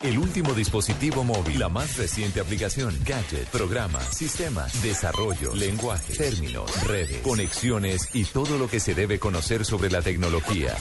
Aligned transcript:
El 0.00 0.16
último 0.16 0.54
dispositivo 0.54 1.24
móvil, 1.24 1.58
la 1.58 1.68
más 1.68 1.96
reciente 1.96 2.38
aplicación, 2.38 2.96
gadget, 3.04 3.48
programa, 3.48 4.00
sistema, 4.00 4.64
desarrollo, 4.80 5.52
lenguaje, 5.56 6.14
términos, 6.14 6.70
redes, 6.86 7.20
conexiones 7.22 8.08
y 8.14 8.24
todo 8.24 8.58
lo 8.58 8.68
que 8.68 8.78
se 8.78 8.94
debe 8.94 9.18
conocer 9.18 9.64
sobre 9.64 9.90
la 9.90 10.00
tecnología. 10.00 10.76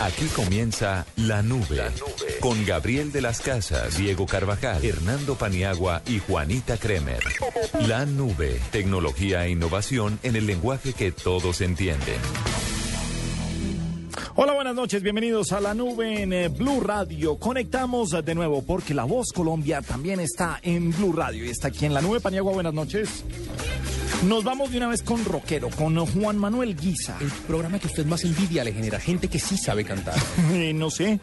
Aquí 0.00 0.26
comienza 0.26 1.04
La 1.16 1.42
Nube, 1.42 1.90
con 2.38 2.64
Gabriel 2.64 3.10
de 3.10 3.22
las 3.22 3.40
Casas, 3.40 3.98
Diego 3.98 4.26
Carvajal, 4.26 4.84
Hernando 4.84 5.34
Paniagua 5.34 6.02
y 6.06 6.20
Juanita 6.20 6.76
Kremer. 6.76 7.24
La 7.88 8.06
Nube, 8.06 8.60
tecnología 8.70 9.46
e 9.46 9.50
innovación 9.50 10.20
en 10.22 10.36
el 10.36 10.46
lenguaje 10.46 10.92
que 10.92 11.10
todos 11.10 11.60
entienden. 11.60 12.20
Hola, 14.42 14.54
buenas 14.54 14.74
noches, 14.74 15.02
bienvenidos 15.02 15.52
a 15.52 15.60
la 15.60 15.74
nube 15.74 16.22
en 16.22 16.32
eh, 16.32 16.48
Blue 16.48 16.80
Radio. 16.80 17.36
Conectamos 17.36 18.08
de 18.24 18.34
nuevo 18.34 18.62
porque 18.62 18.94
La 18.94 19.04
Voz 19.04 19.34
Colombia 19.34 19.82
también 19.82 20.18
está 20.18 20.58
en 20.62 20.92
Blue 20.92 21.12
Radio 21.12 21.44
y 21.44 21.50
está 21.50 21.68
aquí 21.68 21.84
en 21.84 21.92
la 21.92 22.00
nube. 22.00 22.20
Paniagua, 22.20 22.50
buenas 22.54 22.72
noches. 22.72 23.22
Nos 24.26 24.42
vamos 24.42 24.70
de 24.70 24.78
una 24.78 24.88
vez 24.88 25.02
con 25.02 25.22
Rockero, 25.26 25.68
con 25.68 25.94
Juan 26.06 26.38
Manuel 26.38 26.74
Guisa. 26.74 27.18
El 27.20 27.28
programa 27.46 27.78
que 27.78 27.88
usted 27.88 28.06
más 28.06 28.24
envidia 28.24 28.64
le 28.64 28.72
genera 28.72 28.98
gente 28.98 29.28
que 29.28 29.38
sí 29.38 29.58
sabe 29.58 29.84
cantar. 29.84 30.14
Eh, 30.54 30.72
no 30.72 30.90
sé. 30.90 31.20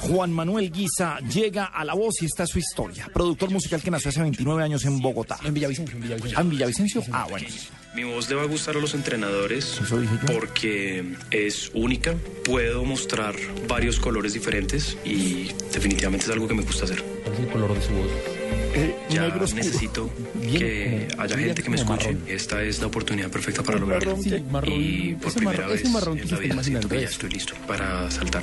Juan 0.00 0.32
Manuel 0.32 0.70
Guisa 0.70 1.18
llega 1.20 1.66
a 1.66 1.84
La 1.84 1.94
Voz 1.94 2.22
y 2.22 2.26
está 2.26 2.46
su 2.46 2.58
historia. 2.58 3.08
Productor 3.12 3.50
musical 3.50 3.82
que 3.82 3.90
nació 3.90 4.10
hace 4.10 4.20
29 4.20 4.62
años 4.62 4.84
en 4.84 5.00
Bogotá. 5.00 5.38
En 5.44 5.54
Villavicencio, 5.54 5.96
en 5.96 6.02
Villavicencio. 6.02 6.38
Ah, 6.38 6.42
en 6.42 6.50
Villavicencio. 6.50 7.02
Ah, 7.12 7.26
bueno. 7.28 7.46
Mi 7.94 8.04
voz 8.04 8.28
le 8.28 8.34
va 8.34 8.42
a 8.42 8.46
gustar 8.46 8.76
a 8.76 8.80
los 8.80 8.94
entrenadores 8.94 9.80
porque 10.26 11.16
es 11.30 11.70
única. 11.72 12.14
Puedo 12.44 12.84
mostrar 12.84 13.34
varios 13.68 13.98
colores 13.98 14.34
diferentes 14.34 14.98
y 15.04 15.50
definitivamente 15.72 16.26
es 16.26 16.30
algo 16.30 16.46
que 16.46 16.54
me 16.54 16.62
gusta 16.62 16.84
hacer. 16.84 17.02
¿Cuál 17.24 17.34
es 17.34 17.40
el 17.40 17.48
color 17.48 17.74
de 17.74 17.82
su 17.82 17.92
voz? 17.94 18.35
Eh, 18.78 18.94
Ya 19.08 19.26
necesito 19.28 20.10
Bien, 20.34 20.58
que 20.58 21.08
haya 21.18 21.38
gente 21.38 21.62
que 21.62 21.70
me 21.70 21.76
escuche. 21.76 22.08
marrón. 22.12 22.24
Esta 22.28 22.62
es 22.62 22.78
la 22.80 22.86
oportunidad 22.88 23.30
perfecta 23.30 23.62
para 23.62 23.78
lograrlo. 23.78 24.16
Sí, 24.22 24.44
marrón. 24.50 24.74
Y 24.74 25.14
por 25.14 25.28
Ese 25.28 25.38
primera 25.38 25.58
marrón- 25.58 25.70
vez 25.72 25.80
ese 25.80 25.90
marrón 25.90 26.16
que 26.16 26.22
en 26.22 26.28
se 26.28 26.34
la 26.34 26.40
vida 26.40 26.62
siento 26.62 26.88
que 26.88 26.96
ya 27.00 27.04
es. 27.06 27.10
estoy 27.12 27.30
listo 27.30 27.54
para 27.66 28.10
saltar, 28.10 28.42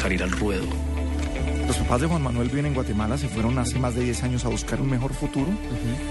salir 0.00 0.22
al 0.22 0.30
ruedo. 0.32 0.66
Los 1.66 1.76
papás 1.78 2.02
de 2.02 2.06
Juan 2.08 2.22
Manuel 2.22 2.48
viven 2.48 2.66
en 2.66 2.74
Guatemala, 2.74 3.16
se 3.16 3.26
fueron 3.28 3.58
hace 3.58 3.78
más 3.78 3.94
de 3.94 4.02
10 4.04 4.22
años 4.22 4.44
a 4.44 4.48
buscar 4.48 4.82
un 4.82 4.90
mejor 4.90 5.14
futuro 5.14 5.48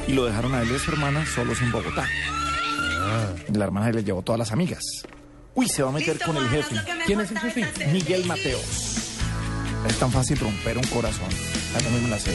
y 0.07 0.13
lo 0.13 0.25
dejaron 0.25 0.55
a 0.55 0.61
él 0.63 0.69
y 0.71 0.75
a 0.75 0.79
su 0.79 0.89
hermana 0.91 1.23
solos 1.27 1.61
en 1.61 1.71
Bogotá. 1.71 2.07
La 3.53 3.65
hermana 3.65 3.91
le 3.91 4.03
llevó 4.03 4.23
todas 4.23 4.39
las 4.39 4.51
amigas. 4.51 4.81
Uy, 5.53 5.67
se 5.67 5.83
va 5.83 5.89
a 5.89 5.91
meter 5.91 6.17
con 6.25 6.35
el 6.37 6.47
jefe. 6.49 6.75
¿Quién 7.05 7.21
es 7.21 7.29
el 7.29 7.37
jefe? 7.37 7.67
Miguel 7.91 8.25
Mateos. 8.25 8.97
Es 9.87 9.99
tan 9.99 10.11
fácil 10.11 10.39
romper 10.39 10.77
un 10.79 10.85
corazón. 10.85 11.29
Ya 11.73 11.79
también 11.81 12.03
me 12.05 12.09
la 12.09 12.17
sé. 12.17 12.31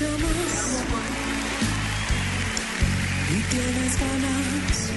Y 0.00 0.02
tienes 3.50 3.98
ganas, 3.98 4.90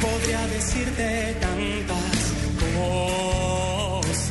podría 0.00 0.46
decirte 0.46 1.36
tantas 1.40 2.32
cosas. 4.06 4.30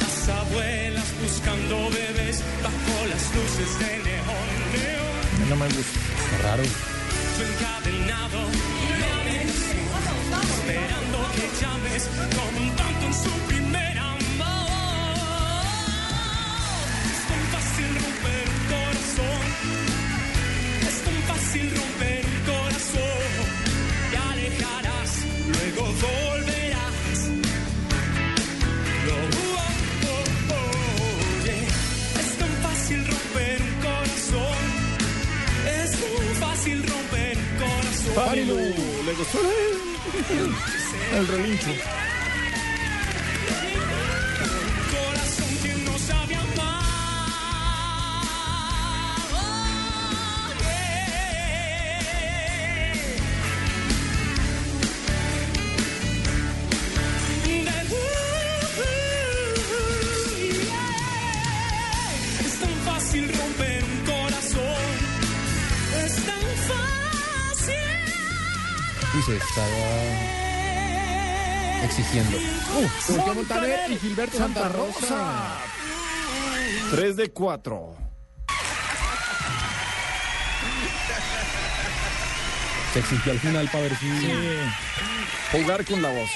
Las 0.00 0.28
abuelas 0.28 1.08
buscando 1.22 1.76
bebés 1.88 2.42
bajo 2.62 3.06
las 3.08 3.24
luces 3.34 3.78
de 3.78 3.92
neón, 4.04 4.52
neón. 4.74 5.48
No 5.48 5.56
me 5.56 5.66
gusta. 5.68 5.98
Qué 6.28 6.36
raro. 6.42 6.62
Yo 7.38 7.42
encadenado, 7.52 8.38
esperando 10.60 11.18
que 11.36 11.46
llames 11.58 12.02
como 12.36 12.60
tanto 12.76 13.06
en 13.06 13.14
su 13.14 13.30
Parilu, 38.14 38.56
¿le 38.56 39.14
gustó 39.14 39.38
el, 39.40 41.18
el 41.18 41.28
relincho? 41.28 41.70
Y 69.22 69.24
se 69.24 69.36
estaba 69.36 69.68
exigiendo. 71.84 72.38
Uh, 72.38 73.34
Montaner 73.34 73.90
y 73.90 73.98
Gilberto 73.98 74.36
Santa 74.38 74.68
Rosa. 74.68 75.58
3 76.90 77.16
de 77.16 77.30
4. 77.30 77.96
Se 82.92 82.98
exigió 82.98 83.32
al 83.32 83.38
final 83.40 83.68
para 83.70 83.82
ver 83.84 83.96
si... 83.96 84.06
Jugar 85.52 85.84
con 85.84 86.02
la 86.02 86.10
voz. 86.10 86.30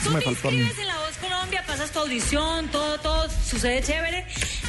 Eso 0.00 0.04
Tú 0.04 0.10
me 0.10 0.18
te 0.20 0.24
faltó 0.26 0.48
a 0.48 0.50
mí. 0.50 0.58
inscribes 0.58 0.78
en 0.82 0.86
La 0.88 0.98
Voz 0.98 1.16
Colombia, 1.16 1.64
pasas 1.66 1.90
tu 1.90 1.98
audición, 2.00 2.68
todo, 2.68 2.98
todo 3.00 3.28
sucede 3.30 3.82
chévere. 3.82 4.26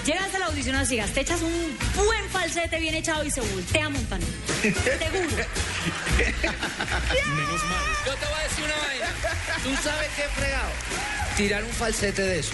Llegas 0.08 0.34
a 0.36 0.40
la 0.40 0.46
audición 0.46 0.74
así, 0.78 0.98
te 1.14 1.20
echas 1.20 1.42
un 1.42 1.78
buen 1.94 2.30
falsete 2.30 2.80
bien 2.80 2.96
echado 2.96 3.26
y 3.26 3.30
se 3.30 3.42
voltea 3.42 3.90
Montaner. 3.90 4.26
Seguro. 4.62 5.46
Yo 8.06 8.16
te 8.16 8.26
voy 8.26 8.40
a 8.40 8.44
decir 8.44 8.64
una 8.64 8.88
vaina. 8.88 9.10
Tú 9.62 9.76
sabes 9.84 10.08
qué 10.16 10.24
fregado. 10.34 10.70
Tirar 11.36 11.62
un 11.62 11.72
falsete 11.72 12.22
de 12.22 12.40
eso. 12.40 12.54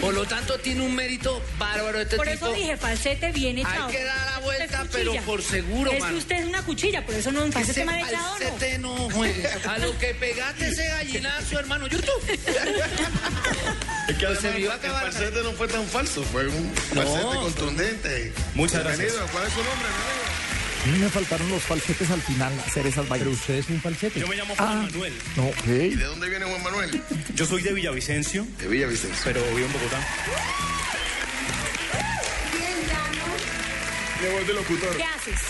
Por 0.00 0.14
lo 0.14 0.24
tanto, 0.24 0.56
tiene 0.60 0.82
un 0.82 0.94
mérito 0.94 1.42
bárbaro 1.58 2.00
este 2.00 2.14
Por 2.16 2.28
tipo. 2.28 2.46
eso 2.46 2.54
dije 2.54 2.76
falsete 2.76 3.32
bien 3.32 3.58
echado. 3.58 3.88
Hay 3.88 3.96
que 3.96 4.04
dar 4.04 4.24
la 4.30 4.38
vuelta, 4.38 4.82
es 4.82 4.88
pero 4.92 5.14
por 5.24 5.42
seguro, 5.42 5.90
Es 5.90 6.04
que 6.04 6.14
usted 6.14 6.36
es 6.36 6.46
una 6.46 6.62
cuchilla, 6.62 7.04
por 7.04 7.16
eso 7.16 7.32
no 7.32 7.42
un 7.42 7.50
falsete 7.52 7.80
Ese 7.80 7.84
mal 7.90 7.98
echado, 7.98 8.34
¿no? 8.34 8.38
falsete 8.38 8.78
no 8.78 9.10
juegue. 9.10 9.48
A 9.68 9.78
lo 9.78 9.98
que 9.98 10.14
pegaste 10.14 10.68
ese 10.68 10.86
gallinazo, 10.86 11.58
hermano. 11.58 11.88
YouTube. 11.88 12.22
Es 14.08 14.16
que 14.16 14.26
Pues 14.26 14.40
se 14.40 14.48
a 14.48 14.56
el 14.56 14.68
falsete 14.80 15.42
no 15.44 15.52
fue 15.52 15.68
tan 15.68 15.86
falso, 15.86 16.22
fue 16.24 16.48
un 16.48 16.72
No. 16.94 17.02
falsete 17.02 17.36
contundente. 17.36 18.32
Muchas 18.54 18.82
Bienvenido, 18.84 19.16
gracias. 19.16 19.30
¿Cuál 19.30 19.46
es 19.46 19.52
su 19.52 19.58
nombre, 19.58 19.88
mi 19.88 19.94
amigo? 19.94 20.22
A 20.82 20.86
mí 20.88 20.98
me 20.98 21.08
faltaron 21.10 21.48
los 21.48 21.62
falsetes 21.62 22.10
al 22.10 22.20
final, 22.22 22.52
hacer 22.66 22.84
esas 22.88 23.06
Pero 23.06 23.10
vainas. 23.10 23.28
usted 23.28 23.54
es 23.54 23.68
un 23.68 23.80
falsete. 23.80 24.18
Yo 24.18 24.26
me 24.26 24.34
llamo 24.36 24.56
Juan 24.56 24.82
Manuel. 24.86 25.12
No, 25.36 25.50
¿Y 25.72 25.94
de 25.94 26.04
dónde 26.04 26.28
viene 26.28 26.44
Juan 26.44 26.62
Manuel? 26.64 27.00
Yo 27.34 27.46
soy 27.46 27.62
de 27.62 27.72
Villavicencio, 27.72 28.44
De 28.58 28.66
Villavicencio. 28.66 29.20
pero 29.24 29.40
vivo 29.54 29.66
en 29.66 29.72
Bogotá. 29.72 30.00
Mi 34.20 34.28
voz 34.32 34.46
de 34.46 34.54
locutor. 34.54 34.96
¿Qué 34.96 35.04
haces? 35.04 35.40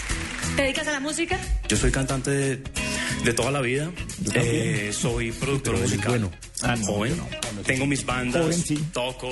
¿Te 0.57 0.63
dedicas 0.63 0.87
a 0.89 0.93
la 0.93 1.01
música? 1.01 1.39
Yo 1.69 1.77
soy 1.79 1.91
cantante 1.91 2.31
de, 2.31 2.63
de 3.25 3.33
toda 3.35 3.51
la 3.51 3.61
vida. 3.61 3.91
Eh, 4.35 4.93
soy 4.93 5.33
productor 5.33 5.75
Pero 5.75 5.85
musical. 5.87 6.09
bueno. 6.11 6.33
Ah, 6.63 6.77
no, 6.77 6.87
joven. 6.87 7.21
Tengo 7.67 7.87
mis 7.87 8.05
bandas, 8.07 8.43
Joven, 8.43 8.63
sí. 8.63 8.79
toco, 8.93 9.29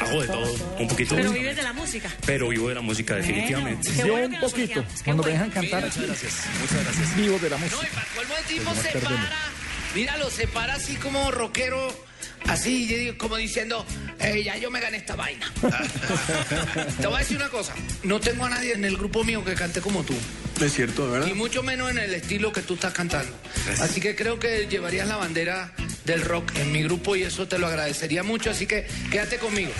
hago 0.00 0.20
de 0.22 0.26
todo, 0.26 0.54
un 0.80 0.88
poquito. 0.88 1.14
Pero 1.14 1.30
vives 1.32 1.54
de 1.56 1.62
la 1.62 1.72
música. 1.72 2.10
Pero 2.26 2.48
vivo 2.48 2.68
de 2.68 2.74
la 2.74 2.80
música, 2.80 3.14
definitivamente. 3.16 3.88
Bueno, 3.90 4.06
Yo 4.06 4.12
bueno 4.12 4.34
un 4.34 4.40
poquito. 4.40 4.84
Cuando 5.04 5.22
me 5.22 5.30
dejan 5.30 5.50
cantar 5.50 5.84
Muchas 5.84 6.02
gracias, 6.04 6.34
muchas 6.60 6.84
gracias. 6.84 7.16
vivo 7.16 7.38
de 7.38 7.50
la 7.50 7.58
No, 7.58 7.64
música. 7.64 7.86
y 7.90 7.94
para 7.94 8.06
colmo 8.16 8.34
el 8.38 8.44
tipo 8.44 8.74
se 8.74 8.98
para. 8.98 9.30
Míralo, 9.94 10.30
se 10.30 10.48
para 10.48 10.74
así 10.74 10.94
como 10.96 11.30
rockero. 11.30 12.11
Así, 12.48 13.12
como 13.18 13.36
diciendo, 13.36 13.84
"Eh, 14.20 14.42
ya 14.44 14.56
yo 14.56 14.70
me 14.70 14.80
gané 14.80 14.98
esta 14.98 15.16
vaina. 15.16 15.50
Te 17.00 17.06
voy 17.06 17.16
a 17.16 17.18
decir 17.20 17.36
una 17.36 17.48
cosa. 17.48 17.74
No 18.02 18.20
tengo 18.20 18.44
a 18.44 18.50
nadie 18.50 18.72
en 18.74 18.84
el 18.84 18.96
grupo 18.96 19.24
mío 19.24 19.44
que 19.44 19.54
cante 19.54 19.80
como 19.80 20.02
tú. 20.04 20.14
Es 20.60 20.74
cierto, 20.74 21.10
¿verdad? 21.10 21.26
Y 21.28 21.34
mucho 21.34 21.62
menos 21.62 21.90
en 21.90 21.98
el 21.98 22.12
estilo 22.14 22.52
que 22.52 22.62
tú 22.62 22.74
estás 22.74 22.92
cantando. 22.92 23.32
Así 23.80 24.00
que 24.00 24.14
creo 24.14 24.38
que 24.38 24.66
llevarías 24.68 25.08
la 25.08 25.16
bandera 25.16 25.72
del 26.04 26.20
rock 26.22 26.52
en 26.56 26.72
mi 26.72 26.82
grupo 26.82 27.16
y 27.16 27.22
eso 27.22 27.48
te 27.48 27.58
lo 27.58 27.66
agradecería 27.66 28.22
mucho. 28.22 28.50
Así 28.50 28.66
que 28.66 28.86
quédate 29.10 29.38
conmigo. 29.38 29.72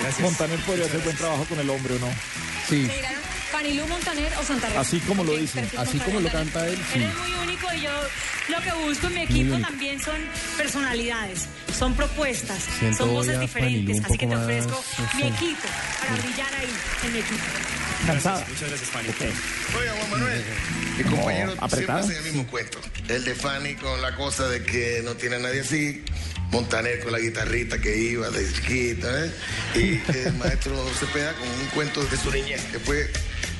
Gracias. 0.00 0.20
Montaner 0.20 0.58
podría 0.60 0.86
hacer 0.86 1.00
buen 1.00 1.16
trabajo 1.16 1.44
con 1.44 1.58
el 1.58 1.68
hombre 1.70 1.94
o 1.94 1.98
no. 1.98 2.08
Sí. 2.68 2.88
Fanilú 3.50 3.86
Montaner 3.86 4.32
o 4.40 4.44
Santa 4.44 4.68
Rosa. 4.68 4.80
Así 4.80 5.00
como 5.00 5.24
lo 5.24 5.36
dicen, 5.36 5.64
así 5.64 5.76
Montaner 5.96 6.04
como 6.06 6.20
lo 6.20 6.30
canta 6.30 6.66
él, 6.66 6.74
Él 6.74 6.78
sí. 6.92 7.02
es 7.02 7.14
muy 7.16 7.32
único 7.48 7.74
y 7.74 7.80
yo 7.82 7.90
lo 8.48 8.60
que 8.62 8.72
busco 8.86 9.06
en 9.08 9.14
mi 9.14 9.20
equipo 9.22 9.58
también 9.58 10.00
son 10.00 10.16
personalidades, 10.56 11.46
son 11.78 11.94
propuestas, 11.94 12.62
Siento 12.78 12.98
son 13.04 13.14
voces 13.14 13.40
diferentes. 13.40 14.04
Así 14.04 14.18
que 14.18 14.26
te 14.26 14.34
más, 14.34 14.44
ofrezco 14.44 14.84
mi 15.16 15.22
equipo 15.28 15.68
para 16.00 16.14
brillar 16.22 16.54
ahí 16.54 16.68
en 17.04 17.12
mi 17.12 17.18
equipo. 17.20 17.44
Cansada. 18.06 18.44
Muchas 18.48 18.68
gracias, 18.68 18.90
Fanny. 18.90 19.08
Oiga, 19.78 19.92
Juan 19.92 20.10
Manuel, 20.10 20.44
mi 20.96 21.04
compañero 21.04 21.54
No, 21.56 21.62
apretada. 21.64 22.02
siempre 22.02 22.16
hace 22.16 22.28
el 22.28 22.34
mismo 22.34 22.50
cuento. 22.50 22.78
El 23.08 23.24
de 23.24 23.34
Fanny 23.34 23.74
con 23.74 24.00
la 24.02 24.14
cosa 24.14 24.48
de 24.48 24.62
que 24.62 25.00
no 25.04 25.14
tiene 25.14 25.36
a 25.36 25.38
nadie 25.40 25.60
así. 25.60 26.04
Montaner 26.50 27.00
con 27.00 27.12
la 27.12 27.18
guitarrita 27.18 27.78
que 27.80 27.96
iba 27.96 28.30
de 28.30 28.50
chiquita, 28.52 29.08
¿eh? 29.26 29.30
Y 29.74 30.12
el 30.16 30.32
maestro 30.38 30.82
Cepeda 30.98 31.34
con 31.34 31.48
un 31.48 31.66
cuento 31.74 32.02
de 32.04 32.16
su 32.16 32.30
niñez, 32.30 32.62
que 32.72 32.78
fue 32.78 33.10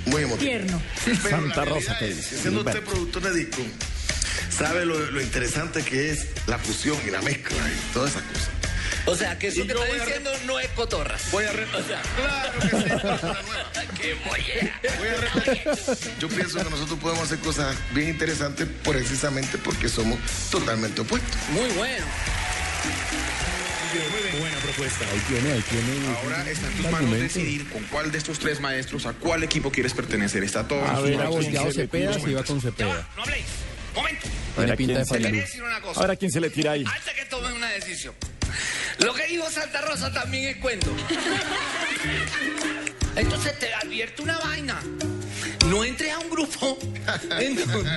muy 0.06 0.22
emotivo. 0.22 0.48
Tierno. 0.50 0.82
Pero 1.04 1.28
Santa 1.28 1.64
Rosa, 1.66 1.98
te 1.98 2.08
es 2.08 2.16
dice, 2.16 2.36
que 2.36 2.42
Siendo 2.42 2.60
usted 2.62 2.82
productor 2.82 3.22
de 3.22 3.34
disco, 3.44 3.62
sabe 4.50 4.86
lo, 4.86 4.98
lo 5.10 5.20
interesante 5.20 5.82
que 5.82 6.10
es 6.10 6.26
la 6.46 6.58
fusión 6.58 6.96
y 7.06 7.10
la 7.10 7.20
mezcla 7.20 7.56
y 7.58 7.92
todas 7.92 8.12
esas 8.12 8.22
cosas. 8.22 8.48
O 9.04 9.14
sea, 9.16 9.38
que 9.38 9.48
eso 9.48 9.60
Y 9.60 9.66
que 9.66 9.72
está 9.72 9.84
re- 9.86 9.94
diciendo 10.00 10.30
no 10.46 10.58
es 10.60 10.68
cotorras. 10.68 11.30
Voy 11.30 11.44
a 11.44 11.52
re- 11.52 11.66
Claro 12.16 12.58
que 12.60 12.68
sí. 12.68 12.84
¡Qué! 14.00 14.16
Voy 14.98 15.08
a 15.08 15.14
repetir. 15.20 15.62
Yo 16.20 16.28
pienso 16.28 16.58
que 16.62 16.70
nosotros 16.70 16.98
podemos 17.00 17.24
hacer 17.24 17.38
cosas 17.38 17.74
bien 17.94 18.08
interesantes 18.10 18.66
precisamente 18.84 19.56
porque 19.58 19.88
somos 19.88 20.18
totalmente 20.50 21.00
opuestos. 21.02 21.36
Muy 21.50 21.68
bueno. 21.70 22.04
Buena 24.38 24.58
propuesta. 24.58 25.04
Ahí 25.10 25.18
tiene, 25.28 25.52
ahí 25.52 25.62
tiene. 25.62 26.06
Ahora 26.22 26.50
está 26.50 26.66
en 26.66 26.72
tus 26.74 26.82
manos 26.84 26.98
argumento. 27.00 27.22
decidir 27.24 27.66
con 27.70 27.82
cuál 27.84 28.12
de 28.12 28.18
estos 28.18 28.38
tres 28.38 28.60
maestros, 28.60 29.06
a 29.06 29.14
cuál 29.14 29.42
equipo 29.42 29.70
quieres 29.72 29.94
pertenecer. 29.94 30.44
Está 30.44 30.68
todo 30.68 30.84
A 30.84 31.00
ver, 31.00 31.16
Hubiera 31.16 31.24
¿a 31.24 31.30
manos. 31.30 31.32
quién 31.40 31.42
volteado 31.44 31.72
se 31.72 31.78
le 31.78 31.84
Cepeda, 31.86 32.10
tira? 32.12 32.24
se 32.24 32.30
iba 32.30 32.44
con 32.44 32.60
Cepeda. 32.60 33.08
No 33.16 33.22
habléis. 33.22 33.44
Momento. 33.94 34.26
A 34.26 34.28
ver, 34.28 34.54
Tiene 34.54 34.72
¿a 34.72 34.76
pinta 34.76 34.94
quién 34.94 35.04
de 35.22 35.32
decir 35.40 35.62
una 35.62 35.80
cosa. 35.80 36.00
ver 36.02 36.10
a 36.10 36.16
quién 36.16 36.30
se 36.30 36.40
le 36.40 36.50
tira 36.50 36.72
ahí. 36.72 36.84
Antes 36.86 37.14
que 37.14 37.24
tomen 37.24 37.52
una 37.52 37.70
decisión. 37.70 38.14
Lo 38.98 39.14
que 39.14 39.26
dijo 39.26 39.50
Santa 39.50 39.80
Rosa 39.80 40.12
también 40.12 40.44
es 40.48 40.56
cuento. 40.58 40.90
Entonces 43.16 43.58
te 43.58 43.72
advierto 43.74 44.22
una 44.22 44.38
vaina. 44.38 44.80
No 45.68 45.84
entres 45.84 46.12
a 46.12 46.18
un 46.18 46.30
grupo 46.30 46.78
en 47.38 47.56
donde, 47.56 47.90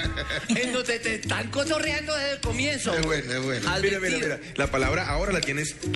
en 0.50 0.74
donde 0.74 1.00
te 1.00 1.16
están 1.16 1.50
cotorreando 1.50 2.14
desde 2.16 2.32
el 2.34 2.40
comienzo. 2.42 2.94
Es 2.94 3.06
bueno, 3.06 3.32
es 3.32 3.42
bueno. 3.44 3.72
Mira, 3.82 4.00
mira, 4.00 4.18
mira. 4.18 4.40
La 4.56 4.68
palabra 4.68 5.08
ahora 5.08 5.32
la 5.32 5.40
tienes 5.42 5.76
tú. 5.80 5.92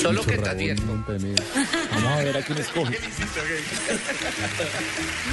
Solo 0.00 0.24
que 0.24 0.34
advierto. 0.34 0.82
Montaner. 0.82 1.34
Vamos 1.92 2.12
a 2.12 2.16
ver 2.18 2.36
a 2.36 2.42
quién 2.42 2.58
escoge. 2.58 2.92
No 2.92 2.98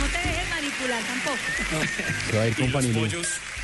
te 0.08 0.18
dejes 0.18 0.50
manipular 0.50 1.04
tampoco. 1.04 1.38
Se 2.30 2.38
va 2.38 2.44
a 2.44 2.48
ir 2.48 2.56
con. 2.56 2.72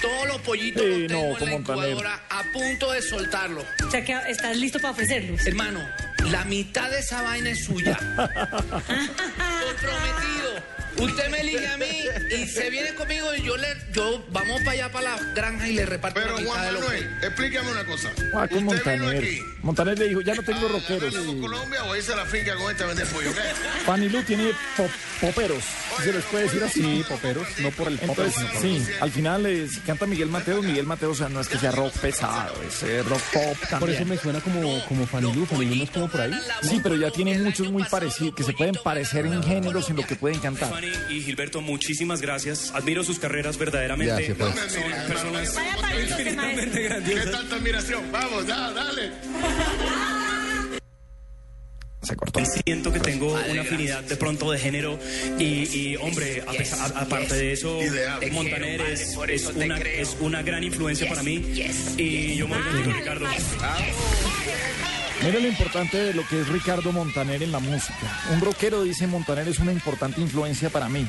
Todos 0.02 0.28
los 0.28 0.38
pollitos 0.42 0.82
Sí, 0.82 1.08
los 1.10 1.12
no, 1.12 1.36
tengo 1.36 1.38
en 1.40 1.46
la 1.46 1.54
incubadora 1.56 2.24
a 2.30 2.44
punto 2.54 2.92
de 2.92 3.02
soltarlo. 3.02 3.66
O 3.86 3.92
sea 3.92 4.06
que 4.06 4.18
estás 4.30 4.56
listo 4.56 4.80
para 4.80 4.92
ofrecerlos. 4.92 5.46
Hermano, 5.46 5.82
la 6.26 6.46
mitad 6.46 6.90
de 6.90 7.00
esa 7.00 7.22
vaina 7.22 7.50
es 7.50 7.66
suya. 7.66 7.98
Comprometido. 8.16 8.40
Usted 11.00 11.30
me 11.30 11.40
elige 11.42 11.68
a 11.68 11.78
mí 11.78 11.86
y 12.38 12.46
se 12.48 12.70
viene 12.70 12.94
conmigo 12.94 13.34
y 13.36 13.42
yo 13.44 13.56
le, 13.58 13.68
yo 13.94 14.24
vamos 14.32 14.60
para 14.62 14.72
allá 14.72 14.92
para 14.92 15.16
la 15.16 15.24
granja 15.34 15.68
y 15.68 15.74
le 15.74 15.86
reparto 15.86 16.20
Pero 16.20 16.34
la 16.36 16.40
mitad 16.42 16.52
Juan 16.54 16.66
de 16.66 16.72
los 16.74 16.82
Manuel, 16.82 17.10
explícame 17.24 17.72
una 17.72 17.86
cosa. 17.86 18.10
Ah, 18.36 18.48
con 18.48 18.64
Montaner. 18.66 19.18
aquí 19.24 19.40
Montaner 19.62 19.98
le 20.00 20.08
dijo, 20.10 20.22
ya 20.22 20.36
no 20.36 20.44
tengo 20.44 20.66
a 20.68 20.70
rockeros. 20.70 21.14
darle 21.14 21.28
con 21.28 21.42
Colombia 21.42 21.84
o 21.86 21.96
irse 21.96 22.14
a 22.14 22.16
la 22.18 22.26
finca 22.26 22.56
con 22.56 22.72
esta 22.72 22.84
a 22.84 22.88
vender 22.88 23.08
pollo, 23.08 23.34
¿qué? 23.34 23.40
Fanilú 23.86 24.22
tiene 24.24 24.52
pop- 24.78 24.90
poperos, 25.22 25.64
si 25.98 26.04
se 26.04 26.14
les 26.14 26.24
puede 26.26 26.44
decir 26.46 26.64
así. 26.64 26.82
Sí, 26.82 27.06
poperos, 27.08 27.48
no 27.60 27.72
por 27.72 27.88
el 27.88 28.00
Entonces, 28.02 28.44
por 28.44 28.62
sí, 28.62 28.86
al 29.02 29.12
final 29.12 29.68
si 29.70 29.80
canta 29.82 30.06
Miguel 30.06 30.30
Mateo, 30.30 30.62
Miguel 30.62 30.86
Mateo, 30.86 31.12
o 31.12 31.16
sea, 31.16 31.28
no 31.30 31.42
es 31.42 31.48
que 31.50 31.58
sea 31.58 31.72
rock 31.72 31.94
pesado, 31.98 32.54
es 32.68 32.84
eh, 32.84 33.04
rock 33.04 33.22
pop 33.34 33.58
Por 33.80 33.90
eso 33.90 34.00
también. 34.00 34.08
me 34.10 34.18
suena 34.18 34.40
como, 34.42 34.86
como 34.86 35.06
Fanilú. 35.08 35.46
Fanilú 35.46 35.76
no 35.76 35.84
es 35.84 35.90
como 35.92 36.10
por 36.10 36.22
ahí. 36.22 36.34
Sí, 36.62 36.80
pero 36.84 36.96
ya 36.96 37.12
tiene 37.12 37.38
muchos 37.40 37.70
muy 37.72 37.84
parecidos, 37.84 38.36
que 38.36 38.44
se 38.44 38.54
pueden 38.54 38.76
parecer 38.84 39.26
en 39.26 39.44
géneros 39.44 39.90
en 39.90 39.98
lo 39.98 40.04
que 40.08 40.16
pueden 40.16 40.40
cantar. 40.40 40.72
Fanny 40.94 41.16
y 41.18 41.22
Gilberto, 41.22 41.62
muchísimas 41.62 42.22
gracias. 42.22 42.72
Admiro 42.74 43.04
sus 43.04 43.20
carreras 43.20 43.58
verdaderamente. 43.58 44.26
Se 44.28 44.36
fue. 44.36 44.46
Son 44.54 45.08
personas 45.08 45.56
de 45.56 45.82
maestro. 45.82 46.18
¿Qué 46.74 46.84
grandiosas. 46.84 47.32
tanta 47.32 47.56
admiración? 47.56 48.12
Vamos, 48.12 48.48
ya, 48.48 48.72
dale. 48.72 49.12
Se 52.02 52.16
cortó. 52.16 52.40
Siento 52.46 52.94
que 52.94 53.00
tengo 53.02 53.34
una 53.50 53.62
afinidad 53.62 54.02
de 54.04 54.16
pronto 54.16 54.50
de 54.52 54.58
género 54.58 54.98
y, 55.38 55.44
y, 55.78 55.96
hombre, 55.98 56.42
a 56.48 56.52
pesar- 56.54 56.94
a- 56.96 57.00
aparte 57.02 57.36
de 57.36 57.52
eso, 57.52 57.82
Ideal. 57.84 58.20
Montaner 58.32 58.82
es, 58.82 59.18
es 59.28 59.46
una, 59.48 59.78
es 59.80 60.18
una 60.22 60.42
gran 60.42 60.64
influencia 60.64 61.10
para 61.10 61.24
mí 61.24 61.40
yes. 61.54 61.96
y 61.98 62.36
yo 62.38 62.48
me 62.48 62.56
voy 62.56 62.64
contigo, 62.72 62.94
Ricardo. 62.94 63.26
Mira 65.24 65.40
lo 65.40 65.48
importante 65.48 65.98
de 65.98 66.14
lo 66.14 66.26
que 66.28 66.40
es 66.42 66.48
Ricardo 66.48 66.92
Montaner 66.94 67.44
en 67.44 67.52
la 67.52 67.60
música. 67.60 67.94
Un 68.32 68.40
rockero 68.40 68.84
dice 68.84 69.06
Montaner 69.06 69.48
es 69.50 69.60
una 69.60 69.74
importante 69.74 70.22
influencia 70.22 70.70
para 70.70 70.88
mí. 70.88 71.06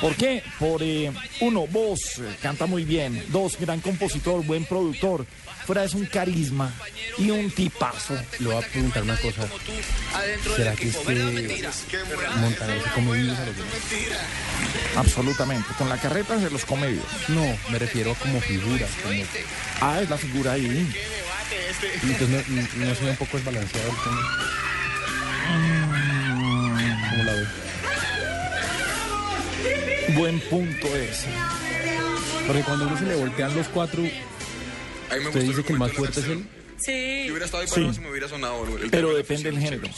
¿Por 0.00 0.14
qué? 0.16 0.42
Por, 0.58 0.82
eh, 0.82 1.10
uno, 1.40 1.66
voz, 1.66 2.18
eh, 2.18 2.36
canta 2.42 2.66
muy 2.66 2.84
bien. 2.84 3.24
Dos, 3.28 3.58
gran 3.58 3.80
compositor, 3.80 4.44
buen 4.44 4.66
productor. 4.66 5.24
Fuera 5.66 5.84
es 5.84 5.94
un 5.94 6.04
carisma 6.06 6.72
y 7.18 7.30
un 7.30 7.50
tipazo. 7.50 8.18
Le 8.38 8.48
voy 8.48 8.62
a 8.62 8.68
preguntar 8.68 9.02
una 9.02 9.16
cosa. 9.16 9.48
¿Será 10.56 10.74
que 10.74 10.88
este. 10.88 11.64
Montaner 12.38 12.82
se 12.82 12.90
come 12.90 13.16
vivos 13.18 13.38
a 13.38 13.46
los 13.46 13.56
demás? 13.56 13.72
Absolutamente. 14.96 15.68
Con 15.78 15.88
la 15.88 15.96
carreta 15.96 16.38
se 16.38 16.50
los 16.50 16.64
come 16.64 16.88
vivos. 16.88 17.06
No, 17.28 17.44
me 17.70 17.78
refiero 17.78 18.12
a 18.12 18.14
como 18.16 18.40
figura. 18.40 18.86
Como, 19.02 19.22
Ah, 19.80 20.00
es 20.02 20.10
la 20.10 20.18
figura 20.18 20.52
ahí. 20.52 20.92
Entonces 22.02 22.48
no, 22.48 22.62
no, 22.62 22.62
no 22.86 22.94
ve 23.00 23.10
un 23.10 23.16
poco 23.16 23.36
desbalanceado 23.36 23.88
el 23.90 23.96
tema. 24.02 24.22
¿Cómo 27.10 27.22
la 27.24 27.32
ve? 27.32 27.46
Buen 30.16 30.40
punto 30.40 30.86
ese. 30.96 31.28
Porque 32.46 32.62
cuando 32.62 32.86
uno 32.86 32.98
se 32.98 33.04
le 33.04 33.16
voltean 33.16 33.54
los 33.56 33.68
cuatro, 33.68 34.02
usted 34.02 35.42
dice 35.42 35.62
que 35.62 35.72
el 35.72 35.78
más 35.78 35.92
fuerte 35.92 36.20
es 36.20 36.26
él. 36.26 36.46
Sí. 36.80 37.24
Yo 37.26 37.32
hubiera 37.32 37.44
estado 37.46 37.62
ahí 37.62 37.68
Sí. 37.68 37.94
si 37.94 38.00
me 38.00 38.10
hubiera 38.10 38.28
sonado 38.28 38.64
el, 38.76 38.84
el 38.84 38.90
Pero 38.90 39.14
depende 39.14 39.50
del 39.50 39.60
género. 39.60 39.88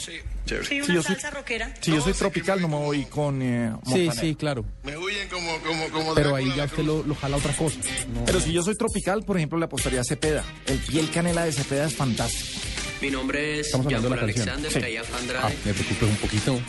Chévere. 0.45 0.65
Sí, 0.65 0.69
Sí, 0.69 0.81
una 0.81 0.93
yo 0.93 1.01
soy- 1.03 1.15
salsa 1.15 1.31
rockera. 1.31 1.73
Si 1.81 1.91
yo 1.91 2.01
soy 2.01 2.13
tropical, 2.13 2.61
no 2.61 2.67
me 2.67 2.75
voy 2.75 3.05
con 3.05 3.41
eh, 3.41 3.73
Sí, 3.91 4.09
sí, 4.19 4.35
claro. 4.35 4.63
Me 4.83 4.95
huyen 4.97 5.27
como, 5.29 5.57
como, 5.61 5.89
como 5.89 6.13
Pero 6.13 6.35
ahí 6.35 6.51
ya 6.55 6.65
usted 6.65 6.83
lo, 6.83 7.01
lo 7.03 7.15
jala 7.15 7.37
otra 7.37 7.53
cosa. 7.53 7.77
No. 8.13 8.25
Pero 8.25 8.39
si 8.39 8.51
yo 8.53 8.61
soy 8.61 8.75
tropical, 8.75 9.23
por 9.23 9.37
ejemplo, 9.37 9.57
le 9.57 9.65
apostaría 9.65 10.01
a 10.01 10.03
Cepeda. 10.03 10.43
El 10.67 10.77
piel 10.79 11.09
canela 11.09 11.45
de 11.45 11.51
Cepeda 11.51 11.85
es 11.87 11.95
fantástico. 11.95 12.59
Mi 13.01 13.09
nombre 13.09 13.59
es 13.59 13.65
Estamos 13.67 13.87
hablando 13.87 14.09
de 14.09 14.15
la 14.15 14.21
Jean-Paul 14.27 14.45
canción. 14.45 14.65
Alexander 14.85 15.35
Sí. 15.37 15.39
Ah, 15.41 15.51
me 15.65 15.73
preocupe 15.73 16.05
un 16.05 16.15
poquito. 16.17 16.59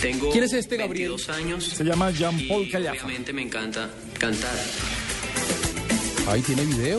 Tengo 0.00 0.30
¿Quién 0.30 0.44
es 0.44 0.52
este, 0.52 0.76
Gabriel? 0.76 1.10
22 1.10 1.28
años 1.36 1.64
Se 1.64 1.84
llama 1.84 2.10
Jean-Paul 2.10 2.62
y 2.66 2.70
Callafa. 2.70 3.04
obviamente 3.06 3.32
me 3.32 3.42
encanta 3.42 3.90
cantar. 4.18 4.58
Ahí 6.28 6.40
tiene 6.42 6.64
video. 6.64 6.98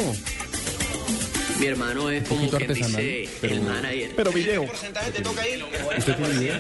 Mi 1.62 1.68
hermano 1.68 2.10
es 2.10 2.28
como 2.28 2.40
poquito 2.42 2.58
quien 2.58 2.72
artesanal, 2.72 3.02
dice 3.06 3.32
pero- 3.40 3.54
el 3.54 3.62
manager. 3.62 4.12
Pero 4.16 4.32
video. 4.32 4.64
¿Usted 4.64 6.16
tiene 6.16 6.40
video? 6.40 6.58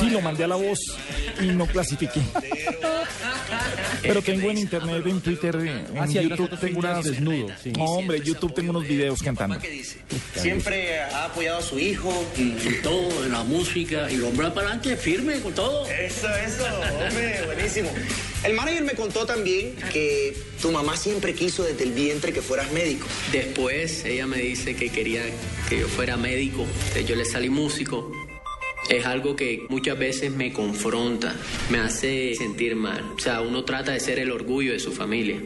Sí, 0.00 0.10
lo 0.10 0.20
mandé 0.20 0.42
a 0.42 0.48
la 0.48 0.56
voz 0.56 0.80
y 1.40 1.46
no 1.46 1.64
clasifiqué. 1.68 2.20
Pero 4.02 4.20
tengo 4.20 4.50
en 4.50 4.58
internet, 4.58 5.02
en 5.06 5.20
Twitter, 5.20 5.54
en 5.54 5.68
Ah, 5.96 6.08
sí, 6.08 6.18
unas 6.18 6.38
YouTube 6.38 6.58
tengo 6.58 6.78
unas... 6.80 7.04
desnudo, 7.04 7.48
sí. 7.62 7.70
No, 7.70 7.84
hombre, 7.84 8.20
YouTube 8.20 8.52
tengo 8.52 8.70
unos 8.70 8.82
videos 8.88 9.22
cantando. 9.22 9.60
¿Qué 9.60 9.70
dice? 9.70 9.98
Siempre 10.34 11.00
ha 11.00 11.26
apoyado 11.26 11.58
a 11.58 11.62
su 11.62 11.78
hijo 11.78 12.12
y 12.36 12.50
en 12.66 12.82
todo, 12.82 13.24
en 13.24 13.30
la 13.30 13.44
música, 13.44 14.10
y 14.10 14.20
hombre 14.22 14.48
para 14.48 14.68
adelante, 14.72 14.96
firme 14.96 15.38
con 15.40 15.54
todo. 15.54 15.86
Eso, 15.86 16.28
eso, 16.34 16.64
hombre, 17.08 17.42
buenísimo. 17.46 17.90
El 18.44 18.54
manager 18.54 18.82
me 18.84 18.92
contó 18.92 19.24
también 19.24 19.74
que 19.92 20.36
tu 20.60 20.70
mamá 20.70 20.96
siempre 20.96 21.34
quiso 21.34 21.62
desde 21.64 21.82
el 21.84 21.92
vientre 21.92 22.32
que 22.32 22.42
fueras 22.42 22.70
médico. 22.72 23.06
Después 23.36 24.02
ella 24.06 24.26
me 24.26 24.38
dice 24.38 24.74
que 24.74 24.88
quería 24.88 25.20
que 25.68 25.80
yo 25.80 25.88
fuera 25.88 26.16
médico, 26.16 26.64
yo 27.06 27.14
le 27.14 27.26
salí 27.26 27.50
músico. 27.50 28.10
Es 28.88 29.04
algo 29.04 29.36
que 29.36 29.66
muchas 29.68 29.98
veces 29.98 30.32
me 30.32 30.54
confronta, 30.54 31.36
me 31.68 31.78
hace 31.78 32.34
sentir 32.34 32.76
mal. 32.76 33.02
O 33.14 33.18
sea, 33.18 33.42
uno 33.42 33.62
trata 33.62 33.92
de 33.92 34.00
ser 34.00 34.20
el 34.20 34.30
orgullo 34.30 34.72
de 34.72 34.78
su 34.78 34.90
familia. 34.90 35.38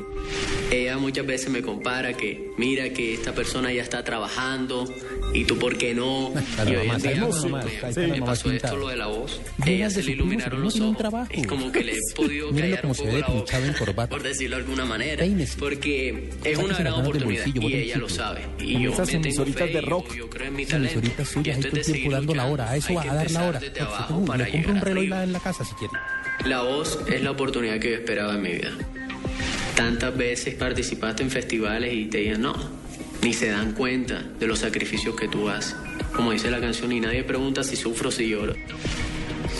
Ella 0.71 0.99
muchas 0.99 1.27
veces 1.27 1.51
me 1.51 1.63
compara 1.63 2.17
que, 2.17 2.53
mira 2.59 2.93
que 2.93 3.13
esta 3.13 3.35
persona 3.35 3.73
ya 3.73 3.83
está 3.83 4.05
trabajando 4.05 4.85
y 5.33 5.45
tú 5.45 5.59
por 5.59 5.77
qué 5.77 5.95
no. 5.95 6.33
Y 6.67 6.75
hoy 6.75 6.89
en 6.89 7.03
día 7.03 7.21
cuando 7.21 7.49
mamá, 7.49 7.65
me, 7.65 7.75
está 7.75 8.01
me 8.01 8.23
pasó 8.23 8.51
esto, 8.51 8.77
lo 8.77 8.89
de 8.89 8.97
la 8.97 9.07
voz, 9.07 9.41
ella 9.67 9.89
de 9.89 9.95
se 9.95 10.03
le 10.03 10.13
iluminaron 10.13 10.63
los 10.63 10.81
ojos. 10.81 10.97
trabajo. 10.97 11.31
Es 11.33 11.47
como 11.47 11.71
que 11.71 11.85
le 11.85 11.93
he 11.93 12.01
podido 12.15 12.51
callar 12.51 12.87
un 12.87 12.95
poco 12.95 13.17
la 13.17 13.29
boca, 13.29 13.59
en 13.59 13.73
corbata. 13.75 14.11
por 14.11 14.23
decirlo 14.23 14.57
de 14.57 14.63
alguna 14.63 14.85
manera. 14.85 15.25
Porque 15.59 16.31
es 16.45 16.59
una 16.59 16.77
gran 16.77 16.95
oportunidad 16.95 17.47
y 17.47 17.75
ella 17.75 17.95
el 17.95 18.01
lo 18.01 18.09
sabe. 18.09 18.43
Y 18.59 18.83
yo 18.83 18.93
me 18.93 19.07
tengo 19.07 19.47
fe, 19.47 19.67
de 19.67 19.81
rock. 19.81 20.15
Yo 20.15 20.29
creo 20.29 20.49
en 20.49 20.57
mi 20.57 20.67
talento. 20.67 21.01
Y 21.45 21.51
esto 21.51 21.69
es 21.69 21.75
de 21.75 21.85
seguir 21.85 22.13
la 22.13 22.47
hora. 22.47 22.71
A 22.71 22.77
eso 22.77 22.95
va 22.95 23.03
a 23.03 23.15
dar 23.15 23.31
la 23.31 23.49
hora. 23.49 23.61
Pues, 24.27 24.53
le 24.53 24.67
un 24.67 24.81
reloj 24.81 25.05
en 25.05 25.33
la 25.33 25.41
casa 25.41 25.65
si 25.65 25.75
quiere. 25.75 25.95
La 26.45 26.63
voz 26.63 26.99
es 27.07 27.23
la 27.23 27.31
oportunidad 27.33 27.79
que 27.79 27.91
yo 27.91 27.97
esperaba 27.97 28.35
en 28.35 28.43
mi 28.43 28.53
vida. 28.53 28.73
Tantas 29.75 30.17
veces 30.17 30.55
participaste 30.55 31.23
en 31.23 31.31
festivales 31.31 31.93
y 31.95 32.07
te 32.07 32.19
digan 32.19 32.43
no, 32.43 32.80
ni 33.23 33.33
se 33.35 33.49
dan 33.51 33.73
cuenta 33.73 34.23
de 34.23 34.47
los 34.47 34.61
sacrificios 34.61 35.15
que 35.17 35.29
tú 35.29 35.49
haces. 35.49 35.77
Como 36.15 36.33
dice 36.33 36.51
la 36.51 36.61
canción, 36.61 36.93
y 36.93 37.01
nadie 37.01 37.25
pregunta 37.25 37.63
si 37.63 37.77
sufro 37.77 38.09
o 38.09 38.13
si 38.13 38.29
lloro. 38.29 38.55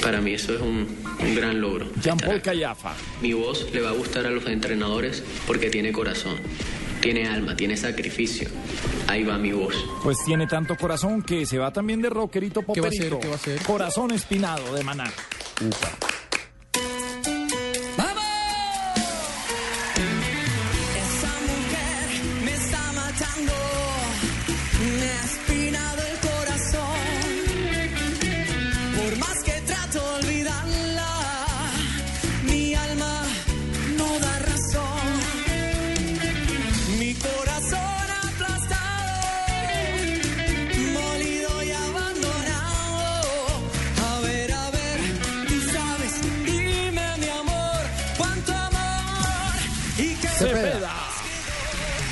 Para 0.03 0.21
mí 0.21 0.33
eso 0.33 0.55
es 0.55 0.61
un, 0.61 0.87
un 1.21 1.35
gran 1.35 1.61
logro. 1.61 1.87
Jean-Paul 2.01 2.41
Callafa. 2.41 2.95
Mi 3.21 3.33
voz 3.33 3.67
le 3.73 3.81
va 3.81 3.91
a 3.91 3.93
gustar 3.93 4.27
a 4.27 4.31
los 4.31 4.47
entrenadores 4.47 5.23
porque 5.47 5.69
tiene 5.69 5.93
corazón, 5.93 6.37
tiene 7.01 7.29
alma, 7.29 7.55
tiene 7.57 7.77
sacrificio. 7.77 8.49
Ahí 9.09 9.25
va 9.25 9.37
mi 9.37 9.53
voz. 9.53 9.75
Pues 10.03 10.19
tiene 10.25 10.47
tanto 10.47 10.77
corazón 10.77 11.23
que 11.23 11.45
se 11.45 11.59
va 11.59 11.73
también 11.73 12.01
de 12.01 12.11
rockerito 12.11 12.61
¿Qué 12.61 12.81
va 12.81 12.89
a 12.89 12.91
poperito. 12.91 13.21
¿Qué 13.21 13.29
va 13.29 13.35
a 13.35 13.37
hacer? 13.37 13.63
Corazón 13.63 14.13
espinado 14.13 14.75
de 14.75 14.85
maná. 14.85 15.11
Esa 15.61 16.30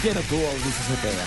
Quiero 0.09 0.23
Cepeda. 0.89 1.27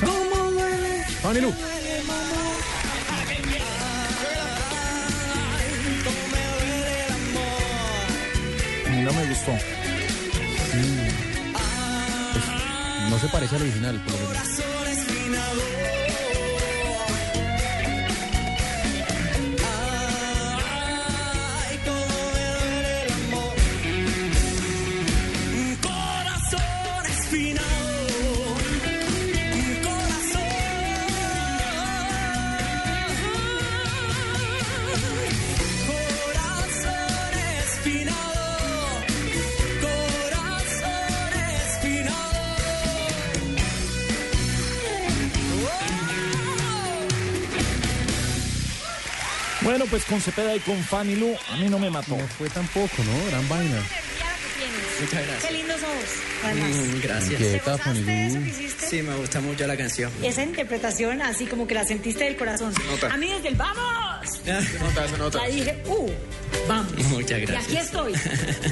¿Cómo 0.00 0.50
duele? 0.50 1.04
Fanny 1.22 1.40
Lu. 1.42 1.52
duele, 1.52 2.02
mamá. 2.08 2.42
Ay, 3.14 3.28
cómo 6.02 6.22
me 6.32 6.42
duele 6.50 7.06
el 7.06 7.12
amor. 7.12 8.10
A 8.84 8.88
mí 8.90 8.98
no 9.02 9.12
me 9.12 9.24
gustó. 9.28 9.52
No 13.08 13.16
se 13.20 13.28
parece 13.28 13.54
al 13.54 13.62
original, 13.62 14.02
por 14.02 14.12
lo 14.12 14.18
menos. 14.28 14.75
Bueno, 49.86 49.98
pues 50.02 50.04
con 50.06 50.20
Cepeda 50.20 50.56
y 50.56 50.58
con 50.60 50.82
Fanny 50.82 51.14
Lu, 51.14 51.32
a 51.48 51.56
mí 51.58 51.68
no 51.68 51.78
me 51.78 51.88
mató. 51.90 52.16
No 52.16 52.26
fue 52.26 52.50
tampoco, 52.50 52.96
¿no? 53.04 53.26
Gran 53.30 53.48
vaina. 53.48 53.76
Muchas 55.00 55.26
gracias. 55.26 55.44
Qué 55.44 55.52
lindos 55.52 55.76
ojos. 55.80 56.10
Además. 56.44 56.70
Mm, 56.70 57.00
gracias. 57.02 57.38
¿Te 57.38 57.44
de 57.44 58.26
eso 58.26 58.42
que 58.42 58.48
hiciste? 58.48 58.86
Sí, 58.88 59.02
me 59.02 59.14
gusta 59.14 59.40
mucho 59.40 59.64
la 59.64 59.76
canción. 59.76 60.10
Esa 60.24 60.42
interpretación, 60.42 61.22
así 61.22 61.46
como 61.46 61.68
que 61.68 61.74
la 61.74 61.84
sentiste 61.84 62.24
del 62.24 62.36
corazón. 62.36 62.74
nota. 62.90 63.12
A 63.14 63.16
mí 63.16 63.28
desde 63.30 63.48
el 63.48 63.54
¡vamos! 63.54 64.26
Se 64.44 64.78
nota, 64.80 65.08
se 65.08 65.18
nota. 65.18 65.38
La 65.38 65.46
dije, 65.46 65.76
¡uh! 65.86 66.10
¡Vamos! 66.66 66.92
Muchas 67.10 67.30
Y 67.30 67.42
aquí 67.42 67.52
gracias. 67.52 67.84
estoy. 67.84 68.12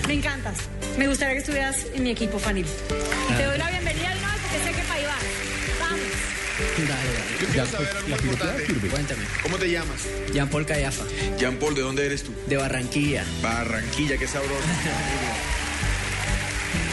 Me 0.08 0.14
encantas. 0.14 0.56
Me 0.98 1.06
gustaría 1.06 1.34
que 1.34 1.40
estuvieras 1.40 1.76
en 1.94 2.02
mi 2.02 2.10
equipo, 2.10 2.40
Fanny. 2.40 2.62
Y 2.62 3.32
te 3.34 3.44
doy 3.44 3.58
la 3.58 3.70
bienvenida 3.70 3.93
quiero 7.54 7.70
saber 7.70 7.88
algo 7.96 8.08
la 8.08 8.16
pirotea 8.16 8.46
importante. 8.46 8.66
sirve. 8.66 8.88
Cuéntame. 8.88 9.22
¿Cómo 9.42 9.56
te 9.58 9.70
llamas? 9.70 10.00
Jean 10.32 10.48
Paul 10.48 10.66
Callafa, 10.66 11.04
Jean 11.38 11.56
Paul, 11.56 11.74
¿de 11.74 11.80
dónde 11.82 12.06
eres 12.06 12.22
tú? 12.24 12.32
de 12.46 12.56
Barranquilla. 12.56 13.24
Barranquilla, 13.42 14.16
qué 14.18 14.26
sabroso. 14.26 14.54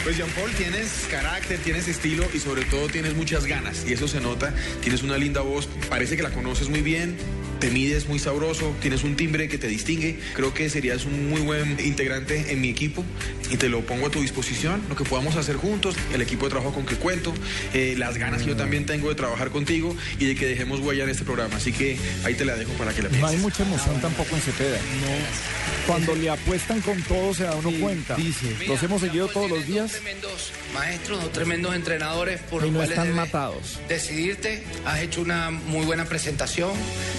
Pues 0.04 0.16
Jean 0.16 0.28
Paul, 0.30 0.50
tienes 0.54 1.06
carácter, 1.08 1.60
tienes 1.60 1.86
estilo 1.86 2.26
y 2.34 2.40
sobre 2.40 2.64
todo 2.64 2.88
tienes 2.88 3.14
muchas 3.14 3.46
ganas. 3.46 3.84
Y 3.86 3.92
eso 3.92 4.08
se 4.08 4.20
nota. 4.20 4.52
Tienes 4.80 5.04
una 5.04 5.16
linda 5.16 5.42
voz, 5.42 5.68
parece 5.88 6.16
que 6.16 6.24
la 6.24 6.30
conoces 6.30 6.68
muy 6.68 6.80
bien. 6.82 7.16
Te 7.62 7.70
mides 7.70 8.08
muy 8.08 8.18
sabroso, 8.18 8.74
tienes 8.80 9.04
un 9.04 9.14
timbre 9.14 9.46
que 9.48 9.56
te 9.56 9.68
distingue. 9.68 10.18
Creo 10.34 10.52
que 10.52 10.68
serías 10.68 11.04
un 11.04 11.30
muy 11.30 11.40
buen 11.42 11.78
integrante 11.78 12.50
en 12.50 12.60
mi 12.60 12.68
equipo 12.68 13.04
y 13.52 13.56
te 13.56 13.68
lo 13.68 13.82
pongo 13.86 14.08
a 14.08 14.10
tu 14.10 14.20
disposición. 14.20 14.82
Lo 14.88 14.96
que 14.96 15.04
podamos 15.04 15.36
hacer 15.36 15.54
juntos, 15.54 15.94
el 16.12 16.20
equipo 16.22 16.46
de 16.46 16.50
trabajo 16.50 16.74
con 16.74 16.84
que 16.84 16.96
cuento, 16.96 17.32
eh, 17.72 17.94
las 17.96 18.18
ganas 18.18 18.42
que 18.42 18.48
yo 18.48 18.56
también 18.56 18.84
tengo 18.84 19.10
de 19.10 19.14
trabajar 19.14 19.50
contigo 19.50 19.96
y 20.18 20.24
de 20.24 20.34
que 20.34 20.46
dejemos 20.46 20.80
huella 20.80 21.04
en 21.04 21.10
este 21.10 21.22
programa. 21.22 21.54
Así 21.54 21.72
que 21.72 21.96
ahí 22.24 22.34
te 22.34 22.44
la 22.44 22.56
dejo 22.56 22.72
para 22.72 22.92
que 22.92 23.02
la 23.02 23.10
No 23.10 23.14
hay 23.14 23.20
pienses. 23.20 23.42
mucha 23.42 23.62
emoción 23.62 24.00
tampoco 24.00 24.34
en 24.34 24.42
Cepeda. 24.42 24.78
No. 24.78 25.81
Cuando 25.86 26.14
le 26.14 26.30
apuestan 26.30 26.80
con 26.80 27.02
todo 27.02 27.34
se 27.34 27.44
da 27.44 27.54
uno 27.56 27.70
cuenta. 27.80 28.14
dice. 28.14 28.56
Los 28.66 28.82
hemos 28.82 29.00
seguido 29.00 29.28
todos 29.28 29.50
los 29.50 29.66
días 29.66 29.90
tremendos 29.90 30.52
maestros, 30.72 31.20
dos 31.22 31.32
tremendos 31.32 31.74
entrenadores 31.74 32.40
por 32.42 32.62
y 32.62 32.66
los 32.66 32.72
no 32.72 32.78
cuales 32.78 32.98
están 32.98 33.14
matados. 33.14 33.78
decidirte. 33.88 34.62
Has 34.86 35.00
hecho 35.00 35.20
una 35.20 35.50
muy 35.50 35.84
buena 35.84 36.04
presentación. 36.04 36.72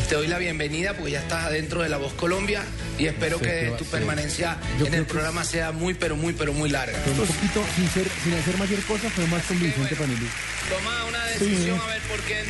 Te 0.10 0.16
doy 0.16 0.28
la 0.28 0.38
bienvenida 0.38 0.94
porque 0.94 1.12
ya 1.12 1.20
estás 1.20 1.46
adentro 1.46 1.82
de 1.82 1.90
La 1.90 1.98
Voz 1.98 2.14
Colombia 2.14 2.64
y 2.98 3.06
espero 3.08 3.38
sé 3.40 3.46
que 3.46 3.74
tu 3.78 3.86
permanencia 3.86 4.58
Yo 4.80 4.86
en 4.88 4.94
el 4.94 5.00
que- 5.06 5.12
programa 5.14 5.44
sea 5.44 5.72
muy, 5.72 5.94
pero 5.94 6.16
muy, 6.16 6.34
pero 6.34 6.54
muy 6.54 6.70
larga. 6.70 6.98
Un 7.06 7.14
poquito, 7.28 7.64
sin, 7.76 7.90
ser, 7.90 8.08
sin 8.24 8.34
hacer 8.34 8.58
mayor 8.58 8.82
cosa, 8.84 9.10
fue 9.10 9.28
más 9.28 9.44
convincente 9.44 9.96
Fanny 9.96 10.16
Lu. 10.16 10.26
Toma 10.70 11.06
una 11.06 11.26
decisión 11.26 11.80
a 11.80 11.86
ver 11.88 12.02
por 12.04 12.20
quién 12.22 12.46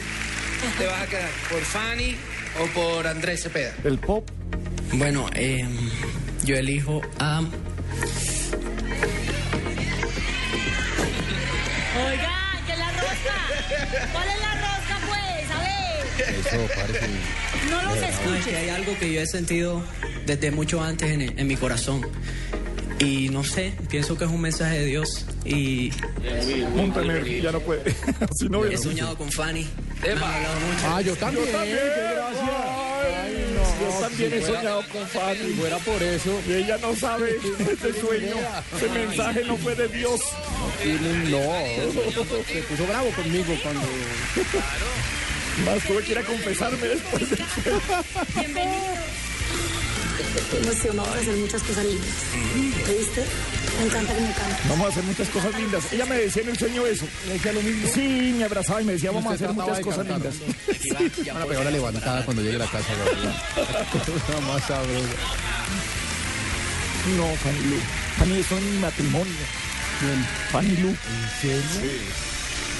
te 0.77 0.85
vas 0.85 1.01
a 1.01 1.07
quedar, 1.07 1.29
por 1.49 1.61
Fanny 1.61 2.15
o 2.61 2.65
por 2.67 3.07
Andrés 3.07 3.43
Cepeda. 3.43 3.73
El 3.83 3.97
pop, 3.99 4.29
Bueno, 4.93 5.29
eh, 5.35 5.65
yo 6.43 6.55
elijo 6.55 7.01
a... 7.19 7.41
Oiga, 12.07 12.61
¿qué 12.65 12.71
es 12.73 12.79
la 12.79 12.91
rosca? 12.91 14.07
¿Cuál 14.11 14.27
es 14.27 14.39
la 14.41 14.53
rosca, 14.55 14.99
pues? 15.07 15.51
A 15.51 15.59
ver. 15.59 16.35
Eso, 16.39 16.67
parece. 16.75 17.07
No 17.69 17.81
los 17.83 17.83
No, 17.83 17.93
es 17.95 17.99
que 18.01 18.09
escuches. 18.09 18.55
hay 18.57 18.69
algo 18.69 18.97
que 18.99 19.13
yo 19.13 19.21
he 19.21 19.27
sentido 19.27 19.83
desde 20.25 20.51
mucho 20.51 20.81
antes 20.83 21.11
en, 21.11 21.21
en 21.39 21.47
mi 21.47 21.55
corazón. 21.55 22.01
Y 23.03 23.29
no 23.29 23.43
sé, 23.43 23.73
pienso 23.89 24.17
que 24.17 24.25
es 24.25 24.29
un 24.31 24.41
mensaje 24.41 24.79
de 24.79 24.85
Dios. 24.85 25.25
Y 25.45 25.91
Montaner, 26.75 27.25
ya 27.41 27.51
no 27.51 27.59
puede. 27.59 27.81
Así 28.19 28.47
no, 28.49 28.63
he 28.65 28.77
soñado 28.77 29.17
con 29.17 29.31
Fanny. 29.31 29.67
Me 30.01 30.09
han 30.11 30.17
hablado 30.23 30.59
mucho. 30.59 30.85
Ah, 30.87 31.01
yo 31.01 31.15
también. 31.15 31.45
Yo 31.45 31.51
también. 31.51 31.77
qué 31.77 32.13
gracia. 32.13 33.23
Ay, 33.23 33.45
no, 33.55 33.91
yo 33.93 33.99
también 33.99 34.33
he 34.33 34.41
soñado 34.45 34.83
con 34.91 35.07
Fanny. 35.07 35.37
Si 35.39 35.53
fuera 35.53 35.77
por 35.79 36.03
eso, 36.03 36.41
Y 36.47 36.53
ella 36.53 36.77
no 36.77 36.95
sabe 36.95 37.31
ese 37.59 37.99
sueño, 37.99 38.35
ese 38.75 38.89
mensaje 38.89 39.43
no 39.45 39.57
fue 39.57 39.75
de 39.75 39.87
Dios. 39.89 40.21
tienen- 40.81 41.31
no. 41.31 41.39
Se 42.47 42.61
puso 42.63 42.85
bravo 42.87 43.09
conmigo 43.11 43.53
cuando. 43.63 43.81
Más 45.65 45.83
tuve 45.87 46.01
que 46.03 46.11
ir 46.13 46.17
a 46.17 46.23
confesarme 46.23 46.87
después 46.87 47.29
de 47.29 47.37
Bienvenido. 48.35 48.81
Estoy 50.35 50.59
emocionado 50.63 51.13
de 51.13 51.21
hacer 51.21 51.35
muchas 51.37 51.63
cosas 51.63 51.85
lindas. 51.85 52.09
¿Viste? 52.87 53.25
Me 53.79 53.85
encanta 53.85 54.15
que 54.15 54.21
me 54.21 54.33
cantes. 54.33 54.69
Vamos 54.69 54.85
a 54.85 54.89
hacer 54.89 55.03
muchas 55.03 55.29
cosas 55.29 55.55
lindas. 55.59 55.93
Ella 55.93 56.05
me 56.05 56.15
decía 56.15 56.41
en 56.43 56.49
el 56.49 56.57
sueño 56.57 56.85
eso. 56.85 57.05
Le 57.27 57.33
decía 57.33 57.53
lo 57.53 57.61
mismo. 57.61 57.87
Sí, 57.93 58.35
me 58.37 58.43
abrazaba 58.43 58.81
y 58.81 58.85
me 58.85 58.93
decía, 58.93 59.11
vamos 59.11 59.31
a 59.31 59.35
hacer 59.35 59.53
muchas 59.53 59.79
cosas 59.79 60.07
lindas. 60.07 60.35
Van 61.33 61.41
a 61.41 61.45
pegar 61.45 61.71
levantada 61.71 62.25
cuando 62.25 62.41
llegue 62.43 62.55
a 62.55 62.59
la 62.59 62.67
casa, 62.67 62.93
la 62.97 63.03
verdad. 63.03 63.87
Cosa 63.91 64.41
más 64.41 64.63
sabrosa. 64.63 65.07
No, 67.17 67.35
Fanny 67.35 67.59
Lu. 67.69 67.77
Fanny, 68.17 68.39
eso 68.39 68.57
en 68.57 68.73
mi 68.73 68.79
matrimonio. 68.79 69.33
Bien. 70.01 70.25
Fanny 70.51 70.77
Lu. 70.77 70.89
¿En 70.89 71.41
serio? 71.41 72.32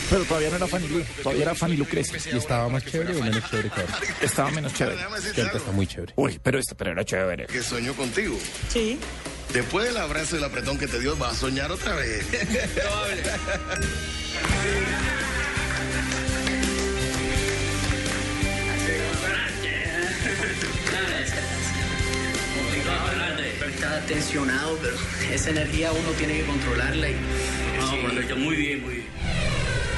Pero 0.09 0.23
todavía 0.25 0.49
no 0.49 0.55
era 0.57 0.67
Fanny 0.67 0.87
Lu. 0.87 1.03
Todavía 1.21 1.43
era 1.43 1.55
Fanny 1.55 1.77
Lucrecia. 1.77 2.33
¿Y 2.33 2.37
estaba 2.37 2.69
más 2.69 2.85
chévere 2.85 3.15
o 3.15 3.23
menos 3.23 3.49
chévere 3.49 3.69
que 3.69 3.81
ahora? 3.81 3.99
Estaba 4.21 4.51
menos 4.51 4.73
chévere. 4.73 4.97
Déjame 4.97 5.31
Que 5.33 5.41
algo, 5.41 5.57
está 5.57 5.71
muy 5.71 5.87
chévere. 5.87 6.13
Uy, 6.15 6.39
pero 6.41 6.59
este, 6.59 6.75
pero 6.75 6.91
era 6.91 7.03
chévere. 7.05 7.47
que 7.47 7.61
soñó 7.63 7.93
contigo. 7.93 8.37
Sí. 8.69 8.99
Después 9.53 9.85
del 9.87 9.97
abrazo 9.97 10.35
y 10.35 10.39
el 10.39 10.45
apretón 10.45 10.77
que 10.77 10.87
te 10.87 10.99
dio, 10.99 11.15
vas 11.17 11.33
a 11.33 11.35
soñar 11.35 11.71
otra 11.71 11.95
vez. 11.95 12.25
emocionado, 24.33 24.77
pero 24.81 24.95
esa 25.31 25.49
energía 25.51 25.91
uno 25.91 26.09
tiene 26.17 26.37
que 26.37 26.45
controlarla 26.45 27.09
y... 27.09 27.15
No, 27.79 28.37
muy 28.37 28.55
bien, 28.55 28.81
muy 28.81 28.95
bien. 28.95 29.07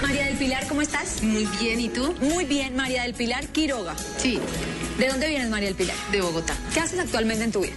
María 0.05 0.25
del 0.25 0.37
Pilar, 0.37 0.67
¿cómo 0.67 0.83
estás? 0.83 1.23
Muy 1.23 1.47
bien, 1.59 1.79
¿y 1.79 1.89
tú? 1.89 2.13
Muy 2.21 2.45
bien, 2.45 2.75
María 2.75 3.01
del 3.01 3.15
Pilar 3.15 3.47
Quiroga. 3.47 3.95
Sí. 4.17 4.39
¿De 4.99 5.07
dónde 5.07 5.27
vienes, 5.27 5.49
María 5.49 5.69
del 5.69 5.75
Pilar? 5.75 5.95
De 6.11 6.21
Bogotá. 6.21 6.55
¿Qué 6.75 6.79
haces 6.79 6.99
actualmente 6.99 7.43
en 7.43 7.51
tu 7.51 7.61
vida? 7.61 7.73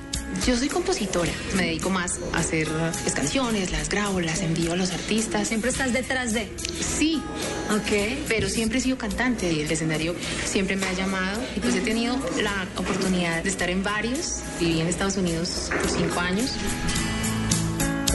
Yo 0.46 0.54
soy 0.54 0.68
compositora, 0.68 1.32
me 1.56 1.62
dedico 1.62 1.88
más 1.88 2.20
a 2.34 2.40
hacer 2.40 2.68
las 2.68 3.14
canciones, 3.14 3.70
las 3.70 3.88
grabo, 3.88 4.20
las 4.20 4.42
envío 4.42 4.74
a 4.74 4.76
los 4.76 4.90
artistas. 4.90 5.48
¿Siempre 5.48 5.70
estás 5.70 5.94
detrás 5.94 6.34
de? 6.34 6.52
Sí. 6.98 7.22
Ok. 7.70 8.18
Pero 8.28 8.50
siempre 8.50 8.76
he 8.76 8.82
sido 8.82 8.98
cantante 8.98 9.50
y 9.50 9.62
el 9.62 9.70
escenario 9.70 10.14
siempre 10.44 10.76
me 10.76 10.84
ha 10.84 10.92
llamado 10.92 11.40
y 11.56 11.60
pues 11.60 11.76
he 11.76 11.80
tenido 11.80 12.14
la 12.42 12.68
oportunidad 12.76 13.42
de 13.42 13.48
estar 13.48 13.70
en 13.70 13.82
varios. 13.82 14.42
Viví 14.60 14.82
en 14.82 14.86
Estados 14.88 15.16
Unidos 15.16 15.70
por 15.70 15.88
cinco 15.88 16.20
años. 16.20 16.50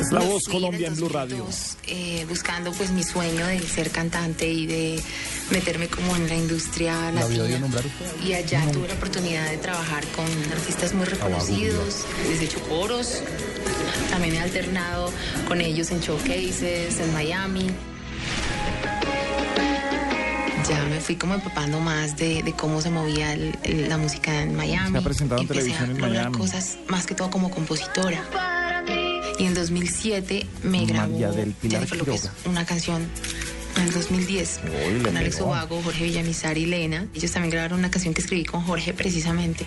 Es 0.05 0.12
la 0.12 0.19
voz 0.22 0.43
Colombia 0.45 0.88
en 0.88 0.95
Blue 0.95 1.10
Radio. 1.10 1.45
eh, 1.88 2.25
buscando 2.27 2.72
pues 2.74 2.91
mi 2.91 3.03
sueño 3.03 3.45
de 3.48 3.60
ser 3.62 3.89
cantante 3.89 4.48
y 4.50 4.65
de 4.65 5.01
meterme 5.51 5.88
como 5.88 6.15
en 6.15 6.27
la 6.27 6.36
industria 6.36 6.93
¿La 7.12 7.22
latina. 7.22 7.69
Y 8.25 8.33
allá 8.33 8.63
tuve 8.72 8.88
la 8.88 8.93
oportunidad 8.95 9.50
de 9.50 9.57
trabajar 9.57 10.03
con 10.15 10.25
artistas 10.51 10.93
muy 10.93 11.05
reconocidos, 11.05 12.05
les 12.29 12.41
he 12.41 12.45
hecho 12.45 12.60
coros, 12.67 13.22
también 14.10 14.36
he 14.36 14.39
alternado 14.39 15.12
con 15.48 15.62
ellos 15.62 15.89
en 15.91 16.00
showcases, 16.01 17.00
en 17.00 17.13
Miami. 17.13 17.67
Ya 20.69 20.81
me 20.86 21.00
fui 21.01 21.15
como 21.17 21.33
empapando 21.33 21.79
más 21.81 22.15
de, 22.17 22.41
de 22.41 22.53
cómo 22.53 22.81
se 22.81 22.89
movía 22.89 23.33
el- 23.33 23.57
el- 23.63 23.89
la 23.89 23.98
música 23.98 24.41
en 24.41 24.55
Miami. 24.55 24.91
Se 24.91 24.98
ha 24.98 25.01
presentado 25.01 25.41
en 25.41 25.48
Empecé 25.48 25.60
televisión 25.62 25.91
en 25.91 25.98
a 25.98 26.07
lograr 26.07 26.29
Miami. 26.31 26.38
cosas 26.38 26.77
más 26.88 27.05
que 27.05 27.15
todo 27.15 27.29
como 27.29 27.51
compositora. 27.51 28.24
Y 29.63 29.74
en 29.74 29.79
2007 29.79 30.46
me 30.63 30.86
grabó 30.86 31.12
María 31.12 31.32
del 31.32 31.51
Pilar 31.51 31.88
Jennifer 31.88 31.98
López 31.98 32.29
una 32.46 32.65
canción 32.65 33.08
en 33.77 33.91
2010 33.91 34.60
Uy, 34.63 34.93
le 34.93 35.03
con 35.03 35.17
Alex. 35.17 35.41
Ubago, 35.41 35.82
Jorge 35.82 36.03
Villamizar 36.03 36.58
y 36.58 36.65
Lena. 36.65 37.08
Ellos 37.15 37.32
también 37.32 37.51
grabaron 37.51 37.79
una 37.79 37.89
canción 37.89 38.13
que 38.13 38.22
escribí 38.22 38.46
con 38.46 38.62
Jorge 38.62 38.93
precisamente. 38.93 39.65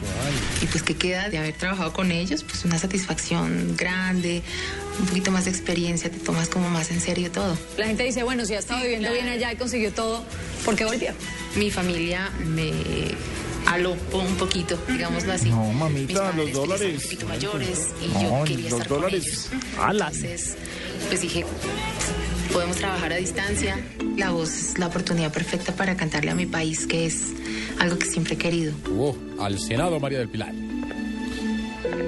Y 0.62 0.66
pues 0.66 0.82
que 0.82 0.94
queda 0.94 1.28
de 1.28 1.38
haber 1.38 1.54
trabajado 1.54 1.92
con 1.92 2.12
ellos, 2.12 2.44
pues 2.44 2.64
una 2.64 2.78
satisfacción 2.78 3.74
grande, 3.76 4.42
un 5.00 5.06
poquito 5.06 5.30
más 5.30 5.46
de 5.46 5.50
experiencia, 5.50 6.10
te 6.10 6.18
tomas 6.18 6.48
como 6.48 6.70
más 6.70 6.90
en 6.90 7.00
serio 7.00 7.30
todo. 7.30 7.56
La 7.76 7.86
gente 7.86 8.04
dice, 8.04 8.22
bueno, 8.22 8.44
si 8.44 8.54
ha 8.54 8.58
estado 8.58 8.82
viviendo 8.82 9.12
bien 9.12 9.28
allá 9.28 9.52
y 9.52 9.56
consiguió 9.56 9.92
todo, 9.92 10.24
¿por 10.64 10.76
qué 10.76 10.84
volvió? 10.84 11.12
Mi 11.56 11.70
familia 11.70 12.30
me 12.44 12.72
aló 13.66 13.96
un 14.12 14.36
poquito, 14.36 14.78
digámoslo 14.88 15.32
así. 15.32 15.50
No, 15.50 15.72
mamita, 15.72 16.14
padres, 16.30 16.36
los 16.36 16.52
dólares. 16.52 16.94
un 16.96 17.02
poquito 17.02 17.26
mayores 17.26 17.88
y 18.02 18.08
No, 18.08 18.22
yo 18.38 18.44
quería 18.44 18.70
los 18.70 18.80
estar 18.80 18.88
dólares. 18.88 19.48
con 19.50 19.58
ellos. 19.90 19.92
Entonces, 19.92 20.56
pues 21.08 21.20
dije, 21.20 21.44
podemos 22.52 22.76
trabajar 22.76 23.12
a 23.12 23.16
distancia. 23.16 23.78
La 24.16 24.30
voz 24.30 24.50
es 24.50 24.78
la 24.78 24.86
oportunidad 24.86 25.32
perfecta 25.32 25.72
para 25.74 25.96
cantarle 25.96 26.30
a 26.30 26.34
mi 26.34 26.46
país, 26.46 26.86
que 26.86 27.06
es 27.06 27.32
algo 27.78 27.98
que 27.98 28.06
siempre 28.06 28.34
he 28.34 28.38
querido. 28.38 28.72
Oh, 28.96 29.16
al 29.38 29.58
Senado, 29.58 30.00
María 30.00 30.18
del 30.18 30.28
Pilar. 30.28 30.52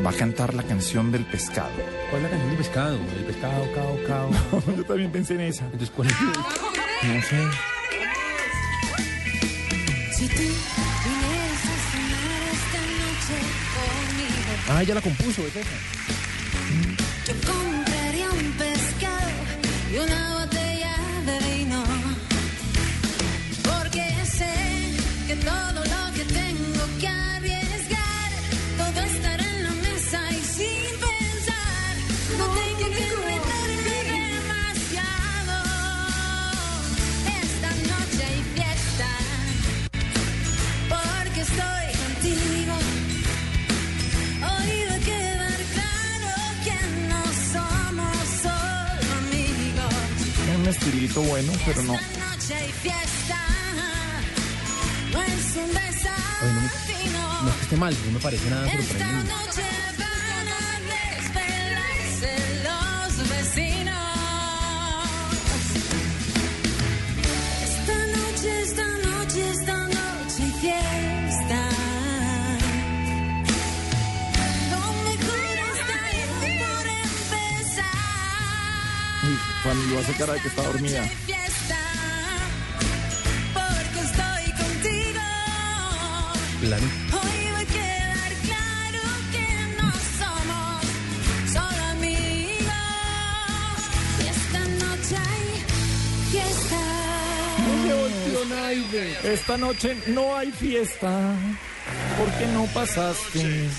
Va 0.05 0.11
a 0.11 0.15
cantar 0.15 0.55
la 0.55 0.63
canción 0.63 1.11
del 1.13 1.25
pescado. 1.27 1.71
¿Cuál 2.11 2.17
es 2.19 2.23
la 2.23 2.31
canción 2.31 2.49
del 2.51 2.59
pescado? 2.59 2.99
El 3.19 3.25
pescado, 3.25 3.69
cao, 3.75 3.99
cao. 4.07 4.31
Yo 4.77 4.85
también 4.85 5.11
pensé 5.11 5.35
en 5.35 5.41
esa. 5.41 5.65
Entonces, 5.65 5.91
¿cuál 5.95 6.09
es? 6.09 6.15
No 6.21 7.23
sé. 7.23 7.37
Si 10.17 10.27
tú 10.29 10.43
Ah, 14.71 14.83
ya 14.83 14.95
la 14.95 15.01
compuso, 15.01 15.47
¿es 15.47 15.55
un 50.69 50.75
estilito 50.75 51.23
bueno, 51.23 51.53
pero 51.65 51.83
no. 51.83 51.95
Esta 51.95 52.07
noche 52.37 52.55
hay 52.55 52.73
fiesta. 52.73 53.39
No 55.13 55.23
es 55.23 55.57
un 55.57 55.77
Ay, 56.41 56.53
no, 56.53 56.61
me- 56.61 57.43
no 57.43 57.49
es 57.51 57.55
que 57.57 57.63
esté 57.63 57.77
mal, 57.77 57.97
no 58.07 58.13
me 58.13 58.21
parece 58.21 58.51
nada 58.51 58.71
sorprendente. 58.71 59.33
Uy, 79.69 79.75
Cuando 79.75 79.99
hace 79.99 80.13
cara 80.15 80.33
de 80.33 80.41
que 80.41 80.49
está 80.49 80.63
dormida. 80.63 81.03
Porque. 83.53 83.99
Claro. 86.61 86.85
Hoy 87.13 87.51
va 87.53 87.59
a 87.61 87.65
quedar 87.67 88.33
claro 88.45 89.03
que 89.31 89.47
no 89.77 89.89
somos 90.19 90.85
solo 91.53 91.85
amigos. 91.91 92.73
Y 94.19 94.27
esta 94.29 94.61
noche 94.87 95.17
hay 95.29 95.47
fiesta. 96.31 96.83
Esta 99.25 99.57
noche 99.59 99.97
no 100.07 100.35
hay 100.35 100.51
fiesta. 100.51 101.11
¿Por 102.19 102.31
qué 102.39 102.47
no 102.55 102.65
pasaste? 102.67 103.69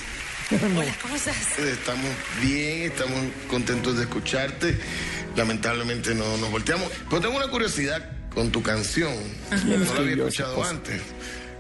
No. 0.52 0.82
¿Cómo 1.04 1.16
estás? 1.16 1.60
Estamos 1.60 2.10
bien, 2.42 2.92
estamos 2.92 3.20
contentos 3.48 3.98
de 3.98 4.04
escucharte. 4.06 4.80
Lamentablemente 5.36 6.14
no 6.16 6.38
nos 6.38 6.52
volteamos. 6.52 6.90
Pero 7.10 7.22
tengo 7.22 7.38
una 7.38 7.48
curiosidad 7.48 8.10
con 8.34 8.52
tu 8.52 8.62
canción. 8.62 9.14
No 9.66 9.94
la 9.94 10.00
había 10.00 10.14
escuchado 10.16 10.64
antes. 10.64 11.02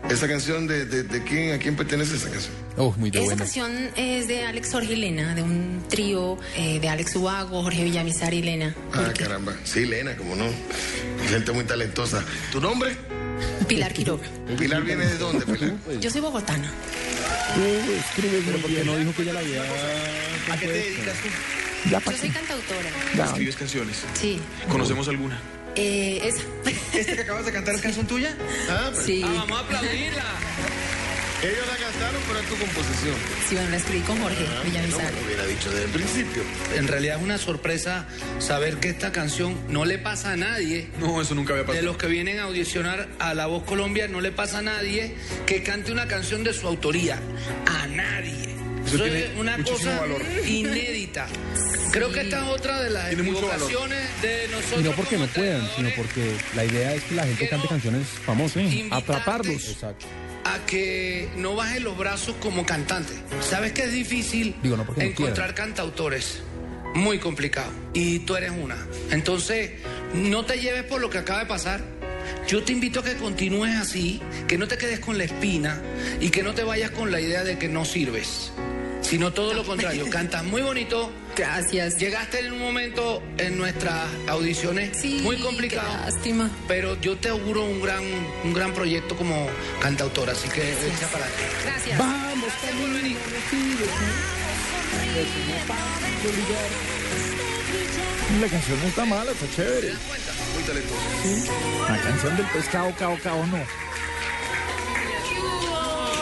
Esa 0.10 0.30
canción 0.30 0.66
de, 0.66 0.86
de, 0.86 1.04
de 1.04 1.24
quién, 1.26 1.52
¿a 1.54 1.58
quién 1.60 1.76
pertenece 1.76 2.16
esa 2.16 2.30
canción? 2.30 2.54
Oh, 2.78 2.94
muy 2.98 3.12
de 3.12 3.20
Esa 3.20 3.26
buena. 3.26 3.44
canción 3.44 3.90
es 3.98 4.30
de 4.30 4.46
Alex 4.46 4.72
Jorge 4.72 4.94
y 4.94 4.96
Lena, 4.96 5.36
de 5.36 5.44
un 5.44 5.84
trío 5.90 6.38
eh, 6.56 6.80
de 6.80 6.88
Alex 6.88 7.18
Ubago, 7.18 7.62
Jorge 7.64 7.84
Villamizar 7.84 8.34
y 8.34 8.42
Lena. 8.42 8.74
Ah, 8.94 9.12
caramba. 9.18 9.54
Sí, 9.66 9.86
Lena, 9.86 10.16
como 10.16 10.38
no. 10.38 10.46
Gente 11.30 11.52
muy 11.52 11.66
talentosa. 11.66 12.24
¿Tu 12.50 12.62
nombre? 12.62 12.96
Pilar 13.68 13.92
Quiroga. 13.94 14.24
Pilar 14.58 14.84
viene 14.84 15.06
de 15.06 15.18
dónde, 15.18 15.46
Pilar? 15.46 15.74
Yo 16.00 16.10
soy 16.10 16.22
bogotana. 16.22 16.72
Escribes 18.00 18.46
muy 18.46 18.72
bien. 18.72 18.86
No 18.86 18.96
dijo 18.98 19.14
que 19.16 19.26
ya 19.26 19.34
la 19.34 19.40
había. 19.42 19.62
¿A 20.52 20.58
qué 20.58 20.66
te 20.68 20.74
dedicas 20.74 21.18
tú? 21.22 21.30
Ya 21.90 22.02
Yo 22.04 22.12
soy 22.18 22.30
cantautora. 22.30 22.90
Ya. 23.16 23.26
¿Escribes 23.26 23.56
canciones? 23.56 24.04
Sí. 24.14 24.40
¿Conocemos 24.70 25.08
alguna? 25.08 25.40
Eh, 25.76 26.20
esa. 26.24 26.42
¿Esta 26.98 27.16
que 27.16 27.22
acabas 27.22 27.46
de 27.46 27.52
cantar 27.52 27.76
es 27.76 27.82
canción 27.82 28.06
tuya? 28.08 28.36
Ah, 28.70 28.90
pues, 28.92 29.06
Sí. 29.06 29.22
Vamos 29.24 29.52
a 29.52 29.64
aplaudirla. 29.64 30.24
Ellos 31.42 31.66
la 31.68 31.78
cantaron, 31.78 32.22
pero 32.28 32.40
es 32.42 32.48
tu 32.50 32.56
composición. 32.58 33.16
Sí, 33.48 33.56
bueno, 33.56 33.70
la 33.70 33.78
escribí 33.78 34.02
con 34.02 34.20
Jorge 34.20 34.46
Ah, 34.46 34.62
Villamizar. 34.66 35.14
no, 35.14 35.26
hubiera 35.26 35.46
dicho 35.46 35.70
desde 35.72 35.86
el 35.86 35.92
principio. 35.92 36.44
En 36.76 36.88
realidad 36.90 37.16
es 37.18 37.24
una 37.24 37.38
sorpresa 37.38 38.08
saber 38.40 38.76
que 38.82 38.90
esta 38.90 39.14
canción 39.14 39.58
no 39.70 39.86
le 39.86 40.00
pasa 40.00 40.34
a 40.34 40.36
nadie. 40.36 40.90
No, 41.00 41.22
eso 41.22 41.36
nunca 41.36 41.54
había 41.54 41.64
De 41.64 41.68
pasado. 41.68 41.86
los 41.86 41.96
que 41.98 42.08
vienen 42.08 42.40
a 42.40 42.44
audicionar 42.44 43.08
a 43.20 43.34
La 43.36 43.46
Voz 43.46 43.64
Colombia, 43.64 44.10
no 44.10 44.20
le 44.20 44.34
pasa 44.34 44.58
a 44.58 44.62
nadie 44.64 45.16
que 45.46 45.64
cante 45.64 45.94
una 45.94 46.08
canción 46.10 46.44
de 46.44 46.52
su 46.54 46.68
autoría. 46.68 47.22
A 47.68 47.88
nadie. 47.88 48.59
Eso 48.86 49.04
tiene 49.04 49.26
es 49.26 49.38
una 49.38 49.64
cosa 49.64 50.00
valor. 50.00 50.22
inédita. 50.48 51.28
Creo 51.92 52.12
que 52.12 52.22
esta 52.22 52.44
es 52.44 52.50
otra 52.50 52.82
de 52.82 52.90
las 52.92 53.12
equivocaciones 53.14 54.22
de 54.22 54.48
nosotros. 54.50 54.82
Y 54.82 54.84
no 54.84 54.92
porque 54.92 55.18
no 55.18 55.28
puedan, 55.28 55.68
sino 55.76 55.90
porque 55.96 56.36
la 56.56 56.66
idea 56.66 56.94
es 56.94 57.04
que 57.04 57.16
la 57.16 57.26
gente 57.26 57.50
cante 57.50 57.68
canciones 57.68 58.08
famosas. 58.26 58.64
Atraparlos. 58.92 59.70
Exacto. 59.70 60.06
a 60.46 60.66
que 60.66 61.30
no 61.36 61.56
bajes 61.56 61.82
los 61.82 61.98
brazos 61.98 62.36
como 62.40 62.66
cantante. 62.66 63.14
Sabes 63.42 63.72
que 63.74 63.84
es 63.84 63.92
difícil 63.92 64.56
Digo, 64.64 64.78
no 64.78 64.86
porque 64.86 65.04
no 65.04 65.10
encontrar 65.10 65.54
cantautores. 65.54 66.42
Muy 66.96 67.20
complicado. 67.20 67.72
Y 67.94 68.20
tú 68.20 68.36
eres 68.36 68.52
una. 68.52 68.78
Entonces, 69.12 69.72
no 70.14 70.46
te 70.46 70.60
lleves 70.60 70.84
por 70.84 71.02
lo 71.02 71.10
que 71.10 71.20
acaba 71.20 71.40
de 71.40 71.46
pasar. 71.46 71.82
Yo 72.48 72.64
te 72.64 72.74
invito 72.74 73.00
a 73.02 73.04
que 73.04 73.16
continúes 73.16 73.76
así, 73.76 74.22
que 74.48 74.58
no 74.58 74.68
te 74.68 74.78
quedes 74.78 75.00
con 75.00 75.18
la 75.18 75.24
espina 75.26 75.82
y 76.20 76.30
que 76.30 76.42
no 76.44 76.54
te 76.54 76.64
vayas 76.64 76.92
con 76.92 77.12
la 77.12 77.22
idea 77.22 77.44
de 77.44 77.58
que 77.58 77.68
no 77.68 77.86
sirves. 77.86 78.52
sino 79.02 79.32
todo 79.34 79.54
lo 79.54 79.64
contrario. 79.64 80.08
Cantas 80.10 80.44
muy 80.44 80.62
bonito. 80.62 81.12
Gracias. 81.36 81.98
Llegaste 81.98 82.40
en 82.40 82.52
un 82.54 82.60
momento 82.60 83.24
en 83.38 83.58
nuestras 83.58 84.08
audiciones 84.28 84.96
Sí, 84.98 85.20
muy 85.24 85.38
complicado. 85.38 85.88
qué 86.06 86.12
lástima. 86.12 86.50
Pero 86.68 87.00
yo 87.02 87.18
te 87.18 87.30
auguro 87.30 87.64
un 87.66 87.82
gran, 87.82 88.04
un 88.44 88.54
gran 88.54 88.74
proyecto 88.74 89.16
como 89.16 89.48
cantautora, 89.82 90.34
así 90.34 90.48
que 90.50 90.62
echa 90.74 91.08
para 91.12 91.26
adelante. 91.26 91.56
Gracias. 91.66 91.98
Vamos, 91.98 92.50
por 92.62 92.94
venir. 93.02 93.18
La 98.42 98.48
canción 98.48 98.80
no 98.82 98.88
está 98.88 99.06
mala, 99.06 99.32
está 99.32 99.46
chévere. 99.56 99.94
Talentoso. 100.70 101.02
La 101.90 102.00
canción 102.00 102.38
del 102.38 102.46
pescado, 102.48 102.94
cao, 103.00 103.18
cao, 103.24 103.48
no. 103.48 103.58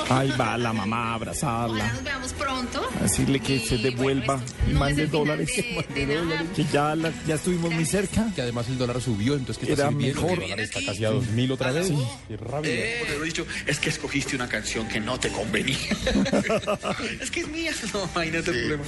Ahí 0.09 0.31
va 0.39 0.57
la 0.57 0.71
mamá 0.71 1.11
a 1.11 1.13
abrazarla. 1.15 1.75
Ojalá 1.83 1.93
nos 1.93 2.03
veamos 2.03 2.33
pronto. 2.33 2.89
a 2.99 3.03
decirle 3.03 3.39
que 3.41 3.59
se 3.59 3.77
devuelva 3.77 4.39
y 4.67 4.71
No 4.73 4.79
mande 4.79 5.05
dólares. 5.07 5.49
de- 5.55 6.05
de 6.05 6.15
nada. 6.15 6.43
Que 6.55 6.63
ya, 6.71 6.95
la- 6.95 7.11
ya 7.27 7.35
estuvimos 7.35 7.73
muy 7.73 7.85
cerca. 7.85 8.27
Que 8.33 8.41
además 8.41 8.67
el 8.69 8.77
dólar 8.77 9.01
subió, 9.01 9.33
entonces 9.35 9.65
que 9.65 9.73
está 9.73 9.91
mejor. 9.91 10.31
El 10.31 10.39
dólar 10.39 10.59
está 10.61 10.79
casi 10.85 11.03
a 11.03 11.09
2000 11.09 11.51
otra 11.51 11.71
vez. 11.73 11.91
Qué 12.27 12.37
rabia. 12.37 12.71
Eh, 12.71 13.05
he 13.21 13.23
dicho, 13.25 13.45
es 13.65 13.79
que 13.79 13.89
escogiste 13.89 14.35
una 14.35 14.47
canción 14.47 14.87
que 14.87 14.99
no 15.01 15.19
te 15.19 15.29
convenía. 15.29 15.77
es 17.21 17.29
que 17.31 17.41
es 17.41 17.47
mía. 17.49 17.71
No, 17.93 18.09
imagínate 18.15 18.51
el 18.51 18.57
problema. 18.59 18.83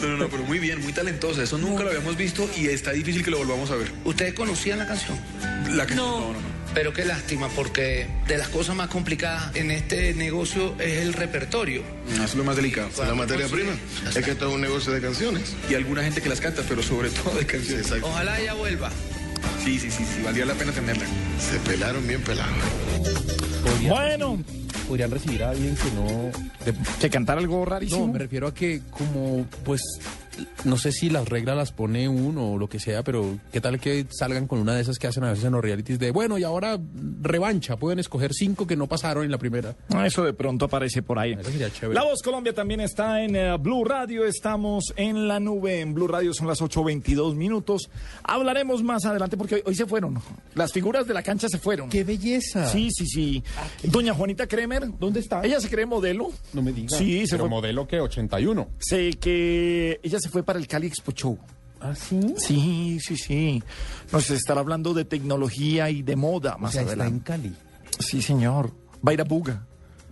No, 0.00 0.08
no, 0.08 0.16
no, 0.16 0.28
pero 0.28 0.42
muy 0.44 0.58
bien, 0.58 0.80
muy 0.82 0.92
talentosa. 0.92 1.42
Eso 1.42 1.58
nunca 1.58 1.82
lo 1.82 1.90
habíamos 1.90 2.16
visto 2.16 2.48
y 2.56 2.66
está 2.68 2.92
difícil 2.92 3.22
que 3.22 3.30
lo 3.30 3.38
volvamos 3.38 3.70
a 3.70 3.76
ver. 3.76 3.92
¿Ustedes 4.04 4.32
conocían 4.34 4.78
la 4.78 4.86
canción? 4.86 5.18
La 5.70 5.86
canción. 5.86 5.96
No, 5.98 6.20
no, 6.20 6.32
no. 6.32 6.56
Pero 6.76 6.92
qué 6.92 7.06
lástima, 7.06 7.48
porque 7.56 8.06
de 8.28 8.36
las 8.36 8.48
cosas 8.48 8.76
más 8.76 8.88
complicadas 8.88 9.56
en 9.56 9.70
este 9.70 10.12
negocio 10.12 10.76
es 10.78 10.98
el 10.98 11.14
repertorio. 11.14 11.82
Eso 12.12 12.22
es 12.22 12.34
lo 12.34 12.44
más 12.44 12.54
delicado. 12.54 12.90
La 12.98 13.14
materia 13.14 13.48
prima. 13.48 13.72
Es 14.06 14.22
que 14.22 14.32
esto 14.32 14.48
es 14.48 14.54
un 14.54 14.60
negocio 14.60 14.92
de 14.92 15.00
canciones. 15.00 15.56
Y 15.70 15.74
alguna 15.74 16.02
gente 16.02 16.20
que 16.20 16.28
las 16.28 16.42
canta, 16.42 16.62
pero 16.68 16.82
sobre 16.82 17.08
todo 17.08 17.34
de 17.34 17.46
canciones. 17.46 17.90
Ojalá 18.02 18.38
ella 18.38 18.52
vuelva. 18.52 18.90
Sí, 19.64 19.78
sí, 19.78 19.90
sí, 19.90 20.04
sí, 20.04 20.20
valía 20.22 20.44
la 20.44 20.52
pena 20.52 20.70
tenerla. 20.70 21.06
Se 21.40 21.58
pelaron 21.60 22.06
bien 22.06 22.20
pelados. 22.20 22.52
Bueno. 23.88 24.44
Podrían 24.88 25.10
recibir 25.10 25.42
a 25.44 25.50
alguien 25.50 25.74
que 25.76 25.90
no... 25.94 26.04
de- 26.64 26.74
Que 27.00 27.10
cantar 27.10 27.38
algo 27.38 27.64
rarísimo. 27.64 28.06
No, 28.06 28.12
me 28.12 28.18
refiero 28.18 28.46
a 28.48 28.54
que 28.54 28.82
como, 28.90 29.46
pues, 29.64 29.82
no 30.64 30.76
sé 30.76 30.92
si 30.92 31.08
las 31.10 31.28
reglas 31.28 31.56
las 31.56 31.72
pone 31.72 32.08
uno 32.08 32.52
o 32.52 32.58
lo 32.58 32.68
que 32.68 32.78
sea, 32.78 33.02
pero 33.02 33.38
qué 33.52 33.60
tal 33.60 33.80
que 33.80 34.06
salgan 34.10 34.46
con 34.46 34.58
una 34.58 34.74
de 34.74 34.82
esas 34.82 34.98
que 34.98 35.06
hacen 35.06 35.24
a 35.24 35.30
veces 35.30 35.44
en 35.46 35.52
los 35.52 35.62
realities 35.62 35.98
de, 35.98 36.10
bueno, 36.10 36.36
y 36.38 36.44
ahora 36.44 36.78
revancha, 37.22 37.76
pueden 37.76 37.98
escoger 37.98 38.34
cinco 38.34 38.66
que 38.66 38.76
no 38.76 38.86
pasaron 38.86 39.24
en 39.24 39.30
la 39.30 39.38
primera. 39.38 39.74
Ah, 39.94 40.06
Eso 40.06 40.24
de 40.24 40.34
pronto 40.34 40.66
aparece 40.66 41.02
por 41.02 41.18
ahí. 41.18 41.32
Eso 41.32 41.50
sería 41.50 41.70
chévere. 41.70 41.94
La 41.94 42.04
Voz 42.04 42.20
Colombia 42.22 42.52
también 42.54 42.80
está 42.80 43.22
en 43.22 43.34
eh, 43.34 43.56
Blue 43.58 43.84
Radio. 43.84 44.26
Estamos 44.26 44.92
en 44.96 45.26
la 45.26 45.40
nube. 45.40 45.80
En 45.80 45.94
Blue 45.94 46.06
Radio 46.08 46.34
son 46.34 46.46
las 46.48 46.60
8.22 46.60 47.34
minutos. 47.34 47.88
Hablaremos 48.22 48.82
más 48.82 49.04
adelante 49.06 49.36
porque 49.36 49.56
hoy, 49.56 49.62
hoy 49.66 49.74
se 49.74 49.86
fueron. 49.86 50.20
Las 50.54 50.72
figuras 50.72 51.06
de 51.06 51.14
la 51.14 51.22
cancha 51.22 51.48
se 51.48 51.58
fueron. 51.58 51.88
¡Qué 51.88 52.04
belleza! 52.04 52.66
Sí, 52.68 52.90
sí, 52.90 53.06
sí. 53.06 53.42
Doña 53.84 54.12
Juanita 54.12 54.46
Kremer, 54.66 54.98
¿dónde 54.98 55.20
está? 55.20 55.42
Ella 55.44 55.60
se 55.60 55.68
cree 55.68 55.86
modelo. 55.86 56.30
No 56.52 56.62
me 56.62 56.72
digas. 56.72 56.98
Sí, 56.98 57.26
se 57.26 57.32
Pero 57.36 57.44
fue. 57.44 57.50
modelo 57.50 57.86
que 57.86 58.00
81. 58.00 58.68
Sé 58.78 59.10
que 59.14 60.00
ella 60.02 60.18
se 60.18 60.28
fue 60.28 60.42
para 60.42 60.58
el 60.58 60.66
Cali 60.66 60.86
Expo 60.88 61.12
Show. 61.12 61.38
¿Ah, 61.80 61.94
sí? 61.94 62.20
Sí, 62.38 62.98
sí, 63.00 63.16
sí. 63.16 63.62
Nos 64.10 64.30
estará 64.30 64.60
hablando 64.60 64.92
de 64.94 65.04
tecnología 65.04 65.90
y 65.90 66.02
de 66.02 66.16
moda 66.16 66.56
más 66.58 66.70
o 66.70 66.72
sea, 66.72 66.82
está 66.82 66.94
en 66.94 67.00
adelante. 67.00 67.24
Cali. 67.24 67.52
Sí, 68.00 68.22
señor. 68.22 68.72
Va 69.06 69.10
a 69.10 69.14
ir 69.14 69.20
a 69.20 69.24
Buga. 69.24 69.66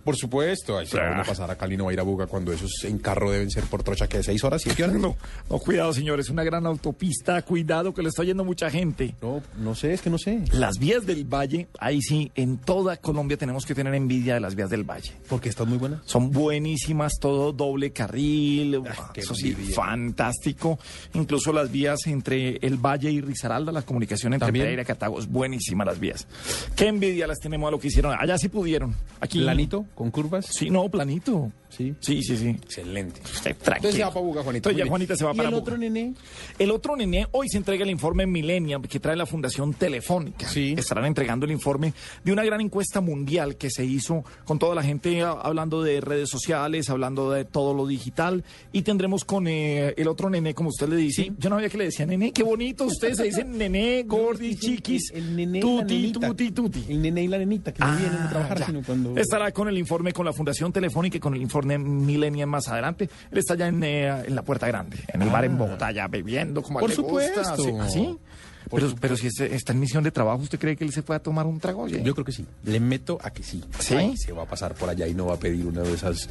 Por 0.05 0.15
supuesto. 0.15 0.77
Ahí 0.77 0.85
se 0.87 0.97
va 0.97 1.19
a 1.19 1.23
pasar 1.23 1.51
a 1.51 1.57
Cali, 1.57 1.75
no 1.75 1.85
va 1.85 1.89
a 1.89 1.93
ir 1.93 1.99
a 1.99 2.03
Buga 2.03 2.27
cuando 2.27 2.53
esos 2.53 2.71
en 2.83 2.99
carro 2.99 3.31
deben 3.31 3.49
ser 3.51 3.63
por 3.65 3.83
trocha 3.83 4.07
que 4.07 4.17
de 4.17 4.23
seis 4.23 4.43
horas, 4.43 4.61
siete 4.61 4.83
horas. 4.83 4.95
No, 4.95 5.17
no, 5.49 5.59
cuidado, 5.59 5.91
señores. 5.91 6.29
Una 6.29 6.43
gran 6.43 6.65
autopista. 6.65 7.41
Cuidado 7.41 7.93
que 7.93 8.01
le 8.03 8.09
está 8.09 8.23
yendo 8.23 8.45
mucha 8.45 8.69
gente. 8.69 9.15
No, 9.21 9.41
no 9.57 9.75
sé, 9.75 9.93
es 9.93 10.01
que 10.01 10.09
no 10.09 10.17
sé. 10.17 10.43
Las 10.53 10.77
vías 10.77 11.05
del 11.05 11.25
Valle, 11.25 11.67
ahí 11.79 12.01
sí, 12.01 12.31
en 12.35 12.57
toda 12.57 12.97
Colombia 12.97 13.35
tenemos 13.35 13.65
que 13.65 13.73
tener 13.75 13.93
envidia 13.95 14.35
de 14.35 14.39
las 14.39 14.55
vías 14.55 14.69
del 14.69 14.83
Valle. 14.83 15.11
Porque 15.27 15.49
están 15.49 15.67
muy 15.67 15.79
buenas. 15.79 16.01
Son 16.05 16.31
buenísimas, 16.31 17.13
todo 17.19 17.51
doble 17.51 17.91
carril, 17.91 18.83
Ah, 18.87 19.09
qué 19.11 19.21
eso 19.21 19.33
sí, 19.33 19.53
fantástico. 19.53 20.77
Incluso 21.13 21.51
las 21.51 21.71
vías 21.71 22.05
entre 22.05 22.57
el 22.57 22.77
Valle 22.77 23.11
y 23.11 23.21
Risaralda, 23.21 23.71
la 23.71 23.81
comunicación 23.81 24.33
entre 24.33 24.47
También. 24.47 24.65
Pereira 24.65 24.83
y 24.83 24.85
Cartago, 24.85 25.19
es 25.19 25.27
buenísima 25.27 25.83
las 25.83 25.99
vías. 25.99 26.27
Qué 26.75 26.87
envidia 26.87 27.25
las 27.25 27.39
tenemos 27.39 27.67
a 27.67 27.71
lo 27.71 27.79
que 27.79 27.87
hicieron. 27.87 28.15
Allá 28.19 28.37
sí 28.37 28.49
pudieron. 28.49 28.95
Aquí. 29.19 29.39
¿Planito? 29.41 29.85
¿Con 29.95 30.11
curvas? 30.11 30.45
Sí, 30.47 30.69
no, 30.69 30.89
planito. 30.89 31.51
Sí. 31.69 31.93
Sí, 31.99 32.21
sí, 32.21 32.37
sí. 32.37 32.49
Excelente. 32.49 33.19
Usted 33.21 33.51
Entonces 33.51 33.63
tranquilo. 33.63 33.91
se 33.93 34.03
va 34.03 34.09
para 34.13 34.25
Buga, 34.25 34.43
Juanita. 34.43 34.69
Entonces 34.69 34.85
ya. 34.85 34.89
Juanita 34.89 35.15
se 35.15 35.25
va 35.25 35.33
¿Y 35.33 35.37
para 35.37 35.49
el 35.49 35.55
Buga. 35.55 35.61
otro 35.63 35.77
nené? 35.77 36.13
El 36.59 36.71
otro 36.71 36.95
nené, 36.95 37.27
hoy 37.31 37.49
se 37.49 37.57
entrega 37.57 37.83
el 37.83 37.89
informe 37.89 38.25
Millennium 38.25 38.81
que 38.83 38.99
trae 38.99 39.15
la 39.15 39.25
Fundación 39.25 39.73
Telefónica. 39.73 40.47
Sí. 40.47 40.73
Estarán 40.77 41.05
entregando 41.05 41.45
el 41.45 41.51
informe 41.51 41.93
de 42.23 42.31
una 42.31 42.43
gran 42.45 42.61
encuesta 42.61 43.01
mundial 43.01 43.55
que 43.57 43.69
se 43.69 43.83
hizo 43.85 44.23
con 44.45 44.57
toda 44.59 44.75
la 44.75 44.83
gente 44.83 45.21
ah, 45.21 45.31
hablando 45.41 45.81
de 45.81 45.99
redes 46.01 46.29
sociales, 46.29 46.89
hablando 46.89 47.31
de 47.31 47.43
todo 47.45 47.73
lo 47.73 47.87
digital. 47.87 48.43
Y 48.71 48.83
tendremos 48.83 49.25
con 49.25 49.47
eh, 49.47 49.93
el 49.97 50.07
otro 50.07 50.29
nené, 50.29 50.53
como 50.53 50.69
usted 50.69 50.87
le 50.89 50.95
dice. 50.97 51.31
Yo 51.37 51.49
no 51.49 51.55
sabía 51.57 51.69
que 51.69 51.77
le 51.77 51.85
decía 51.85 52.05
nené. 52.05 52.31
Qué 52.31 52.43
bonito. 52.43 52.85
Ustedes 52.85 53.17
se 53.17 53.23
dicen 53.23 53.57
nené, 53.57 54.03
gordi, 54.03 54.55
chiquis, 54.55 55.11
El, 55.13 55.35
nené 55.35 55.59
y 55.59 55.61
la 55.61 55.67
tuti, 55.81 55.95
nenita. 56.01 56.27
tuti, 56.27 56.51
tuti. 56.51 56.85
El 56.89 57.01
nené 57.01 57.23
y 57.23 57.27
la 57.27 57.37
nenita, 57.37 57.73
que 57.73 57.79
no 57.83 57.97
vienen 57.97 58.13
a 58.21 58.29
trabajar, 58.29 58.57
Ah, 58.57 58.59
ya. 58.61 58.65
sino 58.67 58.81
cuando... 58.83 59.17
Estará 59.17 59.51
con 59.51 59.67
el 59.67 59.77
informe 59.85 60.11
con 60.13 60.25
la 60.25 60.33
Fundación 60.33 60.71
Telefónica 60.73 61.17
y 61.17 61.19
con 61.19 61.35
el 61.35 61.41
informe 61.41 61.77
Millennium 61.77 62.49
más 62.49 62.67
adelante. 62.67 63.07
Él 63.31 63.37
está 63.37 63.55
ya 63.55 63.67
en, 63.67 63.83
eh, 63.83 64.07
en 64.25 64.35
la 64.35 64.41
Puerta 64.41 64.67
Grande, 64.67 64.97
en 65.13 65.21
el 65.21 65.29
bar 65.29 65.45
en 65.45 65.57
Bogotá, 65.57 65.91
ya 65.91 66.07
bebiendo 66.07 66.61
como 66.63 66.79
a 66.79 66.81
Por 66.81 66.91
él 66.91 66.97
le 66.97 67.03
gusta. 67.03 67.55
supuesto. 67.55 67.89
¿Sí? 67.89 68.17
¿Ah, 68.19 68.67
Pero, 68.71 68.95
pero 68.99 69.15
si 69.15 69.27
es- 69.27 69.39
está 69.41 69.73
en 69.73 69.79
misión 69.79 70.03
de 70.03 70.09
trabajo, 70.09 70.41
¿usted 70.41 70.57
cree 70.59 70.75
que 70.75 70.83
él 70.83 70.91
se 70.91 71.03
fue 71.03 71.15
a 71.15 71.19
tomar 71.19 71.45
un 71.45 71.59
trago? 71.59 71.87
Yo 71.87 72.13
creo 72.15 72.25
que 72.25 72.31
sí. 72.31 72.45
Le 72.63 72.79
meto 72.79 73.19
a 73.21 73.29
que 73.29 73.43
sí. 73.43 73.63
¿Sí? 73.77 73.93
Ay, 73.93 74.17
se 74.17 74.31
va 74.31 74.41
a 74.41 74.45
pasar 74.47 74.73
por 74.73 74.89
allá 74.89 75.07
y 75.07 75.13
no 75.13 75.27
va 75.27 75.35
a 75.35 75.37
pedir 75.39 75.67
una 75.67 75.81
de 75.83 75.93
esas 75.93 76.27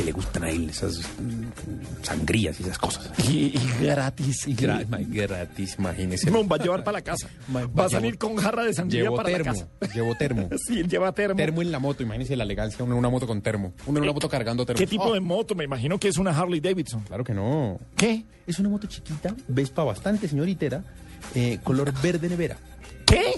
que 0.00 0.06
le 0.06 0.12
gustan 0.12 0.44
a 0.44 0.50
él, 0.50 0.70
esas 0.70 0.98
mm, 0.98 2.02
sangrías 2.04 2.58
y 2.58 2.62
esas 2.62 2.78
cosas. 2.78 3.10
Y, 3.28 3.56
y 3.56 3.60
gratis. 3.82 4.46
Y 4.48 4.54
gra- 4.56 4.86
gratis, 5.08 5.76
imagínese. 5.78 6.30
No, 6.30 6.46
va 6.48 6.56
a 6.56 6.58
llevar 6.58 6.82
para 6.84 6.98
la 6.98 7.02
casa. 7.02 7.28
Va 7.54 7.60
a 7.60 7.64
llevo- 7.66 7.88
salir 7.90 8.16
con 8.18 8.36
jarra 8.36 8.64
de 8.64 8.72
sangría 8.72 9.02
Llevo 9.02 9.16
para 9.16 9.28
la 9.30 9.36
termo, 9.38 9.52
casa. 9.52 9.68
llevo 9.94 10.14
termo. 10.16 10.48
Sí, 10.66 10.80
él 10.80 10.88
lleva 10.88 11.12
termo. 11.12 11.36
Termo 11.36 11.60
en 11.62 11.70
la 11.70 11.78
moto, 11.78 12.02
imagínese 12.02 12.34
la 12.36 12.44
elegancia, 12.44 12.82
uno 12.84 12.94
en 12.94 12.98
una 12.98 13.10
moto 13.10 13.26
con 13.26 13.42
termo. 13.42 13.72
Uno 13.86 13.98
en 13.98 14.04
una 14.04 14.12
moto 14.12 14.28
cargando 14.28 14.64
termo. 14.64 14.78
¿Qué 14.78 14.86
tipo 14.86 15.04
Oh, 15.04 15.12
de 15.14 15.20
moto? 15.20 15.54
Me 15.54 15.64
imagino 15.64 15.98
que 15.98 16.08
es 16.08 16.16
una 16.16 16.30
Harley 16.30 16.60
Davidson. 16.60 17.02
Claro 17.02 17.22
que 17.24 17.34
no. 17.34 17.78
¿Qué? 17.96 18.24
Es 18.46 18.58
una 18.58 18.68
moto 18.70 18.86
chiquita, 18.86 19.34
Vespa 19.48 19.84
bastante 19.84 20.28
señoritera, 20.28 20.82
eh, 21.34 21.58
color 21.62 21.92
verde 22.02 22.28
nevera. 22.28 22.56
¿Qué? 23.06 23.34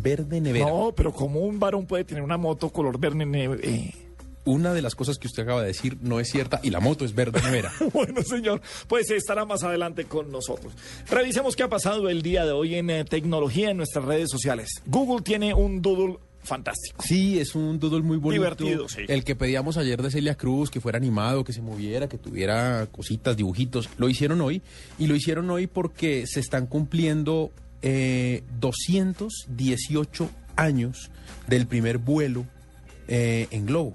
Verde 0.00 0.40
nevera. 0.40 0.66
No, 0.68 0.92
pero 0.94 1.12
como 1.12 1.40
un 1.40 1.58
varón 1.60 1.86
puede 1.86 2.04
tener 2.04 2.22
una 2.22 2.36
moto 2.36 2.68
color 2.70 2.98
verde 2.98 3.24
neve? 3.24 3.58
Eh, 3.62 3.94
Una 4.44 4.74
de 4.74 4.82
las 4.82 4.94
cosas 4.94 5.18
que 5.18 5.26
usted 5.26 5.42
acaba 5.42 5.62
de 5.62 5.68
decir 5.68 5.96
no 6.02 6.20
es 6.20 6.30
cierta 6.30 6.60
y 6.62 6.70
la 6.70 6.80
moto 6.80 7.04
es 7.04 7.14
verde 7.14 7.40
nevera. 7.42 7.72
Bueno, 7.92 8.22
señor, 8.22 8.60
pues 8.88 9.10
estará 9.10 9.44
más 9.44 9.62
adelante 9.62 10.04
con 10.04 10.30
nosotros. 10.30 10.72
Revisemos 11.08 11.54
qué 11.54 11.62
ha 11.62 11.68
pasado 11.68 12.08
el 12.08 12.22
día 12.22 12.44
de 12.44 12.52
hoy 12.52 12.74
en 12.74 12.90
eh, 12.90 13.04
tecnología 13.04 13.70
en 13.70 13.76
nuestras 13.76 14.04
redes 14.04 14.30
sociales. 14.30 14.68
Google 14.86 15.22
tiene 15.22 15.54
un 15.54 15.80
doodle 15.80 16.18
fantástico. 16.44 17.02
Sí, 17.02 17.38
es 17.38 17.54
un 17.54 17.78
doodle 17.78 18.02
muy 18.02 18.18
bonito. 18.18 18.42
Divertido, 18.42 18.88
sí. 18.88 19.02
El 19.08 19.24
que 19.24 19.34
pedíamos 19.34 19.76
ayer 19.76 20.00
de 20.02 20.10
Celia 20.10 20.34
Cruz, 20.36 20.70
que 20.70 20.80
fuera 20.80 20.98
animado, 20.98 21.44
que 21.44 21.52
se 21.52 21.62
moviera, 21.62 22.08
que 22.08 22.18
tuviera 22.18 22.86
cositas, 22.92 23.36
dibujitos. 23.36 23.88
Lo 23.96 24.08
hicieron 24.08 24.40
hoy. 24.40 24.62
Y 24.98 25.06
lo 25.06 25.16
hicieron 25.16 25.50
hoy 25.50 25.66
porque 25.66 26.26
se 26.26 26.40
están 26.40 26.66
cumpliendo 26.66 27.50
eh, 27.82 28.42
218 28.60 30.30
años 30.56 31.10
del 31.46 31.66
primer 31.66 31.98
vuelo 31.98 32.46
eh, 33.08 33.48
en 33.50 33.66
globo. 33.66 33.94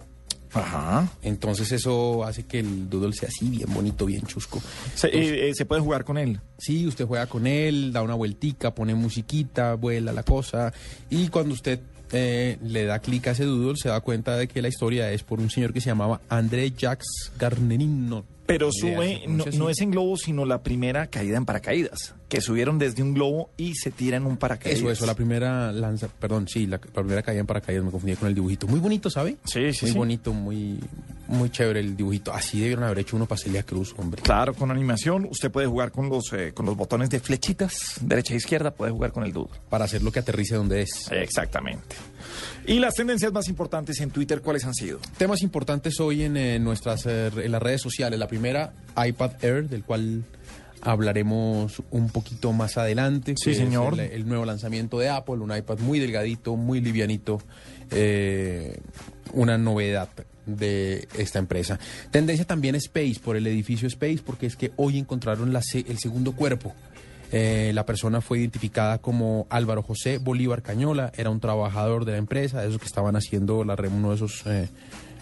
Ajá. 0.54 1.08
Entonces 1.22 1.72
eso 1.72 2.24
hace 2.24 2.44
que 2.44 2.60
el 2.60 2.90
doodle 2.90 3.14
sea 3.14 3.30
así, 3.30 3.50
bien 3.50 3.72
bonito, 3.74 4.06
bien 4.06 4.22
chusco. 4.24 4.62
Se, 4.96 5.08
eh, 5.08 5.50
eh, 5.50 5.54
se 5.54 5.66
puede 5.66 5.82
jugar 5.82 6.04
con 6.04 6.18
él. 6.18 6.40
Sí, 6.58 6.88
usted 6.88 7.06
juega 7.06 7.28
con 7.28 7.48
él, 7.48 7.92
da 7.94 8.02
una 8.02 8.16
vueltica, 8.16 8.74
pone 8.74 8.96
musiquita, 8.96 9.76
vuela 9.76 10.12
la 10.12 10.24
cosa. 10.24 10.74
Y 11.10 11.28
cuando 11.28 11.54
usted 11.54 11.80
eh, 12.12 12.58
le 12.64 12.86
da 12.86 13.00
clic 13.00 13.28
a 13.28 13.32
ese 13.32 13.46
doodle, 13.46 13.76
se 13.78 13.90
da 13.90 14.02
cuenta 14.02 14.36
de 14.36 14.48
que 14.48 14.62
la 14.62 14.68
historia 14.68 15.12
es 15.12 15.24
por 15.24 15.40
un 15.40 15.50
señor 15.50 15.74
que 15.74 15.82
se 15.82 15.88
llamaba 15.88 16.22
André 16.30 16.72
Jacques 16.72 17.32
Garnerino. 17.38 18.26
Pero 18.48 18.72
sube, 18.72 19.24
no, 19.28 19.46
no 19.54 19.70
es 19.70 19.80
en 19.80 19.92
globo, 19.92 20.18
sino 20.18 20.44
la 20.44 20.64
primera 20.64 21.08
caída 21.08 21.38
en 21.38 21.46
paracaídas. 21.46 22.16
Que 22.30 22.42
subieron 22.42 22.78
desde 22.80 23.02
un 23.04 23.14
globo 23.14 23.50
y 23.58 23.74
se 23.76 23.92
tiran 23.92 24.26
un 24.26 24.38
paracaídas. 24.38 24.80
Eso, 24.80 24.92
eso, 24.92 25.06
la 25.06 25.16
primera 25.16 25.72
lanza, 25.72 26.08
perdón, 26.08 26.48
sí, 26.48 26.68
la, 26.68 26.78
la 26.78 27.02
primera 27.02 27.22
caída 27.24 27.42
en 27.42 27.48
paracaídas, 27.48 27.84
me 27.84 27.92
confundí 27.92 28.16
con 28.16 28.28
el 28.28 28.36
dibujito. 28.36 28.68
Muy 28.68 28.80
bonito, 28.80 29.10
¿sabe? 29.10 29.38
Sí, 29.46 29.74
sí, 29.74 29.86
Muy 29.86 29.92
sí. 29.92 29.98
bonito, 29.98 30.34
muy, 30.34 30.80
muy 31.28 31.50
chévere 31.50 31.80
el 31.80 31.98
dibujito. 31.98 32.32
Así 32.32 32.60
debieron 32.60 32.84
haber 32.84 33.00
hecho 33.00 33.16
uno 33.16 33.26
para 33.26 33.42
Celia 33.42 33.64
Cruz, 33.64 33.94
hombre. 33.98 34.22
Claro, 34.22 34.54
con 34.54 34.70
animación. 34.72 35.28
Usted 35.30 35.50
puede 35.52 35.68
jugar 35.68 35.92
con 35.92 36.08
los, 36.10 36.32
eh, 36.34 36.52
con 36.54 36.66
los 36.68 36.78
botones 36.78 37.10
de 37.10 37.20
flechitas, 37.20 37.96
derecha 38.02 38.34
e 38.36 38.38
izquierda, 38.38 38.72
puede 38.72 38.92
jugar 38.92 39.12
con 39.12 39.24
el 39.24 39.34
doodle. 39.34 39.60
Para 39.70 39.86
hacer 39.86 40.04
lo 40.04 40.12
que 40.12 40.20
aterrice 40.20 40.56
donde 40.56 40.84
es. 40.84 41.10
Exactamente. 41.12 41.96
Y 42.68 42.78
las 42.80 42.94
tendencias 42.94 43.34
más 43.34 43.48
importantes 43.48 44.00
en 44.02 44.12
Twitter, 44.12 44.42
¿cuáles 44.42 44.66
han 44.66 44.76
sido? 44.76 45.00
Temas 45.18 45.42
importantes 45.42 46.00
hoy 46.00 46.24
en, 46.24 46.38
eh, 46.38 46.60
nuestras 46.60 47.06
eh, 47.08 47.32
en 47.36 47.52
las 47.52 47.62
redes 47.62 47.82
sociales. 47.82 48.20
La 48.20 48.28
primera, 48.28 48.74
iPad 49.04 49.32
Air, 49.44 49.68
del 49.68 49.84
cual 49.84 50.24
hablaremos 50.82 51.82
un 51.92 52.10
poquito 52.10 52.54
más 52.54 52.78
adelante. 52.78 53.36
Sí, 53.38 53.54
señor. 53.56 53.94
El, 53.94 54.12
el 54.12 54.28
nuevo 54.28 54.46
lanzamiento 54.46 55.00
de 55.00 55.10
Apple, 55.10 55.36
un 55.36 55.56
iPad 55.56 55.80
muy 55.80 56.00
delgadito, 56.00 56.56
muy 56.56 56.82
livianito, 56.82 57.42
eh, 57.92 58.78
una 59.34 59.58
novedad 59.58 60.10
de 60.46 61.08
esta 61.18 61.40
empresa. 61.40 61.80
Tendencia 62.12 62.46
también 62.46 62.76
Space, 62.76 63.20
por 63.24 63.36
el 63.36 63.46
edificio 63.48 63.88
Space, 63.88 64.20
porque 64.26 64.48
es 64.48 64.56
que 64.56 64.72
hoy 64.78 64.98
encontraron 64.98 65.54
la 65.54 65.62
el 65.74 65.98
segundo 66.00 66.32
cuerpo. 66.34 66.74
Eh, 67.32 67.72
la 67.76 67.86
persona 67.86 68.22
fue 68.22 68.40
identificada 68.40 68.98
como 68.98 69.46
Álvaro 69.52 69.84
José 69.84 70.18
Bolívar 70.18 70.64
Cañola, 70.64 71.12
era 71.16 71.30
un 71.30 71.40
trabajador 71.40 72.04
de 72.06 72.14
la 72.14 72.18
empresa, 72.18 72.62
de 72.62 72.70
esos 72.70 72.80
que 72.80 72.88
estaban 72.88 73.16
haciendo 73.16 73.64
la, 73.64 73.76
uno 73.96 74.10
de 74.10 74.16
esos 74.16 74.42
eh, 74.48 74.68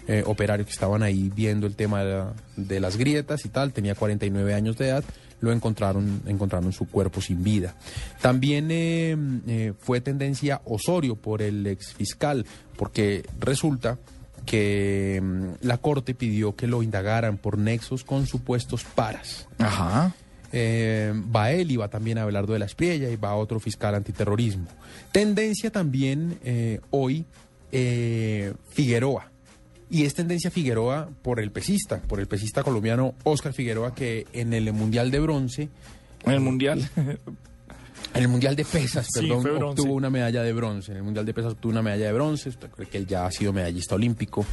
eh, 0.06 0.22
operarios 0.24 0.66
que 0.66 0.72
estaban 0.72 1.02
ahí 1.02 1.30
viendo 1.34 1.66
el 1.66 1.76
tema 1.76 2.02
de, 2.02 2.14
la- 2.14 2.32
de 2.56 2.80
las 2.80 2.96
grietas 2.96 3.44
y 3.44 3.50
tal, 3.50 3.74
tenía 3.74 3.94
49 3.94 4.54
años 4.54 4.78
de 4.78 4.88
edad, 4.88 5.04
lo 5.40 5.52
encontraron, 5.52 6.22
encontraron 6.26 6.72
su 6.72 6.86
cuerpo 6.86 7.20
sin 7.20 7.42
vida. 7.42 7.74
También 8.20 8.70
eh, 8.70 9.16
eh, 9.46 9.72
fue 9.78 10.00
tendencia 10.00 10.60
Osorio 10.64 11.16
por 11.16 11.42
el 11.42 11.66
ex 11.66 11.92
fiscal, 11.94 12.44
porque 12.76 13.24
resulta 13.38 13.98
que 14.46 15.20
mm, 15.22 15.66
la 15.66 15.78
corte 15.78 16.14
pidió 16.14 16.56
que 16.56 16.66
lo 16.66 16.82
indagaran 16.82 17.36
por 17.36 17.58
nexos 17.58 18.04
con 18.04 18.26
supuestos 18.26 18.84
paras. 18.84 19.46
Ajá. 19.58 20.14
Eh, 20.52 21.12
va 21.34 21.52
él 21.52 21.70
y 21.70 21.76
va 21.76 21.88
también 21.88 22.18
a 22.18 22.22
Abelardo 22.22 22.54
de 22.54 22.58
la 22.58 22.64
Espriella 22.64 23.10
y 23.10 23.16
va 23.16 23.34
otro 23.34 23.60
fiscal 23.60 23.94
antiterrorismo. 23.94 24.66
Tendencia 25.12 25.70
también 25.70 26.38
eh, 26.44 26.80
hoy 26.90 27.26
eh, 27.72 28.54
Figueroa. 28.70 29.30
Y 29.90 30.04
es 30.04 30.14
tendencia 30.14 30.50
Figueroa 30.50 31.08
por 31.22 31.40
el 31.40 31.50
pesista, 31.50 32.00
por 32.02 32.20
el 32.20 32.26
pesista 32.26 32.62
colombiano 32.62 33.14
Oscar 33.24 33.52
Figueroa, 33.52 33.94
que 33.94 34.26
en 34.32 34.52
el 34.52 34.72
Mundial 34.72 35.10
de 35.10 35.20
Bronce. 35.20 35.68
En 36.24 36.32
el 36.32 36.40
Mundial. 36.40 36.88
En 38.14 38.22
el 38.22 38.28
Mundial 38.28 38.56
de 38.56 38.64
Pesas, 38.64 39.08
perdón, 39.12 39.62
obtuvo 39.62 39.92
una 39.92 40.08
medalla 40.08 40.42
de 40.42 40.52
bronce. 40.52 40.92
En 40.92 40.98
el 40.98 41.02
Mundial 41.02 41.26
de 41.26 41.34
Pesas 41.34 41.52
obtuvo 41.52 41.72
una 41.72 41.82
medalla 41.82 42.06
de 42.06 42.12
bronce. 42.12 42.48
Usted 42.48 42.70
cree 42.70 42.88
que 42.88 42.98
él 42.98 43.06
ya 43.06 43.26
ha 43.26 43.30
sido 43.30 43.52
medallista 43.52 43.96
olímpico. 43.96 44.46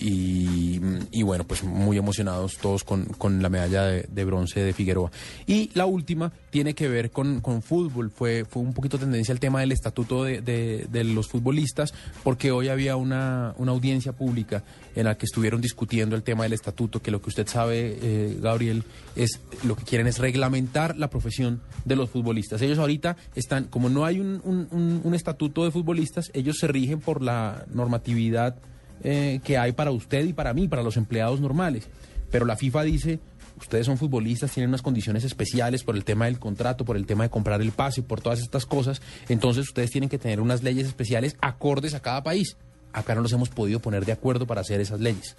Y, 0.00 1.22
bueno, 1.22 1.44
pues 1.44 1.64
muy 1.64 1.96
emocionados 1.98 2.56
todos 2.58 2.84
con, 2.84 3.04
con 3.06 3.42
la 3.42 3.48
medalla 3.48 3.82
de, 3.84 4.06
de 4.08 4.24
bronce 4.24 4.60
de 4.60 4.72
Figueroa. 4.72 5.10
Y 5.46 5.70
la 5.74 5.86
última 5.86 6.32
tiene 6.50 6.74
que 6.74 6.88
ver 6.88 7.10
con, 7.10 7.40
con 7.40 7.62
fútbol. 7.62 8.10
Fue, 8.10 8.44
fue 8.44 8.62
un 8.62 8.72
poquito 8.72 8.98
tendencia 8.98 9.32
el 9.32 9.40
tema 9.40 9.60
del 9.60 9.72
estatuto 9.72 10.24
de, 10.24 10.40
de- 10.40 10.86
de 10.90 11.04
los 11.04 11.28
futbolistas, 11.28 11.92
porque 12.22 12.50
hoy 12.52 12.68
había 12.68 12.96
una, 12.96 13.54
una 13.58 13.72
audiencia 13.72 14.12
pública 14.12 14.62
en 14.94 15.04
la 15.04 15.16
que 15.16 15.26
estuvieron 15.26 15.60
discutiendo 15.60 16.16
el 16.16 16.22
tema 16.22 16.44
del 16.44 16.52
estatuto, 16.52 17.02
que 17.02 17.10
lo 17.10 17.20
que 17.20 17.28
usted 17.30 17.46
sabe, 17.46 17.98
eh, 18.00 18.38
Gabriel, 18.40 18.84
es 19.16 19.40
lo 19.64 19.76
que 19.76 19.84
quieren 19.84 20.06
es 20.06 20.18
reglamentar 20.18 20.96
la 20.96 21.10
profesión 21.10 21.60
de 21.84 21.96
los 21.96 22.10
futbolistas. 22.10 22.62
Ellos 22.62 22.78
ahorita 22.78 23.16
están, 23.34 23.64
como 23.64 23.88
no 23.88 24.04
hay 24.04 24.20
un, 24.20 24.40
un- 24.44 24.68
un- 24.70 25.00
un 25.04 25.14
estatuto 25.14 25.64
de 25.64 25.70
futbolistas, 25.70 26.30
ellos 26.34 26.56
se 26.58 26.66
rigen 26.68 27.00
por 27.00 27.22
la 27.22 27.64
normatividad 27.72 28.56
eh, 29.02 29.40
que 29.44 29.58
hay 29.58 29.72
para 29.72 29.90
usted 29.90 30.24
y 30.24 30.32
para 30.32 30.52
mí, 30.54 30.68
para 30.68 30.82
los 30.82 30.96
empleados 30.96 31.40
normales. 31.40 31.88
Pero 32.30 32.44
la 32.44 32.56
FIFA 32.56 32.82
dice, 32.82 33.20
ustedes 33.58 33.86
son 33.86 33.98
futbolistas, 33.98 34.52
tienen 34.52 34.70
unas 34.70 34.82
condiciones 34.82 35.24
especiales 35.24 35.82
por 35.82 35.96
el 35.96 36.04
tema 36.04 36.26
del 36.26 36.38
contrato, 36.38 36.84
por 36.84 36.96
el 36.96 37.06
tema 37.06 37.24
de 37.24 37.30
comprar 37.30 37.60
el 37.60 37.72
pase, 37.72 38.02
por 38.02 38.20
todas 38.20 38.40
estas 38.40 38.66
cosas, 38.66 39.00
entonces 39.28 39.66
ustedes 39.68 39.90
tienen 39.90 40.08
que 40.08 40.18
tener 40.18 40.40
unas 40.40 40.62
leyes 40.62 40.86
especiales 40.86 41.36
acordes 41.40 41.94
a 41.94 42.00
cada 42.00 42.22
país. 42.22 42.56
Acá 42.92 43.14
no 43.14 43.20
nos 43.20 43.32
hemos 43.32 43.50
podido 43.50 43.80
poner 43.80 44.06
de 44.06 44.12
acuerdo 44.12 44.46
para 44.46 44.62
hacer 44.62 44.80
esas 44.80 45.00
leyes. 45.00 45.36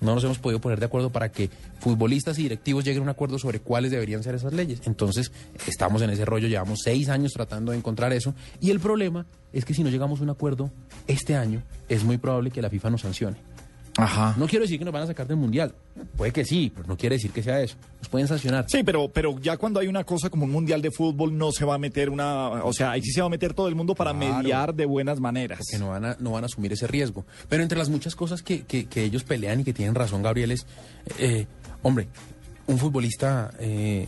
No 0.00 0.14
nos 0.14 0.24
hemos 0.24 0.38
podido 0.38 0.60
poner 0.60 0.78
de 0.78 0.86
acuerdo 0.86 1.10
para 1.10 1.30
que 1.30 1.50
futbolistas 1.80 2.38
y 2.38 2.42
directivos 2.42 2.84
lleguen 2.84 3.00
a 3.00 3.04
un 3.04 3.08
acuerdo 3.08 3.38
sobre 3.38 3.60
cuáles 3.60 3.90
deberían 3.90 4.22
ser 4.22 4.34
esas 4.34 4.52
leyes. 4.52 4.80
Entonces, 4.84 5.32
estamos 5.66 6.02
en 6.02 6.10
ese 6.10 6.24
rollo, 6.24 6.48
llevamos 6.48 6.80
seis 6.82 7.08
años 7.08 7.32
tratando 7.32 7.72
de 7.72 7.78
encontrar 7.78 8.12
eso. 8.12 8.34
Y 8.60 8.70
el 8.70 8.80
problema 8.80 9.26
es 9.52 9.64
que 9.64 9.74
si 9.74 9.82
no 9.82 9.90
llegamos 9.90 10.20
a 10.20 10.22
un 10.22 10.30
acuerdo 10.30 10.70
este 11.06 11.36
año, 11.36 11.62
es 11.88 12.04
muy 12.04 12.18
probable 12.18 12.50
que 12.50 12.62
la 12.62 12.70
FIFA 12.70 12.90
nos 12.90 13.00
sancione. 13.02 13.36
Ajá. 13.98 14.34
No 14.38 14.46
quiero 14.46 14.62
decir 14.64 14.78
que 14.78 14.84
nos 14.84 14.94
van 14.94 15.02
a 15.02 15.06
sacar 15.08 15.26
del 15.26 15.36
mundial. 15.36 15.74
Puede 16.16 16.32
que 16.32 16.44
sí, 16.44 16.72
pero 16.74 16.86
no 16.86 16.96
quiere 16.96 17.16
decir 17.16 17.32
que 17.32 17.42
sea 17.42 17.60
eso. 17.60 17.76
Nos 17.98 18.08
pueden 18.08 18.28
sancionar. 18.28 18.64
Sí, 18.68 18.82
pero, 18.84 19.08
pero 19.08 19.38
ya 19.40 19.56
cuando 19.56 19.80
hay 19.80 19.88
una 19.88 20.04
cosa 20.04 20.30
como 20.30 20.44
un 20.44 20.52
mundial 20.52 20.80
de 20.80 20.90
fútbol 20.92 21.36
no 21.36 21.50
se 21.50 21.64
va 21.64 21.74
a 21.74 21.78
meter 21.78 22.08
una, 22.08 22.48
o 22.64 22.72
sea, 22.72 22.92
ahí 22.92 23.02
sí 23.02 23.10
se 23.10 23.20
va 23.20 23.26
a 23.26 23.30
meter 23.30 23.54
todo 23.54 23.66
el 23.68 23.74
mundo 23.74 23.94
para 23.96 24.12
Claro. 24.14 24.36
mediar 24.38 24.74
de 24.74 24.86
buenas 24.86 25.18
maneras. 25.18 25.58
Porque 25.58 25.78
no 25.84 25.90
van 25.90 26.04
a, 26.04 26.16
no 26.20 26.30
van 26.30 26.44
a 26.44 26.46
asumir 26.46 26.72
ese 26.72 26.86
riesgo. 26.86 27.24
Pero 27.48 27.62
entre 27.64 27.76
las 27.76 27.88
muchas 27.88 28.14
cosas 28.14 28.42
que, 28.42 28.62
que- 28.62 28.86
que 28.86 29.02
ellos 29.02 29.24
pelean 29.24 29.60
y 29.60 29.64
que 29.64 29.72
tienen 29.72 29.94
razón, 29.96 30.22
Gabriel, 30.22 30.52
es, 30.52 30.64
eh, 31.18 31.46
hombre, 31.82 32.06
un 32.68 32.78
futbolista, 32.78 33.50
eh, 33.58 34.06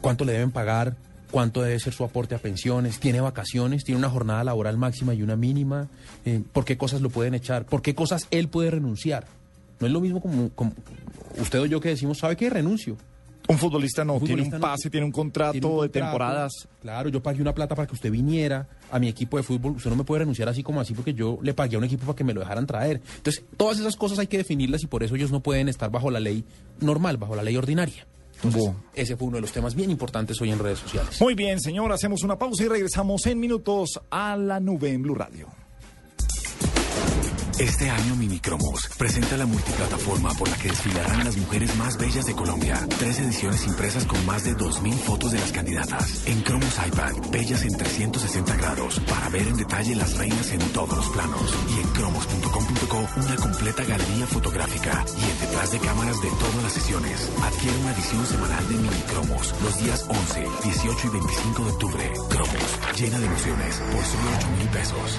¿cuánto 0.00 0.24
le 0.24 0.32
deben 0.32 0.50
pagar? 0.50 0.96
¿Cuánto 1.30 1.60
debe 1.62 1.78
ser 1.78 1.92
su 1.92 2.04
aporte 2.04 2.34
a 2.34 2.38
pensiones? 2.38 2.98
¿Tiene 3.00 3.20
vacaciones? 3.20 3.84
¿Tiene 3.84 3.98
una 3.98 4.08
jornada 4.08 4.42
laboral 4.44 4.78
máxima 4.78 5.12
y 5.14 5.22
una 5.22 5.36
mínima? 5.36 5.88
Eh, 6.24 6.42
¿Por 6.52 6.64
qué 6.64 6.78
cosas 6.78 7.00
lo 7.02 7.10
pueden 7.10 7.34
echar? 7.34 7.66
¿Por 7.66 7.82
qué 7.82 7.94
cosas 7.94 8.26
él 8.30 8.48
puede 8.48 8.70
renunciar? 8.70 9.26
No 9.80 9.86
es 9.86 9.92
lo 9.92 10.00
mismo 10.00 10.20
como, 10.22 10.48
como 10.50 10.72
usted 11.38 11.60
o 11.60 11.66
yo 11.66 11.80
que 11.80 11.90
decimos, 11.90 12.18
¿sabe 12.18 12.36
qué? 12.36 12.48
Renuncio. 12.48 12.96
Un 13.46 13.56
futbolista 13.56 14.04
no, 14.04 14.14
Un 14.14 14.24
tiene 14.24 14.42
un 14.42 14.50
no- 14.50 14.60
pase, 14.60 14.90
tiene 14.90 15.06
un 15.06 15.12
contrato 15.12 15.52
Tiene 15.52 15.66
un 15.66 15.72
de 15.72 15.78
contrato. 15.78 15.92
temporadas. 16.06 16.52
Claro, 16.82 17.08
yo 17.08 17.22
pagué 17.22 17.40
una 17.40 17.54
plata 17.54 17.74
para 17.74 17.86
que 17.86 17.94
usted 17.94 18.10
viniera 18.10 18.66
a 18.90 18.98
mi 18.98 19.08
equipo 19.08 19.36
de 19.38 19.42
fútbol. 19.42 19.72
Usted 19.72 19.88
no 19.88 19.96
me 19.96 20.04
puede 20.04 20.20
renunciar 20.20 20.48
así 20.50 20.62
como 20.62 20.80
así 20.80 20.92
porque 20.94 21.14
yo 21.14 21.38
le 21.42 21.54
pagué 21.54 21.76
a 21.76 21.78
un 21.78 21.84
equipo 21.84 22.04
para 22.04 22.16
que 22.16 22.24
me 22.24 22.34
lo 22.34 22.40
dejaran 22.40 22.66
traer. 22.66 23.00
Entonces, 23.16 23.44
todas 23.56 23.78
esas 23.78 23.96
cosas 23.96 24.18
hay 24.18 24.26
que 24.26 24.36
definirlas 24.38 24.82
y 24.82 24.86
por 24.86 25.02
eso 25.02 25.14
ellos 25.14 25.30
no 25.30 25.40
pueden 25.40 25.68
estar 25.70 25.90
bajo 25.90 26.10
la 26.10 26.20
ley 26.20 26.44
normal, 26.80 27.16
bajo 27.16 27.36
la 27.36 27.42
ley 27.42 27.56
ordinaria. 27.56 28.06
Entonces, 28.42 28.72
ese 28.94 29.16
fue 29.16 29.28
uno 29.28 29.36
de 29.36 29.40
los 29.42 29.52
temas 29.52 29.74
bien 29.74 29.90
importantes 29.90 30.40
hoy 30.40 30.50
en 30.50 30.58
redes 30.58 30.78
sociales. 30.78 31.20
Muy 31.20 31.34
bien, 31.34 31.60
señor, 31.60 31.92
hacemos 31.92 32.22
una 32.22 32.38
pausa 32.38 32.64
y 32.64 32.68
regresamos 32.68 33.26
en 33.26 33.40
minutos 33.40 34.00
a 34.10 34.36
la 34.36 34.60
nube 34.60 34.92
en 34.92 35.02
Blue 35.02 35.14
Radio. 35.14 35.48
Este 37.58 37.90
año 37.90 38.14
Minicromos 38.14 38.88
presenta 38.96 39.36
la 39.36 39.44
multiplataforma 39.44 40.32
por 40.34 40.48
la 40.48 40.56
que 40.58 40.68
desfilarán 40.68 41.24
las 41.24 41.36
mujeres 41.36 41.74
más 41.74 41.98
bellas 41.98 42.24
de 42.26 42.34
Colombia. 42.36 42.86
Tres 43.00 43.18
ediciones 43.18 43.66
impresas 43.66 44.04
con 44.04 44.24
más 44.26 44.44
de 44.44 44.56
2.000 44.56 44.92
fotos 44.94 45.32
de 45.32 45.40
las 45.40 45.50
candidatas. 45.50 46.24
En 46.28 46.40
Cromos 46.42 46.78
iPad, 46.86 47.14
bellas 47.32 47.64
en 47.64 47.76
360 47.76 48.56
grados, 48.58 49.00
para 49.00 49.28
ver 49.30 49.48
en 49.48 49.56
detalle 49.56 49.96
las 49.96 50.16
reinas 50.16 50.52
en 50.52 50.60
todos 50.72 50.96
los 50.96 51.08
planos. 51.08 51.52
Y 51.76 51.80
en 51.80 51.88
cromos.com.co, 51.94 53.08
una 53.16 53.36
completa 53.36 53.82
galería 53.82 54.26
fotográfica. 54.28 55.04
Y 55.18 55.24
en 55.28 55.40
detrás 55.40 55.72
de 55.72 55.78
cámaras 55.80 56.22
de 56.22 56.28
todas 56.28 56.62
las 56.62 56.72
sesiones. 56.72 57.28
Adquiere 57.42 57.76
una 57.78 57.92
edición 57.92 58.24
semanal 58.24 58.68
de 58.68 58.74
Minicromos 58.76 59.54
los 59.64 59.78
días 59.82 60.06
11, 60.08 60.46
18 60.62 61.08
y 61.08 61.10
25 61.10 61.64
de 61.64 61.70
octubre. 61.72 62.12
Cromos, 62.28 62.78
llena 62.96 63.18
de 63.18 63.26
emociones, 63.26 63.82
por 63.90 64.04
solo 64.04 64.30
8 64.38 64.48
mil 64.58 64.68
pesos. 64.68 65.18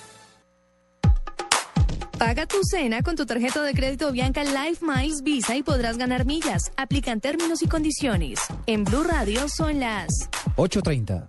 Paga 2.21 2.45
tu 2.45 2.57
cena 2.63 3.01
con 3.01 3.15
tu 3.15 3.25
tarjeta 3.25 3.63
de 3.63 3.73
crédito 3.73 4.11
Bianca 4.11 4.43
Life 4.43 4.85
Miles 4.85 5.23
Visa 5.23 5.55
y 5.55 5.63
podrás 5.63 5.97
ganar 5.97 6.23
millas. 6.23 6.71
Aplican 6.77 7.19
términos 7.19 7.63
y 7.63 7.67
condiciones. 7.67 8.39
En 8.67 8.83
Blue 8.83 9.01
Radio 9.01 9.49
son 9.49 9.79
las 9.79 10.29
8.30. 10.55 11.27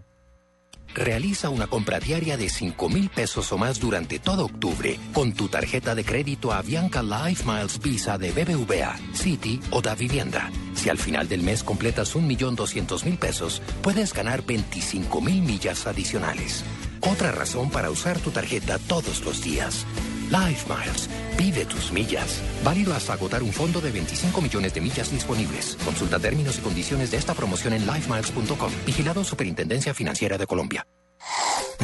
Realiza 0.95 1.49
una 1.49 1.67
compra 1.67 1.99
diaria 1.99 2.37
de 2.37 2.51
5 2.51 2.91
mil 2.91 3.09
pesos 3.09 3.51
o 3.53 3.57
más 3.57 3.81
durante 3.81 4.19
todo 4.19 4.45
octubre 4.45 5.01
con 5.15 5.33
tu 5.33 5.49
tarjeta 5.49 5.95
de 5.95 6.05
crédito 6.05 6.53
Avianca 6.53 7.03
Life 7.03 7.51
Miles 7.51 7.81
Visa 7.81 8.19
de 8.19 8.31
BBVA, 8.33 8.95
City 9.15 9.61
o 9.71 9.81
Da 9.81 9.95
Vivienda. 9.95 10.51
Si 10.75 10.91
al 10.91 10.99
final 10.99 11.27
del 11.27 11.41
mes 11.41 11.65
completas 11.65 12.15
1.200.000 12.15 13.19
pesos, 13.19 13.63
puedes 13.81 14.13
ganar 14.13 14.45
25 14.45 15.23
mil 15.23 15.41
millas 15.41 15.87
adicionales. 15.87 16.63
Otra 17.01 17.33
razón 17.33 17.71
para 17.71 17.91
usar 17.91 18.19
tu 18.19 18.31
tarjeta 18.31 18.79
todos 18.79 19.25
los 19.25 19.43
días. 19.43 19.87
Life 20.33 20.67
Miles. 20.67 21.11
Vive 21.37 21.67
tus 21.67 21.93
millas. 21.93 22.41
Válido 22.65 22.95
hasta 22.95 23.13
agotar 23.13 23.43
un 23.43 23.53
fondo 23.53 23.83
de 23.83 23.91
25 23.91 24.41
millones 24.41 24.73
de 24.73 24.81
millas 24.81 25.11
disponibles. 25.11 25.77
Consulta 25.85 26.19
términos 26.19 26.59
y 26.59 26.63
condiciones 26.63 27.11
de 27.11 27.19
esta 27.19 27.35
promoción 27.35 27.75
en 27.75 27.87
lifemiles.com. 27.87 28.73
Vigilado 28.87 29.25
Superintendencia 29.25 29.93
Financiera 29.93 30.39
de 30.39 30.47
Colombia. 30.47 30.87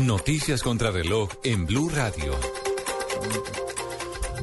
Noticias 0.01 0.63
contra 0.63 0.91
reloj 0.91 1.29
en 1.45 1.67
Blue 1.67 1.91
Radio. 1.91 2.35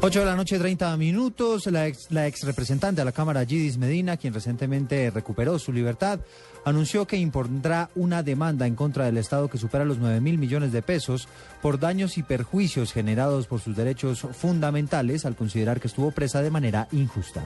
8 0.02 0.20
de 0.20 0.26
la 0.26 0.36
noche, 0.36 0.60
30 0.60 0.96
minutos. 0.98 1.66
La 1.66 1.88
ex, 1.88 2.12
la 2.12 2.28
ex 2.28 2.44
representante 2.44 3.02
de 3.02 3.06
la 3.06 3.12
Cámara, 3.12 3.44
Gidis 3.44 3.80
Medina, 3.80 4.18
quien 4.18 4.36
recientemente 4.36 5.10
recuperó 5.10 5.58
su 5.58 5.74
libertad, 5.74 6.20
anunció 6.66 7.06
que 7.06 7.18
impondrá 7.18 7.90
una 7.96 8.24
demanda 8.24 8.68
en 8.68 8.76
contra 8.76 9.06
del 9.06 9.18
Estado 9.18 9.48
que 9.48 9.58
supera 9.58 9.86
los 9.86 10.00
9 10.00 10.20
mil 10.20 10.38
millones 10.38 10.72
de 10.72 10.82
pesos 10.82 11.30
por 11.62 11.80
daños 11.80 12.18
y 12.18 12.24
perjuicios 12.24 12.92
generados 12.92 13.48
por 13.48 13.62
sus 13.62 13.76
derechos 13.76 14.28
fundamentales 14.34 15.26
al 15.26 15.36
considerar 15.36 15.80
que 15.80 15.88
estuvo 15.88 16.12
presa 16.12 16.42
de 16.42 16.52
manera 16.52 16.88
injusta. 16.92 17.44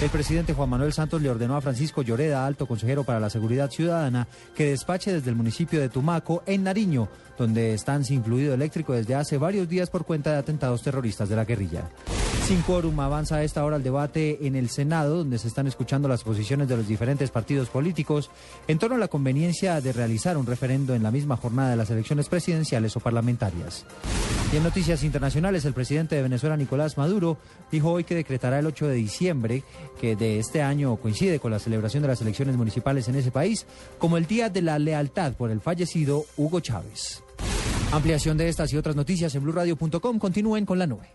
El 0.00 0.10
presidente 0.10 0.52
Juan 0.52 0.68
Manuel 0.68 0.92
Santos 0.92 1.22
le 1.22 1.30
ordenó 1.30 1.56
a 1.56 1.62
Francisco 1.62 2.02
Lloreda, 2.02 2.46
alto 2.46 2.66
consejero 2.66 3.04
para 3.04 3.18
la 3.18 3.30
seguridad 3.30 3.70
ciudadana, 3.70 4.28
que 4.54 4.70
despache 4.70 5.10
desde 5.10 5.30
el 5.30 5.36
municipio 5.36 5.80
de 5.80 5.88
Tumaco, 5.88 6.42
en 6.46 6.64
Nariño, 6.64 7.08
donde 7.38 7.74
están 7.74 8.04
sin 8.04 8.24
fluido 8.24 8.54
eléctrico 8.54 8.92
desde 8.92 9.14
hace 9.14 9.38
varios 9.38 9.68
días 9.68 9.90
por 9.90 10.04
cuenta 10.04 10.32
de 10.32 10.38
atentados 10.38 10.82
terroristas 10.82 11.28
de 11.28 11.36
la 11.36 11.44
guerrilla. 11.44 11.90
Sin 12.46 12.62
quórum 12.62 13.00
avanza 13.00 13.36
a 13.36 13.42
esta 13.42 13.64
hora 13.64 13.76
el 13.76 13.82
debate 13.82 14.46
en 14.46 14.54
el 14.54 14.68
Senado, 14.68 15.16
donde 15.16 15.36
se 15.36 15.48
están 15.48 15.66
escuchando 15.66 16.06
las 16.06 16.22
posiciones 16.22 16.68
de 16.68 16.76
los 16.76 16.86
diferentes 16.86 17.32
partidos 17.32 17.68
políticos 17.68 18.30
en 18.68 18.78
torno 18.78 18.94
a 18.94 19.00
la 19.00 19.08
conveniencia 19.08 19.80
de 19.80 19.92
realizar 19.92 20.36
un 20.36 20.46
referendo 20.46 20.94
en 20.94 21.02
la 21.02 21.10
misma 21.10 21.36
jornada 21.36 21.70
de 21.70 21.76
las 21.76 21.90
elecciones 21.90 22.28
presidenciales 22.28 22.96
o 22.96 23.00
parlamentarias. 23.00 23.84
Y 24.52 24.58
en 24.58 24.62
noticias 24.62 25.02
internacionales, 25.02 25.64
el 25.64 25.74
presidente 25.74 26.14
de 26.14 26.22
Venezuela, 26.22 26.56
Nicolás 26.56 26.96
Maduro, 26.96 27.36
dijo 27.72 27.90
hoy 27.90 28.04
que 28.04 28.14
decretará 28.14 28.60
el 28.60 28.66
8 28.66 28.86
de 28.86 28.94
diciembre, 28.94 29.64
que 30.00 30.14
de 30.14 30.38
este 30.38 30.62
año 30.62 30.94
coincide 30.96 31.40
con 31.40 31.50
la 31.50 31.58
celebración 31.58 32.02
de 32.02 32.10
las 32.10 32.20
elecciones 32.20 32.56
municipales 32.56 33.08
en 33.08 33.16
ese 33.16 33.32
país, 33.32 33.66
como 33.98 34.18
el 34.18 34.26
Día 34.26 34.50
de 34.50 34.62
la 34.62 34.78
Lealtad 34.78 35.32
por 35.32 35.50
el 35.50 35.60
fallecido 35.60 36.24
Hugo 36.36 36.60
Chávez. 36.60 37.25
Ampliación 37.92 38.36
de 38.36 38.48
estas 38.48 38.72
y 38.72 38.76
otras 38.76 38.96
noticias 38.96 39.34
en 39.34 39.42
blurradio.com. 39.42 40.18
Continúen 40.18 40.66
con 40.66 40.78
la 40.78 40.86
nube. 40.86 41.08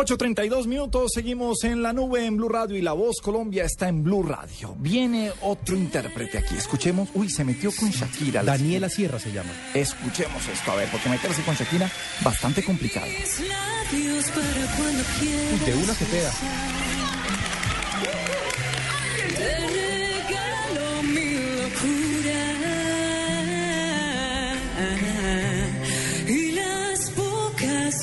8.32 0.00 0.66
minutos, 0.66 1.12
seguimos 1.12 1.62
en 1.64 1.82
la 1.82 1.92
nube 1.92 2.24
en 2.24 2.38
Blue 2.38 2.48
Radio 2.48 2.74
y 2.74 2.80
la 2.80 2.94
voz 2.94 3.20
Colombia 3.20 3.64
está 3.64 3.86
en 3.86 4.02
Blue 4.02 4.22
Radio. 4.22 4.74
Viene 4.78 5.30
otro 5.42 5.76
intérprete 5.76 6.38
aquí, 6.38 6.56
escuchemos. 6.56 7.10
Uy, 7.12 7.28
se 7.28 7.44
metió 7.44 7.70
con 7.70 7.90
Shakira. 7.90 8.42
Daniela 8.42 8.88
Sierra 8.88 9.18
se 9.18 9.30
llama. 9.30 9.50
Escuchemos 9.74 10.48
esto, 10.48 10.72
a 10.72 10.76
ver, 10.76 10.88
porque 10.90 11.10
meterse 11.10 11.42
con 11.42 11.54
Shakira, 11.54 11.90
bastante 12.24 12.62
complicado. 12.62 13.08
Uy, 15.52 15.66
de 15.66 15.74
una 15.74 15.92
se 15.92 16.06
pega. 16.06 16.30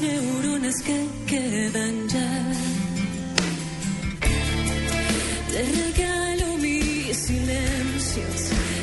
Neuronas 0.01 0.81
que 0.83 1.07
quedan 1.25 2.07
ya. 2.07 2.29
Te 5.51 5.63
regalo 5.81 6.57
mis 6.57 7.17
silencios, 7.17 8.39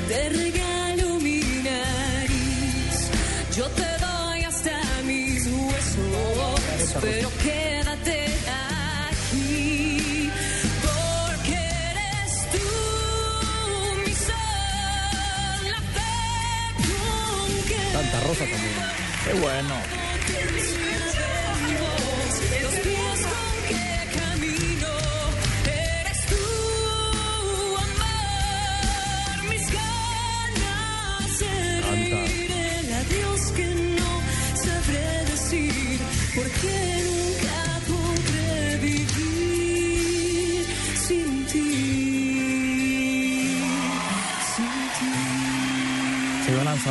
te 0.08 0.28
regalo 0.30 1.20
mi 1.20 1.40
nariz. 1.62 2.96
Yo 3.56 3.66
te 3.80 3.90
doy 4.06 4.42
hasta 4.42 4.80
mis 5.06 5.46
huesos, 5.46 6.94
pero 7.00 7.28
quédate 7.42 8.26
aquí. 8.72 10.30
Porque 10.82 11.58
eres 11.90 12.32
tú 12.54 12.70
mi 14.04 14.14
sol, 14.28 15.60
la 15.74 15.80
fe 15.94 16.12
con 16.88 17.48
que 17.68 17.80
Santa 17.92 18.20
Rosa 18.26 18.44
también. 18.52 18.74
Qué 19.24 19.32
bueno. 19.40 20.03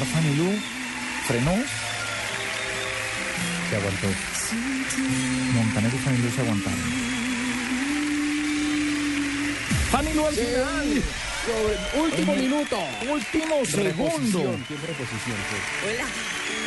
Fanny 0.01 0.35
Lu, 0.35 0.49
frenó. 1.27 1.53
Se 3.69 3.75
aguantó. 3.75 4.07
Montaner 5.53 5.93
y 5.93 5.97
Fanny 5.99 6.17
Lu 6.17 6.29
se 6.31 6.41
aguantaron. 6.41 6.79
Fanny 9.91 10.13
Lu 10.13 10.25
al 10.25 10.33
final. 10.33 11.03
Último 12.01 12.33
el 12.33 12.39
minuto. 12.41 12.79
Último 13.07 13.65
segundo. 13.65 14.57
Reposición, 14.57 14.65
reposición. 14.87 15.37
sí. 15.49 15.87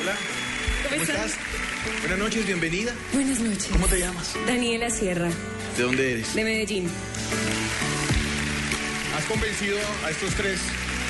Hola. 0.03 0.17
¿Cómo 0.91 1.03
estás? 1.03 1.33
Buenas 2.01 2.19
noches, 2.19 2.47
bienvenida. 2.47 2.93
Buenas 3.13 3.41
noches. 3.41 3.67
¿Cómo 3.73 3.87
te 3.89 3.99
llamas? 3.99 4.35
Daniela 4.47 4.89
Sierra, 4.91 5.29
¿De 5.77 5.83
dónde 5.83 6.13
eres? 6.13 6.35
de 6.35 6.45
Medellín. 6.45 6.89
Has 9.17 9.25
convencido 9.25 9.79
a 10.05 10.11
estos 10.11 10.35
tres 10.35 10.61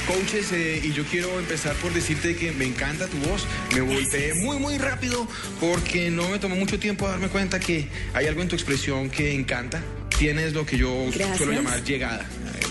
coaches 0.06 0.52
eh, 0.52 0.80
y 0.82 0.92
yo 0.92 1.04
quiero 1.04 1.38
empezar 1.38 1.74
por 1.76 1.92
decirte 1.92 2.36
que 2.36 2.52
me 2.52 2.64
encanta 2.64 3.06
tu 3.06 3.16
voz. 3.18 3.46
Me 3.74 3.80
volteé 3.80 4.34
muy, 4.34 4.58
muy 4.58 4.78
rápido 4.78 5.26
porque 5.60 6.10
no 6.10 6.28
me 6.28 6.38
tomó 6.38 6.56
mucho 6.56 6.78
tiempo 6.78 7.08
darme 7.08 7.28
cuenta 7.28 7.58
que 7.60 7.88
hay 8.14 8.26
algo 8.26 8.42
en 8.42 8.48
tu 8.48 8.54
expresión 8.54 9.10
que 9.10 9.34
encanta. 9.34 9.82
Tienes 10.18 10.54
lo 10.54 10.64
que 10.64 10.78
yo 10.78 11.06
Gracias. 11.12 11.36
suelo 11.36 11.52
llamar 11.52 11.82
llegada. 11.84 12.26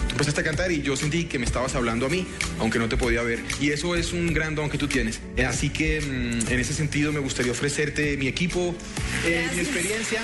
Tú 0.08 0.12
empezaste 0.12 0.42
a 0.42 0.44
cantar 0.44 0.72
y 0.72 0.82
yo 0.82 0.96
sentí 0.96 1.26
que 1.26 1.38
me 1.38 1.46
estabas 1.46 1.76
hablando 1.76 2.06
a 2.06 2.10
mí, 2.10 2.26
aunque 2.60 2.80
no 2.80 2.88
te 2.90 2.98
podía 2.98 3.22
ver. 3.22 3.40
Y 3.60 3.72
eso 3.72 3.96
es 3.96 4.14
un 4.14 4.34
gran 4.34 4.56
don 4.56 4.70
que 4.70 4.78
tú 4.78 4.88
tienes. 4.88 5.20
Eh, 5.38 5.46
Así 5.46 5.70
que 5.70 6.02
mm, 6.02 6.52
en 6.52 6.60
ese 6.60 6.74
sentido 6.74 7.12
me 7.12 7.20
gustaría 7.20 7.52
ofrecerte 7.52 8.18
mi 8.18 8.28
equipo, 8.28 8.76
eh, 9.26 9.48
mi 9.54 9.62
experiencia 9.62 10.22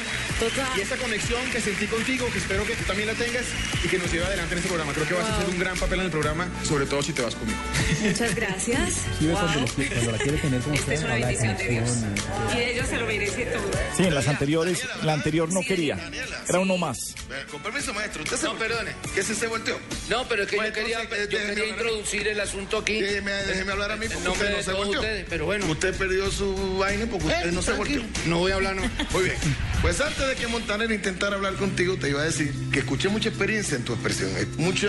y 0.78 0.82
esa 0.82 0.96
conexión 0.98 1.40
que 1.52 1.62
sentí 1.62 1.86
contigo, 1.86 2.28
que 2.32 2.40
espero 2.40 2.66
que 2.66 2.74
tú 2.76 2.84
también 2.86 3.08
la 3.08 3.14
tengas 3.14 3.44
y 3.84 3.88
que 3.88 3.98
nos 4.00 4.12
lleve 4.12 4.26
adelante 4.26 4.54
en 4.54 4.58
este 4.60 4.68
programa. 4.70 4.94
Creo 4.94 5.08
que 5.08 5.14
vas 5.14 5.30
a 5.30 5.38
hacer 5.38 5.50
un 5.50 5.60
gran 5.60 5.78
papel 5.78 6.00
en 6.00 6.06
el 6.06 6.12
programa, 6.12 6.48
sobre 6.64 6.86
todo 6.86 7.04
si 7.04 7.14
te 7.14 7.22
vas 7.22 7.36
conmigo. 7.36 7.60
Muchas 8.02 8.36
gracias. 8.36 8.94
Sí, 9.22 9.28
Wow. 9.28 9.36
cuando, 9.38 10.12
la 10.12 10.18
quiere 10.18 10.38
tener 10.40 10.62
como 10.62 10.76
Esta 10.76 10.94
es 10.94 11.00
usted, 11.00 11.06
una 11.06 11.14
habla 11.14 11.28
de 11.28 11.34
bendición 11.38 11.58
de 11.58 11.68
Dios. 11.70 11.90
conexión, 11.90 12.58
Y 12.58 12.62
ellos 12.72 12.88
se 12.88 12.98
lo 12.98 13.06
merecen 13.06 13.52
todo. 13.52 13.72
Sí, 13.96 14.04
en 14.04 14.16
las 14.16 14.28
anteriores, 14.28 14.80
la 15.04 15.14
anterior 15.14 15.54
no 15.54 15.62
quería. 15.62 16.10
Era 16.50 16.60
uno 16.60 16.78
más. 16.78 17.16
Con 17.52 17.62
permiso, 17.62 17.94
maestro. 17.94 18.24
¿Usted 18.24 18.38
se 18.38 18.46
no, 18.46 18.58
perdone. 18.58 18.92
¿Qué 19.14 19.24
se 19.24 19.36
se 19.36 19.48
volteó? 19.48 19.78
No, 20.10 20.28
pero 20.28 20.44
es 20.44 20.50
que 20.50 20.56
Bueno, 20.56 20.70
yo 20.70 20.82
quería, 20.82 21.04
yo 21.30 21.40
hablar. 21.40 21.86
El 22.28 22.40
asunto 22.40 22.78
aquí. 22.80 23.02
Déjeme, 23.02 23.32
déjeme 23.32 23.72
hablar 23.72 23.92
a 23.92 23.96
mí 23.98 24.08
porque 24.08 24.24
No 24.24 24.32
usted 24.34 24.58
no 24.58 24.64
se 24.64 24.74
volteó. 24.74 25.00
ustedes, 25.00 25.26
pero 25.30 25.46
bueno. 25.46 25.66
Usted 25.68 25.96
perdió 25.96 26.30
su 26.32 26.78
vaina 26.78 27.06
porque 27.06 27.28
usted 27.28 27.50
Eh, 27.50 27.52
no 27.52 27.62
se 27.62 27.72
tranquilo. 27.74 28.04
volteó. 28.04 28.22
No 28.30 28.38
voy 28.40 28.52
a 28.52 28.56
hablar, 28.56 28.76
no. 28.76 28.82
Muy 29.12 29.24
bien. 29.24 29.36
Pues 29.82 30.00
antes 30.02 30.28
de 30.28 30.36
que 30.36 30.48
Montaner 30.48 30.92
intentara 30.92 31.36
hablar 31.36 31.54
contigo, 31.56 31.98
te 31.98 32.10
iba 32.10 32.22
a 32.22 32.26
decir 32.26 32.54
que 32.72 32.80
escuché 32.80 33.10
mucha 33.10 33.30
experiencia 33.30 33.76
en 33.78 33.84
tu 33.84 33.94
expresión. 33.94 34.30
Mucha, 34.58 34.88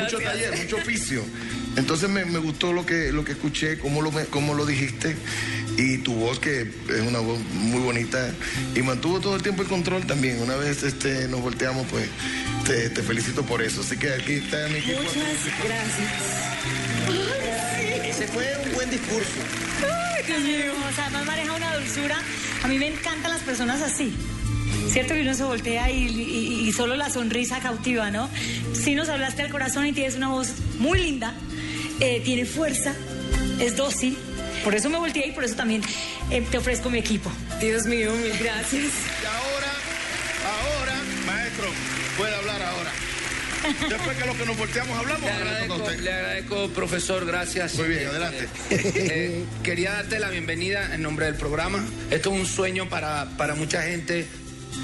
mucho 0.00 0.18
taller, 0.18 0.56
mucho 0.56 0.76
oficio. 0.76 1.22
Entonces 1.76 2.08
me, 2.10 2.24
me 2.24 2.38
gustó 2.38 2.72
lo 2.72 2.84
que, 2.84 3.12
lo 3.12 3.24
que 3.24 3.32
escuché, 3.32 3.78
cómo 3.78 4.02
lo, 4.02 4.10
cómo 4.30 4.54
lo 4.54 4.66
dijiste. 4.66 5.16
Y 5.78 5.98
tu 5.98 6.14
voz, 6.14 6.38
que 6.38 6.60
es 6.62 7.00
una 7.06 7.20
voz 7.20 7.40
muy 7.54 7.80
bonita. 7.80 8.30
Y 8.74 8.82
mantuvo 8.82 9.20
todo 9.20 9.36
el 9.36 9.42
tiempo 9.42 9.62
el 9.62 9.68
control 9.68 10.06
también. 10.06 10.40
Una 10.42 10.56
vez 10.56 10.82
este, 10.82 11.28
nos 11.28 11.40
volteamos, 11.40 11.86
pues 11.90 12.06
te, 12.66 12.90
te 12.90 13.02
felicito 13.02 13.42
por 13.44 13.62
eso. 13.62 13.80
Así 13.80 13.96
que 13.96 14.12
aquí 14.12 14.34
está 14.34 14.68
mi 14.68 14.78
equipo. 14.80 15.00
Muchas 15.00 15.16
gracias. 15.64 16.12
Ese 18.04 18.26
fue 18.28 18.46
un 18.66 18.74
buen 18.74 18.90
discurso. 18.90 19.30
Ay, 19.82 20.24
Dios 20.26 20.40
mío. 20.42 20.72
O 20.90 20.94
sea, 20.94 21.06
además 21.06 21.26
maneja 21.26 21.52
una 21.54 21.74
dulzura. 21.76 22.18
A 22.62 22.68
mí 22.68 22.78
me 22.78 22.88
encantan 22.88 23.30
las 23.30 23.40
personas 23.42 23.80
así. 23.80 24.12
Cierto 24.90 25.14
que 25.14 25.22
uno 25.22 25.32
se 25.34 25.44
voltea 25.44 25.90
y, 25.90 26.06
y- 26.06 26.68
y 26.68 26.72
solo 26.72 26.96
la 26.96 27.08
sonrisa 27.08 27.60
cautiva, 27.60 28.10
¿no? 28.10 28.28
Sí 28.74 28.94
nos 28.94 29.08
hablaste 29.08 29.42
al 29.42 29.50
corazón 29.50 29.86
y 29.86 29.92
tienes 29.92 30.16
una 30.16 30.28
voz 30.28 30.48
muy 30.78 31.00
linda, 31.00 31.34
eh, 32.02 32.20
tiene 32.24 32.44
fuerza, 32.44 32.94
es 33.60 33.76
dócil. 33.76 34.18
Por 34.64 34.74
eso 34.74 34.90
me 34.90 34.98
volteé 34.98 35.28
y 35.28 35.32
por 35.32 35.44
eso 35.44 35.54
también 35.54 35.82
eh, 36.30 36.44
te 36.50 36.58
ofrezco 36.58 36.90
mi 36.90 36.98
equipo. 36.98 37.30
Dios 37.60 37.86
mío, 37.86 38.12
mil 38.14 38.36
gracias. 38.38 38.82
Y 38.82 39.26
ahora, 39.26 39.72
ahora, 40.50 40.94
maestro, 41.26 41.66
puede 42.18 42.34
hablar 42.34 42.60
ahora. 42.60 42.90
Después 43.88 44.16
que 44.16 44.26
lo 44.26 44.36
que 44.36 44.46
nos 44.46 44.58
volteamos 44.58 44.98
hablamos. 44.98 45.22
Le 45.22 45.30
agradezco, 45.30 45.90
le 46.00 46.12
agradezco, 46.12 46.68
profesor, 46.70 47.24
gracias. 47.24 47.76
Muy 47.76 47.88
bien, 47.88 48.08
adelante. 48.08 48.48
Eh, 48.70 49.44
quería 49.62 49.92
darte 49.92 50.18
la 50.18 50.30
bienvenida 50.30 50.92
en 50.92 51.02
nombre 51.02 51.26
del 51.26 51.36
programa. 51.36 51.84
Esto 52.10 52.34
es 52.34 52.40
un 52.40 52.46
sueño 52.46 52.88
para, 52.88 53.28
para 53.36 53.54
mucha 53.54 53.82
gente 53.82 54.26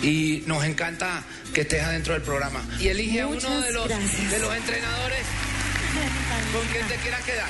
y 0.02 0.44
nos 0.46 0.64
encanta 0.64 1.24
que 1.52 1.62
estés 1.62 1.82
adentro 1.82 2.14
del 2.14 2.22
programa. 2.22 2.64
Y 2.78 2.88
elige 2.88 3.22
a 3.22 3.26
uno 3.26 3.60
de 3.60 3.72
los, 3.72 3.88
gracias. 3.88 4.30
de 4.30 4.38
los 4.38 4.54
entrenadores 4.54 5.18
con 6.52 6.66
quien 6.68 6.86
te 6.88 6.94
quieras 6.96 7.22
quedar. 7.24 7.48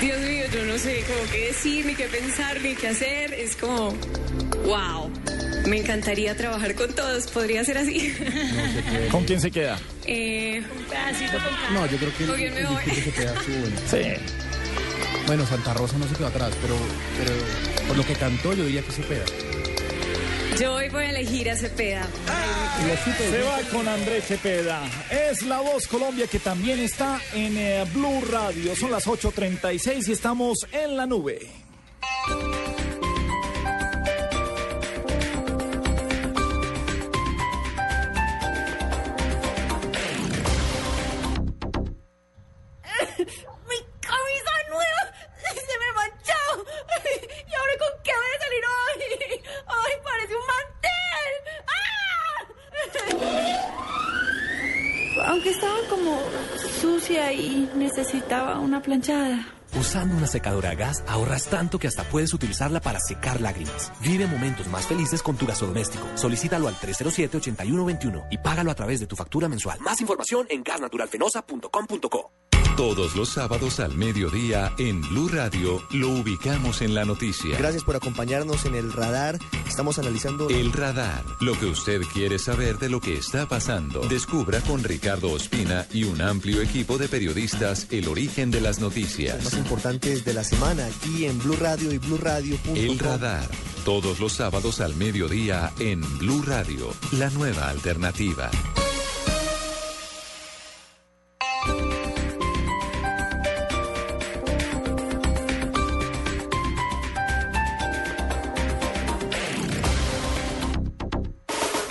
Dios 0.00 0.18
mío, 0.20 0.44
yo 0.52 0.64
no 0.64 0.78
sé 0.78 1.04
cómo 1.06 1.30
qué 1.30 1.46
decir, 1.48 1.86
ni 1.86 1.94
qué 1.94 2.04
pensar, 2.06 2.60
ni 2.60 2.74
qué 2.74 2.88
hacer. 2.88 3.32
Es 3.34 3.56
como, 3.56 3.94
wow. 4.64 5.10
Me 5.66 5.78
encantaría 5.78 6.36
trabajar 6.36 6.74
con 6.74 6.92
todos. 6.94 7.26
Podría 7.28 7.64
ser 7.64 7.78
así. 7.78 8.14
¿Con 9.10 9.24
quién 9.24 9.40
se 9.40 9.50
queda? 9.50 9.78
eh, 10.06 10.62
un 10.76 10.84
pedacito 10.84 11.32
con 11.32 11.56
cada. 11.56 11.70
No, 11.70 11.86
yo 11.86 11.96
creo 11.98 12.16
que 12.16 12.26
¿Con 12.26 12.36
quién 12.36 12.54
me 12.54 12.60
el 12.60 12.66
voy? 12.66 12.84
discurso 12.84 13.04
que 13.04 13.12
queda 13.12 13.32
bueno. 13.32 13.76
Sí. 13.90 14.22
Bueno, 15.26 15.44
Santa 15.46 15.74
Rosa 15.74 15.98
no 15.98 16.06
se 16.06 16.14
quedó 16.14 16.28
atrás, 16.28 16.52
pero, 16.62 16.76
pero 17.18 17.32
por 17.88 17.96
lo 17.96 18.06
que 18.06 18.12
cantó 18.14 18.52
yo 18.54 18.64
diría 18.64 18.82
que 18.82 18.92
se 18.92 19.02
pega. 19.02 19.24
Yo 20.60 20.74
hoy 20.74 20.88
voy 20.88 21.04
a 21.04 21.10
elegir 21.10 21.50
a 21.50 21.56
Cepeda. 21.56 22.06
Se 23.18 23.42
va 23.42 23.58
con 23.70 23.86
Andrés 23.86 24.24
Cepeda. 24.24 24.80
Es 25.10 25.42
la 25.42 25.60
voz 25.60 25.86
Colombia 25.86 26.26
que 26.26 26.38
también 26.38 26.78
está 26.78 27.20
en 27.34 27.56
eh, 27.58 27.84
Blue 27.92 28.22
Radio. 28.30 28.74
Son 28.74 28.90
las 28.90 29.06
8.36 29.06 30.08
y 30.08 30.12
estamos 30.12 30.66
en 30.72 30.96
la 30.96 31.06
nube. 31.06 31.46
Usando 59.96 60.14
una 60.14 60.26
secadora 60.26 60.72
a 60.72 60.74
gas 60.74 61.02
ahorras 61.08 61.48
tanto 61.48 61.78
que 61.78 61.86
hasta 61.86 62.04
puedes 62.04 62.34
utilizarla 62.34 62.80
para 62.80 63.00
secar 63.00 63.40
lágrimas. 63.40 63.90
Vive 64.02 64.26
momentos 64.26 64.66
más 64.66 64.86
felices 64.86 65.22
con 65.22 65.36
tu 65.36 65.46
gasodoméstico. 65.46 66.06
Solicítalo 66.16 66.68
al 66.68 66.74
307-8121 66.74 68.26
y 68.30 68.36
págalo 68.36 68.70
a 68.70 68.74
través 68.74 69.00
de 69.00 69.06
tu 69.06 69.16
factura 69.16 69.48
mensual. 69.48 69.80
Más 69.80 69.98
información 70.02 70.48
en 70.50 70.62
gasnaturalfenosa.com.co. 70.62 72.45
Todos 72.76 73.16
los 73.16 73.30
sábados 73.30 73.80
al 73.80 73.96
mediodía 73.96 74.74
en 74.76 75.00
Blue 75.00 75.28
Radio 75.28 75.82
lo 75.92 76.10
ubicamos 76.10 76.82
en 76.82 76.94
la 76.94 77.06
noticia. 77.06 77.56
Gracias 77.56 77.84
por 77.84 77.96
acompañarnos 77.96 78.66
en 78.66 78.74
el 78.74 78.92
radar. 78.92 79.38
Estamos 79.66 79.98
analizando 79.98 80.50
El 80.50 80.74
radar, 80.74 81.24
lo 81.40 81.58
que 81.58 81.64
usted 81.64 82.02
quiere 82.12 82.38
saber 82.38 82.78
de 82.78 82.90
lo 82.90 83.00
que 83.00 83.14
está 83.14 83.48
pasando. 83.48 84.00
Descubra 84.08 84.60
con 84.60 84.84
Ricardo 84.84 85.30
Ospina 85.32 85.86
y 85.90 86.04
un 86.04 86.20
amplio 86.20 86.60
equipo 86.60 86.98
de 86.98 87.08
periodistas 87.08 87.86
el 87.90 88.08
origen 88.08 88.50
de 88.50 88.60
las 88.60 88.76
los 88.76 88.92
noticias. 88.92 89.42
más 89.42 89.54
importantes 89.54 90.26
de 90.26 90.34
la 90.34 90.44
semana 90.44 90.84
aquí 90.84 91.24
en 91.24 91.38
Blue 91.38 91.56
Radio 91.56 91.92
y 91.92 91.98
BlueRadio.com. 91.98 92.76
El 92.76 92.98
radar, 92.98 93.48
todos 93.86 94.20
los 94.20 94.34
sábados 94.34 94.82
al 94.82 94.94
mediodía 94.96 95.72
en 95.78 96.02
Blue 96.18 96.42
Radio, 96.42 96.92
la 97.12 97.30
nueva 97.30 97.70
alternativa. 97.70 98.50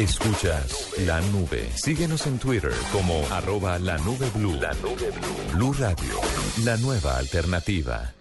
Escuchas 0.06 0.91
la 0.99 1.20
nube. 1.32 1.68
Síguenos 1.74 2.28
en 2.28 2.38
Twitter 2.38 2.72
como 2.91 3.26
arroba 3.32 3.80
la 3.80 3.97
nube 3.97 4.30
blue. 4.36 4.53
La 4.53 4.72
nube 4.76 5.10
blue. 5.10 5.56
Blue 5.56 5.74
Radio, 5.74 6.22
la 6.64 6.78
nueva 6.78 7.18
alternativa. 7.18 8.14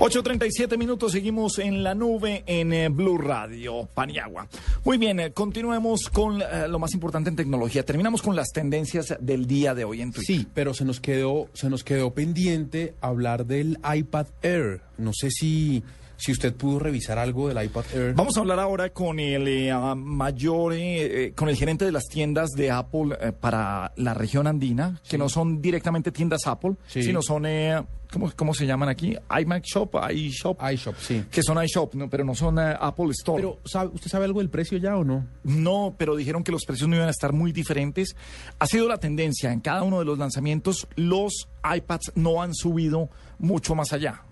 8.37 0.00 0.78
minutos, 0.78 1.10
seguimos 1.10 1.58
en 1.58 1.82
la 1.82 1.92
nube 1.92 2.44
en 2.46 2.72
eh, 2.72 2.88
Blue 2.88 3.18
Radio, 3.18 3.88
Paniagua. 3.92 4.46
Muy 4.84 4.96
bien, 4.96 5.18
eh, 5.18 5.32
continuemos 5.32 6.08
con 6.08 6.40
eh, 6.40 6.68
lo 6.68 6.78
más 6.78 6.94
importante 6.94 7.30
en 7.30 7.34
tecnología. 7.34 7.84
Terminamos 7.84 8.22
con 8.22 8.36
las 8.36 8.50
tendencias 8.52 9.16
del 9.20 9.48
día 9.48 9.74
de 9.74 9.84
hoy 9.84 10.00
en 10.00 10.12
Twitter. 10.12 10.36
Sí, 10.36 10.46
pero 10.54 10.72
se 10.72 10.84
nos 10.84 11.00
quedó, 11.00 11.48
se 11.52 11.68
nos 11.68 11.82
quedó 11.82 12.14
pendiente 12.14 12.94
hablar 13.00 13.46
del 13.46 13.80
iPad 13.92 14.26
Air. 14.42 14.82
No 14.98 15.10
sé 15.12 15.30
si, 15.32 15.82
si 16.18 16.32
usted 16.32 16.52
pudo 16.54 16.80
revisar 16.80 17.16
algo 17.18 17.48
del 17.48 17.64
iPad 17.64 17.84
Air. 17.94 18.14
Vamos 18.14 18.36
a 18.36 18.40
hablar 18.40 18.58
ahora 18.58 18.90
con 18.90 19.18
el 19.20 19.46
eh, 19.48 19.72
mayor, 19.96 20.72
eh, 20.74 21.26
eh, 21.26 21.32
con 21.34 21.48
el 21.48 21.56
gerente 21.56 21.84
de 21.84 21.92
las 21.92 22.04
tiendas 22.08 22.50
de 22.50 22.70
Apple 22.70 23.16
eh, 23.20 23.32
para 23.32 23.92
la 23.96 24.12
región 24.14 24.46
andina, 24.46 25.00
que 25.08 25.16
no 25.16 25.28
son 25.28 25.62
directamente 25.62 26.12
tiendas 26.12 26.46
Apple, 26.46 26.72
Sí. 26.88 27.02
sino 27.04 27.22
son, 27.22 27.46
eh, 27.46 27.80
¿cómo, 28.12 28.32
¿cómo 28.34 28.52
se 28.52 28.66
llaman 28.66 28.88
aquí? 28.88 29.16
iMac 29.40 29.64
Shop, 29.64 29.94
iShop. 30.12 30.60
iShop, 30.72 30.96
sí. 30.98 31.24
Que 31.30 31.42
son 31.42 31.62
iShop, 31.64 31.94
¿no? 31.94 32.10
pero 32.10 32.24
no 32.24 32.34
son 32.34 32.58
Apple 32.58 33.10
Store. 33.12 33.40
Pero, 33.40 33.60
¿sabe- 33.64 33.90
¿usted 33.94 34.10
sabe 34.10 34.24
algo 34.24 34.40
del 34.40 34.50
precio 34.50 34.76
ya 34.78 34.96
o 34.96 35.04
no? 35.04 35.24
No, 35.44 35.94
pero 35.96 36.16
dijeron 36.16 36.42
que 36.42 36.50
los 36.50 36.64
precios 36.64 36.88
no 36.88 36.96
iban 36.96 37.06
a 37.08 37.12
estar 37.12 37.32
muy 37.32 37.52
diferentes. 37.52 38.16
Ha 38.58 38.66
sido 38.66 38.88
la 38.88 38.98
tendencia 38.98 39.52
en 39.52 39.60
cada 39.60 39.84
uno 39.84 40.00
de 40.00 40.04
los 40.04 40.18
lanzamientos. 40.18 40.88
Los 40.96 41.48
iPads 41.64 42.12
no 42.16 42.42
han 42.42 42.54
subido 42.54 43.08
mucho 43.38 43.76
más 43.76 43.92
allá 43.92 44.24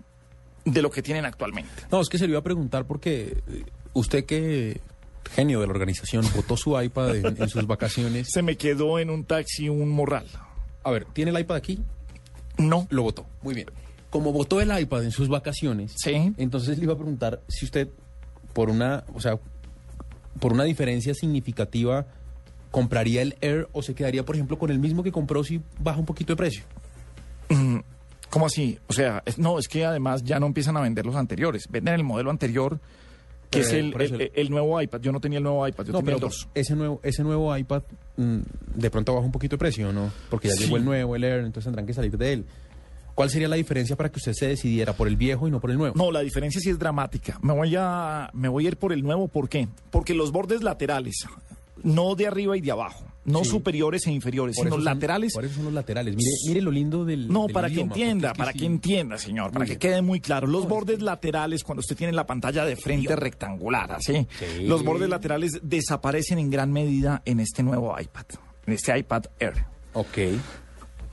de 0.71 0.81
lo 0.81 0.91
que 0.91 1.01
tienen 1.01 1.25
actualmente. 1.25 1.69
No, 1.91 2.01
es 2.01 2.09
que 2.09 2.17
se 2.17 2.25
le 2.25 2.31
iba 2.31 2.39
a 2.39 2.43
preguntar 2.43 2.85
porque 2.85 3.41
eh, 3.47 3.63
usted 3.93 4.25
que 4.25 4.81
genio 5.31 5.59
de 5.59 5.67
la 5.67 5.73
organización 5.73 6.25
botó 6.35 6.57
su 6.57 6.79
iPad 6.79 7.15
en, 7.15 7.41
en 7.41 7.49
sus 7.49 7.65
vacaciones. 7.67 8.27
Se 8.31 8.41
me 8.41 8.57
quedó 8.57 8.99
en 8.99 9.09
un 9.09 9.23
taxi 9.25 9.69
un 9.69 9.89
morral. 9.89 10.25
A 10.83 10.91
ver, 10.91 11.05
¿tiene 11.13 11.31
el 11.31 11.39
iPad 11.39 11.57
aquí? 11.57 11.79
No. 12.57 12.87
Lo 12.89 13.03
votó. 13.03 13.25
Muy 13.41 13.53
bien. 13.53 13.67
Como 14.09 14.31
votó 14.31 14.61
el 14.61 14.77
iPad 14.77 15.03
en 15.03 15.11
sus 15.11 15.27
vacaciones, 15.27 15.93
sí. 15.97 16.33
entonces 16.37 16.77
le 16.77 16.85
iba 16.85 16.93
a 16.93 16.97
preguntar 16.97 17.41
si 17.49 17.65
usted, 17.65 17.89
por 18.53 18.69
una, 18.69 19.03
o 19.13 19.19
sea, 19.19 19.37
por 20.39 20.53
una 20.53 20.63
diferencia 20.63 21.13
significativa, 21.13 22.07
compraría 22.71 23.21
el 23.21 23.35
Air 23.41 23.67
o 23.73 23.81
se 23.81 23.95
quedaría, 23.95 24.23
por 24.23 24.35
ejemplo, 24.35 24.57
con 24.57 24.71
el 24.71 24.79
mismo 24.79 25.03
que 25.03 25.11
compró 25.11 25.43
si 25.43 25.61
baja 25.79 25.99
un 25.99 26.05
poquito 26.05 26.33
de 26.33 26.37
precio. 26.37 26.63
Mm, 27.49 27.79
¿Cómo 28.29 28.45
así? 28.47 28.77
O 28.87 28.93
sea, 28.93 29.23
es- 29.25 29.37
no, 29.37 29.57
es 29.59 29.67
que 29.67 29.85
además 29.85 30.23
ya 30.23 30.39
no 30.39 30.45
empiezan 30.47 30.75
a 30.77 30.81
vender 30.81 31.05
los 31.05 31.15
anteriores. 31.15 31.67
Venden 31.69 31.93
el 31.95 32.03
modelo 32.03 32.29
anterior, 32.29 32.79
que 33.49 33.59
Eh, 33.59 33.61
es 33.61 33.71
el, 33.73 33.93
eso- 34.01 34.15
el- 34.15 34.31
el 34.35 34.49
nuevo 34.49 34.81
iPad. 34.81 34.99
Yo 35.01 35.11
no 35.11 35.19
tenía 35.21 35.37
el 35.37 35.43
nuevo 35.43 35.65
iPad, 35.67 35.85
yo 35.85 35.93
no, 35.93 35.99
tenía 35.99 36.15
pero 36.15 36.27
el 36.27 36.31
2. 36.31 36.49
ese 36.53 36.75
nuevo, 36.75 36.99
ese 37.03 37.23
nuevo 37.23 37.55
iPad 37.57 37.83
mm, 38.17 38.37
de 38.75 38.89
pronto 38.91 39.13
baja 39.13 39.25
un 39.25 39.31
poquito 39.31 39.55
de 39.55 39.59
precio, 39.59 39.93
¿no? 39.93 40.11
Porque 40.29 40.49
ya 40.49 40.55
Sí. 40.55 40.63
llegó 40.65 40.77
el 40.77 40.85
nuevo, 40.85 41.15
el 41.15 41.23
Air, 41.23 41.39
entonces 41.45 41.65
tendrán 41.65 41.85
que 41.85 41.93
salir 41.93 42.17
de 42.17 42.33
él. 42.33 42.45
¿Cuál 43.15 43.29
sería 43.31 43.47
la 43.47 43.55
diferencia 43.55 43.95
para 43.95 44.09
que 44.09 44.17
usted 44.19 44.33
se 44.33 44.47
decidiera 44.47 44.93
por 44.93 45.07
el 45.07 45.15
viejo 45.15 45.47
y 45.47 45.51
no 45.51 45.59
por 45.59 45.71
el 45.71 45.77
nuevo? 45.77 45.95
No, 45.97 46.11
la 46.11 46.19
diferencia 46.19 46.59
sí 46.61 46.69
es 46.69 46.77
dramática. 46.77 47.39
Me 47.41 47.53
voy 47.53 47.73
a, 47.75 48.29
me 48.33 48.47
voy 48.47 48.65
a 48.65 48.67
ir 48.67 48.77
por 48.77 48.91
el 48.93 49.01
nuevo, 49.01 49.27
¿por 49.27 49.49
qué? 49.49 49.67
Porque 49.89 50.13
los 50.13 50.31
bordes 50.31 50.61
laterales, 50.61 51.25
no 51.83 52.13
de 52.15 52.27
arriba 52.27 52.55
y 52.57 52.61
de 52.61 52.71
abajo, 52.71 53.05
no 53.27 53.43
Sí. 53.43 53.51
superiores 53.51 54.07
e 54.07 54.11
inferiores, 54.11 54.55
Por 54.55 54.65
sino 54.65 54.75
son- 54.77 54.83
laterales. 54.85 55.33
por 55.33 55.45
eso 55.45 55.53
son 55.55 55.65
los 55.65 55.73
laterales. 55.73 56.15
Mire, 56.15 56.29
mire 56.47 56.61
lo 56.61 56.71
lindo 56.71 57.05
del. 57.05 57.27
No, 57.27 57.43
del 57.43 57.53
para 57.53 57.69
que 57.69 57.81
entienda, 57.81 58.33
para 58.33 58.51
sí. 58.53 58.59
que 58.59 58.65
entienda, 58.65 59.17
señor, 59.19 59.51
para 59.51 59.65
que 59.65 59.77
quede 59.77 60.01
muy 60.01 60.19
claro. 60.19 60.47
Los 60.47 60.67
bordes 60.67 61.01
laterales, 61.01 61.63
cuando 61.63 61.81
usted 61.81 61.95
tiene 61.95 62.13
la 62.13 62.25
pantalla 62.25 62.65
de 62.65 62.75
frente 62.75 63.15
rectangular, 63.15 63.91
así, 63.91 64.25
Sí. 64.39 64.63
los 64.65 64.83
bordes 64.83 65.07
laterales 65.09 65.59
desaparecen 65.61 66.39
en 66.39 66.49
gran 66.49 66.71
medida 66.71 67.21
en 67.25 67.39
este 67.39 67.61
nuevo 67.61 67.95
iPad, 67.99 68.25
en 68.65 68.73
este 68.73 68.97
iPad 68.97 69.25
Air. 69.39 69.53
Ok. 69.93 70.17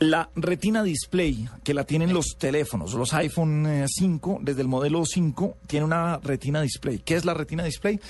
La 0.01 0.29
retina 0.35 0.83
display 0.83 1.49
que 1.63 1.73
la 1.73 1.85
tienen 1.85 2.13
los 2.13 2.37
teléfonos, 2.37 2.95
los 2.95 3.15
iPhone 3.15 3.65
eh, 3.67 3.87
5, 3.89 4.41
desde 4.43 4.61
el 4.63 4.69
modelo 4.69 5.05
5, 5.07 5.57
tiene 5.67 5.87
una 5.87 6.19
retina 6.19 6.61
display. 6.63 6.99
¿Qué 6.99 7.15
es 7.15 7.25
la 7.25 7.33
retina 7.33 7.65
display? 7.65 8.01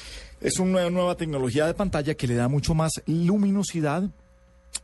Es 0.41 0.59
una 0.59 0.89
nueva 0.91 1.15
tecnología 1.17 1.67
de 1.67 1.75
pantalla 1.75 2.15
que 2.15 2.27
le 2.27 2.35
da 2.35 2.49
mucho 2.49 2.75
más 2.75 2.93
luminosidad, 3.07 4.09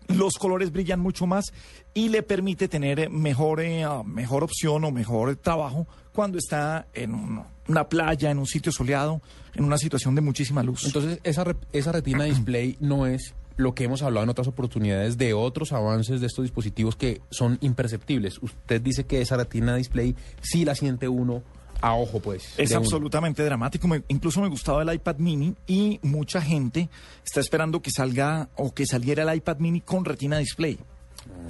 los 0.09 0.35
colores 0.35 0.71
brillan 0.73 1.01
mucho 1.01 1.27
más 1.27 1.47
y 1.95 2.11
le 2.11 2.23
permite 2.23 2.69
tener 2.69 3.01
eh, 3.01 3.09
mejor, 3.09 3.61
eh, 3.61 3.83
ah, 3.83 4.03
mejor 4.05 4.45
opción 4.45 4.85
o 4.85 4.91
mejor 4.91 5.35
trabajo 5.37 5.87
cuando 6.13 6.39
está 6.39 6.87
en 6.95 7.15
un- 7.15 7.43
una 7.67 7.89
playa, 7.89 8.31
en 8.31 8.39
un 8.39 8.47
sitio 8.47 8.73
soleado, 8.73 9.21
en 9.55 9.65
una 9.65 9.79
situación 9.79 10.15
de 10.15 10.21
muchísima 10.21 10.63
luz. 10.63 10.85
Entonces, 10.85 11.19
esa, 11.25 11.45
esa 11.73 11.93
retina 11.93 12.25
display 12.25 12.77
no 12.81 13.07
es 13.07 13.35
lo 13.61 13.75
que 13.75 13.85
hemos 13.85 14.03
hablado 14.03 14.25
en 14.25 14.31
otras 14.31 14.49
oportunidades 14.49 15.19
de 15.19 15.35
otros 15.35 15.73
avances 15.73 16.21
de 16.21 16.27
estos 16.27 16.43
dispositivos 16.45 16.97
que 16.97 17.21
son 17.31 17.59
imperceptibles. 17.61 18.39
Usted 18.43 18.81
dice 18.81 19.05
que 19.05 19.21
esa 19.21 19.37
retina 19.37 19.77
display 19.77 20.17
sí 20.41 20.65
la 20.65 20.75
siente 20.75 21.09
uno 21.09 21.43
a 21.83 21.95
ojo, 21.95 22.21
pues. 22.21 22.55
Es 22.59 22.71
uno. 22.73 22.81
absolutamente 22.81 23.43
dramático. 23.45 23.89
Me- 23.89 24.03
incluso 24.09 24.41
me 24.43 24.49
gustaba 24.49 24.83
el 24.83 24.93
iPad 24.93 25.17
mini 25.17 25.55
y 25.67 25.99
mucha 26.03 26.43
gente 26.43 26.89
está 27.25 27.41
esperando 27.41 27.81
que 27.81 27.91
salga 27.91 28.49
o 28.57 28.73
que 28.75 28.85
saliera 28.87 29.23
el 29.31 29.37
iPad 29.37 29.59
mini 29.59 29.81
con 29.81 30.05
retina 30.05 30.39
display. 30.39 30.79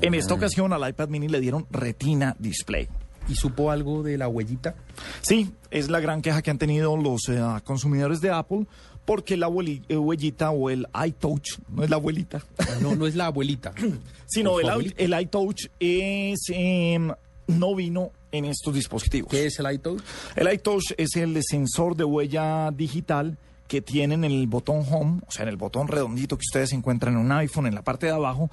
En 0.00 0.14
esta 0.14 0.34
ocasión 0.34 0.72
al 0.72 0.88
iPad 0.88 1.08
mini 1.08 1.28
le 1.28 1.40
dieron 1.40 1.66
retina 1.70 2.36
display. 2.38 2.88
¿Y 3.28 3.34
supo 3.36 3.70
algo 3.70 4.02
de 4.02 4.18
la 4.18 4.26
huellita? 4.28 4.74
Sí, 5.20 5.52
es 5.70 5.88
la 5.90 6.00
gran 6.00 6.22
queja 6.22 6.42
que 6.42 6.50
han 6.50 6.58
tenido 6.58 6.96
los 6.96 7.28
eh, 7.28 7.40
consumidores 7.64 8.20
de 8.20 8.30
Apple 8.30 8.66
porque 9.04 9.36
la 9.36 9.48
eh, 9.88 9.96
huellita 9.96 10.50
o 10.50 10.70
el 10.70 10.86
iTouch, 11.06 11.58
no 11.68 11.82
es 11.84 11.90
la 11.90 11.96
abuelita, 11.96 12.42
No, 12.80 12.94
no 12.94 13.06
es 13.06 13.16
la 13.16 13.26
abuelita. 13.26 13.72
sino 14.26 14.52
¿O 14.52 14.60
el, 14.60 14.68
abuelita? 14.70 15.02
el 15.02 15.20
iTouch 15.20 15.66
es, 15.80 16.38
em, 16.50 17.10
no 17.48 17.74
vino 17.74 18.12
en 18.32 18.44
estos 18.44 18.74
dispositivos. 18.74 19.30
¿Qué 19.30 19.46
es 19.46 19.58
el 19.58 19.72
iTouch? 19.72 20.00
El 20.36 20.52
iTouch 20.52 20.92
es 20.96 21.16
el 21.16 21.36
sensor 21.42 21.96
de 21.96 22.04
huella 22.04 22.70
digital 22.70 23.36
que 23.66 23.80
tienen 23.80 24.24
en 24.24 24.32
el 24.32 24.46
botón 24.46 24.84
home, 24.90 25.20
o 25.26 25.30
sea, 25.30 25.42
en 25.44 25.48
el 25.48 25.56
botón 25.56 25.88
redondito 25.88 26.36
que 26.36 26.42
ustedes 26.48 26.72
encuentran 26.72 27.14
en 27.14 27.20
un 27.20 27.32
iPhone 27.32 27.66
en 27.66 27.74
la 27.74 27.82
parte 27.82 28.06
de 28.06 28.12
abajo. 28.12 28.50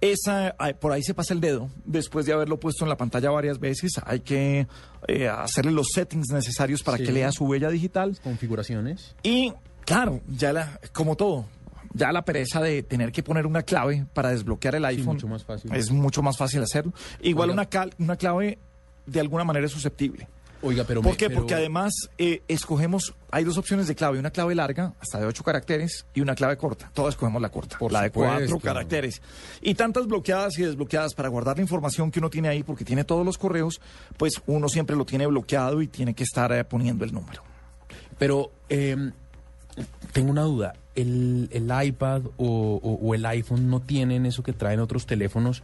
Esa, 0.00 0.56
por 0.80 0.90
ahí 0.90 1.02
se 1.04 1.14
pasa 1.14 1.32
el 1.32 1.40
dedo. 1.40 1.68
Después 1.84 2.26
de 2.26 2.32
haberlo 2.32 2.58
puesto 2.58 2.84
en 2.84 2.88
la 2.88 2.96
pantalla 2.96 3.30
varias 3.30 3.60
veces, 3.60 3.92
hay 4.04 4.18
que 4.20 4.66
eh, 5.06 5.28
hacerle 5.28 5.70
los 5.70 5.88
settings 5.94 6.28
necesarios 6.32 6.82
para 6.82 6.98
Sí. 6.98 7.04
que 7.04 7.12
lea 7.12 7.30
su 7.30 7.44
huella 7.44 7.70
digital. 7.70 8.18
Configuraciones. 8.24 9.14
Y 9.22 9.52
claro, 9.84 10.20
ya 10.28 10.52
la, 10.52 10.78
como 10.92 11.16
todo, 11.16 11.46
ya 11.94 12.12
la 12.12 12.24
pereza 12.24 12.60
de 12.60 12.82
tener 12.82 13.12
que 13.12 13.22
poner 13.22 13.46
una 13.46 13.62
clave 13.62 14.06
para 14.14 14.30
desbloquear 14.30 14.74
el 14.76 14.84
iPhone 14.86 15.14
mucho 15.16 15.28
más 15.28 15.44
fácil. 15.44 15.72
es 15.74 15.90
mucho 15.90 16.22
más 16.22 16.36
fácil 16.36 16.62
hacerlo. 16.62 16.92
Igual 17.20 17.50
Oiga. 17.50 17.54
una, 17.62 17.66
cal- 17.68 17.94
una 17.98 18.16
clave 18.16 18.58
de 19.06 19.20
alguna 19.20 19.44
manera 19.44 19.66
es 19.66 19.72
susceptible. 19.72 20.28
Oiga, 20.64 20.84
pero... 20.86 21.02
¿Por 21.02 21.10
me- 21.10 21.16
qué? 21.16 21.26
pero- 21.28 21.40
Porque 21.40 21.54
además 21.54 21.92
eh, 22.18 22.40
escogemos, 22.46 23.14
hay 23.32 23.42
dos 23.42 23.58
opciones 23.58 23.88
de 23.88 23.96
clave, 23.96 24.20
una 24.20 24.30
clave 24.30 24.54
larga, 24.54 24.94
hasta 25.00 25.18
de 25.18 25.26
ocho 25.26 25.42
caracteres, 25.42 26.06
y 26.14 26.20
una 26.20 26.36
clave 26.36 26.56
corta. 26.56 26.88
Todos 26.94 27.08
escogemos 27.14 27.42
la 27.42 27.48
corta, 27.48 27.78
Por 27.78 27.90
la 27.90 28.02
de 28.02 28.10
cuatro 28.12 28.60
caracteres. 28.60 29.20
Y 29.60 29.74
tantas 29.74 30.06
bloqueadas 30.06 30.56
y 30.60 30.62
desbloqueadas 30.62 31.14
para 31.14 31.28
guardar 31.30 31.56
la 31.56 31.62
información 31.62 32.12
que 32.12 32.20
uno 32.20 32.30
tiene 32.30 32.46
ahí, 32.48 32.62
porque 32.62 32.84
tiene 32.84 33.02
todos 33.02 33.26
los 33.26 33.38
correos, 33.38 33.80
pues 34.16 34.34
uno 34.46 34.68
siempre 34.68 34.94
lo 34.94 35.04
tiene 35.04 35.26
bloqueado 35.26 35.82
y 35.82 35.88
tiene 35.88 36.14
que 36.14 36.22
estar 36.22 36.52
eh, 36.52 36.62
poniendo 36.62 37.04
el 37.04 37.12
número. 37.12 37.42
Pero 38.16 38.52
eh, 38.68 39.10
tengo 40.12 40.30
una 40.30 40.42
duda. 40.42 40.74
¿El, 40.94 41.48
el 41.52 41.70
iPad 41.86 42.22
o, 42.36 42.80
o- 42.82 42.98
o 43.08 43.14
el 43.14 43.24
iPhone 43.26 43.70
no 43.70 43.80
tienen 43.80 44.26
eso 44.26 44.42
que 44.42 44.52
traen 44.52 44.80
otros 44.80 45.06
teléfonos 45.06 45.62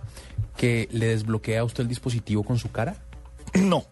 que 0.57 0.89
le 0.91 1.07
desbloquea 1.09 1.61
a 1.61 1.65
usted 1.65 1.83
el 1.83 1.89
dispositivo 1.89 2.43
con 2.43 2.59
su 2.59 2.71
cara? 2.71 2.97
No. 3.55 3.85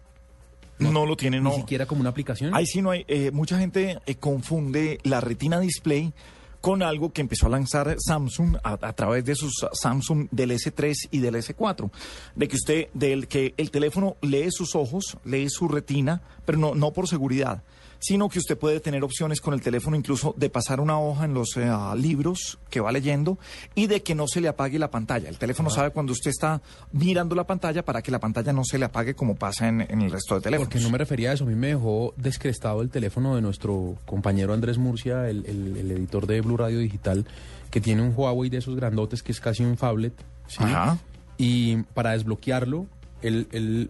No, 0.79 1.07
lo 1.07 1.17
tiene, 1.17 1.41
no. 1.41 1.49
Ni 1.49 1.55
siquiera 1.55 1.87
como 1.87 2.01
una 2.01 2.11
aplicación. 2.11 2.53
Ahí 2.53 2.67
sí 2.67 2.83
no 2.83 2.91
hay. 2.91 3.03
eh, 3.07 3.31
mucha 3.31 3.57
gente 3.57 3.97
eh, 4.05 4.15
confunde 4.15 4.99
la 5.03 5.19
retina 5.21 5.59
display 5.59 6.13
con 6.61 6.83
algo 6.83 7.11
que 7.13 7.21
empezó 7.21 7.47
a 7.47 7.49
lanzar 7.49 7.95
Samsung 7.99 8.57
a, 8.63 8.73
a 8.73 8.93
través 8.93 9.25
de 9.25 9.33
sus 9.35 9.53
Samsung 9.73 10.27
del 10.29 10.51
S3 10.51 10.93
y 11.09 11.19
del 11.19 11.33
S4. 11.35 11.89
De 12.35 12.47
que 12.47 12.55
usted, 12.57 12.87
del 12.93 13.27
que 13.27 13.55
el 13.57 13.71
teléfono 13.71 14.17
lee 14.21 14.51
sus 14.51 14.75
ojos, 14.75 15.17
lee 15.25 15.49
su 15.49 15.67
retina, 15.67 16.21
pero 16.45 16.59
no, 16.59 16.75
no 16.75 16.91
por 16.93 17.07
seguridad, 17.07 17.63
sino 17.99 18.29
que 18.29 18.39
usted 18.39 18.57
puede 18.57 18.79
tener 18.79 19.03
opciones 19.03 19.41
con 19.41 19.53
el 19.53 19.61
teléfono 19.61 19.95
incluso 19.95 20.33
de 20.37 20.49
pasar 20.49 20.79
una 20.79 20.99
hoja 20.99 21.25
en 21.25 21.33
los 21.33 21.57
eh, 21.57 21.69
libros 21.95 22.59
que 22.69 22.79
va 22.79 22.91
leyendo 22.91 23.37
y 23.75 23.87
de 23.87 24.03
que 24.03 24.15
no 24.15 24.27
se 24.27 24.39
le 24.41 24.47
apague 24.47 24.77
la 24.79 24.91
pantalla. 24.91 25.29
El 25.29 25.37
teléfono 25.37 25.69
sabe 25.69 25.91
cuando 25.91 26.11
usted 26.13 26.29
está 26.29 26.61
mirando 26.91 27.35
la 27.35 27.45
pantalla 27.45 27.83
para 27.83 28.01
que 28.01 28.11
la 28.11 28.19
pantalla 28.19 28.53
no 28.53 28.63
se 28.63 28.77
le 28.77 28.85
apague 28.85 29.15
como 29.15 29.35
pasa 29.35 29.67
en, 29.67 29.81
en 29.81 30.01
el 30.01 30.11
resto 30.11 30.35
de 30.35 30.41
teléfonos. 30.41 30.69
Porque 30.71 30.83
no 30.83 30.89
me 30.91 30.97
refería 30.97 31.31
a 31.31 31.33
eso. 31.33 31.43
A 31.43 31.47
mí 31.47 31.55
me 31.55 31.67
dejó 31.67 32.13
descrestado 32.17 32.81
el 32.81 32.89
teléfono 32.89 33.35
de 33.35 33.41
nuestro 33.41 33.95
compañero 34.05 34.53
Andrés 34.53 34.77
Murcia, 34.77 35.29
el, 35.29 35.45
el- 35.45 35.77
el 35.77 35.91
editor 35.91 36.27
de 36.27 36.41
Blue 36.41 36.57
Radio 36.57 36.79
Digital, 36.79 37.25
que 37.71 37.81
tiene 37.81 38.01
un 38.01 38.13
Huawei 38.15 38.49
de 38.49 38.57
esos 38.57 38.75
grandotes 38.75 39.23
que 39.23 39.31
es 39.31 39.39
casi 39.39 39.63
un 39.63 39.77
phablet. 39.77 40.13
¿sí? 40.47 40.57
Ajá. 40.63 40.97
Y 41.37 41.77
para 41.93 42.11
desbloquearlo, 42.11 42.85
él, 43.21 43.47
él 43.51 43.89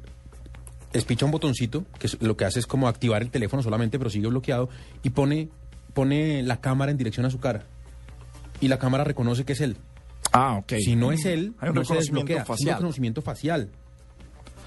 espicha 0.94 1.26
un 1.26 1.32
botoncito, 1.32 1.86
que 2.00 2.10
lo 2.20 2.38
que 2.38 2.46
hace 2.46 2.60
es 2.60 2.68
como 2.68 2.88
activar 2.88 3.22
el 3.22 3.30
teléfono 3.30 3.64
solamente, 3.64 3.98
pero 3.98 4.10
sigue 4.10 4.28
bloqueado, 4.28 4.70
y 5.04 5.10
pone, 5.10 5.50
pone 5.94 6.44
la 6.44 6.62
cámara 6.62 6.92
en 6.92 6.98
dirección 6.98 7.26
a 7.26 7.30
su 7.30 7.40
cara. 7.40 7.66
Y 8.60 8.68
la 8.68 8.80
cámara 8.80 9.04
reconoce 9.04 9.46
que 9.46 9.54
es 9.54 9.62
él. 9.62 9.78
Ah, 10.32 10.58
ok. 10.58 10.74
Si 10.80 10.96
no 10.96 11.12
es 11.12 11.26
él, 11.26 11.54
Hay 11.60 11.70
un 11.70 11.76
no 11.76 11.86
se 11.86 11.96
desbloquea. 11.96 12.44
Es. 12.44 12.50
Un 12.50 12.68
reconocimiento 12.68 13.22
facial. 13.22 13.70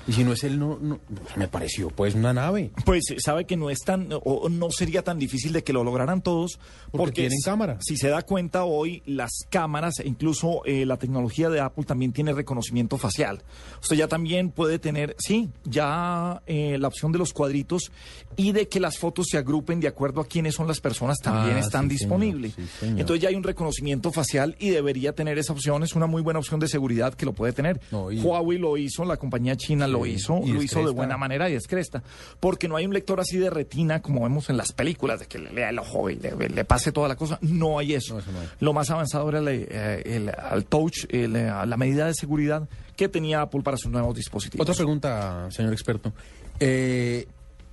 Y 0.09 0.12
si 0.12 0.24
no 0.24 0.32
es 0.32 0.42
él, 0.44 0.59
no, 0.59 0.78
no 0.80 0.98
me 1.36 1.46
pareció 1.48 1.90
pues 1.90 2.14
una 2.14 2.32
nave. 2.32 2.70
Pues 2.84 3.05
sabe 3.18 3.44
que 3.44 3.57
no 3.57 3.70
es 3.70 3.80
tan, 3.80 4.09
o 4.24 4.48
no 4.48 4.70
sería 4.70 5.03
tan 5.03 5.18
difícil 5.18 5.53
de 5.53 5.62
que 5.62 5.72
lo 5.72 5.84
lograran 5.84 6.22
todos, 6.22 6.59
porque, 6.90 7.22
tienen 7.22 7.38
cámara. 7.44 7.78
Si 7.80 7.96
se 7.96 8.09
da 8.09 8.22
cuenta 8.22 8.64
hoy, 8.64 9.03
las 9.07 9.30
cámaras, 9.51 10.01
e 10.01 10.09
incluso 10.09 10.62
eh, 10.64 10.86
la 10.86 10.96
tecnología 10.96 11.48
de 11.51 11.61
Apple 11.61 11.84
también 11.84 12.12
tiene 12.12 12.32
reconocimiento 12.32 12.96
facial. 12.98 13.42
Usted 13.82 13.96
ya 13.96 14.09
también 14.09 14.51
puede 14.51 14.78
tener, 14.78 15.14
sí, 15.18 15.51
ya 15.64 16.42
eh, 16.46 16.78
la 16.78 16.88
opción 16.88 17.12
de 17.12 17.18
los 17.18 17.32
cuadritos 17.32 17.92
y 18.36 18.53
de 18.53 18.68
que 18.68 18.80
las 18.80 18.98
fotos 18.98 19.26
se 19.30 19.38
agrupen 19.38 19.80
de 19.80 19.88
acuerdo 19.88 20.20
a 20.20 20.26
quiénes 20.26 20.55
son 20.55 20.66
las 20.66 20.80
personas 20.80 21.18
también 21.18 21.57
Ah, 21.57 21.61
están 21.61 21.88
sí, 21.90 21.98
señor, 21.98 22.20
disponibles. 22.20 22.55
sí, 22.55 22.66
señor. 22.80 23.01
Entonces 23.01 23.22
ya 23.22 23.28
hay 23.28 23.34
un 23.34 23.42
reconocimiento 23.42 24.12
facial 24.12 24.57
y 24.59 24.70
debería 24.70 25.12
tener 25.12 25.38
esa 25.38 25.53
opción. 25.53 25.82
Es 25.82 25.94
una 25.94 26.07
muy 26.07 26.22
buena 26.22 26.38
opción 26.40 26.59
de 26.61 26.68
seguridad 26.68 27.14
que 27.14 27.26
lo 27.26 27.32
puede 27.32 27.53
tener. 27.53 27.80
No, 27.90 28.11
y- 28.11 28.20
Huawei 28.20 28.59
lo 28.59 28.76
hizo, 28.76 29.05
la 29.05 29.16
compañía 29.16 29.57
china 29.57 29.86
lo 29.91 30.07
hizo, 30.07 30.41
lo 30.47 30.62
hizo 30.62 30.84
de 30.84 30.91
buena 30.93 31.16
manera 31.16 31.51
y 31.51 31.55
es 31.55 31.66
cresta. 31.66 32.03
Porque 32.41 32.68
no 32.68 32.76
hay 32.76 32.86
un 32.86 32.95
lector 32.95 33.20
así 33.20 33.36
de 33.38 33.51
retina 33.51 34.01
como 34.01 34.22
vemos 34.22 34.49
en 34.51 34.57
las 34.57 34.72
películas, 34.72 35.20
de 35.20 35.26
que 35.26 35.38
le 35.38 35.53
lea 35.53 35.70
el 35.70 35.78
ojo 35.78 36.09
y 36.11 36.16
le, 36.16 36.49
le 36.49 36.64
pase 36.64 36.93
toda 36.93 37.09
la 37.09 37.16
cosa. 37.16 37.38
No 37.43 37.78
hay 37.78 37.95
eso. 37.95 38.14
No, 38.14 38.20
eso 38.20 38.32
no 38.32 38.41
hay. 38.41 38.49
Lo 38.61 38.72
más 38.72 38.91
avanzado 38.91 39.28
era 39.28 39.38
el, 39.41 39.49
eh, 39.49 40.03
el- 40.07 40.32
el 40.53 40.64
touch, 40.66 41.05
el, 41.11 41.36
eh, 41.36 41.53
la 41.66 41.76
medida 41.76 42.07
de 42.07 42.14
seguridad 42.14 42.68
que 42.97 43.09
tenía 43.09 43.41
Apple 43.43 43.62
para 43.62 43.76
sus 43.76 43.91
nuevos 43.91 44.14
dispositivos. 44.14 44.62
Otra 44.64 44.74
pregunta, 44.74 45.49
señor 45.51 45.72
experto. 45.72 46.12
Eh, 46.59 47.26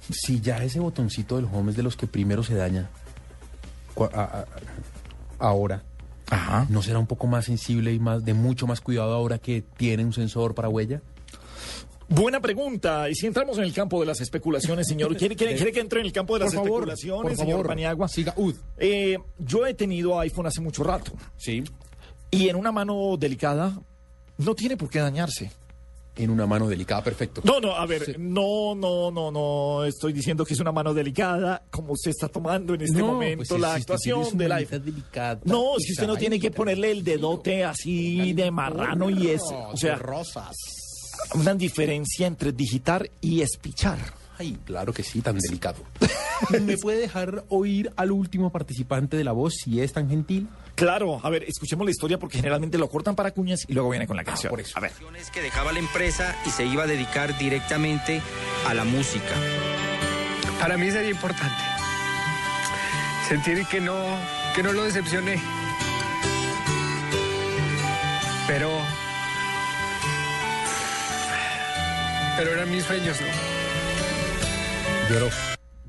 si 0.10 0.40
ya 0.40 0.64
ese 0.64 0.80
botoncito 0.80 1.36
del 1.36 1.46
home 1.46 1.72
es 1.72 1.78
de 1.78 1.84
los 1.84 1.98
que 1.98 2.08
primero 2.08 2.44
se 2.44 2.56
daña, 2.56 2.90
cua- 3.96 4.10
a- 4.14 4.24
a- 4.42 4.46
ahora, 5.40 5.84
Ajá. 6.30 6.66
¿no 6.70 6.82
será 6.82 7.00
un 7.00 7.08
poco 7.08 7.28
más 7.28 7.46
sensible 7.46 7.94
y 7.94 8.00
más 8.00 8.24
de 8.24 8.34
mucho 8.34 8.68
más 8.68 8.80
cuidado 8.82 9.14
ahora 9.14 9.38
que 9.40 9.62
tiene 9.76 10.06
un 10.06 10.14
sensor 10.14 10.56
para 10.56 10.70
huella? 10.70 11.02
Buena 12.10 12.40
pregunta. 12.40 13.10
Y 13.10 13.16
si 13.16 13.28
entramos 13.28 13.58
en 13.58 13.66
el 13.66 13.74
campo 13.74 14.00
de 14.00 14.06
las 14.06 14.22
especulaciones, 14.22 14.88
señor, 14.88 15.16
¿quiere, 15.18 15.36
quiere- 15.36 15.56
quiere 15.58 15.72
que 15.72 15.80
entre 15.82 16.00
en 16.00 16.06
el 16.06 16.12
campo 16.14 16.36
de 16.38 16.46
las 16.46 16.54
favor, 16.54 16.70
especulaciones, 16.90 17.38
por 17.38 17.46
señor. 17.46 17.68
Paniagua? 17.68 18.08
Siga, 18.08 18.34
Ud. 18.38 18.56
Eh, 18.78 19.18
yo 19.40 19.66
he 19.68 19.74
tenido 19.74 20.18
iPhone 20.20 20.48
hace 20.48 20.62
mucho 20.62 20.84
rato. 20.84 21.12
Sí. 21.38 21.64
Y 22.32 22.50
en 22.50 22.56
una 22.56 22.72
mano 22.72 23.18
delicada 23.18 23.80
no 24.38 24.56
tiene 24.56 24.78
por 24.78 24.90
qué 24.90 25.00
dañarse. 25.00 25.52
En 26.16 26.32
una 26.32 26.48
mano 26.48 26.68
delicada, 26.68 27.04
perfecto. 27.04 27.42
No, 27.44 27.60
no, 27.60 27.76
a 27.76 27.86
ver, 27.86 28.18
no, 28.20 28.74
no, 28.74 29.12
no, 29.12 29.30
no 29.30 29.84
estoy 29.86 30.14
diciendo 30.14 30.44
que 30.46 30.56
es 30.56 30.60
una 30.60 30.72
mano 30.72 30.92
delicada 30.92 31.62
como 31.70 31.94
usted 31.94 32.10
está 32.10 32.28
tomando 32.28 32.74
en 32.74 32.82
este 32.82 32.98
No, 32.98 33.08
momento 33.08 33.44
pues, 33.50 33.62
la 33.62 33.76
actuación 33.76 34.36
del 34.36 34.52
iPhone. 34.54 34.84
delicada, 34.84 35.40
No, 35.46 35.74
pues, 35.74 35.84
si 35.84 35.92
usted 35.92 36.08
no 36.08 36.16
tiene 36.16 36.40
que 36.40 36.50
ponerle 36.50 36.90
el 36.90 37.04
dedote 37.04 37.64
así 37.64 38.34
de 38.34 38.50
marrano 38.50 39.12
y 39.12 39.28
es, 39.28 39.44
o 39.44 39.78
sea, 39.78 39.96
rosas. 39.98 40.56
Una 41.36 41.54
diferencia 41.54 42.28
entre 42.28 42.52
digitar 42.52 43.10
y 43.22 43.42
espichar. 43.42 43.98
Ay, 44.40 44.58
claro 44.66 44.94
que 44.94 45.04
sí, 45.04 45.22
tan 45.22 45.38
delicado. 45.38 45.84
¿Me 46.62 46.78
puede 46.78 47.00
dejar 47.00 47.44
oír 47.50 47.92
al 47.96 48.12
último 48.12 48.52
participante 48.52 49.18
de 49.18 49.24
la 49.24 49.32
voz 49.32 49.56
si 49.56 49.82
es 49.82 49.94
tan 49.94 50.10
gentil? 50.10 50.48
Claro, 50.76 51.20
a 51.24 51.30
ver, 51.32 51.44
escuchemos 51.44 51.86
la 51.86 51.92
historia 51.92 52.20
porque 52.20 52.38
generalmente 52.38 52.78
lo 52.78 52.88
cortan 52.88 53.16
para 53.16 53.32
cuñas 53.32 53.66
y 53.68 53.74
luego 53.74 53.90
viene 53.90 54.06
con 54.06 54.16
la 54.16 54.24
canción. 54.24 54.52
por 54.52 54.60
eso. 54.60 54.78
A 54.78 54.82
ver. 54.82 54.92
es 55.20 55.32
que 55.32 55.42
dejaba 55.42 55.72
la 55.72 55.80
empresa 55.80 56.36
y 56.46 56.52
se 56.52 56.66
iba 56.66 56.84
a 56.84 56.88
dedicar 56.88 57.36
directamente 57.40 58.22
a 58.68 58.76
la 58.76 58.84
música. 58.84 59.34
Para 60.60 60.78
mí 60.78 60.92
sería 60.92 61.10
importante 61.10 61.64
sentir 63.28 63.66
que 63.66 63.82
no, 63.82 63.98
que 64.56 64.62
no 64.62 64.72
lo 64.72 64.84
decepcioné. 64.84 65.42
Pero. 68.48 68.70
Pero 72.38 72.52
eran 72.54 72.70
mis 72.72 72.84
sueños, 72.84 73.18
¿no? 73.22 75.14
Lloró. 75.14 75.30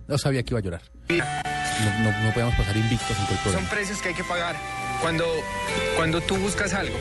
No 0.06 0.16
sabía 0.18 0.42
que 0.42 0.50
iba 0.52 0.60
a 0.60 0.62
llorar. 0.62 0.82
No, 1.08 2.10
no, 2.10 2.22
no 2.24 2.30
podíamos 2.32 2.54
pasar 2.56 2.76
invictos 2.76 3.10
en 3.10 3.16
todo 3.26 3.32
el 3.34 3.36
Son 3.36 3.42
programa. 3.44 3.70
precios 3.70 4.00
que 4.02 4.08
hay 4.08 4.14
que 4.14 4.24
pagar 4.24 4.56
cuando, 5.00 5.24
cuando 5.96 6.20
tú 6.20 6.36
buscas 6.36 6.72
algo. 6.74 6.96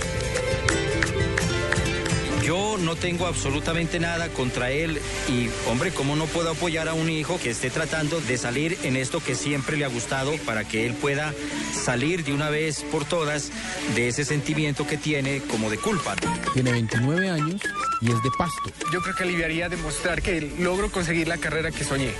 Yo 2.47 2.77
no 2.79 2.95
tengo 2.95 3.27
absolutamente 3.27 3.99
nada 3.99 4.29
contra 4.29 4.71
él 4.71 5.01
y, 5.27 5.49
hombre, 5.69 5.91
¿cómo 5.91 6.15
no 6.15 6.27
puedo 6.27 6.51
apoyar 6.51 6.87
a 6.87 6.93
un 6.93 7.09
hijo 7.09 7.37
que 7.37 7.49
esté 7.49 7.69
tratando 7.69 8.21
de 8.21 8.37
salir 8.37 8.77
en 8.83 8.95
esto 8.95 9.21
que 9.21 9.35
siempre 9.35 9.75
le 9.75 9.83
ha 9.83 9.89
gustado 9.89 10.31
para 10.45 10.63
que 10.63 10.85
él 10.85 10.93
pueda 10.93 11.33
salir 11.73 12.23
de 12.23 12.31
una 12.31 12.49
vez 12.49 12.85
por 12.89 13.03
todas 13.03 13.51
de 13.95 14.07
ese 14.07 14.23
sentimiento 14.23 14.87
que 14.87 14.95
tiene 14.95 15.41
como 15.41 15.69
de 15.69 15.77
culpa? 15.77 16.15
Tiene 16.53 16.71
29 16.71 17.29
años 17.29 17.61
y 17.99 18.11
es 18.13 18.23
de 18.23 18.29
pasto. 18.37 18.71
Yo 18.93 19.01
creo 19.01 19.13
que 19.13 19.23
aliviaría 19.23 19.67
demostrar 19.67 20.21
que 20.21 20.49
logro 20.57 20.89
conseguir 20.89 21.27
la 21.27 21.37
carrera 21.37 21.71
que 21.71 21.83
soñé. 21.83 22.13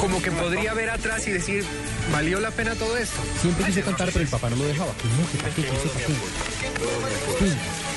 Como 0.00 0.22
que 0.22 0.30
podría 0.30 0.72
ver 0.72 0.88
atrás 0.88 1.28
y 1.28 1.32
decir, 1.32 1.62
¿valió 2.10 2.40
la 2.40 2.52
pena 2.52 2.74
todo 2.74 2.96
esto? 2.96 3.20
Siempre 3.42 3.66
quise 3.66 3.82
cantar, 3.82 4.08
pero 4.10 4.22
el 4.22 4.30
papá 4.30 4.48
no 4.48 4.56
lo 4.56 4.64
dejaba. 4.64 4.94
Que 4.94 5.08
no, 5.08 5.30
que 5.30 5.36
pa' 5.36 5.54
qué, 5.54 5.62
que 5.62 5.76
eso 5.76 5.88
pa' 5.92 6.00
qué. 7.38 7.87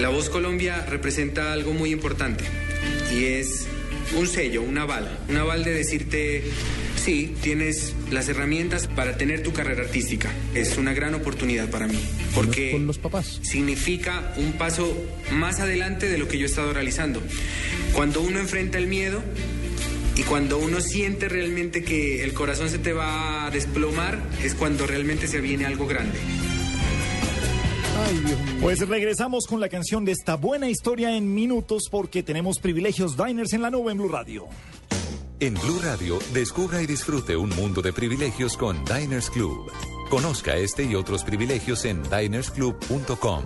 La 0.00 0.08
Voz 0.08 0.28
Colombia 0.28 0.84
representa 0.88 1.52
algo 1.52 1.72
muy 1.72 1.90
importante 1.90 2.44
y 3.16 3.24
es 3.24 3.66
un 4.16 4.26
sello, 4.26 4.62
un 4.62 4.76
aval, 4.76 5.18
un 5.28 5.36
aval 5.36 5.64
de 5.64 5.72
decirte, 5.72 6.42
sí, 6.96 7.34
tienes 7.42 7.94
las 8.10 8.28
herramientas 8.28 8.86
para 8.88 9.16
tener 9.16 9.42
tu 9.42 9.52
carrera 9.52 9.82
artística. 9.82 10.30
Es 10.54 10.76
una 10.78 10.92
gran 10.92 11.14
oportunidad 11.14 11.70
para 11.70 11.86
mí 11.86 11.98
porque 12.34 12.72
Con 12.72 12.86
los 12.86 12.98
papás. 12.98 13.38
significa 13.42 14.34
un 14.36 14.52
paso 14.54 14.94
más 15.32 15.60
adelante 15.60 16.08
de 16.08 16.18
lo 16.18 16.28
que 16.28 16.38
yo 16.38 16.46
he 16.46 16.48
estado 16.48 16.72
realizando. 16.72 17.22
Cuando 17.92 18.20
uno 18.20 18.40
enfrenta 18.40 18.78
el 18.78 18.88
miedo 18.88 19.22
y 20.16 20.22
cuando 20.22 20.58
uno 20.58 20.80
siente 20.80 21.28
realmente 21.28 21.82
que 21.82 22.24
el 22.24 22.34
corazón 22.34 22.68
se 22.68 22.78
te 22.78 22.92
va 22.92 23.46
a 23.46 23.50
desplomar, 23.50 24.18
es 24.42 24.54
cuando 24.54 24.86
realmente 24.86 25.28
se 25.28 25.40
viene 25.40 25.66
algo 25.66 25.86
grande. 25.86 26.18
Pues 28.60 28.88
regresamos 28.88 29.46
con 29.46 29.60
la 29.60 29.68
canción 29.68 30.04
de 30.04 30.12
esta 30.12 30.36
buena 30.36 30.68
historia 30.68 31.16
en 31.16 31.34
minutos 31.34 31.84
porque 31.90 32.22
tenemos 32.22 32.58
privilegios 32.58 33.16
diners 33.16 33.52
en 33.52 33.62
la 33.62 33.70
nube 33.70 33.92
en 33.92 33.98
Blue 33.98 34.08
Radio. 34.08 34.46
En 35.40 35.54
Blue 35.54 35.80
Radio, 35.82 36.18
descubra 36.32 36.80
y 36.80 36.86
disfrute 36.86 37.36
un 37.36 37.50
mundo 37.50 37.82
de 37.82 37.92
privilegios 37.92 38.56
con 38.56 38.84
Diners 38.84 39.30
Club. 39.30 39.70
Conozca 40.08 40.56
este 40.56 40.84
y 40.84 40.94
otros 40.94 41.24
privilegios 41.24 41.84
en 41.84 42.02
dinersclub.com. 42.04 43.44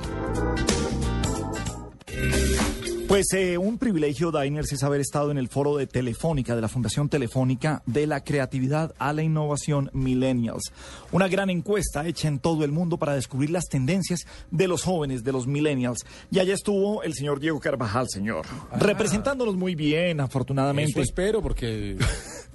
Pues 3.18 3.32
eh, 3.32 3.58
un 3.58 3.78
privilegio, 3.78 4.30
Diners, 4.30 4.70
es 4.70 4.84
haber 4.84 5.00
estado 5.00 5.32
en 5.32 5.38
el 5.38 5.48
foro 5.48 5.76
de 5.76 5.88
Telefónica, 5.88 6.54
de 6.54 6.60
la 6.60 6.68
Fundación 6.68 7.08
Telefónica, 7.08 7.82
de 7.84 8.06
la 8.06 8.22
creatividad 8.22 8.94
a 8.96 9.12
la 9.12 9.24
innovación 9.24 9.90
Millennials. 9.92 10.70
Una 11.10 11.26
gran 11.26 11.50
encuesta 11.50 12.06
hecha 12.06 12.28
en 12.28 12.38
todo 12.38 12.62
el 12.62 12.70
mundo 12.70 12.96
para 12.96 13.16
descubrir 13.16 13.50
las 13.50 13.64
tendencias 13.64 14.20
de 14.52 14.68
los 14.68 14.84
jóvenes, 14.84 15.24
de 15.24 15.32
los 15.32 15.48
Millennials. 15.48 16.06
Y 16.30 16.38
allá 16.38 16.54
estuvo 16.54 17.02
el 17.02 17.12
señor 17.12 17.40
Diego 17.40 17.58
Carvajal, 17.58 18.06
señor, 18.08 18.46
representándonos 18.78 19.56
muy 19.56 19.74
bien, 19.74 20.20
afortunadamente. 20.20 20.92
Eso 20.92 21.00
espero, 21.00 21.42
porque... 21.42 21.96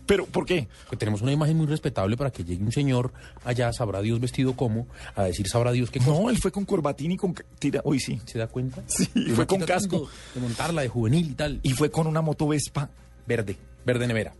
¿Pero 0.05 0.25
por 0.25 0.45
qué? 0.45 0.67
Porque 0.83 0.97
tenemos 0.97 1.21
una 1.21 1.31
imagen 1.31 1.57
muy 1.57 1.67
respetable 1.67 2.17
para 2.17 2.31
que 2.31 2.43
llegue 2.43 2.63
un 2.63 2.71
señor 2.71 3.13
allá, 3.43 3.71
sabrá 3.73 4.01
Dios 4.01 4.19
vestido 4.19 4.55
como, 4.55 4.87
a 5.15 5.23
decir 5.23 5.47
sabrá 5.47 5.71
Dios 5.71 5.89
qué 5.89 5.99
cosa. 5.99 6.11
No, 6.11 6.29
él 6.29 6.37
fue 6.37 6.51
con 6.51 6.65
corbatín 6.65 7.11
y 7.11 7.17
con... 7.17 7.33
Tira, 7.59 7.81
uy, 7.85 7.99
sí. 7.99 8.21
¿Se 8.25 8.37
da 8.37 8.47
cuenta? 8.47 8.83
Sí, 8.87 9.07
Y 9.15 9.31
fue 9.31 9.47
con 9.47 9.61
casco. 9.61 10.09
De 10.35 10.41
montarla 10.41 10.81
de 10.81 10.89
juvenil 10.89 11.31
y 11.31 11.33
tal. 11.33 11.59
Y 11.63 11.71
fue 11.71 11.89
con 11.89 12.07
una 12.07 12.21
moto 12.21 12.47
Vespa. 12.47 12.89
Verde, 13.25 13.55
verde 13.85 14.07
nevera. 14.07 14.35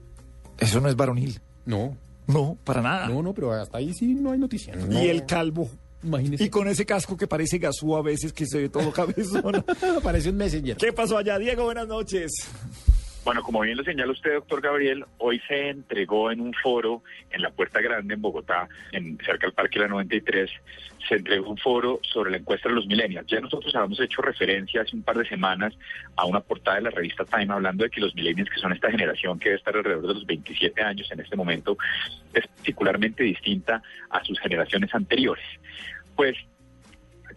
Eso 0.58 0.82
no 0.82 0.90
es 0.90 0.96
varonil. 0.96 1.40
No. 1.66 1.96
No, 2.28 2.58
para 2.64 2.82
nada. 2.82 3.08
No, 3.08 3.22
no, 3.22 3.34
pero 3.34 3.52
hasta 3.52 3.78
ahí 3.78 3.94
sí 3.94 4.14
no 4.14 4.32
hay 4.32 4.40
noticia. 4.40 4.76
No. 4.76 5.02
Y 5.02 5.08
el 5.08 5.26
calvo. 5.26 5.70
Imagínese. 6.04 6.44
Y 6.44 6.50
con 6.50 6.68
ese 6.68 6.86
casco 6.86 7.16
que 7.16 7.28
parece 7.28 7.58
gasú 7.58 7.96
a 7.96 8.02
veces, 8.02 8.34
que 8.34 8.46
se 8.46 8.58
ve 8.60 8.70
todo 8.70 8.92
cabezón. 8.92 9.64
Parece 10.04 10.30
un 10.30 10.36
messenger. 10.38 10.76
¿Qué 10.76 10.92
pasó 10.92 11.18
allá, 11.18 11.40
Diego? 11.40 11.64
Buenas 11.64 11.88
noches. 11.88 12.32
Bueno, 13.24 13.42
como 13.42 13.62
bien 13.62 13.78
lo 13.78 13.86
señala 13.86 14.12
usted, 14.12 14.34
doctor 14.34 14.60
Gabriel, 14.60 15.06
hoy 15.18 15.42
se 15.48 15.70
entregó 15.70 16.30
en 16.30 16.42
un 16.42 16.54
foro 16.54 17.04
en 17.32 17.42
la 17.42 17.52
Puerta 17.52 17.80
Grande, 17.80 18.16
en 18.16 18.22
Bogotá, 18.22 18.68
en, 18.92 19.18
cerca 19.20 19.48
del 19.48 19.54
Parque 19.54 19.80
La 19.80 19.88
93, 19.88 20.52
se 21.08 21.16
entregó 21.16 21.50
un 21.50 21.58
foro 21.58 22.00
sobre 22.02 22.32
la 22.32 22.38
encuesta 22.38 22.68
de 22.68 22.76
los 22.76 22.86
millennials. 22.86 23.26
Ya 23.28 23.40
nosotros 23.40 23.74
habíamos 23.76 24.02
hecho 24.02 24.22
referencia 24.22 24.82
hace 24.82 24.98
un 24.98 25.04
par 25.04 25.18
de 25.18 25.26
semanas 25.26 25.74
a 26.18 26.26
una 26.26 26.42
portada 26.42 26.78
de 26.78 26.84
la 26.84 26.90
revista 26.90 27.24
Time 27.24 27.54
hablando 27.54 27.86
de 27.86 27.90
que 27.90 28.02
los 28.02 28.14
millennials, 28.14 28.50
que 28.50 28.60
son 28.60 28.74
esta 28.74 28.92
generación 28.92 29.40
que 29.40 29.50
debe 29.50 29.58
estar 29.58 29.76
alrededor 29.76 30.08
de 30.08 30.14
los 30.16 30.26
27 30.26 30.82
años 30.82 31.10
en 31.10 31.22
este 31.22 31.38
momento, 31.38 31.78
es 32.34 32.46
particularmente 32.48 33.24
distinta 33.24 33.82
a 34.10 34.22
sus 34.26 34.38
generaciones 34.42 34.94
anteriores. 34.94 35.46
Pues 36.16 36.36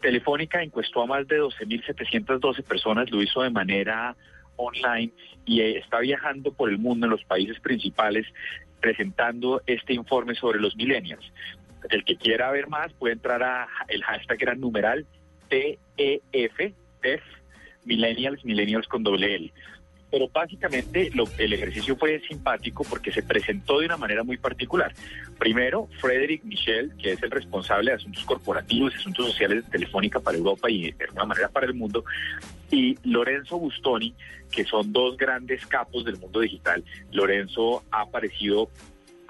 Telefónica 0.01 0.63
encuestó 0.63 1.03
a 1.03 1.07
más 1.07 1.29
de 1.29 1.41
12.712 1.41 2.65
personas, 2.65 3.11
lo 3.11 3.23
hizo 3.23 3.43
de 3.43 3.51
manera 3.51 4.17
online 4.57 5.13
y 5.45 5.61
eh, 5.61 5.79
está 5.79 6.01
viajando 6.01 6.53
por 6.53 6.71
el 6.71 6.79
mundo 6.79 7.07
en 7.07 7.11
los 7.11 7.25
países 7.25 7.59
principales 7.61 8.27
presentando 8.81 9.63
este 9.67 9.95
informe 9.95 10.35
sobre 10.35 10.61
los 10.61 10.77
millennials. 10.77 11.25
El 11.91 12.05
que 12.05 12.17
quiera 12.17 12.51
ver 12.51 12.69
más 12.69 12.93
puede 12.95 13.15
entrar 13.15 13.43
a 13.43 13.69
el 13.89 14.03
hashtag 14.03 14.39
gran 14.39 14.61
numeral 14.61 15.07
TEF, 15.49 16.75
TEF, 17.01 17.23
millennials, 17.85 18.45
millennials 18.45 18.89
con 18.89 19.03
doble 19.03 19.35
L. 19.35 19.53
Pero 20.17 20.31
básicamente 20.33 21.11
lo- 21.13 21.29
el 21.37 21.53
ejercicio 21.53 21.95
fue 21.95 22.19
simpático 22.27 22.85
porque 22.89 23.13
se 23.13 23.23
presentó 23.23 23.81
de 23.81 23.85
una 23.85 23.99
manera 23.99 24.25
muy 24.25 24.39
particular. 24.39 24.95
Primero, 25.39 25.91
Frederick 26.01 26.43
Michel, 26.43 26.91
que 26.97 27.13
es 27.13 27.23
el 27.23 27.31
responsable 27.31 27.91
de 27.91 27.97
asuntos 27.99 28.25
corporativos 28.25 28.95
y 28.95 28.97
asuntos 28.97 29.27
sociales 29.27 29.67
de 29.67 29.71
Telefónica 29.73 30.19
para 30.19 30.39
Europa 30.39 30.71
y 30.71 30.91
de 30.93 31.05
alguna 31.05 31.27
manera 31.27 31.51
para 31.51 31.67
el 31.67 31.75
mundo, 31.75 32.03
y 32.71 32.97
Lorenzo 33.05 33.59
Bustoni, 33.59 34.15
que 34.51 34.65
son 34.65 34.91
dos 34.91 35.19
grandes 35.19 35.67
capos 35.67 36.07
del 36.07 36.17
mundo 36.17 36.41
digital. 36.41 36.83
Lorenzo 37.13 37.85
ha 37.91 38.01
aparecido 38.01 38.71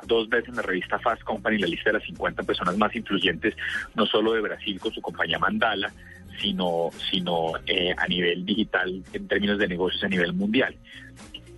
dos 0.07 0.28
veces 0.28 0.51
en 0.51 0.57
la 0.57 0.62
revista 0.62 1.01
Fast 1.01 1.22
Company, 1.24 1.59
la 1.59 1.66
lista 1.66 1.91
de 1.91 1.95
las 1.95 2.05
50 2.05 2.45
personas 2.45 2.76
más 2.78 2.95
influyentes, 2.95 3.57
no 3.97 4.07
solo 4.07 4.34
de 4.34 4.41
Brasil 4.41 4.78
con 4.78 4.93
su 4.93 5.03
compañía 5.03 5.41
Mandala, 5.41 5.93
sino, 6.41 6.91
sino 7.11 7.53
eh, 7.66 7.95
a 7.97 8.07
nivel 8.07 8.45
digital 8.45 9.03
en 9.12 9.28
términos 9.28 9.59
de 9.59 9.68
negocios 9.68 10.03
a 10.05 10.09
nivel 10.09 10.32
mundial. 10.32 10.74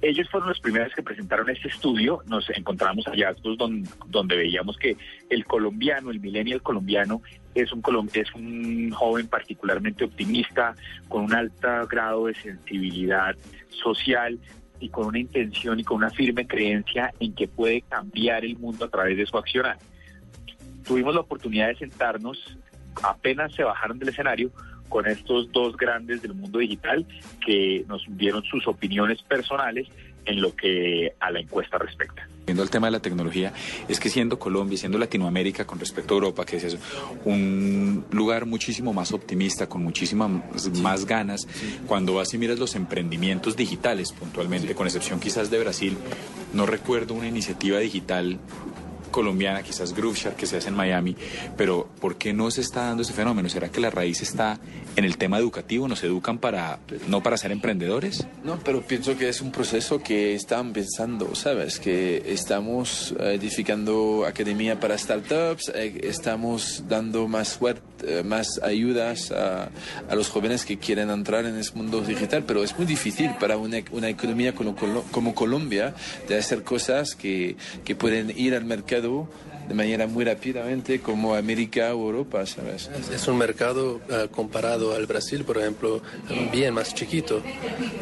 Ellos 0.01 0.29
fueron 0.31 0.51
los 0.51 0.61
primeros 0.61 0.93
que 0.95 1.03
presentaron 1.03 1.51
este 1.51 1.66
estudio. 1.68 2.22
Nos 2.26 2.49
encontramos 2.51 3.05
hallazgos 3.07 3.59
don- 3.59 3.83
donde 4.07 4.37
veíamos 4.37 4.76
que 4.76 4.97
el 5.29 5.45
colombiano, 5.45 6.12
el 6.12 6.20
millennial 6.20 6.62
colombiano, 6.62 7.20
es 7.55 7.72
un, 7.72 7.83
es 8.12 8.33
un 8.33 8.91
joven 8.91 9.26
particularmente 9.26 10.05
optimista, 10.05 10.76
con 11.09 11.24
un 11.24 11.35
alto 11.35 11.68
grado 11.89 12.26
de 12.26 12.35
sensibilidad 12.35 13.35
social 13.70 14.39
y 14.79 14.89
con 14.89 15.07
una 15.07 15.18
intención 15.18 15.81
y 15.81 15.83
con 15.83 15.97
una 15.97 16.11
firme 16.11 16.47
creencia 16.47 17.12
en 17.18 17.35
que 17.35 17.49
puede 17.49 17.83
cambiar 17.83 18.45
el 18.45 18.57
mundo 18.57 18.85
a 18.85 18.89
través 18.89 19.16
de 19.16 19.26
su 19.26 19.37
accionar. 19.37 19.79
Tuvimos 20.87 21.12
la 21.12 21.22
oportunidad 21.22 21.66
de 21.68 21.76
sentarnos, 21.76 22.57
apenas 23.03 23.53
se 23.53 23.64
bajaron 23.64 23.99
del 23.99 24.11
escenario, 24.11 24.53
con 24.89 25.07
estos 25.07 25.51
dos 25.53 25.76
grandes 25.76 26.22
del 26.22 26.34
mundo 26.34 26.59
digital 26.59 27.07
que 27.45 27.84
nos 27.89 28.05
dieron 28.09 28.43
sus 28.45 28.66
opiniones 28.66 29.22
personales 29.22 29.89
en 30.28 30.43
lo 30.43 30.55
que 30.55 31.14
a 31.20 31.30
la 31.30 31.41
encuesta 31.41 31.78
respecta. 31.78 32.28
Viendo 32.47 32.62
el 32.62 32.70
tema 32.70 32.86
de 32.86 32.93
la 32.93 33.01
tecnología, 33.01 33.53
es 33.89 33.99
que 34.01 34.09
siendo 34.09 34.39
Colombia 34.39 34.74
y 34.74 34.78
siendo 34.78 34.99
Latinoamérica 34.99 35.66
con 35.66 35.78
respecto 35.78 36.14
a 36.14 36.16
Europa, 36.16 36.45
que 36.45 36.57
es 36.57 36.78
un 37.24 38.05
lugar 38.11 38.47
muchísimo 38.47 38.93
más 38.93 39.12
optimista, 39.12 39.68
con 39.68 39.82
muchísimas 39.82 40.30
más 40.80 41.05
ganas, 41.05 41.47
cuando 41.86 42.14
vas 42.14 42.32
y 42.32 42.39
miras 42.39 42.59
los 42.59 42.74
emprendimientos 42.74 43.57
digitales 43.57 44.12
puntualmente, 44.12 44.74
con 44.74 44.86
excepción 44.86 45.20
quizás 45.20 45.51
de 45.51 45.59
Brasil, 45.59 45.97
no 46.53 46.66
recuerdo 46.66 47.14
una 47.14 47.28
iniciativa 47.28 47.78
digital 47.78 48.39
colombiana, 49.09 49.63
quizás 49.63 49.95
Grooveshark 49.95 50.37
que 50.37 50.47
se 50.47 50.57
hace 50.57 50.69
en 50.69 50.75
Miami, 50.75 51.17
pero 51.57 51.89
¿por 52.01 52.17
qué 52.17 52.33
no 52.33 52.51
se 52.51 52.61
está 52.61 52.85
dando 52.85 53.03
ese 53.03 53.13
fenómeno? 53.13 53.49
¿Será 53.49 53.69
que 53.71 53.81
la 53.81 53.91
raíz 53.91 54.23
está 54.23 54.59
en 54.97 55.05
el 55.05 55.17
tema 55.17 55.39
educativo? 55.39 55.89
¿Nos 55.89 56.03
educan 56.03 56.39
para 56.39 56.79
no 57.09 57.23
para 57.23 57.37
ser 57.37 57.53
emprendedores? 57.53 58.27
No, 58.45 58.59
pero 58.65 58.83
pienso 58.83 59.17
que 59.17 59.29
es 59.29 59.41
un 59.41 59.53
proceso 59.53 60.03
que 60.03 60.35
están 60.35 60.73
pensando, 60.73 61.35
¿sabes? 61.35 61.79
Que 61.79 62.33
estamos 62.33 63.15
eh, 63.21 63.35
edificando 63.35 64.25
academia 64.27 64.81
para 64.81 64.99
startups, 64.99 65.71
eh, 65.75 66.01
estamos 66.03 66.85
dando 66.89 67.29
más 67.29 67.49
suerte, 67.49 67.83
eh, 68.07 68.23
más 68.23 68.61
ayudas 68.63 69.33
a, 69.33 69.71
los 70.15 70.29
jóvenes 70.29 70.65
que 70.65 70.79
quieren 70.79 71.11
entrar 71.11 71.47
en 71.47 71.57
ese 71.57 71.73
mundo 71.75 72.01
digital, 72.01 72.43
pero 72.45 72.65
es 72.65 72.77
muy 72.77 72.87
difícil 72.87 73.31
para 73.39 73.57
una, 73.57 73.79
una 73.93 74.09
economía 74.09 74.55
como, 74.55 74.75
como 75.13 75.35
Colombia 75.35 75.95
de 76.27 76.37
hacer 76.37 76.65
cosas 76.65 77.15
que, 77.15 77.57
que 77.85 77.95
pueden 77.95 78.33
ir 78.37 78.55
al 78.55 78.65
mercado 78.65 78.98
Cadu 78.99 79.29
de 79.69 79.75
manera 79.75 80.07
muy 80.07 80.25
rápidamente 80.25 81.01
como 81.01 81.35
América 81.35 81.95
o 81.95 82.07
Europa, 82.07 82.47
¿sabes? 82.47 82.89
Es 83.12 83.29
un 83.29 83.37
mercado 83.37 84.01
eh, 84.09 84.29
comparado 84.31 84.95
al 84.95 85.07
Brasil, 85.07 85.45
por 85.45 85.59
ejemplo, 85.59 86.01
bien 86.53 86.75
más 86.75 86.95
chiquito. 86.95 87.43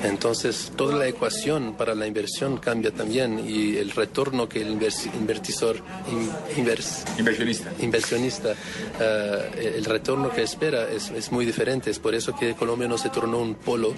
Entonces, 0.04 0.72
toda 0.76 0.96
la 0.96 1.08
ecuación 1.08 1.74
para 1.76 1.94
la 1.94 2.06
inversión 2.06 2.58
cambia 2.58 2.90
también 2.92 3.38
y 3.48 3.76
el 3.76 3.90
retorno 3.90 4.48
que 4.48 4.62
el 4.62 4.78
invers- 4.78 5.06
invertisor, 5.14 5.76
in- 6.10 6.30
invers- 6.64 7.04
Inversionista. 7.18 7.72
inversionista, 7.80 8.54
eh, 9.00 9.74
el 9.76 9.84
retorno 9.84 10.30
que 10.30 10.42
espera 10.42 10.88
es, 10.90 11.10
es 11.10 11.32
muy 11.32 11.44
diferente. 11.44 11.90
Es 11.90 11.98
por 11.98 12.14
eso 12.14 12.34
que 12.36 12.54
Colombia 12.54 12.88
no 12.88 12.98
se 12.98 13.10
tornó 13.10 13.38
un 13.40 13.54
polo 13.56 13.94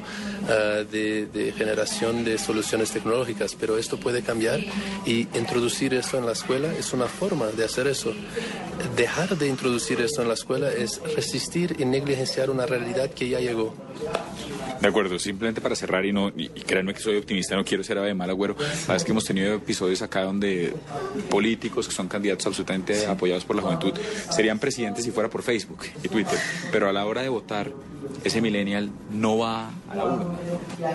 eh, 0.48 0.86
de, 0.90 1.26
de 1.26 1.52
generación 1.52 2.24
de 2.24 2.38
soluciones 2.38 2.90
tecnológicas, 2.90 3.54
pero 3.58 3.76
esto 3.76 3.98
puede 3.98 4.22
cambiar 4.22 4.60
y 5.04 5.28
introducir 5.36 5.94
esto 5.94 6.18
en 6.18 6.26
la 6.26 6.32
escuela 6.32 6.72
es 6.78 6.92
una 6.92 7.06
forma 7.06 7.46
de 7.58 7.64
hacer 7.64 7.86
eso. 7.86 8.14
Dejar 8.96 9.36
de 9.36 9.48
introducir 9.48 10.00
esto 10.00 10.22
en 10.22 10.28
la 10.28 10.34
escuela 10.34 10.72
es 10.72 11.00
resistir 11.14 11.76
y 11.78 11.84
negligenciar 11.84 12.48
una 12.48 12.64
realidad 12.64 13.10
que 13.10 13.28
ya 13.28 13.40
llegó. 13.40 13.74
De 14.80 14.86
acuerdo, 14.86 15.18
simplemente 15.18 15.60
para 15.60 15.74
cerrar 15.74 16.06
y 16.06 16.12
no 16.12 16.28
y, 16.28 16.48
créanme 16.48 16.94
que 16.94 17.00
soy 17.00 17.16
optimista, 17.16 17.56
no 17.56 17.64
quiero 17.64 17.82
ser 17.82 17.98
ave 17.98 18.08
de 18.08 18.14
mal 18.14 18.30
agüero. 18.30 18.56
Sabes 18.86 19.02
que 19.02 19.10
hemos 19.10 19.24
tenido 19.24 19.54
episodios 19.54 20.02
acá 20.02 20.22
donde 20.22 20.72
políticos 21.28 21.88
que 21.88 21.94
son 21.94 22.06
candidatos 22.06 22.46
absolutamente 22.46 23.06
apoyados 23.06 23.44
por 23.44 23.56
la 23.56 23.62
juventud 23.62 23.92
serían 24.30 24.58
presidentes 24.58 25.04
si 25.04 25.10
fuera 25.10 25.28
por 25.28 25.42
Facebook 25.42 25.80
y 26.02 26.08
Twitter, 26.08 26.38
pero 26.70 26.88
a 26.88 26.92
la 26.92 27.04
hora 27.06 27.22
de 27.22 27.28
votar 27.28 27.72
ese 28.24 28.40
millennial 28.40 28.90
no 29.12 29.38
va 29.38 29.70
a 29.90 29.94
la 29.94 30.04
urna, 30.04 30.38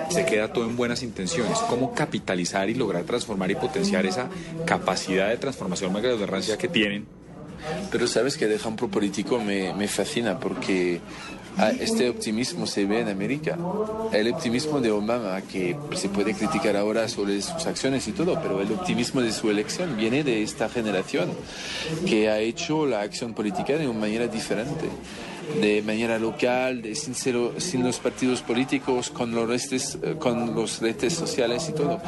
se 0.09 0.26
queda 0.26 0.51
todo 0.51 0.66
en 0.66 0.76
buenas 0.76 1.03
intenciones. 1.03 1.57
¿Cómo 1.70 1.93
capitalizar 1.93 2.70
y 2.70 2.76
lograr 2.76 3.03
transformar 3.03 3.51
y 3.51 3.55
potenciar 3.55 4.05
esa 4.05 4.30
capacidad 4.66 5.30
de 5.30 5.38
transformación, 5.38 5.93
valga 5.93 6.09
que 6.58 6.68
tienen? 6.68 7.06
Pero 7.91 8.08
sabes 8.08 8.38
que 8.38 8.45
el 8.45 8.51
ejemplo 8.51 8.88
político 8.88 9.39
me, 9.39 9.74
me 9.74 9.88
fascina 9.88 10.39
porque 10.39 10.99
ah, 11.58 11.72
este 11.80 12.10
optimismo 12.10 12.68
se 12.68 12.86
ve 12.86 13.01
en 13.01 13.10
América. 13.10 13.58
El 14.12 14.34
optimismo 14.34 14.82
de 14.82 14.91
Obama, 14.91 15.41
que 15.41 15.78
se 15.95 16.10
puede 16.10 16.34
criticar 16.34 16.76
ahora 16.76 17.08
sobre 17.08 17.41
sus 17.41 17.66
acciones 17.66 18.08
y 18.08 18.12
todo, 18.12 18.39
pero 18.41 18.62
el 18.62 18.72
optimismo 18.72 19.22
de 19.22 19.32
su 19.32 19.49
elección 19.49 19.95
viene 19.95 20.24
de 20.24 20.43
esta 20.43 20.68
generación 20.68 21.32
que 22.06 22.30
ha 22.30 22.39
hecho 22.39 22.86
la 22.86 23.01
acción 23.01 23.34
política 23.34 23.78
de 23.78 23.88
una 23.88 23.99
manera 23.99 24.28
diferente 24.28 24.89
de 25.61 25.81
manera 25.81 26.17
local, 26.19 26.81
de, 26.81 26.95
sin, 26.95 27.83
los 27.83 27.99
partidos 27.99 28.41
políticos, 28.41 29.09
con 29.09 29.33
los, 29.33 29.47
redes, 29.47 29.97
eh, 30.01 30.15
con 30.17 30.55
los 30.55 30.81
redes 30.81 31.13
sociales 31.13 31.67
y 31.69 31.73
todo. 31.73 32.01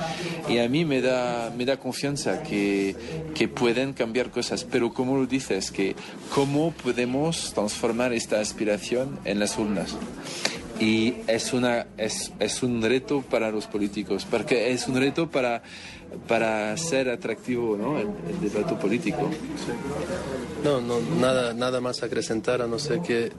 Y 0.50 0.60
a 0.60 0.70
mí 0.70 0.86
me 0.86 1.02
da, 1.02 1.52
me 1.56 1.66
da 1.66 1.78
confianza 1.78 2.44
que, 2.44 2.96
que 3.34 3.48
pueden 3.48 3.94
cambiar 3.94 4.32
cosas, 4.32 4.64
pero 4.64 4.94
como 4.94 5.18
lo 5.18 5.26
dices, 5.26 5.72
que 5.72 5.96
cómo 6.34 6.72
podemos 6.72 7.54
transformar 7.54 8.14
esta 8.14 8.40
aspiración 8.40 9.20
en 9.26 9.40
las 9.40 9.58
urnas. 9.58 9.96
Y 10.80 11.16
es, 11.28 11.54
una, 11.54 11.88
es, 11.98 12.34
es 12.40 12.62
un 12.62 12.82
reto 12.82 13.22
para 13.22 13.50
los 13.50 13.66
políticos, 13.66 14.28
porque 14.30 14.72
es 14.72 14.88
un 14.88 14.98
reto 14.98 15.30
para, 15.32 15.64
para 16.28 16.76
ser 16.78 17.10
atractivo 17.10 17.78
¿no? 17.78 18.00
el, 18.00 18.08
debate 18.42 18.76
político. 18.76 19.30
No, 20.64 20.82
no, 20.82 21.00
nada, 21.20 21.54
nada 21.54 21.80
más 21.80 22.02
acrecentar, 22.02 22.62
a 22.62 22.68
no 22.68 22.80
ser 22.80 23.02
que 23.02 23.26
eh, 23.26 23.32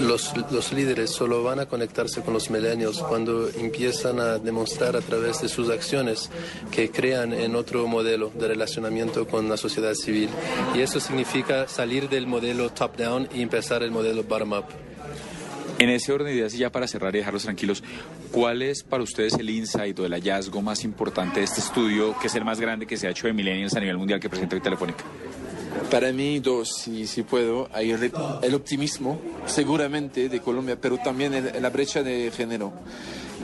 los, 0.00 0.32
los 0.50 0.72
líderes 0.72 1.10
solo 1.10 1.42
van 1.42 1.60
a 1.60 1.66
conectarse 1.66 2.22
con 2.22 2.34
los 2.34 2.50
millennials 2.50 2.98
cuando 2.98 3.48
empiezan 3.48 4.18
a 4.18 4.38
demostrar 4.38 4.96
a 4.96 5.00
través 5.00 5.40
de 5.40 5.48
sus 5.48 5.70
acciones 5.70 6.30
que 6.70 6.90
crean 6.90 7.32
en 7.32 7.54
otro 7.54 7.86
modelo 7.86 8.30
de 8.34 8.48
relacionamiento 8.48 9.26
con 9.26 9.48
la 9.48 9.56
sociedad 9.56 9.94
civil. 9.94 10.28
Y 10.74 10.80
eso 10.80 10.98
significa 11.00 11.68
salir 11.68 12.08
del 12.08 12.26
modelo 12.26 12.70
top-down 12.70 13.28
y 13.32 13.42
empezar 13.42 13.82
el 13.82 13.90
modelo 13.90 14.24
bottom-up. 14.24 14.89
En 15.80 15.88
ese 15.88 16.12
orden 16.12 16.26
de 16.26 16.34
ideas, 16.34 16.54
y 16.54 16.58
ya 16.58 16.70
para 16.70 16.86
cerrar 16.86 17.14
y 17.14 17.18
dejarlos 17.20 17.44
tranquilos, 17.44 17.82
¿cuál 18.30 18.60
es 18.60 18.82
para 18.82 19.02
ustedes 19.02 19.32
el 19.32 19.48
insight 19.48 19.98
o 19.98 20.04
el 20.04 20.12
hallazgo 20.12 20.60
más 20.60 20.84
importante 20.84 21.40
de 21.40 21.46
este 21.46 21.60
estudio, 21.60 22.14
que 22.20 22.26
es 22.26 22.34
el 22.34 22.44
más 22.44 22.60
grande 22.60 22.86
que 22.86 22.98
se 22.98 23.06
ha 23.06 23.10
hecho 23.10 23.26
de 23.26 23.32
millennials 23.32 23.74
a 23.74 23.80
nivel 23.80 23.96
mundial 23.96 24.20
que 24.20 24.28
presenta 24.28 24.56
hoy 24.56 24.60
Telefónica? 24.60 25.02
Para 25.90 26.12
mí, 26.12 26.38
dos, 26.38 26.68
si, 26.82 27.06
si 27.06 27.22
puedo, 27.22 27.70
hay 27.72 27.92
el, 27.92 28.54
optimismo, 28.54 29.22
seguramente, 29.46 30.28
de 30.28 30.40
Colombia, 30.40 30.76
pero 30.78 30.98
también 30.98 31.50
la 31.58 31.70
brecha 31.70 32.02
de 32.02 32.30
género, 32.30 32.74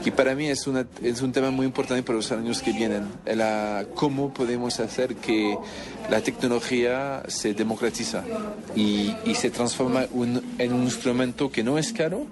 que 0.03 0.11
para 0.11 0.35
mí 0.35 0.47
es, 0.47 0.67
una, 0.67 0.85
es 1.01 1.21
un 1.21 1.31
tema 1.31 1.51
muy 1.51 1.65
importante 1.65 2.03
para 2.03 2.17
los 2.17 2.31
años 2.31 2.61
que 2.61 2.71
vienen. 2.71 3.07
La, 3.25 3.85
cómo 3.95 4.33
podemos 4.33 4.79
hacer 4.79 5.15
que 5.15 5.57
la 6.09 6.21
tecnología 6.21 7.23
se 7.27 7.53
democratiza 7.53 8.23
y, 8.75 9.13
y 9.25 9.35
se 9.35 9.49
transforma 9.49 10.05
un- 10.11 10.41
en 10.57 10.73
un 10.73 10.83
instrumento 10.83 11.51
que 11.51 11.63
no 11.63 11.77
es 11.77 11.91
caro, 11.93 12.25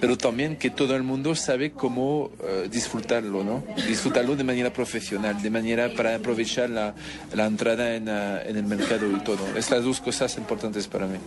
pero 0.00 0.16
también 0.18 0.56
que 0.56 0.70
todo 0.70 0.96
el 0.96 1.02
mundo 1.02 1.34
sabe 1.34 1.70
cómo 1.72 2.30
eh, 2.42 2.68
disfrutarlo, 2.70 3.44
¿no? 3.44 3.62
Disfrutarlo 3.86 4.34
de 4.34 4.44
manera 4.44 4.72
profesional, 4.72 5.40
de 5.40 5.50
manera 5.50 5.92
para 5.94 6.16
aprovechar 6.16 6.70
la, 6.70 6.94
la 7.34 7.46
entrada 7.46 7.94
en, 7.94 8.08
ah, 8.08 8.42
en 8.44 8.56
el 8.56 8.64
mercado 8.64 9.10
y 9.10 9.20
todo. 9.20 9.46
Estas 9.56 9.84
dos 9.84 10.00
cosas 10.00 10.36
importantes 10.38 10.88
para 10.88 11.06
mí. 11.06 11.18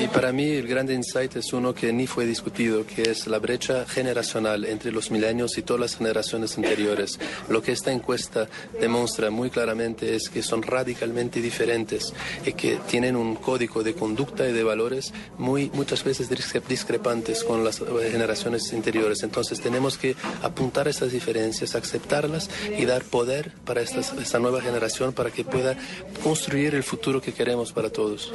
Y 0.00 0.06
para 0.08 0.32
mí 0.32 0.44
el 0.44 0.66
gran 0.68 0.90
insight 0.90 1.36
es 1.36 1.52
uno 1.52 1.74
que 1.74 1.92
ni 1.92 2.06
fue 2.06 2.26
discutido, 2.26 2.86
que 2.86 3.02
es 3.02 3.26
la 3.26 3.38
brecha 3.38 3.86
generacional 3.86 4.64
entre 4.64 4.92
los 4.92 5.10
milenios 5.20 5.58
y 5.58 5.62
todas 5.62 5.80
las 5.80 5.96
generaciones 5.96 6.56
anteriores. 6.56 7.18
Lo 7.48 7.62
que 7.62 7.72
esta 7.72 7.92
encuesta 7.92 8.48
demuestra 8.80 9.30
muy 9.30 9.50
claramente 9.50 10.14
es 10.14 10.30
que 10.30 10.42
son 10.42 10.62
radicalmente 10.62 11.42
diferentes 11.42 12.14
y 12.46 12.52
que 12.54 12.78
tienen 12.88 13.16
un 13.16 13.36
código 13.36 13.82
de 13.82 13.92
conducta 13.94 14.48
y 14.48 14.52
de 14.52 14.62
valores 14.64 15.12
muy 15.36 15.70
muchas 15.74 16.02
veces 16.04 16.30
discre- 16.30 16.62
discrepantes 16.66 17.44
con 17.44 17.64
las 17.64 17.80
eh, 17.80 17.84
generaciones 18.10 18.72
anteriores. 18.72 19.22
Entonces 19.22 19.60
tenemos 19.60 19.98
que 19.98 20.16
apuntar 20.42 20.88
esas 20.88 21.12
diferencias, 21.12 21.74
aceptarlas 21.74 22.48
y 22.78 22.86
dar 22.86 23.02
poder 23.04 23.52
para 23.66 23.82
estas- 23.82 24.14
esta 24.14 24.38
nueva 24.38 24.62
generación 24.62 25.12
para 25.12 25.30
que 25.30 25.44
pueda 25.44 25.76
construir 26.22 26.74
el 26.74 26.82
futuro 26.82 27.20
que 27.20 27.32
queremos 27.34 27.72
para 27.72 27.90
todos. 27.90 28.32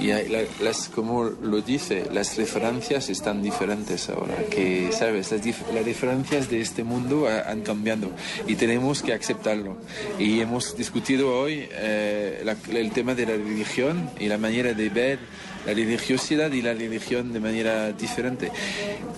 Y 0.00 0.08
la- 0.08 0.42
las, 0.60 0.88
como 0.88 1.24
lo 1.24 1.60
dice, 1.60 2.04
las 2.12 2.36
referencias 2.36 3.08
están 3.08 3.40
diferentes 3.42 4.08
ahora, 4.08 4.36
que, 4.50 4.90
¿sabes? 4.92 5.30
Las, 5.30 5.42
dif- 5.42 5.66
las 5.72 5.84
diferencias 6.24 6.50
de 6.50 6.60
este 6.60 6.84
mundo 6.84 7.28
ha- 7.28 7.50
han 7.50 7.60
cambiado 7.62 8.10
y 8.46 8.54
tenemos 8.56 9.02
que 9.02 9.12
aceptarlo. 9.12 9.76
Y 10.18 10.40
hemos 10.40 10.76
discutido 10.76 11.36
hoy 11.38 11.68
eh, 11.70 12.42
la- 12.44 12.56
el 12.78 12.90
tema 12.92 13.14
de 13.14 13.26
la 13.26 13.32
religión 13.32 14.10
y 14.18 14.28
la 14.28 14.38
manera 14.38 14.72
de 14.72 14.88
ver 14.88 15.18
la 15.66 15.72
religiosidad 15.72 16.52
y 16.52 16.60
la 16.62 16.74
religión 16.74 17.32
de 17.32 17.40
manera 17.40 17.92
diferente. 17.92 18.50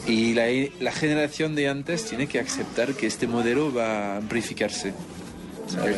Y 0.06 0.34
la, 0.34 0.46
la 0.80 0.92
generación 0.92 1.54
de 1.54 1.68
antes 1.68 2.04
tiene 2.04 2.26
que 2.26 2.38
aceptar 2.40 2.94
que 2.94 3.06
este 3.06 3.26
modelo 3.26 3.72
va 3.72 4.14
a 4.14 4.16
amplificarse. 4.18 4.92
¿sabes? 5.68 5.96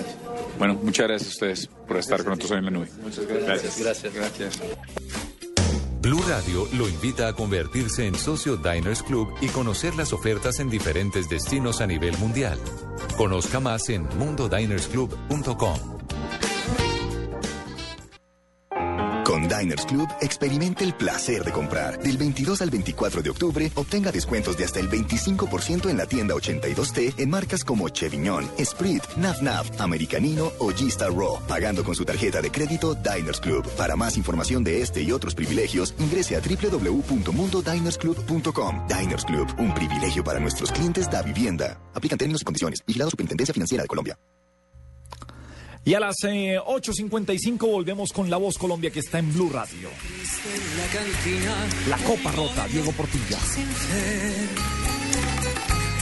Bueno, 0.59 0.75
muchas 0.83 1.07
gracias 1.09 1.29
a 1.29 1.33
ustedes 1.33 1.67
por 1.87 1.99
estar 1.99 2.19
con 2.21 2.31
nosotros 2.31 2.53
hoy 2.53 2.59
en 2.59 2.65
la 2.67 2.71
nube. 2.71 2.89
Muchas 3.03 3.27
gracias. 3.27 3.79
Gracias. 3.79 4.15
Gracias. 4.15 5.28
Blue 6.09 6.23
Radio 6.27 6.67
lo 6.73 6.89
invita 6.89 7.29
a 7.29 7.35
convertirse 7.35 8.07
en 8.07 8.15
socio 8.15 8.57
Diners 8.57 9.03
Club 9.03 9.31
y 9.43 9.49
conocer 9.49 9.95
las 9.95 10.15
ofertas 10.15 10.59
en 10.59 10.71
diferentes 10.71 11.29
destinos 11.29 11.83
a 11.83 11.87
nivel 11.87 12.17
mundial. 12.17 12.59
Conozca 13.19 13.61
más 13.61 13.91
en 13.91 14.09
mundodinersclub.com. 14.17 15.98
Diners 19.49 19.87
Club, 19.87 20.09
experimente 20.21 20.85
el 20.85 20.95
placer 20.95 21.43
de 21.43 21.53
comprar. 21.53 21.99
Del 21.99 22.17
22 22.17 22.63
al 22.63 22.71
24 22.71 23.23
de 23.23 23.31
octubre, 23.31 23.71
obtenga 23.75 24.13
descuentos 24.13 24.57
de 24.57 24.65
hasta 24.65 24.81
el 24.81 24.89
25% 24.89 25.89
en 25.89 25.97
la 25.97 26.07
tienda 26.07 26.35
82T 26.35 27.15
en 27.19 27.31
marcas 27.31 27.65
como 27.65 27.89
Chevignon, 27.89 28.49
Sprit, 28.65 29.03
Nav 29.17 29.43
Nav, 29.43 29.67
Americanino 29.79 30.53
o 30.59 30.71
G-Star 30.71 31.13
Raw, 31.13 31.41
pagando 31.49 31.83
con 31.83 31.95
su 31.95 32.05
tarjeta 32.05 32.41
de 32.41 32.51
crédito 32.51 32.95
Diners 32.95 33.41
Club. 33.41 33.67
Para 33.77 33.97
más 33.97 34.17
información 34.17 34.63
de 34.63 34.83
este 34.83 35.03
y 35.03 35.11
otros 35.11 35.35
privilegios, 35.35 35.95
ingrese 35.99 36.37
a 36.37 36.41
www.mundodinersclub.com. 36.41 38.87
Diners 38.89 39.25
Club, 39.25 39.49
un 39.59 39.75
privilegio 39.75 40.23
para 40.23 40.39
nuestros 40.39 40.71
clientes 40.71 41.11
da 41.11 41.23
vivienda. 41.23 41.81
Aplican 41.95 42.19
términos 42.19 42.43
y 42.43 42.45
condiciones. 42.45 42.85
Vigilado 42.87 43.11
Superintendencia 43.11 43.55
Financiera 43.55 43.83
de 43.83 43.89
Colombia. 43.89 44.17
Y 45.89 45.95
a 45.95 46.01
las 46.01 46.23
eh, 46.25 46.59
8.55 46.61 47.61
volvemos 47.61 48.13
con 48.13 48.29
La 48.29 48.37
Voz 48.37 48.59
Colombia 48.59 48.91
que 48.91 49.01
está 49.01 49.21
en 49.21 49.33
Blue 49.33 49.49
Radio. 49.49 49.89
La 51.89 51.97
Copa 51.97 52.31
Rota, 52.33 52.69
Diego 52.69 52.93
Portilla. 52.93 53.39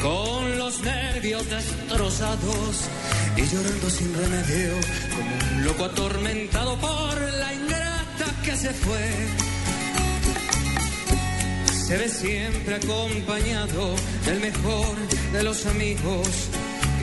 con 0.03 0.59
los 0.59 0.81
nervios 0.81 1.49
destrozados 1.49 2.89
y 3.37 3.43
llorando 3.43 3.89
sin 3.89 4.13
remedio 4.13 4.73
como 5.15 5.57
un 5.57 5.65
loco 5.65 5.85
atormentado 5.85 6.77
por 6.81 7.21
la 7.21 7.55
ingrata 7.55 8.43
que 8.45 8.57
se 8.57 8.71
fue. 8.71 9.09
Se 11.87 11.97
ve 11.97 12.09
siempre 12.09 12.75
acompañado 12.75 13.95
del 14.25 14.41
mejor 14.41 14.97
de 15.33 15.43
los 15.45 15.65
amigos 15.67 16.51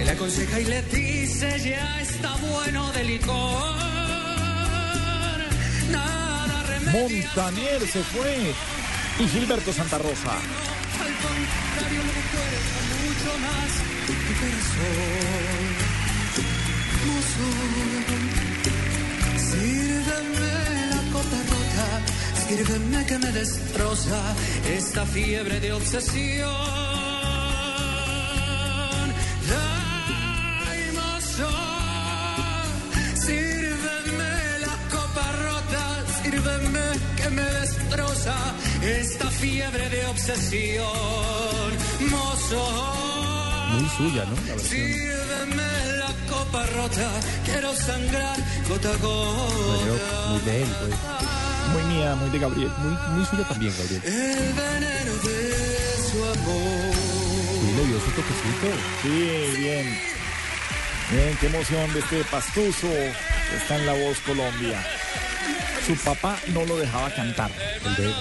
que 0.04 0.06
le 0.06 0.12
aconseja 0.12 0.60
y 0.60 0.66
le 0.66 0.82
dice 0.84 1.60
ya 1.60 2.01
está 2.01 2.36
bueno 2.36 2.91
de 2.91 3.04
licor. 3.04 3.76
Montaner 6.91 7.82
se 7.88 8.04
fue. 8.04 8.54
Y 9.20 9.28
Gilberto 9.28 9.72
Santa 9.74 9.97
Rosa. 9.97 10.34
Al 11.06 11.14
contrario, 11.26 12.01
me 12.08 12.14
recuerda 12.22 12.78
mucho 13.04 13.32
más 13.45 13.70
tu 14.08 14.14
corazón. 14.39 15.64
Mozo, 17.08 17.49
sírveme 19.51 20.54
la 20.89 21.01
copa 21.14 21.39
rota, 21.51 21.89
sírveme 22.47 23.06
que 23.06 23.18
me 23.20 23.32
destroza 23.32 24.22
esta 24.76 25.06
fiebre 25.06 25.60
de 25.60 25.74
obsesión. 25.74 26.93
Esta 38.84 39.30
fiebre 39.32 39.90
de 39.90 40.06
obsesión. 40.08 40.88
Mozo. 42.10 42.94
Muy 43.72 43.90
suya, 43.90 44.26
¿no? 44.26 44.36
La. 44.48 44.60
Sírveme 44.60 45.98
la 45.98 46.14
copa 46.30 46.66
rota, 46.76 47.10
quiero 47.46 47.74
sangrar 47.76 48.38
gota 48.68 48.90
a 48.90 48.98
gota. 48.98 50.30
muy 50.30 50.40
de 50.42 50.64
él, 50.64 50.70
pues. 50.80 50.96
Muy 51.74 51.94
mía, 51.94 52.16
muy 52.16 52.30
de 52.30 52.40
Gabriel. 52.40 52.72
Muy, 52.80 52.96
muy 53.16 53.26
suya 53.26 53.48
también, 53.48 53.74
Gabriel. 53.78 54.02
El 54.06 54.54
veneno 54.54 55.14
de 55.24 55.44
su 56.12 56.24
amor. 56.24 56.94
Sí, 57.62 57.74
le 57.78 57.86
dio 57.86 58.00
su 58.00 58.12
toquecito. 58.12 58.68
Sí, 59.02 59.62
bien. 59.62 60.14
Bien, 61.12 61.38
qué 61.40 61.48
emoción 61.48 61.94
de 61.94 62.00
este 62.00 62.24
pastuso 62.26 62.88
está 63.56 63.76
en 63.78 63.86
La 63.86 63.94
Voz 63.94 64.20
Colombia. 64.20 64.84
Su 65.86 65.96
papá 65.98 66.38
no 66.48 66.66
lo 66.66 66.78
dejaba 66.78 67.14
cantar. 67.14 67.52
El 67.86 67.96
de 67.96 68.14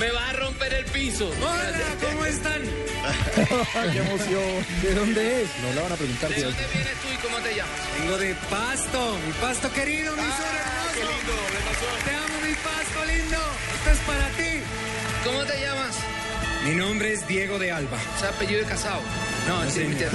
Me 0.00 0.10
va 0.10 0.28
a 0.28 0.32
romper 0.34 0.72
el 0.74 0.84
piso. 0.86 1.30
Hola, 1.40 1.72
¿cómo 2.02 2.24
están? 2.26 2.60
qué 3.92 3.98
emoción. 3.98 4.66
¿De 4.82 4.94
dónde 4.94 5.42
es? 5.42 5.48
No 5.62 5.72
le 5.74 5.80
van 5.80 5.92
a 5.92 5.96
preguntar. 5.96 6.30
¿De 6.30 6.42
dónde 6.42 6.66
vienes 6.74 6.92
tú 7.00 7.08
y 7.12 7.16
cómo 7.16 7.38
te 7.38 7.54
llamas? 7.54 7.80
Vengo 8.00 8.18
de 8.18 8.34
Pasto, 8.50 9.18
mi 9.26 9.32
Pasto 9.40 9.72
querido, 9.72 10.14
mi 10.16 10.22
Ah, 10.22 10.36
sol 10.36 10.56
hermoso. 10.56 10.92
qué 10.94 11.00
lindo. 11.00 11.32
Te 12.04 12.10
amo, 12.10 12.46
mi 12.46 12.54
Pasto 12.54 13.04
lindo. 13.06 13.38
Esto 13.74 13.90
es 13.90 13.98
para 14.00 14.28
ti. 14.30 14.60
¿Cómo 15.24 15.44
te 15.44 15.60
llamas? 15.60 15.96
Mi 16.66 16.74
nombre 16.74 17.12
es 17.12 17.26
Diego 17.28 17.58
de 17.58 17.72
Alba. 17.72 17.98
O 18.16 18.20
sea, 18.20 18.28
apellido 18.30 18.60
de 18.60 18.66
casado. 18.66 19.00
No, 19.48 19.64
sí, 19.64 19.70
señor. 19.70 19.88
mentira. 19.88 20.10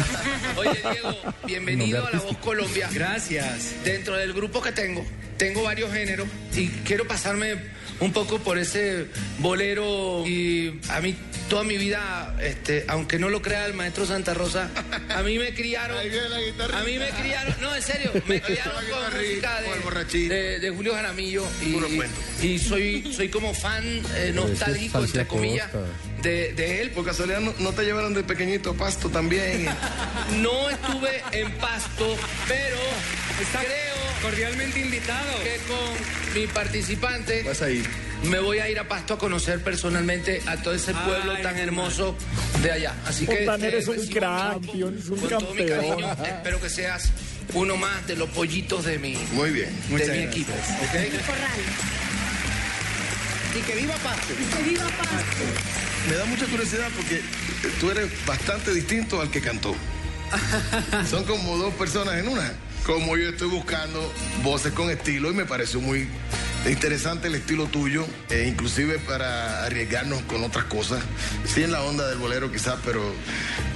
Oye, 0.57 0.83
Diego, 0.91 1.17
bienvenido 1.45 2.05
a 2.05 2.11
La 2.11 2.19
Voz 2.19 2.37
Colombia. 2.37 2.87
Gracias. 2.91 3.83
Dentro 3.83 4.15
del 4.17 4.33
grupo 4.33 4.61
que 4.61 4.71
tengo, 4.73 5.03
tengo 5.37 5.63
varios 5.63 5.91
géneros 5.91 6.27
y 6.53 6.67
quiero 6.85 7.07
pasarme 7.07 7.55
un 8.01 8.11
poco 8.11 8.39
por 8.39 8.57
ese 8.57 9.07
bolero 9.39 10.23
y 10.25 10.79
a 10.89 10.99
mí 11.01 11.15
toda 11.49 11.63
mi 11.63 11.77
vida, 11.77 12.35
este, 12.41 12.85
aunque 12.87 13.19
no 13.19 13.29
lo 13.29 13.41
crea 13.41 13.65
el 13.65 13.73
maestro 13.73 14.05
Santa 14.05 14.33
Rosa, 14.33 14.69
a 15.09 15.21
mí 15.21 15.37
me 15.37 15.53
criaron, 15.53 15.97
a 15.97 16.83
mí 16.83 16.97
me 16.97 17.09
criaron, 17.09 17.55
no, 17.61 17.75
en 17.75 17.81
serio, 17.81 18.11
me 18.27 18.41
criaron 18.41 18.73
con 18.89 19.21
música 19.21 19.61
de, 19.61 20.29
de, 20.29 20.59
de 20.59 20.69
Julio 20.71 20.93
Jaramillo 20.93 21.45
y, 21.61 22.45
y 22.45 22.59
soy, 22.59 23.13
soy 23.13 23.29
como 23.29 23.53
fan 23.53 23.83
eh, 24.15 24.31
nostálgico, 24.33 25.03
entre 25.03 25.27
comillas, 25.27 25.69
de, 26.21 26.53
de 26.53 26.81
él. 26.81 26.91
Por 26.91 27.05
casualidad 27.05 27.41
no, 27.41 27.53
no 27.59 27.71
te 27.73 27.83
llevaron 27.83 28.13
de 28.13 28.23
pequeñito 28.23 28.71
a 28.71 28.73
pasto 28.73 29.09
también. 29.09 29.67
No 30.41 30.69
estuve 30.69 31.21
en 31.33 31.51
Pasto, 31.57 32.15
pero 32.47 32.77
creo 33.51 34.10
Cordialmente 34.21 34.79
invitado. 34.79 35.39
que 35.43 35.57
con 35.67 36.35
mi 36.41 36.47
participante 36.47 37.43
Vas 37.43 37.61
a 37.61 37.69
ir. 37.69 37.85
me 38.23 38.39
voy 38.39 38.59
a 38.59 38.69
ir 38.69 38.77
a 38.79 38.87
Pasto 38.87 39.15
a 39.15 39.17
conocer 39.17 39.63
personalmente 39.63 40.41
a 40.45 40.57
todo 40.57 40.73
ese 40.75 40.93
pueblo 40.93 41.33
Ay, 41.35 41.43
tan 41.43 41.57
hermoso 41.57 42.15
de 42.61 42.71
allá. 42.71 42.93
Así 43.05 43.25
que 43.25 43.45
Montaner 43.45 43.75
es 43.75 43.87
un 43.87 43.95
recibo 43.95 44.19
crack, 44.19 44.63
es 44.75 45.09
un 45.09 45.17
con 45.19 45.29
todo 45.29 45.53
mi 45.53 45.65
campeón. 45.65 46.01
cariño. 46.01 46.13
Espero 46.25 46.61
que 46.61 46.69
seas 46.69 47.09
uno 47.53 47.75
más 47.77 48.05
de 48.07 48.15
los 48.15 48.29
pollitos 48.29 48.85
de 48.85 48.99
mi, 48.99 49.15
Muy 49.33 49.49
bien. 49.51 49.69
de 49.69 49.89
Muchas 49.89 50.07
mi 50.09 50.23
gracias. 50.23 50.31
equipo. 50.35 50.51
Y 53.57 53.61
que 53.61 53.75
viva 53.75 53.95
Pasto. 53.95 54.33
Me 56.09 56.15
da 56.15 56.25
mucha 56.25 56.45
curiosidad 56.45 56.87
porque 56.95 57.21
tú 57.79 57.91
eres 57.91 58.07
bastante 58.25 58.73
distinto 58.73 59.19
al 59.21 59.29
que 59.29 59.41
cantó. 59.41 59.75
Son 61.09 61.23
como 61.25 61.57
dos 61.57 61.73
personas 61.73 62.15
en 62.15 62.27
una. 62.29 62.53
Como 62.85 63.15
yo 63.15 63.29
estoy 63.29 63.49
buscando 63.49 64.11
voces 64.43 64.73
con 64.73 64.89
estilo 64.89 65.31
y 65.31 65.33
me 65.33 65.45
pareció 65.45 65.79
muy 65.79 66.07
interesante 66.69 67.27
el 67.27 67.35
estilo 67.35 67.65
tuyo, 67.67 68.05
e 68.29 68.47
inclusive 68.47 68.99
para 68.99 69.65
arriesgarnos 69.65 70.21
con 70.23 70.43
otras 70.43 70.65
cosas. 70.65 71.03
Sí 71.45 71.63
en 71.63 71.71
la 71.71 71.81
onda 71.83 72.07
del 72.07 72.17
bolero 72.17 72.51
quizás, 72.51 72.79
pero 72.85 73.01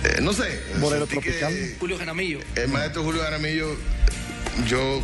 eh, 0.04 0.20
no 0.22 0.34
sé. 0.34 0.62
Bolero 0.80 1.08
que 1.08 1.20
tropical. 1.20 1.76
Julio 1.80 1.98
Jaramillo. 1.98 2.40
El 2.56 2.70
maestro 2.70 3.04
Julio 3.04 3.22
Jaramillo, 3.22 3.76
yo 4.68 5.02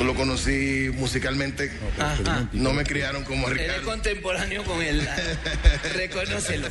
lo 0.00 0.14
conocí 0.14 0.90
musicalmente. 0.94 1.70
Ajá. 1.98 2.48
No 2.52 2.72
me 2.72 2.84
criaron 2.84 3.24
como 3.24 3.46
a 3.46 3.50
Eres 3.50 3.62
Ricardo. 3.68 3.90
contemporáneo 3.90 4.64
con 4.64 4.82
él. 4.82 5.06
Reconócelo. 5.94 6.68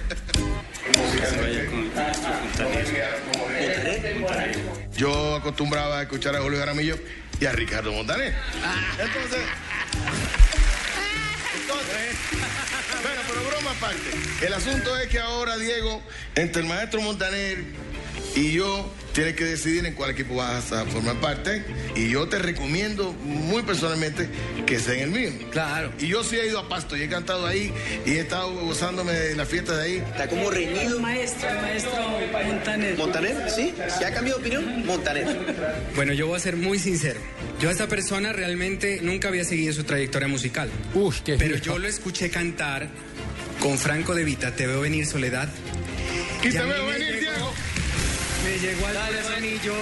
Yo 4.95 5.35
acostumbraba 5.35 5.99
a 5.99 6.01
escuchar 6.03 6.35
a 6.35 6.41
Julio 6.41 6.59
Jaramillo 6.59 6.97
y 7.39 7.45
a 7.45 7.51
Ricardo 7.51 7.91
Montaner. 7.91 8.33
Entonces. 8.99 9.41
Entonces. 11.61 12.15
Bueno, 13.01 13.21
pero 13.27 13.47
broma 13.49 13.71
aparte. 13.71 14.45
El 14.45 14.53
asunto 14.53 14.97
es 14.97 15.07
que 15.07 15.19
ahora, 15.19 15.57
Diego, 15.57 16.01
entre 16.35 16.61
el 16.61 16.67
maestro 16.67 17.01
Montaner 17.01 17.63
y 18.35 18.53
yo, 18.53 18.91
tienes 19.13 19.35
que 19.35 19.45
decidir 19.45 19.85
en 19.85 19.93
cuál 19.93 20.09
equipo 20.11 20.35
vas 20.35 20.71
a 20.71 20.85
formar 20.85 21.15
parte. 21.21 21.63
Y 21.95 22.09
yo 22.09 22.27
te 22.27 22.39
recomiendo 22.39 23.13
muy 23.13 23.61
personalmente 23.61 24.27
que 24.65 24.79
sea 24.79 24.95
en 24.95 24.99
el 25.01 25.09
mío. 25.11 25.31
Claro. 25.51 25.91
Y 25.99 26.07
yo 26.07 26.23
sí 26.23 26.37
he 26.37 26.47
ido 26.47 26.57
a 26.59 26.67
Pasto 26.67 26.97
y 26.97 27.03
he 27.03 27.09
cantado 27.09 27.45
ahí 27.45 27.71
y 28.05 28.11
he 28.13 28.19
estado 28.21 28.51
gozándome 28.53 29.11
de 29.13 29.35
la 29.35 29.45
fiesta 29.45 29.77
de 29.77 29.83
ahí. 29.83 29.95
Está 29.97 30.27
como 30.27 30.49
reñido. 30.49 30.99
Maestro, 30.99 31.47
maestro 31.61 31.91
Montaner. 32.47 32.97
¿Montaner? 32.97 33.49
¿Sí? 33.51 33.73
¿Se 33.99 34.05
ha 34.05 34.13
cambiado 34.13 34.39
de 34.39 34.47
opinión? 34.57 34.85
Montaner. 34.85 35.27
Bueno, 35.95 36.13
yo 36.13 36.25
voy 36.27 36.37
a 36.37 36.39
ser 36.39 36.55
muy 36.57 36.79
sincero. 36.79 37.19
Yo 37.61 37.69
a 37.69 37.71
esta 37.71 37.87
persona 37.87 38.33
realmente 38.33 38.99
nunca 39.03 39.27
había 39.27 39.43
seguido 39.43 39.73
su 39.73 39.83
trayectoria 39.83 40.27
musical. 40.27 40.69
Uy, 40.95 41.13
qué 41.23 41.35
Pero 41.37 41.57
yo 41.57 41.77
lo 41.77 41.87
escuché 41.87 42.29
cantar 42.31 42.89
con 43.59 43.77
Franco 43.77 44.15
de 44.15 44.23
Vita, 44.23 44.55
Te 44.55 44.65
veo 44.65 44.81
venir 44.81 45.05
Soledad. 45.05 45.49
Y 46.43 46.47
Y 46.47 46.51
te 46.51 46.57
veo 46.61 46.83
me 46.85 46.91
venir, 46.93 47.13
llegó- 47.13 47.19
Diego. 47.21 47.53
Me 48.43 48.59
llegó 48.59 48.87
al 48.87 48.95
corazón 48.95 49.45
y 49.45 49.59
yo, 49.59 49.75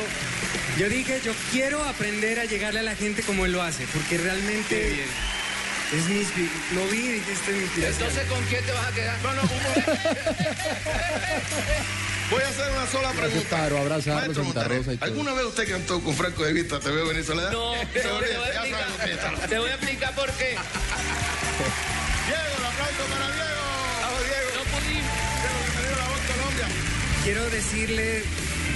yo 0.77 0.89
dije, 0.89 1.19
yo 1.23 1.33
quiero 1.51 1.83
aprender 1.83 2.39
a 2.39 2.45
llegarle 2.45 2.79
a 2.81 2.83
la 2.83 2.95
gente 2.95 3.23
como 3.23 3.45
él 3.45 3.53
lo 3.53 3.61
hace, 3.61 3.85
porque 3.87 4.17
realmente 4.17 5.03
es 5.93 6.05
mi 6.05 6.23
Lo 6.75 6.87
vi 6.87 6.97
y 6.97 7.11
dije, 7.13 7.31
esta 7.33 7.51
es 7.51 7.57
mi 7.57 7.63
inspiración. 7.63 8.07
Entonces, 8.07 8.29
¿con 8.29 8.43
quién 8.45 8.63
te 8.63 8.71
vas 8.71 8.85
a 8.85 8.91
quedar? 8.91 9.17
No, 9.23 9.33
no, 9.33 9.41
Voy 12.31 12.41
a 12.41 12.47
hacer 12.47 12.71
una 12.71 12.87
sola 12.87 13.11
pregunta. 13.11 13.49
Claro, 13.49 13.77
abrazarlo, 13.79 14.33
Santa 14.33 14.63
Rosa 14.63 14.93
y 14.93 14.97
todo. 14.97 15.05
¿Alguna 15.05 15.33
vez 15.33 15.45
usted 15.45 15.69
cantó 15.69 15.99
con 15.99 16.15
Franco 16.15 16.43
de 16.43 16.53
Vista? 16.53 16.79
¿Te 16.79 16.89
veo 16.89 17.07
venir 17.07 17.25
soledad? 17.25 17.51
No, 17.51 17.73
te 17.91 18.07
voy 18.07 18.23
a 18.23 18.63
explicar. 18.63 19.49
Te 19.49 19.59
voy 19.59 19.69
a 19.69 19.73
explicar 19.73 20.15
por 20.15 20.31
qué. 20.31 20.55
Diego, 22.27 22.55
el 22.57 22.65
aplauso 22.65 23.03
para 23.11 23.27
Diego. 23.35 23.63
Vamos, 24.01 24.23
Diego. 24.23 24.49
No 24.55 24.63
pudimos. 24.71 25.11
Diego, 25.41 25.57
bienvenido 25.65 25.93
a 25.93 25.97
la 25.97 26.07
voz 26.07 26.21
Colombia. 26.31 26.67
Quiero 27.25 27.49
decirle 27.49 28.23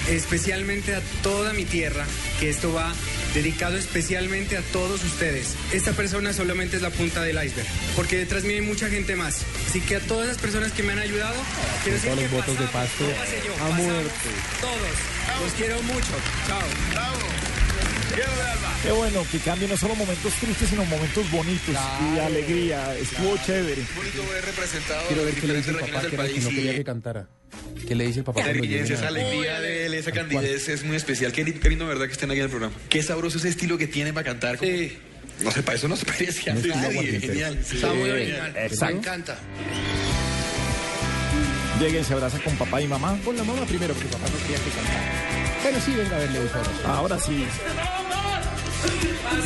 especialmente 0.09 0.95
a 0.95 1.01
toda 1.23 1.53
mi 1.53 1.65
tierra 1.65 2.05
que 2.39 2.49
esto 2.49 2.73
va 2.73 2.93
dedicado 3.33 3.77
especialmente 3.77 4.57
a 4.57 4.61
todos 4.61 5.03
ustedes. 5.03 5.55
Esta 5.73 5.91
persona 5.91 6.33
solamente 6.33 6.77
es 6.77 6.81
la 6.81 6.89
punta 6.89 7.21
del 7.21 7.35
iceberg, 7.43 7.67
porque 7.95 8.17
detrás 8.17 8.43
mío 8.43 8.55
hay 8.55 8.61
mucha 8.61 8.89
gente 8.89 9.15
más. 9.15 9.43
Así 9.67 9.81
que 9.81 9.97
a 9.97 9.99
todas 9.99 10.27
las 10.27 10.37
personas 10.37 10.71
que 10.71 10.83
me 10.83 10.93
han 10.93 10.99
ayudado, 10.99 11.35
quiero 11.83 11.97
decir 11.97 12.13
que 12.13 12.21
los 12.21 12.31
votos 12.31 12.59
de 12.59 12.65
Pasto, 12.67 13.03
no 13.03 13.09
yo, 13.09 13.53
a 13.53 13.57
pasamos 13.57 13.85
muerte. 13.85 14.29
Todos. 14.61 15.41
Los 15.43 15.53
quiero 15.53 15.81
mucho. 15.83 16.13
Chao. 16.47 16.59
Bravo. 16.91 17.54
Qué 18.83 18.91
bueno 18.91 19.25
que 19.31 19.39
cambien 19.39 19.71
no 19.71 19.77
solo 19.77 19.95
momentos 19.95 20.33
tristes, 20.33 20.69
sino 20.69 20.85
momentos 20.85 21.29
bonitos 21.31 21.75
y 22.01 22.15
de 22.15 22.21
alegría. 22.21 22.95
Estuvo 22.95 23.35
chévere. 23.37 23.81
bonito 23.95 24.27
ver 24.31 24.45
representado 24.45 25.07
Quiero 25.07 25.25
ver 25.25 25.33
qué 25.33 25.47
le 25.47 25.55
dice 25.55 25.69
el 25.71 25.77
papá 25.77 26.01
que, 26.01 26.17
país 26.17 26.43
no 26.43 26.49
quería 26.49 26.73
y 26.73 26.75
que 26.75 26.83
cantara. 26.83 27.27
¿Qué 27.87 27.95
le 27.95 28.07
dice 28.07 28.19
el 28.19 28.25
papá 28.25 28.41
esa 28.41 28.53
lleguen 28.53 29.03
alegría 29.03 29.59
de 29.59 29.85
él, 29.87 29.93
esa 29.95 30.11
candidez 30.11 30.69
es 30.69 30.83
muy 30.83 30.95
especial. 30.95 31.31
Qué, 31.31 31.43
lindo, 31.43 31.87
verdad, 31.87 32.05
que 32.05 32.11
estén 32.13 32.29
aquí 32.29 32.39
en 32.39 32.45
el 32.45 32.49
programa. 32.51 32.75
Qué 32.89 33.01
sabroso 33.01 33.37
ese 33.37 33.49
estilo 33.49 33.77
que 33.77 33.87
tiene 33.87 34.13
para 34.13 34.25
cantar. 34.25 34.57
como- 34.57 34.71
Sí. 34.71 34.97
No 35.41 35.51
sé, 35.51 35.63
para 35.63 35.77
eso 35.77 35.87
no 35.89 35.97
se 35.97 36.05
parece 36.05 36.49
a 36.49 36.53
nadie. 36.53 37.19
Genial. 37.19 37.57
Está 37.57 37.93
muy 37.93 38.09
original. 38.09 38.53
Me 38.53 38.65
exacto. 38.67 38.97
encanta. 38.97 39.37
Llega 41.79 41.99
y 41.99 42.03
se 42.05 42.13
abraza 42.13 42.39
con 42.39 42.55
papá 42.55 42.81
y 42.81 42.87
mamá. 42.87 43.19
Con 43.25 43.35
la 43.35 43.43
mamá 43.43 43.65
primero, 43.65 43.93
porque 43.93 44.07
papá 44.09 44.29
no 44.29 44.37
quería 44.43 44.63
que 44.63 44.69
cantara. 44.69 45.24
Bueno, 45.65 45.79
sí, 45.83 45.95
venga 45.95 46.15
a 46.15 46.19
verle 46.19 46.45
eso. 46.45 46.59
Ahora 46.87 47.17
sí. 47.19 47.43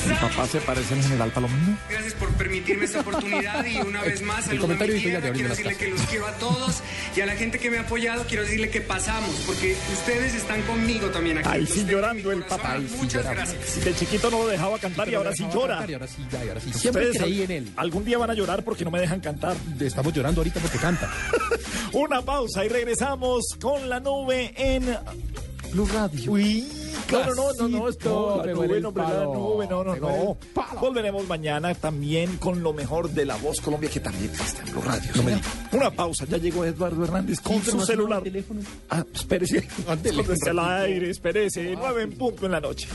¿Mi 0.06 0.14
papá 0.16 0.46
se 0.48 0.60
parece 0.60 0.94
al 0.94 1.02
general 1.02 1.32
Palomino? 1.32 1.78
Gracias 1.90 2.14
por 2.16 2.30
permitirme 2.34 2.84
esta 2.86 3.00
oportunidad 3.00 3.66
y 3.66 3.78
una 3.80 4.02
vez 4.04 4.22
más 4.22 4.50
El 4.50 4.60
saludo 4.60 4.74
a 4.84 4.88
mi 4.88 5.00
tierra. 5.00 5.22
de 5.22 5.32
Quiero 5.32 5.50
decirle 5.50 5.76
que 5.78 5.88
los 5.88 6.02
quiero 6.02 6.28
a 6.28 6.32
todos 6.34 6.82
y 7.16 7.22
a 7.22 7.26
la 7.26 7.36
gente 7.36 7.58
que 7.58 7.70
me 7.72 7.78
ha 7.78 7.82
apoyado 7.82 8.26
quiero 8.28 8.44
decirle 8.44 8.70
que 8.70 8.82
pasamos 8.82 9.34
porque 9.46 9.78
ustedes 9.94 10.34
están 10.36 10.62
conmigo 10.64 11.08
también 11.08 11.38
aquí. 11.38 11.48
Ahí 11.50 11.66
sí 11.66 11.86
llorando 11.88 12.32
el 12.34 12.44
papá. 12.44 12.74
ahí 12.74 12.88
sí 12.90 12.98
Muchas 12.98 13.24
llorando. 13.24 13.52
gracias. 13.54 13.86
De 13.86 13.96
chiquito 13.96 14.30
no 14.30 14.40
lo 14.44 14.48
dejaba 14.50 14.78
cantar 14.78 15.08
y 15.08 15.12
Pero 15.12 15.20
ahora 15.20 15.32
sí 15.34 15.46
llora. 15.54 15.86
Y 15.88 15.94
ahora 15.94 16.08
sí, 16.08 16.26
ya, 16.30 16.44
y 16.44 16.48
ahora 16.50 16.60
sí. 16.60 16.74
Siempre 16.74 17.04
Ustedes 17.06 17.24
creí 17.24 17.42
en 17.44 17.52
él. 17.52 17.72
Algún 17.78 18.04
día 18.04 18.18
van 18.18 18.30
a 18.30 18.34
llorar 18.34 18.64
porque 18.64 18.84
no 18.84 18.92
me 18.92 19.00
dejan 19.00 19.22
cantar. 19.22 19.56
Estamos 19.80 20.14
llorando 20.14 20.42
ahorita 20.42 20.60
porque 20.60 20.78
canta. 20.80 21.10
Una 21.94 22.22
pausa 22.22 22.66
y 22.66 22.68
regresamos 22.70 23.56
con 23.62 23.88
la 23.90 24.00
nube 24.02 24.54
en 24.58 24.98
Blue 25.72 25.88
Radio. 25.88 26.32
Uy, 26.32 26.68
no, 27.12 27.26
no, 27.26 27.34
no, 27.34 27.54
no, 27.54 27.68
no, 27.68 27.90
esto, 27.90 28.44
la 28.46 28.54
nube, 28.54 28.82
no, 28.82 28.92
la 28.92 29.24
nube, 29.24 29.68
no, 29.68 29.84
no, 29.84 29.96
no. 29.96 30.38
Volveremos 30.80 31.28
mañana 31.28 31.74
también 31.74 32.38
con 32.38 32.62
lo 32.62 32.74
mejor 32.74 33.10
de 33.10 33.26
La 33.26 33.36
Voz 33.38 33.62
Colombia, 33.62 33.90
que 33.90 34.00
también 34.00 34.32
está 34.32 34.64
en 34.64 34.72
Blue 34.72 34.82
Radio. 34.82 35.12
Una 35.72 35.92
pausa, 35.92 36.26
ya 36.26 36.38
llegó 36.38 36.66
Eduardo 36.66 37.04
Hernández 37.04 37.40
con 37.42 37.64
su 37.64 37.82
celular. 37.82 38.24
Ah, 38.90 39.04
espérese, 39.14 39.68
escóndese 40.04 40.50
al 40.50 40.60
aire, 40.60 41.10
espérese, 41.10 41.76
nueve 41.76 42.04
en 42.04 42.18
punto 42.18 42.46
en 42.46 42.52
la 42.52 42.60
noche. 42.60 42.88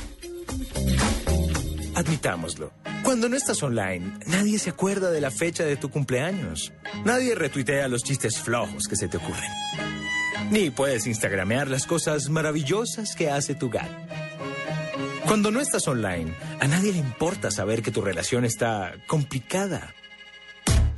Admitámoslo. 1.94 2.72
Cuando 3.04 3.28
no 3.28 3.36
estás 3.36 3.62
online, 3.62 4.18
nadie 4.26 4.58
se 4.58 4.70
acuerda 4.70 5.10
de 5.10 5.20
la 5.20 5.30
fecha 5.30 5.64
de 5.64 5.76
tu 5.76 5.90
cumpleaños. 5.90 6.72
Nadie 7.04 7.34
retuitea 7.34 7.86
los 7.88 8.02
chistes 8.02 8.38
flojos 8.38 8.84
que 8.88 8.96
se 8.96 9.08
te 9.08 9.18
ocurren. 9.18 9.50
Ni 10.50 10.70
puedes 10.70 11.06
instagramear 11.06 11.68
las 11.68 11.86
cosas 11.86 12.28
maravillosas 12.28 13.16
que 13.16 13.30
hace 13.30 13.54
tu 13.54 13.70
gato. 13.70 13.94
Cuando 15.26 15.50
no 15.50 15.60
estás 15.60 15.88
online, 15.88 16.34
a 16.60 16.68
nadie 16.68 16.92
le 16.92 16.98
importa 16.98 17.50
saber 17.50 17.82
que 17.82 17.90
tu 17.90 18.02
relación 18.02 18.44
está 18.44 18.94
complicada. 19.06 19.94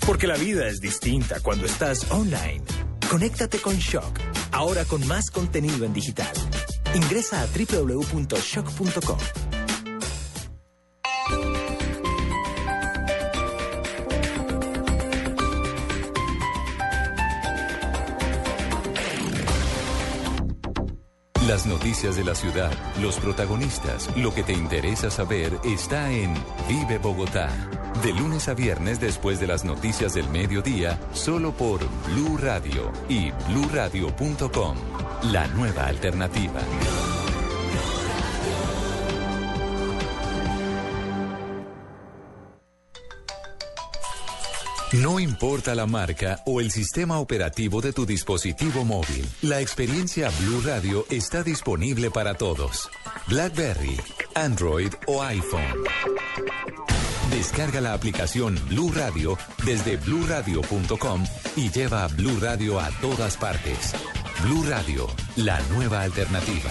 Porque 0.05 0.27
la 0.27 0.37
vida 0.37 0.67
es 0.67 0.81
distinta 0.81 1.41
cuando 1.41 1.67
estás 1.67 2.11
online. 2.11 2.65
Conéctate 3.09 3.59
con 3.59 3.77
Shock, 3.77 4.19
ahora 4.51 4.85
con 4.85 5.07
más 5.07 5.31
contenido 5.31 5.87
en 5.87 5.93
digital. 5.93 6.33
Ingresa 6.95 7.43
a 7.43 7.47
www.shock.com. 7.47 9.46
Las 21.47 21.65
noticias 21.65 22.17
de 22.17 22.25
la 22.25 22.35
ciudad, 22.35 22.73
los 23.01 23.21
protagonistas, 23.21 24.11
lo 24.17 24.35
que 24.35 24.43
te 24.43 24.53
interesa 24.53 25.13
saber 25.13 25.57
está 25.63 26.11
en 26.11 26.35
Vive 26.69 26.99
Bogotá. 26.99 27.49
De 28.03 28.13
lunes 28.13 28.49
a 28.49 28.55
viernes 28.55 28.99
después 28.99 29.39
de 29.39 29.47
las 29.47 29.65
noticias 29.65 30.15
del 30.15 30.29
mediodía, 30.29 30.99
solo 31.13 31.53
por 31.53 31.79
Blue 32.09 32.37
Radio 32.37 32.91
y 33.09 33.31
bluradio.com. 33.49 34.77
La 35.31 35.47
nueva 35.47 35.87
alternativa. 35.87 36.61
No 44.93 45.19
importa 45.19 45.75
la 45.75 45.87
marca 45.87 46.43
o 46.47 46.61
el 46.61 46.71
sistema 46.71 47.19
operativo 47.19 47.81
de 47.81 47.93
tu 47.93 48.07
dispositivo 48.07 48.85
móvil, 48.85 49.27
la 49.43 49.61
experiencia 49.61 50.31
Blue 50.41 50.63
Radio 50.65 51.05
está 51.11 51.43
disponible 51.43 52.11
para 52.11 52.35
todos. 52.35 52.89
BlackBerry, 53.27 54.01
Android 54.35 54.93
o 55.09 55.23
iPhone. 55.25 55.83
Descarga 57.31 57.81
la 57.81 57.95
aplicación 57.95 58.57
Blue 58.69 58.93
Radio 58.93 59.37
desde 59.65 59.97
bluradio.com 59.97 61.25
y 61.57 61.71
lleva 61.71 62.05
a 62.05 62.09
Blue 62.09 62.39
Radio 62.41 62.79
a 62.79 62.91
todas 63.01 63.37
partes. 63.37 63.93
Blue 64.45 64.65
Radio, 64.69 65.09
la 65.35 65.61
nueva 65.73 66.03
alternativa. 66.03 66.71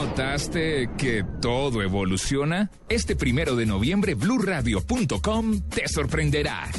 ¿Notaste 0.00 0.88
que 0.96 1.22
todo 1.42 1.82
evoluciona? 1.82 2.70
Este 2.88 3.16
primero 3.16 3.54
de 3.54 3.66
noviembre, 3.66 4.14
bluradio.com 4.14 5.60
te 5.68 5.86
sorprenderá. 5.88 6.70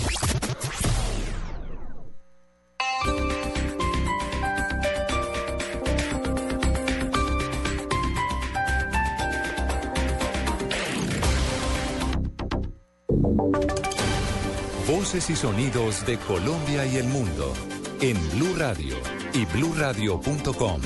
Voces 14.88 15.30
y 15.30 15.36
sonidos 15.36 16.03
de 16.07 16.17
Colombia 16.17 16.88
y 16.88 16.97
el 16.97 17.05
mundo 17.05 17.53
en 18.01 18.17
Blue 18.32 18.55
Radio 18.57 18.95
y 19.34 19.45
bluradio.com. 19.45 20.82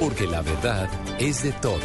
Porque 0.00 0.26
la 0.26 0.42
verdad 0.42 0.88
es 1.18 1.42
de 1.42 1.52
todos. 1.52 1.82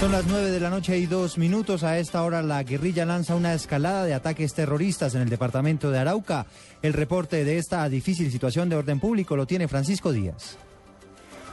Son 0.00 0.12
las 0.12 0.26
9 0.26 0.50
de 0.50 0.60
la 0.60 0.70
noche 0.70 0.98
y 0.98 1.06
dos 1.06 1.36
minutos. 1.38 1.84
A 1.84 1.98
esta 1.98 2.22
hora 2.24 2.42
la 2.42 2.62
guerrilla 2.62 3.04
lanza 3.04 3.36
una 3.36 3.52
escalada 3.54 4.04
de 4.04 4.14
ataques 4.14 4.54
terroristas 4.54 5.14
en 5.14 5.20
el 5.20 5.28
departamento 5.28 5.90
de 5.90 5.98
Arauca. 5.98 6.46
El 6.80 6.94
reporte 6.94 7.44
de 7.44 7.58
esta 7.58 7.86
difícil 7.88 8.32
situación 8.32 8.68
de 8.68 8.76
orden 8.76 8.98
público 8.98 9.36
lo 9.36 9.46
tiene 9.46 9.68
Francisco 9.68 10.10
Díaz. 10.10 10.56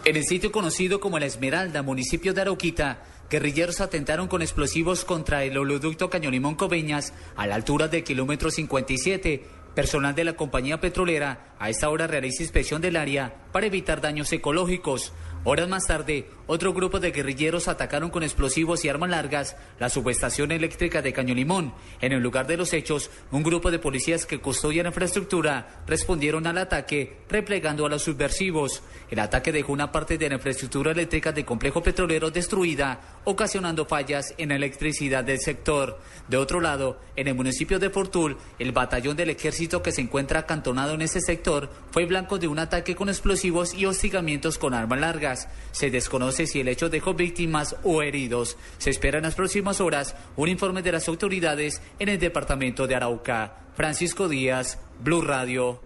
En 0.06 0.16
el 0.16 0.24
sitio 0.24 0.52
conocido 0.52 1.02
como 1.02 1.20
La 1.20 1.26
Esmeralda, 1.26 1.84
municipio 1.84 2.34
de 2.34 2.41
Arauquita, 2.41 3.04
guerrilleros 3.30 3.82
atentaron 3.82 4.30
con 4.30 4.41
explosivos 4.41 5.04
contra 5.04 5.43
el 5.43 5.58
oleoducto 5.58 6.10
Cañolimón 6.10 6.56
Coveñas 6.56 7.14
a 7.36 7.45
la 7.45 7.56
altura 7.56 7.89
del 7.89 8.06
kilómetro 8.06 8.50
57. 8.50 9.43
Personal 9.78 10.16
de 10.16 10.24
la 10.24 10.34
compañía 10.34 10.82
petrolera 10.82 11.54
a 11.60 11.70
esta 11.70 11.88
hora 11.90 12.08
realiza 12.08 12.42
inspección 12.42 12.82
del 12.82 12.96
área 12.96 13.36
para 13.52 13.68
evitar 13.68 14.02
daños 14.02 14.34
ecológicos. 14.34 15.14
Horas 15.50 15.70
más 15.70 15.88
tarde, 15.88 16.28
otro 16.45 16.74
grupo 16.74 17.00
de 17.00 17.12
guerrilleros 17.12 17.70
atacaron 17.70 18.10
con 18.10 18.22
explosivos 18.22 18.84
y 18.84 18.89
armas 18.89 19.10
largas 19.10 19.56
la 19.80 19.88
subestación 19.89 20.52
eléctrica 20.52 21.02
de 21.02 21.14
Caño 21.14 21.34
Limón. 21.34 21.74
En 22.02 22.12
el 22.12 22.22
lugar 22.22 22.48
de 22.48 22.58
los 22.58 22.74
hechos, 22.74 23.10
un 23.32 23.43
grupo 23.43 23.72
de 23.72 23.80
policías 23.80 24.26
que 24.26 24.41
custodian 24.41 24.84
la 24.84 24.89
infraestructura 24.89 25.84
respondieron 25.88 26.48
al 26.48 26.58
ataque, 26.58 27.20
replegando 27.30 27.86
a 27.86 27.89
los 27.89 28.04
subversivos. 28.04 28.84
El 29.10 29.20
ataque 29.20 29.54
dejó 29.54 29.72
una 29.72 29.89
parte 29.89 30.18
de 30.18 30.28
la 30.28 30.36
infraestructura 30.36 30.91
eléctrica 30.91 31.32
del 31.32 31.45
complejo 31.45 31.82
petrolero 31.82 32.30
destruida, 32.30 33.00
ocasionando 33.24 33.86
fallas 33.86 34.34
en 34.38 34.50
la 34.50 34.56
electricidad 34.58 35.24
del 35.24 35.39
sector. 35.39 35.98
De 36.28 36.36
otro 36.36 36.60
lado, 36.60 37.00
en 37.16 37.30
el 37.30 37.36
municipio 37.36 37.80
de 37.80 37.89
Fortul, 37.89 38.36
el 38.60 38.74
batallón 38.74 39.16
del 39.16 39.30
ejército 39.30 39.82
que 39.82 39.93
se 39.93 40.02
encuentra 40.02 40.41
acantonado 40.41 40.93
en 40.93 41.04
ese 41.04 41.22
sector 41.22 41.70
fue 41.91 42.06
blanco 42.06 42.38
de 42.38 42.50
un 42.50 42.60
ataque 42.60 42.95
con 42.95 43.08
explosivos 43.08 43.74
y 43.74 43.86
hostigamientos 43.86 44.58
con 44.58 44.74
armas 44.74 45.00
largas. 45.00 45.37
Se 45.72 45.92
desconoce 45.92 46.48
si 46.48 46.62
el 46.62 46.68
hecho 46.68 46.90
dejó 46.90 47.14
víctimas 47.14 47.76
o 47.84 48.02
heridos. 48.02 48.58
Se 48.78 48.90
espera 48.90 49.18
en 49.18 49.26
las 49.26 49.36
próximas 49.36 49.82
horas 49.82 50.16
un 50.36 50.50
informe 50.50 50.82
de 50.82 50.94
las 50.94 51.08
autoridades 51.08 51.82
en 52.00 52.10
el 52.10 52.20
departamento 52.20 52.88
de 52.88 52.96
Arauca. 52.96 53.68
Francisco 53.76 54.28
Díaz, 54.28 54.80
Blue 55.00 55.22
Radio. 55.22 55.82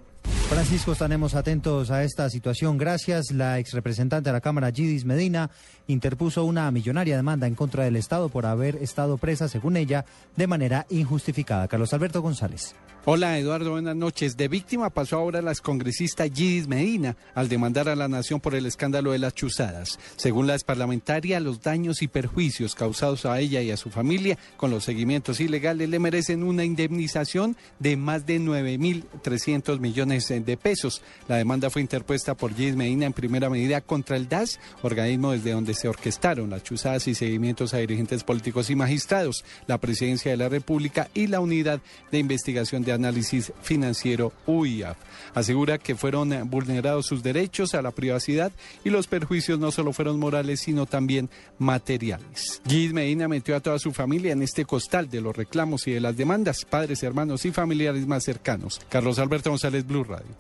Francisco, 0.52 0.92
estaremos 0.92 1.34
atentos 1.34 1.92
a 1.92 2.04
esta 2.04 2.30
situación. 2.30 2.78
Gracias. 2.78 3.32
La 3.32 3.58
ex 3.58 3.72
representante 3.72 4.30
de 4.30 4.34
la 4.34 4.42
Cámara, 4.42 4.70
Gidis 4.70 5.06
Medina, 5.06 5.50
interpuso 5.88 6.44
una 6.44 6.70
millonaria 6.72 7.16
demanda 7.16 7.48
en 7.48 7.56
contra 7.56 7.86
del 7.86 7.96
Estado 7.96 8.28
por 8.28 8.46
haber 8.46 8.76
estado 8.76 9.18
presa, 9.18 9.48
según 9.48 9.78
ella, 9.78 10.04
de 10.36 10.48
manera 10.48 10.86
injustificada. 10.90 11.70
Carlos 11.70 11.94
Alberto 11.94 12.22
González. 12.22 12.76
Hola 13.04 13.40
Eduardo, 13.40 13.72
buenas 13.72 13.96
noches. 13.96 14.38
De 14.38 14.48
víctima 14.48 14.92
pasó 14.92 15.18
ahora 15.18 15.42
la 15.42 15.50
excongresista 15.50 16.26
Gidis 16.26 16.68
Medina 16.68 17.16
al 17.34 17.50
demandar 17.50 17.90
a 17.90 17.96
la 17.96 18.08
nación 18.08 18.40
por 18.40 18.54
el 18.54 18.68
escándalo 18.68 19.12
de 19.12 19.18
las 19.18 19.34
chuzadas. 19.34 19.98
Según 20.18 20.46
la 20.46 20.56
parlamentaria, 20.60 21.40
los 21.40 21.64
daños 21.64 22.04
y 22.04 22.08
perjuicios 22.08 22.76
causados 22.76 23.26
a 23.26 23.40
ella 23.40 23.64
y 23.64 23.72
a 23.72 23.78
su 23.78 23.90
familia 23.90 24.38
con 24.56 24.70
los 24.70 24.84
seguimientos 24.84 25.40
ilegales 25.40 25.90
le 25.90 25.98
merecen 25.98 26.44
una 26.44 26.64
indemnización 26.64 27.58
de 27.80 27.98
más 27.98 28.28
de 28.28 28.40
9.300 28.40 29.80
millones 29.80 30.28
de 30.28 30.41
pesos. 30.58 31.02
La 31.28 31.38
demanda 31.38 31.70
fue 31.70 31.82
interpuesta 31.82 32.36
por 32.36 32.54
Gidis 32.54 32.76
Medina 32.76 33.06
en 33.06 33.14
primera 33.14 33.50
medida 33.50 33.82
contra 33.82 34.18
el 34.18 34.28
DAS, 34.28 34.60
organismo 34.82 35.32
desde 35.32 35.52
donde 35.52 35.74
se 35.74 35.88
orquestaron 35.88 36.50
las 36.50 36.64
chuzadas 36.64 37.08
y 37.08 37.16
seguimientos 37.16 37.74
a 37.74 37.78
dirigentes 37.78 38.24
políticos 38.24 38.70
y 38.70 38.76
magistrados, 38.76 39.44
la 39.68 39.78
Presidencia 39.78 40.32
de 40.32 40.38
la 40.38 40.50
República 40.50 41.10
y 41.14 41.28
la 41.28 41.40
Unidad 41.40 41.82
de 42.12 42.20
Investigación 42.20 42.84
de 42.84 42.94
Análisis 42.94 43.52
Financiero 43.62 44.34
UIAF. 44.46 44.98
Asegura 45.34 45.78
que 45.78 45.96
fueron 45.96 46.50
vulnerados 46.50 47.06
sus 47.06 47.24
derechos 47.24 47.74
a 47.74 47.82
la 47.82 47.92
privacidad 47.92 48.52
y 48.84 48.90
los 48.90 49.08
perjuicios 49.08 49.60
no 49.60 49.72
solo 49.72 49.94
fueron 49.94 50.20
morales, 50.20 50.62
sino 50.62 50.86
también 50.86 51.30
materiales. 51.58 52.62
Gis 52.68 52.94
Medina 52.94 53.28
metió 53.28 53.56
a 53.56 53.60
toda 53.60 53.80
su 53.80 53.92
familia 53.92 54.34
en 54.34 54.42
este 54.42 54.66
costal 54.66 55.10
de 55.10 55.22
los 55.22 55.36
reclamos 55.36 55.88
y 55.88 55.92
de 55.92 56.02
las 56.02 56.18
demandas, 56.18 56.66
padres, 56.66 57.04
hermanos 57.04 57.46
y 57.46 57.52
familiares 57.52 58.08
más 58.08 58.24
cercanos. 58.24 58.82
Carlos 58.90 59.20
Alberto 59.20 59.50
González, 59.50 59.86
Blue 59.86 60.04
Radio. 60.04 60.31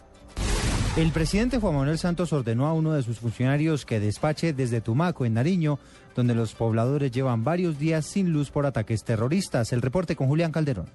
El 0.97 1.13
presidente 1.13 1.57
Juan 1.57 1.75
Manuel 1.75 1.97
Santos 1.97 2.33
ordenó 2.33 2.67
a 2.67 2.73
uno 2.73 2.91
de 2.91 3.01
sus 3.01 3.19
funcionarios 3.19 3.85
que 3.85 4.01
despache 4.01 4.51
desde 4.51 4.81
Tumaco, 4.81 5.23
en 5.25 5.35
Nariño, 5.35 5.79
donde 6.17 6.35
los 6.35 6.53
pobladores 6.53 7.13
llevan 7.13 7.45
varios 7.45 7.79
días 7.79 8.05
sin 8.05 8.33
luz 8.33 8.51
por 8.51 8.65
ataques 8.65 9.05
terroristas. 9.05 9.71
El 9.71 9.81
reporte 9.81 10.17
con 10.17 10.27
Julián 10.27 10.51
Calderón. 10.51 10.87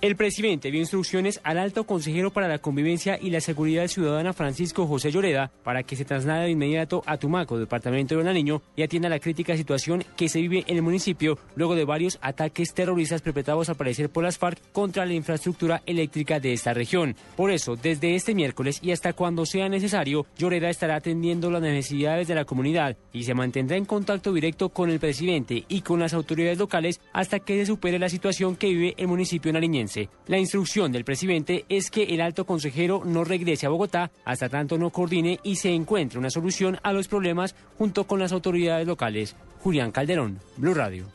El 0.00 0.14
presidente 0.14 0.70
dio 0.70 0.78
instrucciones 0.78 1.40
al 1.42 1.58
alto 1.58 1.82
consejero 1.82 2.30
para 2.30 2.46
la 2.46 2.60
convivencia 2.60 3.18
y 3.20 3.30
la 3.30 3.40
seguridad 3.40 3.88
ciudadana 3.88 4.32
Francisco 4.32 4.86
José 4.86 5.10
Lloreda 5.10 5.50
para 5.64 5.82
que 5.82 5.96
se 5.96 6.04
traslade 6.04 6.44
de 6.44 6.50
inmediato 6.52 7.02
a 7.04 7.16
Tumaco, 7.16 7.58
departamento 7.58 8.16
de 8.16 8.22
Nariño, 8.22 8.62
y 8.76 8.84
atienda 8.84 9.08
la 9.08 9.18
crítica 9.18 9.56
situación 9.56 10.04
que 10.16 10.28
se 10.28 10.40
vive 10.40 10.62
en 10.68 10.76
el 10.76 10.82
municipio 10.82 11.36
luego 11.56 11.74
de 11.74 11.84
varios 11.84 12.16
ataques 12.22 12.74
terroristas 12.74 13.22
perpetrados 13.22 13.70
al 13.70 13.74
parecer 13.74 14.08
por 14.08 14.22
las 14.22 14.38
FARC 14.38 14.60
contra 14.70 15.04
la 15.04 15.14
infraestructura 15.14 15.82
eléctrica 15.84 16.38
de 16.38 16.52
esta 16.52 16.72
región. 16.72 17.16
Por 17.36 17.50
eso, 17.50 17.74
desde 17.74 18.14
este 18.14 18.36
miércoles 18.36 18.78
y 18.80 18.92
hasta 18.92 19.14
cuando 19.14 19.46
sea 19.46 19.68
necesario, 19.68 20.26
Lloreda 20.38 20.70
estará 20.70 20.94
atendiendo 20.94 21.50
las 21.50 21.62
necesidades 21.62 22.28
de 22.28 22.36
la 22.36 22.44
comunidad 22.44 22.96
y 23.12 23.24
se 23.24 23.34
mantendrá 23.34 23.76
en 23.76 23.84
contacto 23.84 24.32
directo 24.32 24.68
con 24.68 24.90
el 24.90 25.00
presidente 25.00 25.64
y 25.68 25.80
con 25.80 25.98
las 25.98 26.14
autoridades 26.14 26.58
locales 26.58 27.00
hasta 27.12 27.40
que 27.40 27.58
se 27.58 27.66
supere 27.66 27.98
la 27.98 28.08
situación 28.08 28.54
que 28.54 28.68
vive 28.68 28.94
el 28.96 29.08
municipio 29.08 29.52
nariñense. 29.52 29.87
La 30.26 30.38
instrucción 30.38 30.92
del 30.92 31.04
presidente 31.04 31.64
es 31.68 31.90
que 31.90 32.04
el 32.04 32.20
alto 32.20 32.44
consejero 32.44 33.02
no 33.04 33.24
regrese 33.24 33.66
a 33.66 33.70
Bogotá 33.70 34.10
hasta 34.24 34.48
tanto 34.48 34.78
no 34.78 34.90
coordine 34.90 35.38
y 35.42 35.56
se 35.56 35.72
encuentre 35.74 36.18
una 36.18 36.30
solución 36.30 36.78
a 36.82 36.92
los 36.92 37.08
problemas 37.08 37.54
junto 37.76 38.06
con 38.06 38.18
las 38.18 38.32
autoridades 38.32 38.86
locales. 38.86 39.36
Julián 39.60 39.90
Calderón, 39.92 40.38
Blue 40.56 40.74
Radio. 40.74 41.06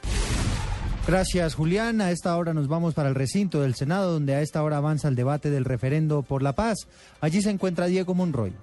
Gracias, 1.06 1.56
Julián. 1.56 2.00
A 2.00 2.12
esta 2.12 2.36
hora 2.38 2.54
nos 2.54 2.70
vamos 2.70 2.94
para 2.94 3.10
el 3.10 3.16
recinto 3.16 3.62
del 3.62 3.76
Senado, 3.76 4.14
donde 4.14 4.36
a 4.36 4.42
esta 4.42 4.64
hora 4.64 4.78
avanza 4.78 5.10
el 5.10 5.16
debate 5.16 5.50
del 5.50 5.66
referendo 5.66 6.22
por 6.22 6.42
la 6.42 6.54
paz. 6.54 6.88
Allí 7.20 7.42
se 7.42 7.50
encuentra 7.50 7.88
Diego 7.88 8.14
Monroy. 8.14 8.54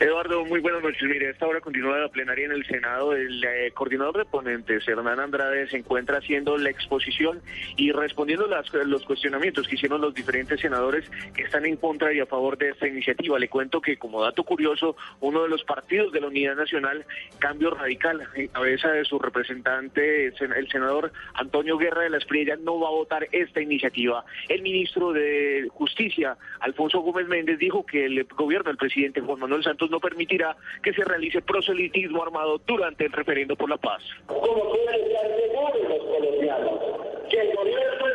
Eduardo, 0.00 0.44
muy 0.44 0.60
buenas 0.60 0.82
noches. 0.82 1.02
Mire, 1.02 1.28
a 1.28 1.30
esta 1.30 1.46
hora 1.46 1.60
continúa 1.60 1.98
la 1.98 2.08
plenaria 2.08 2.46
en 2.46 2.52
el 2.52 2.64
Senado. 2.66 3.12
El 3.14 3.42
eh, 3.42 3.70
coordinador 3.72 4.18
de 4.18 4.24
ponentes, 4.24 4.86
Hernán 4.86 5.20
Andrade, 5.20 5.68
se 5.68 5.76
encuentra 5.76 6.18
haciendo 6.18 6.56
la 6.56 6.70
exposición 6.70 7.40
y 7.76 7.92
respondiendo 7.92 8.46
las, 8.46 8.72
los 8.72 9.04
cuestionamientos 9.04 9.66
que 9.66 9.74
hicieron 9.74 10.00
los 10.00 10.14
diferentes 10.14 10.60
senadores 10.60 11.10
que 11.34 11.42
están 11.42 11.66
en 11.66 11.76
contra 11.76 12.12
y 12.12 12.20
a 12.20 12.26
favor 12.26 12.56
de 12.58 12.70
esta 12.70 12.86
iniciativa. 12.86 13.38
Le 13.38 13.48
cuento 13.48 13.80
que, 13.80 13.96
como 13.96 14.22
dato 14.22 14.44
curioso, 14.44 14.96
uno 15.20 15.42
de 15.42 15.48
los 15.48 15.64
partidos 15.64 16.12
de 16.12 16.20
la 16.20 16.28
Unidad 16.28 16.56
Nacional, 16.56 17.04
Cambio 17.38 17.70
Radical, 17.70 18.28
en 18.34 18.48
cabeza 18.48 18.88
de 18.90 19.04
su 19.04 19.18
representante, 19.18 20.26
el 20.28 20.68
senador 20.70 21.12
Antonio 21.34 21.76
Guerra 21.76 22.02
de 22.02 22.10
la 22.10 22.18
Espriella, 22.18 22.56
no 22.56 22.78
va 22.80 22.88
a 22.88 22.92
votar 22.92 23.28
esta 23.32 23.60
iniciativa. 23.60 24.24
El 24.48 24.62
ministro 24.62 25.12
de 25.12 25.68
Justicia, 25.70 26.36
Alfonso 26.60 27.00
Gómez 27.00 27.26
Méndez, 27.26 27.58
dijo 27.58 27.84
que 27.84 28.06
el 28.06 28.24
gobierno 28.24 28.68
del 28.68 28.76
presidente 28.76 29.20
Juan 29.20 29.40
Manuel 29.40 29.64
Santos 29.68 29.90
no 29.90 30.00
permitirá 30.00 30.56
que 30.82 30.94
se 30.94 31.04
realice 31.04 31.42
proselitismo 31.42 32.22
armado 32.22 32.58
durante 32.66 33.04
el 33.04 33.12
referendo 33.12 33.54
por 33.54 33.68
la 33.68 33.76
paz. 33.76 34.02
Como 34.26 34.70
pueden 34.70 35.04
estar 35.04 35.26
seguros 35.36 35.88
los 35.88 36.04
colombianos, 36.04 36.80
que 37.28 37.38
el 37.38 37.54
gobierno 37.54 38.06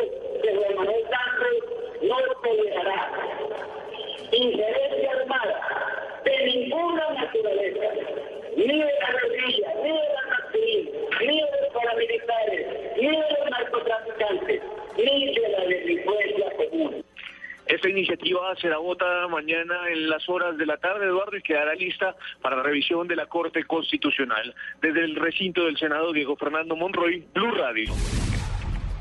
de 0.41 0.55
Juan 0.55 0.75
Manuel 0.77 1.03
Santos 1.03 1.55
no 2.01 2.17
tolerará 2.41 3.11
injerencia 4.31 5.11
armada 5.11 6.21
de 6.25 6.45
ninguna 6.45 7.09
naturaleza, 7.11 7.85
ni 8.57 8.65
de 8.65 8.93
la 8.99 9.11
guerrilla, 9.11 9.73
ni 9.83 9.89
de 9.89 9.93
la 9.93 10.23
nacional, 10.25 10.89
ni 11.21 11.35
de 11.35 11.61
los 11.61 11.73
paramilitares, 11.73 12.67
ni 12.97 13.07
de 13.09 13.17
los 13.17 13.49
narcotraficantes, 13.51 14.61
ni 14.97 15.35
de 15.35 15.49
la 15.49 15.65
delincuencia 15.65 16.51
común. 16.57 17.05
Esta 17.73 17.89
iniciativa 17.89 18.39
será 18.61 18.77
votada 18.77 19.27
mañana 19.27 19.73
en 19.91 20.07
las 20.07 20.29
horas 20.29 20.55
de 20.59 20.65
la 20.67 20.77
tarde, 20.77 21.07
Eduardo, 21.07 21.35
y 21.35 21.41
quedará 21.41 21.73
lista 21.73 22.15
para 22.39 22.57
la 22.57 22.61
revisión 22.61 23.07
de 23.07 23.15
la 23.15 23.25
Corte 23.25 23.63
Constitucional. 23.63 24.53
Desde 24.79 25.03
el 25.03 25.15
recinto 25.15 25.65
del 25.65 25.75
Senado, 25.75 26.13
Diego 26.13 26.35
Fernando 26.35 26.75
Monroy, 26.75 27.25
Blue 27.33 27.49
Radio. 27.49 27.91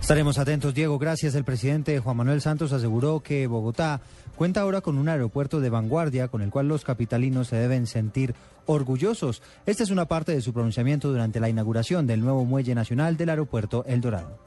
Estaremos 0.01 0.39
atentos, 0.39 0.73
Diego. 0.73 0.99
Gracias. 0.99 1.35
El 1.35 1.45
presidente 1.45 1.99
Juan 1.99 2.17
Manuel 2.17 2.41
Santos 2.41 2.73
aseguró 2.73 3.21
que 3.21 3.47
Bogotá 3.47 4.01
cuenta 4.37 4.63
ahora 4.63 4.81
con 4.81 4.97
un 4.97 5.11
aeropuerto 5.11 5.61
de 5.61 5.69
vanguardia 5.69 6.29
con 6.29 6.41
el 6.41 6.49
cual 6.49 6.69
los 6.69 6.83
capitalinos 6.83 7.49
se 7.49 7.57
deben 7.57 7.87
sentir 7.87 8.35
orgullosos. 8.65 9.43
Esta 9.67 9.83
es 9.83 9.91
una 9.91 10.07
parte 10.07 10.33
de 10.33 10.41
su 10.41 10.55
pronunciamiento 10.55 11.11
durante 11.11 11.41
la 11.41 11.51
inauguración 11.51 12.07
del 12.07 12.23
nuevo 12.23 12.47
muelle 12.47 12.75
nacional 12.75 13.19
del 13.19 13.29
aeropuerto 13.29 13.85
El 13.87 14.01
Dorado. 14.01 14.39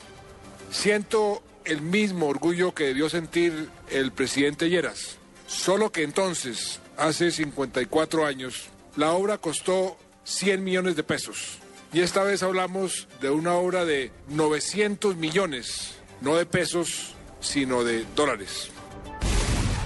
Siento 0.72 1.44
el 1.66 1.82
mismo 1.82 2.28
orgullo 2.28 2.74
que 2.74 2.86
debió 2.86 3.10
sentir 3.10 3.70
el 3.90 4.12
presidente 4.12 4.70
Lleras. 4.70 5.18
Solo 5.48 5.92
que 5.92 6.04
entonces, 6.04 6.80
hace 6.98 7.32
54 7.32 8.26
años, 8.26 8.70
la 8.96 9.12
obra 9.12 9.38
costó 9.38 9.98
100 10.24 10.64
millones 10.64 10.96
de 10.96 11.04
pesos. 11.04 11.60
Y 11.94 12.02
esta 12.02 12.24
vez 12.24 12.44
hablamos 12.44 13.08
de 13.22 13.30
una 13.30 13.54
obra 13.56 13.86
de 13.86 14.12
900 14.30 15.16
millones, 15.16 15.96
no 16.22 16.36
de 16.36 16.46
pesos, 16.46 17.14
sino 17.40 17.84
de 17.84 18.06
dólares. 18.16 18.70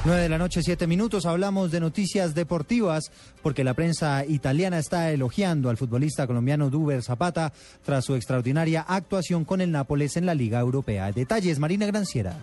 9 0.06 0.22
de 0.22 0.30
la 0.30 0.38
noche, 0.38 0.64
7 0.64 0.88
minutos. 0.88 1.26
Hablamos 1.26 1.72
de 1.72 1.82
noticias 1.82 2.34
deportivas 2.34 3.12
porque 3.44 3.66
la 3.66 3.74
prensa 3.74 4.24
italiana 4.26 4.80
está 4.80 5.12
elogiando 5.12 5.70
al 5.70 5.76
futbolista 5.76 6.26
colombiano 6.26 6.70
Duber 6.70 7.04
Zapata 7.04 7.52
tras 7.84 8.06
su 8.06 8.16
extraordinaria 8.16 8.82
actuación 8.82 9.44
con 9.44 9.60
el 9.60 9.72
Nápoles 9.72 10.16
en 10.16 10.26
la 10.26 10.36
Liga 10.36 10.60
Europea. 10.62 11.12
Detalles, 11.12 11.60
Marina 11.60 11.86
Granciera. 11.86 12.38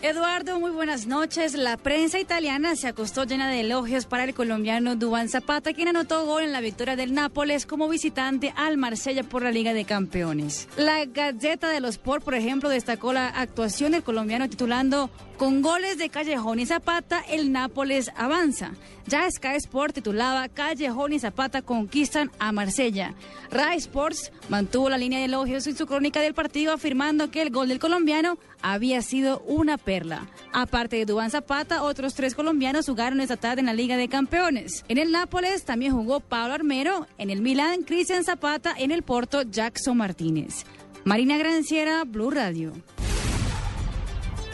Eduardo, 0.00 0.60
muy 0.60 0.70
buenas 0.70 1.06
noches. 1.06 1.54
La 1.54 1.76
prensa 1.76 2.20
italiana 2.20 2.76
se 2.76 2.86
acostó 2.86 3.24
llena 3.24 3.50
de 3.50 3.60
elogios 3.60 4.04
para 4.04 4.22
el 4.22 4.34
colombiano 4.34 4.94
Dubán 4.94 5.28
Zapata, 5.28 5.72
quien 5.72 5.88
anotó 5.88 6.24
gol 6.24 6.44
en 6.44 6.52
la 6.52 6.60
victoria 6.60 6.94
del 6.94 7.14
Nápoles 7.14 7.66
como 7.66 7.88
visitante 7.88 8.52
al 8.54 8.76
Marsella 8.76 9.24
por 9.24 9.42
la 9.42 9.50
Liga 9.50 9.72
de 9.72 9.84
Campeones. 9.84 10.68
La 10.76 11.04
Gazeta 11.06 11.70
de 11.70 11.80
los 11.80 11.96
Sport, 11.96 12.22
por 12.22 12.34
ejemplo, 12.34 12.68
destacó 12.68 13.12
la 13.12 13.28
actuación 13.28 13.90
del 13.90 14.04
colombiano 14.04 14.48
titulando 14.48 15.10
con 15.38 15.62
goles 15.62 15.98
de 15.98 16.08
Callejón 16.08 16.58
y 16.58 16.66
Zapata, 16.66 17.20
el 17.20 17.52
Nápoles 17.52 18.10
avanza. 18.16 18.72
Ya 19.06 19.30
Sky 19.30 19.54
Sport 19.56 19.94
titulaba 19.94 20.48
Callejón 20.48 21.12
y 21.12 21.20
Zapata 21.20 21.62
conquistan 21.62 22.30
a 22.40 22.50
Marsella. 22.50 23.14
Rai 23.50 23.78
Sports 23.78 24.32
mantuvo 24.48 24.90
la 24.90 24.98
línea 24.98 25.20
de 25.20 25.26
elogios 25.26 25.66
en 25.68 25.76
su 25.76 25.86
crónica 25.86 26.20
del 26.20 26.34
partido 26.34 26.72
afirmando 26.72 27.30
que 27.30 27.40
el 27.40 27.50
gol 27.50 27.68
del 27.68 27.78
colombiano 27.78 28.36
había 28.62 29.00
sido 29.00 29.38
una 29.46 29.78
perla. 29.78 30.26
Aparte 30.52 30.96
de 30.96 31.06
Dubán 31.06 31.30
Zapata, 31.30 31.84
otros 31.84 32.14
tres 32.14 32.34
colombianos 32.34 32.86
jugaron 32.86 33.20
esta 33.20 33.36
tarde 33.36 33.60
en 33.60 33.66
la 33.66 33.74
Liga 33.74 33.96
de 33.96 34.08
Campeones. 34.08 34.84
En 34.88 34.98
el 34.98 35.12
Nápoles 35.12 35.64
también 35.64 35.92
jugó 35.92 36.18
Pablo 36.18 36.54
Armero, 36.54 37.06
en 37.16 37.30
el 37.30 37.40
Milán 37.42 37.84
Cristian 37.84 38.24
Zapata, 38.24 38.74
en 38.76 38.90
el 38.90 39.04
Porto 39.04 39.42
Jackson 39.42 39.96
Martínez. 39.96 40.64
Marina 41.04 41.38
Granciera, 41.38 42.02
Blue 42.04 42.30
Radio. 42.30 42.72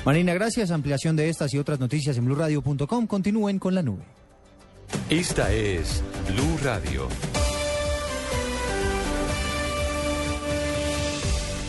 Marina, 0.04 0.34
gracias. 0.34 0.70
Ampliación 0.70 1.16
de 1.16 1.28
estas 1.28 1.54
y 1.54 1.58
otras 1.58 1.80
noticias 1.80 2.16
en 2.18 2.26
blurradio.com. 2.26 3.06
Continúen 3.06 3.58
con 3.58 3.74
la 3.74 3.82
nube. 3.82 4.02
Esta 5.08 5.52
es 5.52 6.02
Blue 6.30 6.58
Radio. 6.62 7.08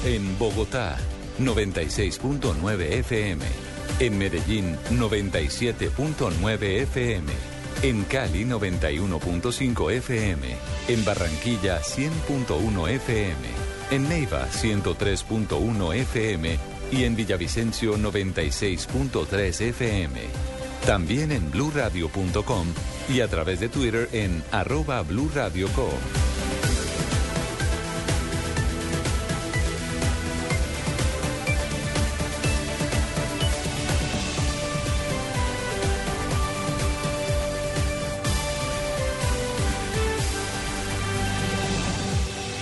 En 0.05 0.37
Bogotá, 0.37 0.97
96.9 1.39 2.81
FM. 2.99 3.45
En 3.99 4.17
Medellín, 4.17 4.75
97.9 4.91 6.63
FM. 6.81 7.31
En 7.81 8.03
Cali, 8.03 8.45
91.5 8.45 9.91
FM. 9.91 10.47
En 10.89 11.05
Barranquilla, 11.05 11.81
100.1 11.81 12.89
FM. 12.89 13.35
En 13.91 14.09
Neiva, 14.09 14.47
103.1 14.49 15.95
FM. 15.95 16.74
Y 16.91 17.03
en 17.03 17.15
Villavicencio, 17.15 17.97
96.3 17.97 19.61
FM. 19.61 20.21
También 20.85 21.31
en 21.31 21.49
bluradio.com 21.49 22.67
y 23.09 23.21
a 23.21 23.27
través 23.27 23.59
de 23.59 23.69
Twitter 23.69 24.07
en 24.11 24.43
arroba 24.51 25.01
blurradioco. 25.01 25.89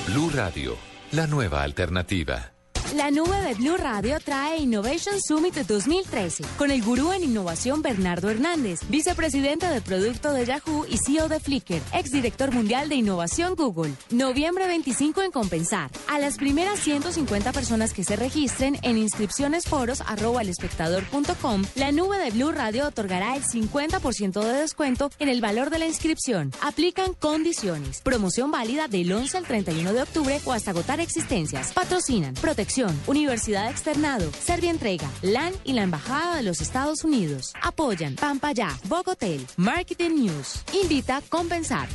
Blue 0.07 0.29
Radio, 0.29 0.77
la 1.11 1.27
nueva 1.27 1.63
alternativa. 1.63 2.52
La 2.95 3.09
nube 3.09 3.41
de 3.41 3.55
Blue 3.55 3.75
Radio 3.75 4.19
trae 4.19 4.59
Innovation 4.59 5.19
Summit 5.19 5.55
2013 5.55 6.43
con 6.57 6.69
el 6.69 6.83
gurú 6.83 7.11
en 7.11 7.23
innovación 7.23 7.81
Bernardo 7.81 8.29
Hernández, 8.29 8.81
vicepresidente 8.87 9.65
de 9.65 9.81
producto 9.81 10.31
de 10.31 10.45
Yahoo 10.45 10.85
y 10.87 10.97
CEO 10.97 11.27
de 11.27 11.39
Flickr, 11.39 11.81
exdirector 11.91 12.51
mundial 12.51 12.89
de 12.89 12.95
innovación 12.95 13.55
Google. 13.55 13.95
Noviembre 14.11 14.67
25 14.67 15.23
en 15.23 15.31
Compensar. 15.31 15.89
A 16.07 16.19
las 16.19 16.37
primeras 16.37 16.81
150 16.81 17.51
personas 17.51 17.93
que 17.93 18.03
se 18.03 18.15
registren 18.15 18.77
en 18.83 18.99
inscripcionesforos@elespectador.com, 18.99 21.63
la 21.73 21.91
nube 21.91 22.19
de 22.19 22.29
Blue 22.29 22.51
Radio 22.51 22.87
otorgará 22.87 23.35
el 23.35 23.43
50% 23.43 24.41
de 24.41 24.53
descuento 24.53 25.09
en 25.17 25.29
el 25.29 25.41
valor 25.41 25.71
de 25.71 25.79
la 25.79 25.87
inscripción. 25.87 26.51
Aplican 26.61 27.15
condiciones. 27.15 28.01
Promoción 28.01 28.51
válida 28.51 28.87
del 28.87 29.11
11 29.11 29.39
al 29.39 29.45
31 29.45 29.93
de 29.93 30.03
octubre 30.03 30.39
o 30.45 30.53
hasta 30.53 30.69
agotar 30.69 30.99
existencias. 30.99 31.73
Patrocinan 31.73 32.35
Protección, 32.35 32.82
Universidad 33.07 33.69
Externado, 33.69 34.31
Serbia 34.39 34.72
Entrega, 34.72 35.10
LAN 35.22 35.53
y 35.64 35.73
la 35.73 35.84
Embajada 35.84 36.38
de 36.38 36.43
los 36.43 36.61
Estados 36.61 37.03
Unidos. 37.03 37.53
Apoyan 37.61 38.15
Pampaya, 38.15 38.69
Bogotel, 38.85 39.45
Marketing 39.57 40.23
News. 40.23 40.64
Invita 40.73 41.18
a 41.18 41.22
compensar. 41.22 41.88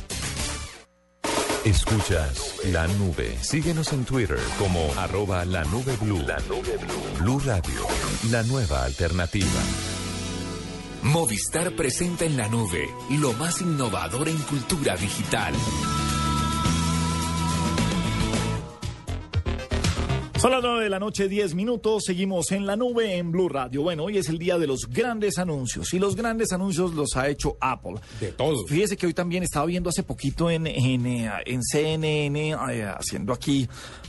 Escuchas 1.65 2.55
la 2.71 2.87
nube. 2.87 3.37
Síguenos 3.41 3.91
en 3.91 4.05
Twitter 4.05 4.39
como 4.57 4.93
arroba 4.97 5.43
la 5.45 5.63
nube 5.65 5.95
blue. 6.01 6.19
La 6.25 6.39
nube 6.47 6.77
blue. 6.77 7.19
Blue 7.19 7.39
Radio, 7.45 7.85
la 8.31 8.43
nueva 8.43 8.85
alternativa. 8.85 9.61
Movistar 11.03 11.75
presenta 11.75 12.25
en 12.25 12.37
la 12.37 12.47
nube 12.47 12.89
lo 13.09 13.33
más 13.33 13.61
innovador 13.61 14.29
en 14.29 14.37
cultura 14.37 14.95
digital. 14.95 15.53
Son 20.39 20.51
las 20.51 20.63
9 20.63 20.85
de 20.85 20.89
la 20.89 20.99
noche, 20.99 21.27
10 21.27 21.53
minutos. 21.53 22.05
Seguimos 22.05 22.53
en 22.53 22.65
la 22.65 22.77
nube 22.77 23.17
en 23.17 23.29
Blue 23.29 23.49
Radio. 23.49 23.81
Bueno, 23.81 24.05
hoy 24.05 24.19
es 24.19 24.29
el 24.29 24.39
día 24.39 24.57
de 24.57 24.67
los 24.67 24.87
grandes 24.89 25.37
anuncios. 25.37 25.93
Y 25.93 25.99
los 25.99 26.15
grandes 26.15 26.53
anuncios 26.53 26.93
los 26.93 27.17
ha 27.17 27.27
hecho 27.27 27.57
Apple. 27.59 27.95
De 28.21 28.31
todo. 28.31 28.65
Fíjese 28.65 28.95
que 28.95 29.05
hoy 29.05 29.13
también 29.13 29.43
estaba 29.43 29.65
viendo 29.65 29.89
hace 29.89 30.01
poquito 30.01 30.49
en, 30.49 30.65
en, 30.65 31.05
eh, 31.05 31.29
en 31.45 31.61
CNN, 31.61 32.51
eh, 32.51 32.85
haciendo 32.85 33.33
aquí 33.33 33.67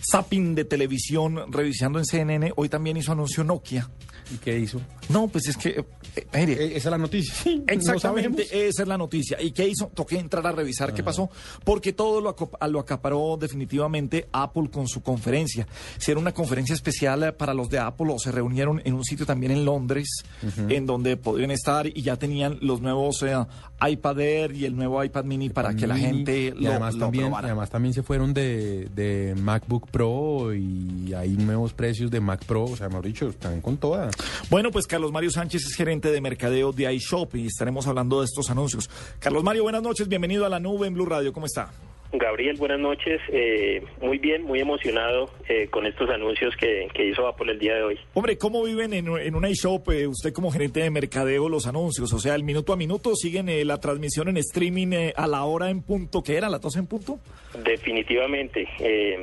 zapping 0.09 0.55
de 0.55 0.65
televisión, 0.65 1.53
revisando 1.53 1.99
en 1.99 2.05
CNN. 2.05 2.53
Hoy 2.55 2.69
también 2.69 2.97
hizo 2.97 3.11
anuncio 3.11 3.43
Nokia. 3.43 3.91
¿Y 4.33 4.37
qué 4.39 4.59
hizo? 4.59 4.81
No, 5.09 5.27
pues 5.29 5.49
es 5.49 5.57
que. 5.57 5.85
eh, 6.17 6.27
mire, 6.35 6.67
Esa 6.77 6.77
es 6.77 6.85
la 6.87 6.99
noticia. 6.99 7.35
No 7.57 7.73
Exactamente, 7.73 8.69
esa 8.69 8.83
es 8.83 8.89
la 8.89 8.97
noticia. 8.99 9.41
¿Y 9.43 9.51
qué 9.53 9.67
hizo? 9.69 9.87
Toqué 9.95 10.19
entrar 10.19 10.47
a 10.47 10.53
revisar 10.53 10.93
qué 10.95 11.03
pasó, 11.03 11.31
porque 11.65 11.93
todo 11.93 12.21
lo, 12.21 12.37
acop- 12.37 12.69
lo 12.69 12.79
acaparó 12.81 13.37
definitivamente 13.41 14.29
Apple 14.33 14.71
con 14.71 14.87
su 14.89 15.03
conferencia. 15.03 15.67
Si 15.99 16.11
era 16.11 16.21
una 16.21 16.33
conferencia 16.33 16.75
especial 16.75 17.23
eh, 17.25 17.33
para 17.33 17.55
los 17.55 17.69
de 17.71 17.79
Apple, 17.79 18.07
o 18.13 18.19
se 18.19 18.31
reunieron 18.31 18.81
en 18.85 18.95
un 18.95 19.05
sitio 19.05 19.27
también 19.27 19.53
en 19.53 19.65
Londres, 19.65 20.09
en 20.69 20.87
donde 20.87 21.17
podían 21.17 21.51
estar 21.51 21.87
y 21.87 22.03
ya 22.03 22.17
tenían 22.17 22.59
los 22.61 22.81
nuevos 22.81 23.23
eh, 23.23 23.35
iPad 23.87 24.21
Air 24.21 24.53
y 24.55 24.65
el 24.65 24.77
nuevo 24.77 25.03
iPad 25.03 25.25
Mini 25.25 25.49
para 25.51 25.75
que 25.75 25.87
la 25.87 25.97
gente 25.97 26.39
y 26.39 26.51
lo, 26.51 26.71
además 26.71 26.95
lo 26.95 27.01
también, 27.01 27.25
probara. 27.27 27.49
además 27.49 27.71
también 27.71 27.95
se 27.95 28.03
fueron 28.03 28.33
de, 28.35 28.89
de 28.95 29.35
MacBook 29.41 29.89
Pro 29.91 30.55
y 30.55 31.13
hay 31.15 31.31
nuevos 31.31 31.73
precios 31.73 32.11
de 32.11 32.21
Mac 32.21 32.45
Pro, 32.45 32.65
o 32.65 32.77
sea, 32.77 32.89
mejor 32.89 33.07
dicho, 33.07 33.29
están 33.29 33.61
con 33.61 33.77
toda. 33.77 34.11
Bueno, 34.51 34.71
pues 34.71 34.87
Carlos 34.87 35.13
Mario 35.13 35.31
Sánchez 35.31 35.67
es 35.67 35.75
gerente 35.75 36.11
de 36.11 36.21
mercadeo 36.21 36.73
de 36.73 36.93
iShop 36.95 37.37
y 37.37 37.47
estaremos 37.47 37.87
hablando 37.87 38.21
de 38.21 38.27
estos 38.27 38.51
anuncios. 38.51 38.91
Carlos 39.19 39.45
Mario, 39.45 39.63
buenas 39.63 39.83
noches, 39.83 40.09
bienvenido 40.09 40.47
a 40.47 40.49
la 40.49 40.61
nube 40.61 40.87
en 40.87 40.95
Blue 40.95 41.07
Radio, 41.07 41.33
¿cómo 41.33 41.47
está? 41.47 41.71
Gabriel, 42.13 42.57
buenas 42.59 42.81
noches. 42.81 43.21
Eh, 43.29 43.83
muy 44.03 44.19
bien, 44.19 44.43
muy 44.43 44.61
emocionado 44.61 45.31
eh, 45.49 45.69
con 45.69 45.87
estos 45.87 46.11
anuncios 46.11 46.57
que, 46.57 46.89
que 46.93 47.07
hizo 47.07 47.27
Apple 47.27 47.53
el 47.53 47.59
día 47.59 47.77
de 47.77 47.83
hoy. 47.83 47.99
Hombre, 48.15 48.37
¿cómo 48.37 48.65
viven 48.65 48.93
en, 48.95 49.07
en 49.17 49.35
un 49.35 49.47
iShop 49.47 49.91
eh, 49.91 50.09
usted 50.09 50.33
como 50.33 50.51
gerente 50.51 50.81
de 50.81 50.91
mercadeo 50.91 51.49
los 51.49 51.69
anuncios? 51.69 52.13
O 52.13 52.19
sea, 52.19 52.35
el 52.35 52.43
minuto 52.43 52.73
a 52.73 52.77
minuto 52.77 53.15
siguen 53.15 53.49
eh, 53.49 53.65
la 53.65 53.79
transmisión 53.79 54.29
en 54.29 54.39
streaming 54.39 54.93
eh, 54.93 55.13
a 55.17 55.29
la 55.29 55.45
hora 55.45 55.71
en 55.71 55.83
punto, 55.83 56.23
¿qué 56.23 56.37
era? 56.37 56.49
¿A 56.49 56.51
las 56.51 56.61
12 56.61 56.81
en 56.81 56.87
punto? 56.89 57.21
Definitivamente, 57.65 58.69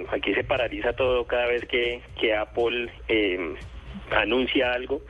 aquí 0.10 0.34
se 0.34 0.44
paraliza 0.44 0.94
todo 0.94 1.26
cada 1.26 1.48
vez 1.48 1.66
que, 1.66 2.02
que 2.20 2.34
Apple 2.36 2.90
eh, 3.10 3.56
anuncia 4.12 4.74
algo 4.74 5.02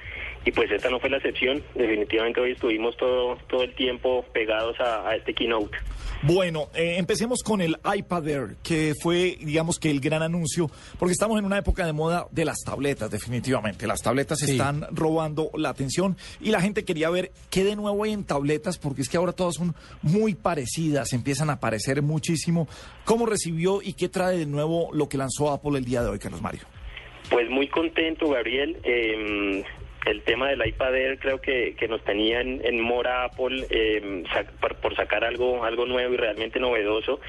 y 0.47 0.51
pues 0.51 0.71
esta 0.71 0.89
no 0.89 0.99
fue 0.99 1.09
la 1.09 1.17
excepción. 1.17 1.61
Definitivamente 1.75 2.39
hoy 2.39 2.51
estuvimos 2.51 2.95
todo, 2.95 3.37
todo 3.49 3.63
el 3.63 3.75
tiempo 3.75 4.23
pegados 4.33 4.79
a, 4.79 5.09
a 5.09 5.15
este 5.15 5.33
keynote. 5.33 5.77
Bueno, 6.23 6.69
eh, 6.73 6.95
empecemos 6.97 7.43
con 7.43 7.61
el 7.61 7.77
iPad 7.95 8.27
Air, 8.27 8.55
que 8.63 8.93
fue, 9.01 9.37
digamos 9.39 9.77
que 9.77 9.91
el 9.91 9.99
gran 9.99 10.23
anuncio, 10.23 10.71
porque 10.97 11.11
estamos 11.11 11.37
en 11.37 11.45
una 11.45 11.57
época 11.57 11.85
de 11.85 11.93
moda 11.93 12.27
de 12.31 12.45
las 12.45 12.59
tabletas, 12.63 13.11
definitivamente. 13.11 13.85
Las 13.85 14.01
tabletas 14.01 14.41
están 14.41 14.87
robando 14.91 15.51
la 15.53 15.69
atención 15.69 16.17
y 16.39 16.49
la 16.49 16.61
gente 16.61 16.85
quería 16.85 17.09
ver 17.09 17.31
qué 17.49 17.63
de 17.63 17.75
nuevo 17.75 18.03
hay 18.03 18.13
en 18.13 18.23
tabletas, 18.23 18.77
porque 18.77 19.01
es 19.01 19.09
que 19.09 19.17
ahora 19.17 19.33
todas 19.33 19.55
son 19.55 19.75
muy 20.01 20.33
parecidas, 20.33 21.13
empiezan 21.13 21.49
a 21.49 21.59
parecer 21.59 22.01
muchísimo. 22.01 22.67
¿Cómo 23.05 23.25
recibió 23.25 23.81
y 23.81 23.93
qué 23.93 24.09
trae 24.09 24.37
de 24.37 24.45
nuevo 24.45 24.89
lo 24.93 25.09
que 25.09 25.17
lanzó 25.17 25.51
Apple 25.51 25.77
el 25.77 25.85
día 25.85 26.01
de 26.01 26.09
hoy, 26.09 26.19
Carlos 26.19 26.41
Mario? 26.41 26.76
Pues 27.29 27.49
muy 27.49 27.67
contento, 27.67 28.29
Gabriel. 28.29 28.77
Eh, 28.83 29.63
el 30.05 30.21
tema 30.21 30.47
del 30.49 30.65
iPad 30.65 30.95
Air 30.95 31.19
creo 31.19 31.41
que, 31.41 31.75
que 31.77 31.89
nos 31.89 32.01
tenía 32.05 32.39
en, 32.39 32.61
mora 32.79 33.25
Apple 33.25 33.67
sac- 34.33 34.51
por, 34.61 34.75
por 34.77 34.95
sacar 34.95 35.25
algo 35.25 35.65
algo 35.65 35.85
nuevo 35.85 36.13
y 36.13 36.17
realmente 36.17 36.59
novedoso. 36.61 37.19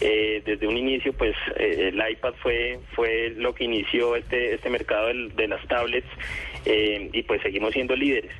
Eh, 0.00 0.42
desde 0.44 0.68
un 0.68 0.76
inicio, 0.76 1.12
pues 1.14 1.34
eh, 1.56 1.90
el 1.92 2.10
iPad 2.12 2.34
fue 2.40 2.78
fue 2.94 3.30
lo 3.36 3.52
que 3.54 3.64
inició 3.64 4.14
este 4.14 4.54
este 4.54 4.70
mercado 4.70 5.08
de 5.08 5.48
las 5.48 5.66
tablets 5.66 6.06
eh, 6.64 7.10
y 7.12 7.22
pues 7.24 7.42
seguimos 7.42 7.72
siendo 7.72 7.96
líderes. 7.96 8.30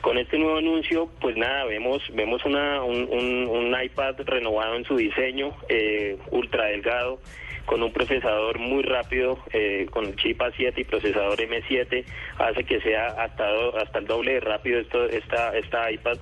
Con 0.00 0.18
este 0.18 0.38
nuevo 0.38 0.58
anuncio, 0.58 1.08
pues 1.20 1.36
nada, 1.36 1.64
vemos 1.66 2.02
vemos 2.14 2.44
una, 2.44 2.82
un, 2.82 3.04
un- 3.08 3.46
un 3.46 3.80
iPad 3.80 4.16
renovado 4.24 4.74
en 4.74 4.84
su 4.84 4.96
diseño, 4.96 5.56
eh, 5.68 6.16
ultra 6.32 6.64
delgado, 6.66 7.20
con 7.66 7.82
un 7.82 7.92
procesador 7.92 8.58
muy 8.58 8.82
rápido, 8.82 9.38
eh, 9.52 9.86
con 9.90 10.06
el 10.06 10.16
chip 10.16 10.40
A7 10.40 10.72
y 10.78 10.84
procesador 10.84 11.38
M7, 11.38 12.04
hace 12.38 12.64
que 12.64 12.80
sea 12.80 13.06
hasta, 13.08 13.46
do- 13.50 13.76
hasta 13.76 13.98
el 13.98 14.06
doble 14.06 14.34
de 14.34 14.40
rápido 14.40 14.80
esto, 14.80 15.04
esta, 15.04 15.56
esta 15.56 15.90
iPad. 15.90 16.16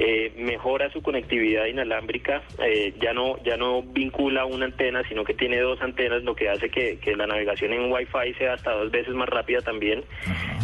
Eh, 0.00 0.32
mejora 0.36 0.90
su 0.92 1.02
conectividad 1.02 1.66
inalámbrica, 1.66 2.42
eh, 2.64 2.94
ya 3.00 3.12
no 3.12 3.36
ya 3.42 3.56
no 3.56 3.82
vincula 3.82 4.44
una 4.44 4.66
antena, 4.66 5.02
sino 5.08 5.24
que 5.24 5.34
tiene 5.34 5.58
dos 5.58 5.80
antenas, 5.82 6.22
lo 6.22 6.36
que 6.36 6.48
hace 6.48 6.68
que, 6.70 7.00
que 7.00 7.16
la 7.16 7.26
navegación 7.26 7.72
en 7.72 7.90
Wi-Fi 7.90 8.34
sea 8.38 8.52
hasta 8.52 8.74
dos 8.74 8.92
veces 8.92 9.12
más 9.14 9.28
rápida 9.28 9.60
también. 9.62 10.04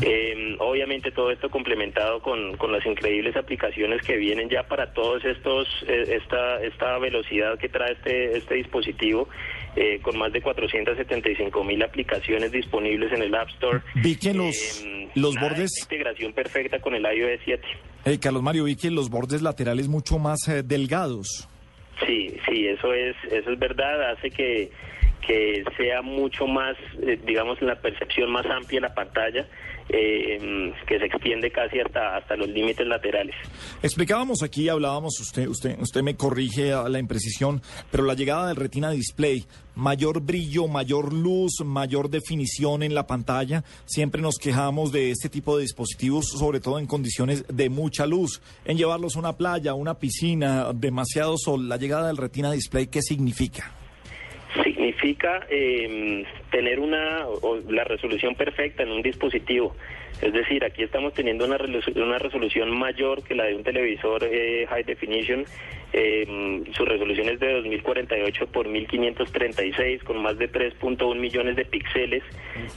Eh, 0.02 0.56
obviamente 0.60 1.10
todo 1.10 1.32
esto 1.32 1.50
complementado 1.50 2.20
con, 2.20 2.56
con 2.56 2.70
las 2.70 2.84
increíbles 2.86 3.34
aplicaciones 3.36 4.02
que 4.02 4.16
vienen 4.16 4.48
ya 4.48 4.62
para 4.64 4.92
todos 4.92 5.24
estos 5.24 5.66
eh, 5.88 6.16
esta 6.20 6.62
esta 6.62 6.98
velocidad 6.98 7.58
que 7.58 7.68
trae 7.68 7.92
este 7.92 8.36
este 8.38 8.54
dispositivo 8.54 9.28
eh, 9.76 9.98
con 10.02 10.16
más 10.18 10.32
de 10.32 10.40
475 10.40 11.64
mil 11.64 11.82
aplicaciones 11.82 12.52
disponibles 12.52 13.12
en 13.12 13.22
el 13.22 13.34
App 13.34 13.48
Store. 13.50 13.80
Vi 13.96 14.16
que 14.16 14.32
los, 14.34 14.82
Eh, 14.84 15.08
los 15.14 15.34
bordes, 15.36 15.70
integración 15.82 16.32
perfecta 16.32 16.78
con 16.80 16.94
el 16.94 17.02
iOS 17.02 17.40
7. 17.44 17.62
eh, 18.06 18.18
Carlos 18.20 18.42
Mario, 18.42 18.64
vi 18.64 18.76
que 18.76 18.90
los 18.90 19.10
bordes 19.10 19.42
laterales 19.42 19.88
mucho 19.88 20.18
más 20.18 20.46
eh, 20.48 20.62
delgados. 20.62 21.48
Sí, 22.06 22.36
sí, 22.48 22.66
eso 22.66 22.92
es, 22.92 23.14
eso 23.30 23.50
es 23.52 23.58
verdad, 23.58 24.10
hace 24.12 24.28
que, 24.30 24.70
que 25.26 25.62
sea 25.76 26.02
mucho 26.02 26.46
más, 26.46 26.76
eh, 27.02 27.18
digamos, 27.24 27.60
la 27.62 27.76
percepción 27.76 28.30
más 28.32 28.44
amplia 28.46 28.80
de 28.80 28.88
la 28.88 28.94
pantalla, 28.94 29.46
eh, 29.88 30.72
que 30.86 30.98
se 30.98 31.06
extiende 31.06 31.50
casi 31.50 31.78
hasta, 31.80 32.16
hasta 32.16 32.36
los 32.36 32.48
límites 32.48 32.86
laterales. 32.86 33.34
Explicábamos 33.82 34.42
aquí, 34.42 34.68
hablábamos, 34.68 35.18
usted, 35.20 35.46
usted, 35.48 35.78
usted 35.80 36.02
me 36.02 36.16
corrige 36.16 36.72
a 36.72 36.88
la 36.88 36.98
imprecisión, 36.98 37.62
pero 37.90 38.04
la 38.04 38.14
llegada 38.14 38.48
del 38.48 38.56
Retina 38.56 38.90
Display, 38.90 39.44
mayor 39.74 40.20
brillo, 40.20 40.68
mayor 40.68 41.12
luz, 41.12 41.60
mayor 41.64 42.08
definición 42.10 42.82
en 42.82 42.94
la 42.94 43.06
pantalla. 43.06 43.64
Siempre 43.84 44.22
nos 44.22 44.38
quejamos 44.38 44.92
de 44.92 45.10
este 45.10 45.28
tipo 45.28 45.56
de 45.56 45.62
dispositivos, 45.62 46.26
sobre 46.28 46.60
todo 46.60 46.78
en 46.78 46.86
condiciones 46.86 47.44
de 47.48 47.68
mucha 47.68 48.06
luz, 48.06 48.40
en 48.64 48.78
llevarlos 48.78 49.16
a 49.16 49.18
una 49.18 49.36
playa, 49.36 49.72
a 49.72 49.74
una 49.74 49.94
piscina, 49.94 50.72
demasiado 50.72 51.36
sol. 51.36 51.68
La 51.68 51.76
llegada 51.76 52.06
del 52.06 52.16
Retina 52.16 52.50
Display, 52.52 52.86
¿qué 52.86 53.02
significa? 53.02 53.83
Significa 54.84 55.46
eh, 55.48 56.26
tener 56.50 56.78
una 56.78 57.26
o 57.26 57.56
la 57.70 57.84
resolución 57.84 58.34
perfecta 58.34 58.82
en 58.82 58.90
un 58.90 59.00
dispositivo. 59.00 59.74
Es 60.20 60.34
decir, 60.34 60.62
aquí 60.62 60.82
estamos 60.82 61.14
teniendo 61.14 61.46
una, 61.46 61.56
resolu- 61.56 62.02
una 62.02 62.18
resolución 62.18 62.70
mayor 62.70 63.24
que 63.24 63.34
la 63.34 63.44
de 63.44 63.54
un 63.54 63.64
televisor 63.64 64.24
eh, 64.30 64.66
high 64.68 64.84
definition. 64.84 65.46
Eh, 65.96 66.64
su 66.72 66.84
resolución 66.84 67.28
es 67.28 67.38
de 67.38 67.52
2048 67.52 68.48
por 68.48 68.68
1536 68.68 70.02
con 70.02 70.20
más 70.20 70.36
de 70.38 70.50
3.1 70.50 71.16
millones 71.16 71.54
de 71.54 71.64
píxeles. 71.64 72.24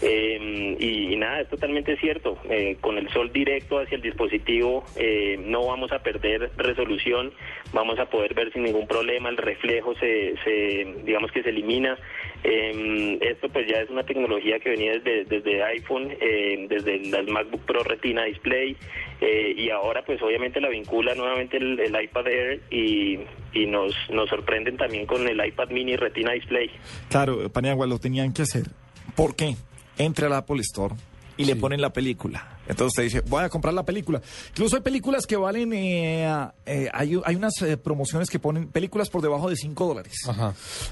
Eh, 0.03 0.77
y, 0.79 1.13
y 1.13 1.15
nada, 1.15 1.41
es 1.41 1.49
totalmente 1.49 1.97
cierto. 1.97 2.37
Eh, 2.47 2.77
con 2.79 2.99
el 2.99 3.09
sol 3.09 3.31
directo 3.33 3.79
hacia 3.79 3.95
el 3.95 4.03
dispositivo 4.03 4.83
eh, 4.97 5.39
no 5.43 5.65
vamos 5.65 5.91
a 5.91 6.03
perder 6.03 6.51
resolución, 6.57 7.33
vamos 7.73 7.97
a 7.97 8.05
poder 8.05 8.35
ver 8.35 8.53
sin 8.53 8.63
ningún 8.63 8.87
problema. 8.87 9.29
El 9.29 9.37
reflejo 9.37 9.95
se, 9.95 10.35
se 10.43 10.87
digamos 11.03 11.31
que 11.31 11.41
se 11.41 11.49
elimina. 11.49 11.97
Eh, 12.43 13.17
esto 13.21 13.49
pues 13.49 13.67
ya 13.67 13.81
es 13.81 13.89
una 13.89 14.03
tecnología 14.03 14.59
que 14.59 14.69
venía 14.69 14.93
desde, 14.93 15.25
desde 15.25 15.63
iPhone, 15.63 16.11
eh, 16.21 16.67
desde 16.69 16.99
las 17.09 17.27
MacBook 17.27 17.61
Pro 17.65 17.83
Retina 17.83 18.23
Display 18.25 18.77
eh, 19.21 19.53
y 19.57 19.69
ahora 19.69 20.03
pues 20.05 20.21
obviamente 20.21 20.61
la 20.61 20.69
vincula 20.69 21.15
nuevamente 21.15 21.57
el, 21.57 21.79
el 21.79 22.03
iPad 22.03 22.27
Air 22.27 22.61
y, 22.69 23.19
y 23.53 23.65
nos, 23.65 23.93
nos 24.11 24.29
sorprenden 24.29 24.77
también 24.77 25.05
con 25.05 25.27
el 25.27 25.45
iPad 25.45 25.69
Mini 25.69 25.95
Retina 25.95 26.33
Display. 26.33 26.69
Claro, 27.09 27.49
Paniagua, 27.49 27.87
lo 27.87 27.99
tenían 27.99 28.31
que 28.33 28.43
hacer. 28.43 28.67
¿Por 29.15 29.35
qué? 29.35 29.55
Entra 29.97 30.27
al 30.27 30.33
Apple 30.33 30.61
Store 30.61 30.95
y 31.37 31.45
le 31.45 31.55
ponen 31.55 31.81
la 31.81 31.91
película. 31.91 32.56
Entonces 32.67 32.87
usted 32.87 33.03
dice, 33.03 33.21
voy 33.21 33.43
a 33.43 33.49
comprar 33.49 33.73
la 33.73 33.83
película. 33.83 34.21
Incluso 34.49 34.75
hay 34.75 34.81
películas 34.81 35.25
que 35.25 35.37
valen, 35.37 35.73
eh, 35.73 36.49
eh, 36.65 36.89
hay, 36.93 37.19
hay 37.23 37.35
unas 37.35 37.61
eh, 37.61 37.77
promociones 37.77 38.29
que 38.29 38.39
ponen 38.39 38.67
películas 38.67 39.09
por 39.09 39.21
debajo 39.21 39.49
de 39.49 39.55
5 39.55 39.87
dólares. 39.87 40.13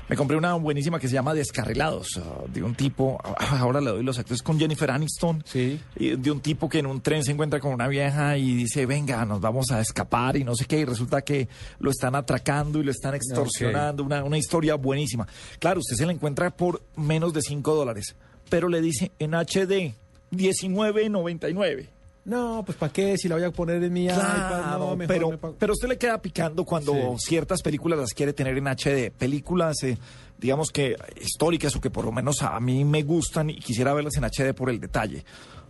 Me 0.07 0.15
compré 0.15 0.37
una 0.37 0.53
buenísima 0.53 0.99
que 0.99 1.07
se 1.07 1.13
llama 1.13 1.33
Descarrilados, 1.33 2.17
ah, 2.17 2.43
de 2.47 2.63
un 2.63 2.75
tipo, 2.75 3.19
ah, 3.23 3.59
ahora 3.59 3.81
le 3.81 3.89
doy 3.89 4.03
los 4.03 4.17
actores 4.17 4.41
con 4.41 4.59
Jennifer 4.59 4.89
Aniston, 4.89 5.43
y 5.53 6.15
de 6.15 6.31
un 6.31 6.39
tipo 6.39 6.69
que 6.69 6.79
en 6.79 6.85
un 6.85 7.01
tren 7.01 7.23
se 7.23 7.31
encuentra 7.31 7.59
con 7.59 7.73
una 7.73 7.87
vieja 7.87 8.37
y 8.37 8.55
dice, 8.55 8.85
venga, 8.85 9.25
nos 9.25 9.41
vamos 9.41 9.71
a 9.71 9.81
escapar 9.81 10.37
y 10.37 10.43
no 10.43 10.55
sé 10.55 10.65
qué, 10.65 10.79
y 10.79 10.85
resulta 10.85 11.21
que 11.23 11.47
lo 11.79 11.91
están 11.91 12.15
atracando 12.15 12.79
y 12.79 12.83
lo 12.83 12.91
están 12.91 13.15
extorsionando, 13.15 14.03
una, 14.03 14.23
una 14.23 14.37
historia 14.37 14.75
buenísima. 14.75 15.27
Claro, 15.59 15.79
usted 15.79 15.95
se 15.95 16.05
la 16.05 16.13
encuentra 16.13 16.55
por 16.55 16.81
menos 16.95 17.33
de 17.33 17.41
5 17.41 17.75
dólares, 17.75 18.15
pero 18.49 18.69
le 18.69 18.81
dice 18.81 19.11
en 19.19 19.33
HD 19.33 19.93
19.99. 20.31 21.89
No, 22.25 22.63
pues 22.65 22.75
¿para 22.77 22.91
qué? 22.91 23.17
Si 23.17 23.27
la 23.27 23.35
voy 23.35 23.43
a 23.43 23.51
poner 23.51 23.83
en 23.83 23.93
mi 23.93 24.07
Claro, 24.07 24.21
iPad, 24.23 24.77
no, 24.79 24.95
mejor 24.95 25.07
pero, 25.07 25.29
me 25.31 25.37
pero 25.59 25.73
usted 25.73 25.87
le 25.87 25.97
queda 25.97 26.19
picando 26.19 26.65
cuando 26.65 26.91
Sí. 26.93 27.27
ciertas 27.27 27.61
películas 27.61 27.99
las 27.99 28.13
quiere 28.13 28.33
tener 28.33 28.57
en 28.57 28.67
HD. 28.67 29.11
Películas, 29.11 29.83
eh, 29.83 29.95
digamos 30.39 30.71
que 30.71 30.95
históricas 31.21 31.75
o 31.75 31.81
que 31.81 31.91
por 31.91 32.03
lo 32.05 32.11
menos 32.11 32.41
a 32.41 32.59
mí 32.59 32.83
me 32.83 33.03
gustan 33.03 33.51
y 33.51 33.57
quisiera 33.59 33.93
verlas 33.93 34.15
en 34.17 34.23
HD 34.23 34.55
por 34.55 34.71
el 34.71 34.79
detalle. 34.79 35.23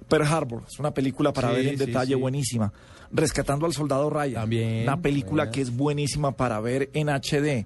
Pearl 0.07 0.23
Harbor 0.26 0.64
es 0.72 0.80
una 0.80 0.91
película 0.94 1.34
para 1.34 1.49
Sí, 1.49 1.56
ver 1.56 1.65
en 1.68 1.77
sí, 1.77 1.86
detalle 1.88 2.15
buenísima. 2.15 2.72
Rescatando 3.11 3.65
al 3.65 3.73
Soldado 3.73 4.10
Ryan. 4.10 4.36
También, 4.41 4.84
Una 4.84 5.02
película 5.02 5.52
que 5.52 5.60
es 5.61 5.76
buenísima 5.76 6.32
para 6.38 6.60
ver 6.61 6.90
en 6.94 7.10
HD. 7.10 7.65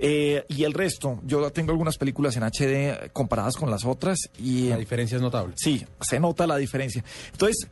Eh, 0.00 0.44
y 0.48 0.64
el 0.64 0.72
resto, 0.72 1.20
yo 1.24 1.50
tengo 1.50 1.72
algunas 1.72 1.98
películas 1.98 2.36
en 2.36 2.44
HD 2.44 3.10
comparadas 3.12 3.56
con 3.56 3.70
las 3.70 3.84
otras 3.84 4.30
y... 4.38 4.68
La 4.68 4.76
diferencia 4.76 5.16
es 5.16 5.22
notable. 5.22 5.54
Sí, 5.56 5.84
se 6.00 6.20
nota 6.20 6.46
la 6.46 6.56
diferencia. 6.56 7.04
Entonces, 7.32 7.68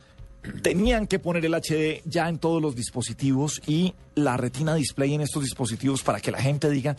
tenían 0.61 1.07
que 1.07 1.19
poner 1.19 1.45
el 1.45 1.53
HD 1.53 2.01
ya 2.05 2.27
en 2.27 2.37
todos 2.37 2.61
los 2.61 2.75
dispositivos 2.75 3.61
y 3.67 3.93
la 4.15 4.37
retina 4.37 4.75
display 4.75 5.13
en 5.13 5.21
estos 5.21 5.43
dispositivos 5.43 6.03
para 6.03 6.19
que 6.19 6.31
la 6.31 6.39
gente 6.39 6.69
diga, 6.69 6.95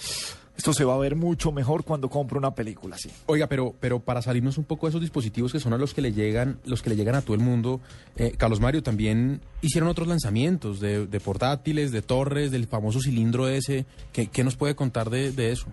esto 0.59 0.73
se 0.73 0.85
va 0.85 0.95
a 0.95 0.99
ver 0.99 1.15
mucho 1.15 1.53
mejor 1.53 1.85
cuando 1.85 2.11
compro 2.11 2.37
una 2.37 2.53
película 2.55 2.97
así. 2.97 3.09
Oiga, 3.27 3.47
pero, 3.47 3.77
pero 3.79 4.01
para 4.01 4.21
salirnos 4.23 4.59
un 4.59 4.65
poco 4.65 4.87
de 4.87 4.91
esos 4.91 5.01
dispositivos 5.01 5.53
que 5.53 5.61
son 5.61 5.73
a 5.73 5.79
los 5.79 5.95
que 5.95 6.03
le 6.03 6.13
llegan, 6.13 6.59
los 6.65 6.83
que 6.83 6.91
le 6.91 6.97
llegan 6.97 7.15
a 7.15 7.23
todo 7.23 7.35
el 7.35 7.41
mundo, 7.41 7.81
eh, 8.17 8.35
Carlos 8.37 8.59
Mario 8.59 8.83
también 8.83 9.41
hicieron 9.63 9.89
otros 9.89 10.09
lanzamientos 10.09 10.81
de, 10.81 11.07
de 11.07 11.21
portátiles, 11.21 11.93
de 11.93 12.03
torres, 12.03 12.51
del 12.51 12.67
famoso 12.67 13.01
cilindro 13.01 13.49
ese. 13.49 13.87
¿Qué, 14.13 14.27
qué 14.27 14.43
nos 14.43 14.57
puede 14.57 14.75
contar 14.75 15.11
de, 15.11 15.31
de 15.31 15.53
eso? 15.53 15.69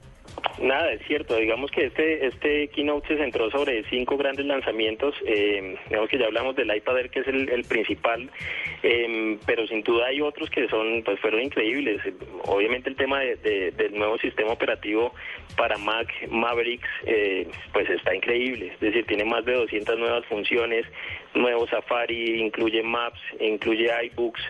Nada, 0.62 0.94
es 0.94 1.02
cierto. 1.06 1.36
Digamos 1.36 1.70
que 1.72 1.86
este 1.86 2.26
este 2.28 2.68
keynote 2.70 3.08
se 3.10 3.18
centró 3.18 3.50
sobre 3.52 3.84
cinco 3.90 4.16
grandes 4.18 4.46
lanzamientos. 4.46 5.14
Eh, 5.26 5.76
digamos 5.90 6.10
que 6.10 6.18
ya 6.18 6.26
hablamos 6.26 6.56
del 6.56 6.74
iPad 6.76 6.98
Air, 6.98 7.10
que 7.10 7.20
es 7.20 7.28
el, 7.28 7.64
principal, 7.66 8.30
eh, 8.82 9.38
pero 9.46 9.68
sin 9.68 9.84
duda 9.84 10.08
hay 10.08 10.22
otros 10.22 10.50
que 10.50 10.68
son 10.70 11.04
pues 11.04 11.20
fueron 11.20 11.42
increíbles. 11.42 12.02
Obviamente 12.46 12.90
el 12.90 12.96
tema 12.96 13.20
de- 13.20 13.36
de- 13.36 13.72
del 13.72 13.98
nuevo 13.98 14.18
sistema 14.18 14.52
operativo 14.54 15.14
para 15.58 15.78
Mac 15.78 16.08
Mavericks 16.30 16.88
eh, 17.06 17.48
pues 17.74 17.90
está 17.90 18.16
increíble. 18.16 18.68
Es 18.74 18.80
decir, 18.80 19.06
tiene 19.06 19.26
más 19.26 19.44
de 19.46 19.54
200 19.54 19.98
nuevas 20.00 20.26
funciones, 20.28 20.86
nuevo 21.36 21.68
Safari, 21.68 22.42
incluye 22.42 22.82
Maps, 22.84 23.20
incluye 23.40 23.90
iBooks. 24.12 24.42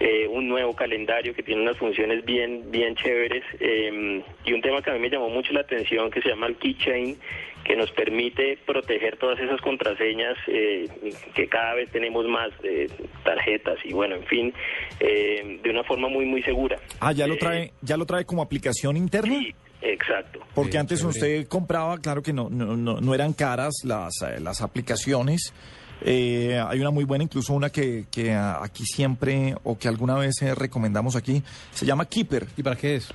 eh, 0.00 0.26
un 0.26 0.48
nuevo 0.48 0.74
calendario 0.74 1.32
que 1.34 1.42
tiene 1.44 1.62
unas 1.62 1.76
funciones 1.76 2.24
bien 2.24 2.70
bien 2.72 2.96
chéveres 2.96 3.44
eh, 3.60 4.22
y 4.44 4.52
un 4.52 4.60
tema 4.60 4.82
que 4.82 4.90
a 4.90 4.94
mí 4.94 4.98
me 4.98 5.08
llamó 5.10 5.28
mucho 5.28 5.52
la 5.52 5.60
atención 5.60 6.10
que 6.10 6.20
se 6.22 6.30
llama 6.30 6.46
el 6.48 6.56
keychain 6.56 7.16
que 7.62 7.76
nos 7.76 7.92
permite 7.92 8.58
proteger 8.66 9.16
todas 9.18 9.38
esas 9.38 9.60
contraseñas 9.60 10.36
eh, 10.48 10.88
que 11.34 11.46
cada 11.46 11.74
vez 11.74 11.88
tenemos 11.92 12.26
más 12.26 12.48
eh, 12.64 12.88
tarjetas 13.22 13.78
y 13.84 13.92
bueno 13.92 14.16
en 14.16 14.24
fin 14.24 14.52
eh, 14.98 15.60
de 15.62 15.70
una 15.70 15.84
forma 15.84 16.08
muy 16.08 16.24
muy 16.24 16.42
segura 16.42 16.78
Ah, 16.98 17.12
ya 17.12 17.28
lo 17.28 17.36
trae, 17.36 17.72
ya 17.82 17.96
lo 17.96 18.04
trae 18.06 18.24
como 18.24 18.42
aplicación 18.42 18.96
interna. 18.96 19.36
exacto 19.82 20.40
Porque 20.54 20.78
antes 20.78 21.04
usted 21.04 21.46
compraba, 21.46 21.98
claro 21.98 22.22
que 22.22 22.32
no, 22.32 22.48
no, 22.50 22.76
no, 22.76 23.00
no 23.00 23.14
eran 23.14 23.34
caras 23.34 23.74
las, 23.84 24.14
eh, 24.22 24.40
las 24.40 24.62
aplicaciones. 24.62 25.52
Eh, 26.04 26.60
hay 26.66 26.80
una 26.80 26.90
muy 26.90 27.04
buena, 27.04 27.24
incluso 27.24 27.52
una 27.52 27.70
que, 27.70 28.06
que 28.10 28.32
ah, 28.32 28.60
aquí 28.62 28.84
siempre 28.84 29.54
o 29.64 29.78
que 29.78 29.88
alguna 29.88 30.14
vez 30.16 30.40
eh, 30.42 30.54
recomendamos 30.54 31.16
aquí, 31.16 31.42
se 31.72 31.86
llama 31.86 32.06
Keeper. 32.06 32.46
¿Y 32.56 32.62
para 32.62 32.76
qué 32.76 32.96
es? 32.96 33.08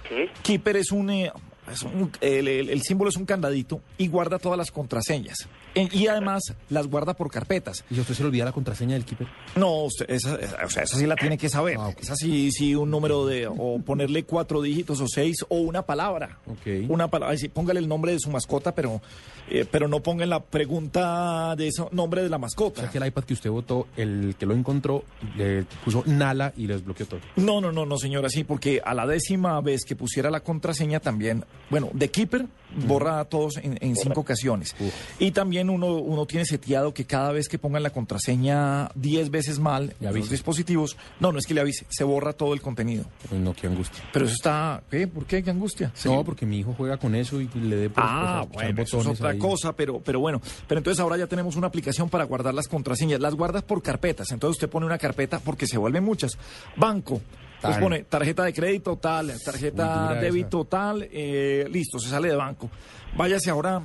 Keeper 0.44 0.78
es 0.78 0.92
un, 0.92 1.10
eh, 1.10 1.32
es 1.72 1.84
un- 1.84 2.12
el, 2.22 2.48
el- 2.48 2.70
el 2.70 2.82
símbolo 2.82 3.10
es 3.10 3.18
un 3.18 3.26
candadito 3.26 3.82
y 3.98 4.08
guarda 4.08 4.40
todas 4.40 4.58
las 4.58 4.72
contraseñas. 4.72 5.50
En- 5.76 5.90
y 5.92 6.08
además 6.08 6.42
las 6.70 6.88
guarda 6.88 7.14
por 7.14 7.30
carpetas. 7.30 7.84
¿Y 7.92 7.98
a 7.98 8.02
usted 8.02 8.14
se 8.14 8.24
le 8.24 8.28
olvida 8.30 8.46
la 8.46 8.52
contraseña 8.54 8.94
del 8.94 9.04
Keeper? 9.04 9.28
No, 9.58 9.84
usted, 9.84 10.10
esa, 10.10 10.36
esa- 10.38 10.66
o 10.66 10.70
sea, 10.70 10.84
esa 10.84 10.98
sí 10.98 11.06
la 11.06 11.16
tiene 11.18 11.38
que 11.38 11.50
saber. 11.50 11.78
Esa 12.00 12.16
sí, 12.16 12.52
sí, 12.52 12.74
un 12.74 12.90
número 12.90 13.26
de, 13.26 13.48
o 13.48 13.80
ponerle 13.86 14.24
cuatro 14.24 14.62
dígitos 14.62 15.02
o 15.02 15.08
seis, 15.08 15.38
o 15.50 15.58
una 15.58 15.82
palabra. 15.82 16.40
Una 16.88 17.10
palabra, 17.10 17.36
sí, 17.38 17.50
póngale 17.50 17.82
el 17.82 17.88
nombre 17.90 18.14
de 18.14 18.20
su 18.20 18.30
mascota, 18.32 18.74
pero, 18.74 19.02
eh, 19.50 19.66
pero 19.70 19.88
no 19.88 20.02
ponga 20.02 20.24
en 20.24 20.30
la 20.30 20.42
pregunta 20.44 21.56
de 21.56 21.68
eso, 21.68 21.90
nombre 21.92 22.22
de 22.24 22.30
la 22.30 22.38
O 22.38 22.40
mascota. 22.40 22.82
sea, 22.82 22.90
que 22.90 22.98
el 22.98 23.08
iPad 23.08 23.24
que 23.24 23.34
usted 23.34 23.50
votó, 23.50 23.88
el 23.98 24.36
que 24.38 24.46
lo 24.46 24.54
encontró, 24.54 25.04
le 25.36 25.64
puso 25.84 26.04
Nala 26.06 26.54
y 26.58 26.68
le 26.68 26.76
desbloqueó 26.76 27.06
todo. 27.06 27.20
No, 27.38 27.62
no, 27.62 27.72
no, 27.72 27.86
no, 27.86 27.98
señora, 27.98 28.30
sí, 28.30 28.44
porque 28.44 28.82
a 28.84 28.94
la 28.94 29.06
décima 29.08 29.60
vez 29.62 29.84
que 29.86 29.96
pusiera 29.96 30.30
la 30.30 30.42
contraseña 30.42 31.00
también, 31.00 31.46
bueno, 31.70 31.90
de 31.94 32.10
Keeper 32.10 32.46
borra 32.86 33.20
a 33.22 33.26
todos 33.26 33.58
en, 33.58 33.78
en 33.82 33.96
cinco 33.96 34.22
ocasiones. 34.22 34.76
Y 35.20 35.32
también 35.32 35.70
uno, 35.70 35.96
uno 35.96 36.26
tiene 36.26 36.46
seteado 36.46 36.94
que 36.94 37.06
cada 37.06 37.32
vez 37.32 37.48
que 37.48 37.58
pongan 37.58 37.82
la 37.82 37.90
contraseña 37.92 38.90
10 38.96 39.32
veces 39.32 39.60
mal 39.60 39.96
en 40.02 40.14
los 40.14 40.30
dispositivos, 40.30 40.98
no, 41.20 41.32
no 41.32 41.40
es 41.40 41.46
que 41.48 41.54
le 41.54 41.62
avise, 41.62 41.86
se 41.90 42.04
borra 42.04 42.34
todo 42.34 42.54
el 42.54 42.62
contenido. 42.62 43.06
Uy, 43.32 43.40
no, 43.40 43.54
qué 43.54 43.68
angustia. 43.68 44.04
Pero 44.12 44.26
eso 44.26 44.34
está, 44.34 44.84
¿qué? 44.92 45.08
¿Por 45.08 45.26
qué? 45.26 45.42
¿Qué 45.44 45.50
angustia? 45.50 45.92
No, 46.06 46.24
porque 46.24 46.46
mi 46.46 46.60
hijo 46.60 46.74
juega 46.78 46.98
con 46.98 47.16
eso 47.16 47.40
y 47.42 47.48
le 47.56 47.76
dé 47.78 47.90
por 47.90 48.04
Ah, 48.06 48.46
bueno, 48.52 48.82
es 48.82 48.92
botones 48.92 49.20
otra 49.38 49.50
cosa, 49.50 49.74
pero, 49.74 50.00
pero 50.00 50.20
bueno. 50.20 50.42
Pero 50.68 50.80
entonces 50.80 51.00
ahora 51.00 51.18
ya 51.18 51.28
tenemos 51.28 51.56
una 51.56 51.68
aplicación 51.68 52.10
para 52.10 52.24
guardar 52.26 52.54
las 52.54 52.68
contraseñas. 52.68 53.20
Las 53.20 53.36
guardas 53.36 53.64
por 53.64 53.82
carpetas. 53.82 54.32
Entonces 54.32 54.58
usted 54.58 54.70
pone 54.70 54.86
una 54.86 54.98
carpeta 54.98 55.40
porque 55.40 55.68
se 55.68 55.78
vuelven 55.78 56.04
muchas. 56.04 56.38
Banco. 56.76 57.22
Entonces 57.56 57.78
Tan. 57.78 57.84
pone 57.84 58.04
tarjeta 58.04 58.44
de 58.44 58.54
crédito 58.54 58.98
tal, 58.98 59.34
tarjeta 59.44 60.14
débito 60.14 60.66
tal, 60.66 61.08
eh, 61.12 61.68
listo, 61.72 61.98
se 61.98 62.08
sale 62.08 62.30
de 62.30 62.36
banco. 62.36 62.70
Váyase 63.16 63.50
ahora, 63.50 63.82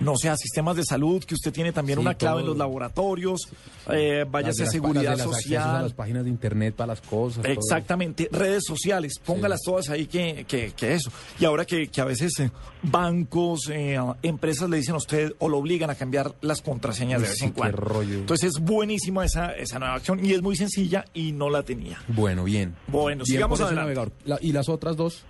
no 0.00 0.16
sé, 0.16 0.28
a 0.28 0.36
sistemas 0.36 0.76
de 0.76 0.84
salud, 0.84 1.22
que 1.24 1.34
usted 1.34 1.52
tiene 1.52 1.72
también 1.72 1.98
Sí, 1.98 2.02
una 2.02 2.14
clave 2.14 2.40
en 2.40 2.46
los 2.48 2.56
laboratorios, 2.56 3.48
eh, 3.90 4.24
váyase 4.28 4.64
a 4.64 4.66
seguridad 4.66 5.16
las 5.16 5.20
a 5.20 5.24
social. 5.24 5.82
las 5.82 5.92
páginas 5.92 6.24
de 6.24 6.30
internet 6.30 6.74
para 6.74 6.88
las 6.88 7.00
cosas. 7.00 7.42
todo. 7.42 7.52
Exactamente, 7.52 8.28
redes 8.32 8.64
sociales, 8.66 9.14
póngalas 9.24 9.60
todas 9.64 9.88
ahí 9.90 10.06
que, 10.06 10.44
que, 10.48 10.72
que 10.76 10.94
eso. 10.94 11.10
Y 11.38 11.44
ahora 11.44 11.64
que, 11.64 11.88
que 11.88 12.00
a 12.00 12.04
veces 12.04 12.32
eh, 12.40 12.50
bancos, 12.82 13.68
eh, 13.70 13.98
empresas 14.22 14.68
le 14.68 14.78
dicen 14.78 14.94
a 14.94 14.98
usted 14.98 15.32
o 15.38 15.48
lo 15.48 15.58
obligan 15.58 15.90
a 15.90 15.94
cambiar 15.94 16.34
las 16.40 16.62
contraseñas 16.62 17.20
de 17.22 17.28
vez 17.28 17.42
en 17.42 17.50
qué 17.50 17.54
cuando. 17.58 17.76
rollo. 17.78 18.14
Entonces 18.14 18.54
es 18.56 18.60
buenísima 18.60 19.24
esa, 19.24 19.52
esa 19.52 19.78
nueva 19.78 19.94
acción 19.94 20.24
y 20.24 20.32
es 20.32 20.42
muy 20.42 20.56
sencilla 20.56 21.04
y 21.14 21.32
no 21.32 21.50
la 21.50 21.62
tenía. 21.62 21.98
Bueno, 22.08 22.44
bien. 22.44 22.74
Bueno, 22.88 23.24
Bien 23.24 23.26
sigamos 23.26 23.60
adelante. 23.60 24.10
La- 24.24 24.38
¿Y 24.40 24.52
las 24.52 24.68
otras 24.68 24.96
dos? 24.96 25.24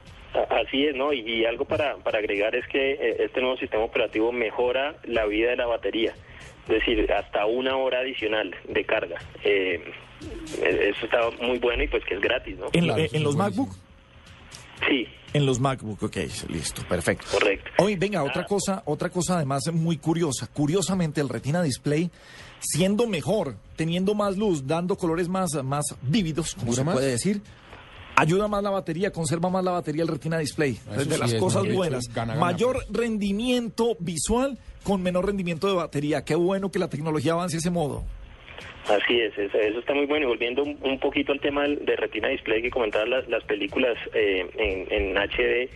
Así 0.50 0.86
es, 0.86 0.94
¿no? 0.94 1.12
Y, 1.12 1.20
y 1.20 1.44
algo 1.44 1.64
para, 1.64 1.96
para 1.96 2.18
agregar 2.18 2.54
es 2.54 2.66
que 2.68 2.92
eh, 2.92 3.16
este 3.24 3.40
nuevo 3.40 3.56
sistema 3.56 3.82
operativo 3.82 4.30
mejora 4.32 4.94
la 5.04 5.26
vida 5.26 5.50
de 5.50 5.56
la 5.56 5.66
batería, 5.66 6.14
es 6.68 6.68
decir, 6.68 7.12
hasta 7.12 7.46
una 7.46 7.76
hora 7.76 7.98
adicional 8.00 8.54
de 8.68 8.84
carga. 8.84 9.18
Eh, 9.42 9.82
eh, 10.62 10.92
eso 10.94 11.06
está 11.06 11.18
muy 11.44 11.58
bueno 11.58 11.82
y 11.82 11.88
pues 11.88 12.04
que 12.04 12.14
es 12.14 12.20
gratis, 12.20 12.56
¿no? 12.58 12.68
En, 12.72 12.88
en 13.12 13.22
los 13.24 13.34
MacBook, 13.36 13.70
Sí, 14.88 15.06
en 15.34 15.44
los 15.46 15.60
MacBook, 15.60 16.02
ok, 16.02 16.16
listo, 16.48 16.82
perfecto. 16.88 17.26
correcto. 17.32 17.70
Hoy, 17.78 17.96
venga, 17.96 18.22
otra 18.24 18.44
cosa, 18.46 18.82
otra 18.86 19.10
cosa 19.10 19.36
además 19.36 19.62
muy 19.72 19.98
curiosa. 19.98 20.46
Curiosamente, 20.52 21.20
el 21.20 21.28
Retina 21.28 21.62
Display, 21.62 22.10
siendo 22.60 23.06
mejor, 23.06 23.56
teniendo 23.76 24.14
más 24.14 24.36
luz, 24.38 24.66
dando 24.66 24.96
colores 24.96 25.28
más, 25.28 25.50
más 25.62 25.84
vívidos, 26.02 26.54
como 26.54 26.70
¿Dura 26.70 26.76
se 26.76 26.84
más? 26.84 26.94
puede 26.94 27.10
decir, 27.10 27.42
ayuda 28.20 28.48
más 28.48 28.62
la 28.62 28.70
batería, 28.70 29.10
conserva 29.10 29.48
más 29.50 29.64
la 29.64 29.72
batería 29.72 30.02
el 30.02 30.08
Retina 30.08 30.38
Display. 30.38 30.72
Eso 30.72 31.00
Es 31.00 31.08
de 31.08 31.14
sí 31.14 31.20
las 31.20 31.32
es, 31.32 31.40
cosas 31.40 31.62
buenas. 31.72 32.06
es 32.08 32.14
gana, 32.14 32.34
gana, 32.34 32.44
Mayor 32.46 32.84
rendimiento 32.90 33.96
visual 34.00 34.58
con 34.84 35.02
menor 35.02 35.26
rendimiento 35.26 35.66
de 35.68 35.74
batería. 35.74 36.24
Qué 36.24 36.34
bueno 36.34 36.70
que 36.70 36.78
la 36.78 36.88
tecnología 36.88 37.32
avance 37.32 37.56
de 37.56 37.58
ese 37.60 37.70
modo. 37.70 38.04
Así 38.88 39.20
es, 39.20 39.36
eso, 39.38 39.58
eso 39.58 39.78
está 39.78 39.94
muy 39.94 40.06
bueno. 40.06 40.24
Y 40.26 40.28
volviendo 40.28 40.62
un, 40.62 40.76
un 40.82 40.98
poquito 40.98 41.32
al 41.32 41.40
tema 41.40 41.62
del- 41.62 41.84
de 41.84 41.96
Retina 41.96 42.28
Display 42.28 42.62
que 42.62 42.70
comentaban 42.70 43.10
las, 43.10 43.28
las 43.28 43.44
películas 43.44 43.96
eh, 44.14 44.46
en, 44.56 44.86
en 44.92 45.16
HD, 45.16 45.68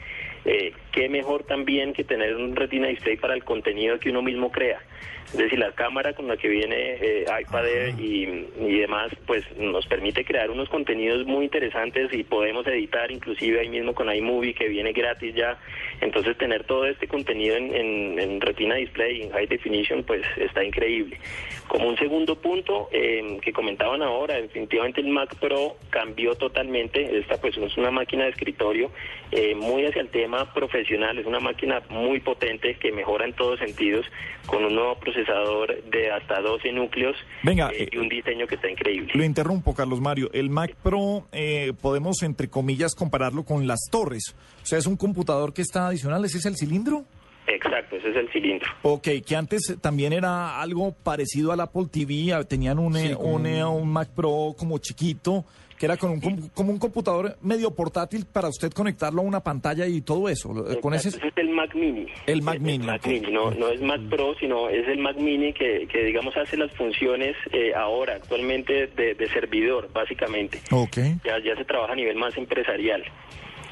eh, 0.46 0.72
qué 0.94 1.08
mejor 1.08 1.42
también 1.44 1.92
que 1.92 2.04
tener 2.04 2.36
un 2.36 2.54
retina 2.54 2.86
display 2.88 3.16
para 3.16 3.34
el 3.34 3.42
contenido 3.44 3.98
que 3.98 4.10
uno 4.10 4.22
mismo 4.22 4.50
crea. 4.52 4.80
Es 5.26 5.38
decir, 5.38 5.58
la 5.58 5.72
cámara 5.72 6.12
con 6.12 6.28
la 6.28 6.36
que 6.36 6.46
viene 6.48 6.76
eh, 7.00 7.24
iPad 7.40 7.66
Air 7.66 7.94
y, 7.98 8.46
y 8.60 8.78
demás, 8.78 9.10
pues 9.26 9.42
nos 9.56 9.84
permite 9.86 10.24
crear 10.24 10.50
unos 10.50 10.68
contenidos 10.68 11.26
muy 11.26 11.46
interesantes 11.46 12.12
y 12.12 12.22
podemos 12.22 12.64
editar 12.68 13.10
inclusive 13.10 13.58
ahí 13.58 13.68
mismo 13.68 13.94
con 13.94 14.14
iMovie 14.14 14.54
que 14.54 14.68
viene 14.68 14.92
gratis 14.92 15.34
ya. 15.34 15.58
Entonces 16.00 16.36
tener 16.36 16.64
todo 16.64 16.86
este 16.86 17.08
contenido 17.08 17.56
en, 17.56 17.74
en- 17.74 18.18
en 18.20 18.40
Retina 18.40 18.76
Display, 18.76 19.22
en 19.22 19.30
High 19.30 19.46
Definition, 19.48 20.04
pues 20.04 20.22
está 20.36 20.62
increíble. 20.62 21.18
Como 21.66 21.88
un 21.88 21.96
segundo 21.96 22.36
punto 22.36 22.88
eh, 22.92 23.38
que 23.42 23.52
comentaban 23.52 24.02
ahora, 24.02 24.34
definitivamente 24.40 25.00
el 25.00 25.08
Mac 25.08 25.34
Pro 25.40 25.76
cambió 25.90 26.34
totalmente. 26.36 27.18
Esta 27.18 27.40
pues 27.40 27.56
es 27.56 27.76
una 27.78 27.90
máquina 27.90 28.24
de 28.24 28.30
escritorio 28.30 28.90
eh, 29.32 29.54
muy 29.56 29.84
hacia 29.86 30.02
el 30.02 30.10
tema 30.10 30.52
profesional. 30.52 30.83
Es 30.90 31.26
una 31.26 31.40
máquina 31.40 31.82
muy 31.88 32.20
potente 32.20 32.76
que 32.76 32.92
mejora 32.92 33.24
en 33.24 33.32
todos 33.32 33.58
sentidos 33.58 34.06
con 34.46 34.64
un 34.64 34.74
nuevo 34.74 34.96
procesador 34.98 35.82
de 35.84 36.10
hasta 36.10 36.40
12 36.40 36.72
núcleos 36.72 37.16
Venga, 37.42 37.70
eh, 37.72 37.88
y 37.90 37.96
un 37.96 38.08
diseño 38.08 38.46
que 38.46 38.56
está 38.56 38.70
increíble. 38.70 39.12
Lo 39.14 39.24
interrumpo, 39.24 39.74
Carlos 39.74 40.00
Mario. 40.00 40.30
El 40.32 40.50
Mac 40.50 40.74
Pro 40.82 41.26
eh, 41.32 41.72
podemos, 41.80 42.22
entre 42.22 42.48
comillas, 42.48 42.94
compararlo 42.94 43.44
con 43.44 43.66
las 43.66 43.80
torres. 43.90 44.36
O 44.62 44.66
sea, 44.66 44.78
es 44.78 44.86
un 44.86 44.96
computador 44.96 45.54
que 45.54 45.62
está 45.62 45.88
adicional. 45.88 46.24
¿Ese 46.24 46.38
es 46.38 46.46
el 46.46 46.56
cilindro? 46.56 47.04
Exacto, 47.46 47.96
ese 47.96 48.10
es 48.10 48.16
el 48.16 48.28
cilindro. 48.30 48.68
Ok, 48.82 49.08
que 49.26 49.36
antes 49.36 49.76
también 49.80 50.12
era 50.12 50.60
algo 50.60 50.94
parecido 50.94 51.52
al 51.52 51.60
Apple 51.60 51.86
TV. 51.90 52.32
Tenían 52.48 52.78
un, 52.78 52.96
eh, 52.96 53.14
un, 53.14 53.46
eh, 53.46 53.64
un 53.64 53.90
Mac 53.90 54.08
Pro 54.14 54.54
como 54.58 54.78
chiquito, 54.78 55.44
que 55.78 55.86
era 55.86 55.96
con 55.96 56.10
un, 56.10 56.20
com- 56.20 56.48
como 56.54 56.70
un 56.72 56.78
computador 56.78 57.36
medio 57.42 57.70
portátil 57.72 58.26
para 58.26 58.48
usted 58.48 58.72
conectarlo 58.72 59.22
a 59.22 59.24
una 59.24 59.40
pantalla 59.40 59.86
y 59.86 60.00
todo 60.02 60.28
eso. 60.28 60.50
Con 60.80 60.94
ese 60.94 61.08
Ese 61.10 61.26
es 61.26 61.32
el 61.36 61.50
Mac 61.50 61.74
Mini. 61.74 62.06
el 62.26 62.42
Mac 62.42 62.60
Mini. 62.60 62.86
Mac 62.86 63.00
ok. 63.00 63.06
Mini, 63.06 63.32
no, 63.32 63.50
no 63.50 63.68
es 63.68 63.80
Mac 63.80 64.00
Pro, 64.08 64.34
sino 64.38 64.68
es 64.68 64.86
el 64.88 64.98
Mac 64.98 65.16
Mini 65.16 65.52
que, 65.52 65.86
que 65.90 66.04
digamos, 66.04 66.36
hace 66.36 66.56
las 66.56 66.72
funciones 66.76 67.36
eh, 67.52 67.72
ahora, 67.74 68.14
actualmente, 68.14 68.86
de, 68.88 69.14
de 69.14 69.28
servidor, 69.30 69.88
básicamente. 69.92 70.60
Ok, 70.70 70.96
Ya, 71.24 71.38
ya 71.44 71.56
se 71.56 71.64
trabaja 71.64 71.92
a 71.92 71.96
nivel 71.96 72.16
más 72.16 72.36
empresarial. 72.36 73.02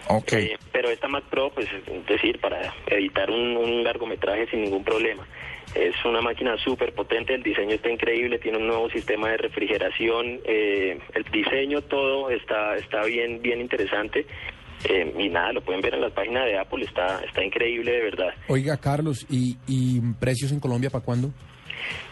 ok. 0.08 0.32
Eh, 0.32 0.56
pero 0.72 0.90
esta 0.90 1.08
Mac 1.08 1.24
Pro, 1.30 1.50
pues, 1.54 1.68
es 1.86 2.06
decir, 2.06 2.40
para 2.40 2.74
editar 2.88 3.30
un, 3.30 3.56
un 3.56 3.84
largometraje 3.84 4.46
sin 4.50 4.62
ningún 4.62 4.82
problema. 4.84 5.26
Es 5.74 5.94
una 6.04 6.20
máquina 6.20 6.56
súper 6.58 6.92
potente, 6.92 7.34
el 7.34 7.42
diseño 7.42 7.74
está 7.74 7.90
increíble, 7.90 8.38
tiene 8.38 8.58
un 8.58 8.66
nuevo 8.66 8.90
sistema 8.90 9.30
de 9.30 9.38
refrigeración, 9.38 10.40
eh, 10.44 10.98
el 11.14 11.24
diseño 11.32 11.80
todo 11.82 12.30
está, 12.30 12.76
está 12.76 13.04
bien, 13.04 13.40
bien 13.40 13.60
interesante. 13.60 14.26
Eh, 14.88 15.14
y 15.16 15.28
nada, 15.28 15.52
lo 15.52 15.60
pueden 15.60 15.80
ver 15.80 15.94
en 15.94 16.00
la 16.00 16.10
página 16.10 16.44
de 16.44 16.58
Apple, 16.58 16.84
está, 16.84 17.22
está 17.24 17.44
increíble 17.44 17.92
de 17.92 18.00
verdad. 18.02 18.34
Oiga, 18.48 18.76
Carlos, 18.76 19.24
¿y, 19.30 19.56
y 19.66 20.00
precios 20.18 20.50
en 20.50 20.58
Colombia 20.60 20.90
para 20.90 21.04
cuándo? 21.04 21.30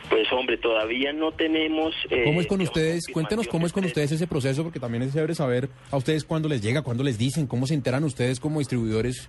Pues 0.09 0.31
hombre, 0.33 0.57
todavía 0.57 1.13
no 1.13 1.33
tenemos... 1.33 1.95
eh, 2.11 2.23
¿Cómo 2.25 2.41
es 2.41 2.47
con 2.47 2.61
ustedes? 2.61 3.07
Cuéntenos 3.13 3.47
cómo 3.47 3.67
es 3.67 3.73
con 3.73 3.85
ustedes 3.85 4.13
ese 4.13 4.27
proceso, 4.27 4.63
porque 4.63 4.81
también 4.81 5.03
es 5.03 5.13
chévere 5.13 5.35
saber 5.35 5.69
a 5.91 5.97
ustedes 5.97 6.25
cuándo 6.25 6.49
les 6.49 6.63
llega, 6.63 6.83
cuándo 6.83 7.05
les 7.05 7.19
dicen, 7.19 7.47
cómo 7.47 7.67
se 7.67 7.75
enteran 7.75 8.05
ustedes 8.05 8.41
como 8.41 8.59
distribuidores, 8.59 9.29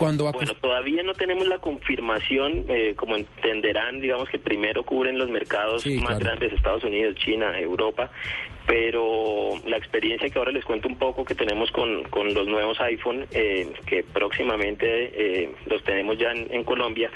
va 0.00 0.32
Bueno, 0.32 0.54
todavía 0.60 1.02
no 1.02 1.14
tenemos 1.14 1.46
la 1.46 1.58
confirmación, 1.58 2.64
eh, 2.68 2.94
como 2.96 3.16
entenderán, 3.16 4.00
digamos 4.00 4.28
que 4.28 4.38
primero 4.38 4.82
cubren 4.84 5.18
los 5.18 5.28
mercados 5.30 5.82
Sí, 5.82 5.96
más 5.96 6.18
claro. 6.18 6.24
grandes, 6.24 6.52
Estados 6.52 6.84
Unidos, 6.84 7.16
China, 7.16 7.58
Europa, 7.58 8.10
pero 8.66 9.52
la 9.66 9.76
experiencia 9.76 10.28
que 10.30 10.38
ahora 10.38 10.52
les 10.52 10.64
cuento 10.64 10.88
un 10.88 10.96
poco 10.96 11.24
que 11.24 11.34
tenemos 11.34 11.70
con, 11.72 12.04
con 12.04 12.32
los 12.32 12.46
nuevos 12.46 12.80
iPhone, 12.80 13.26
eh, 13.32 13.68
que 13.86 14.02
próximamente 14.04 14.86
eh, 15.44 15.50
los 15.66 15.82
tenemos 15.84 16.18
ya 16.18 16.30
en, 16.30 16.46
en 16.52 16.64
Colombia, 16.64 17.10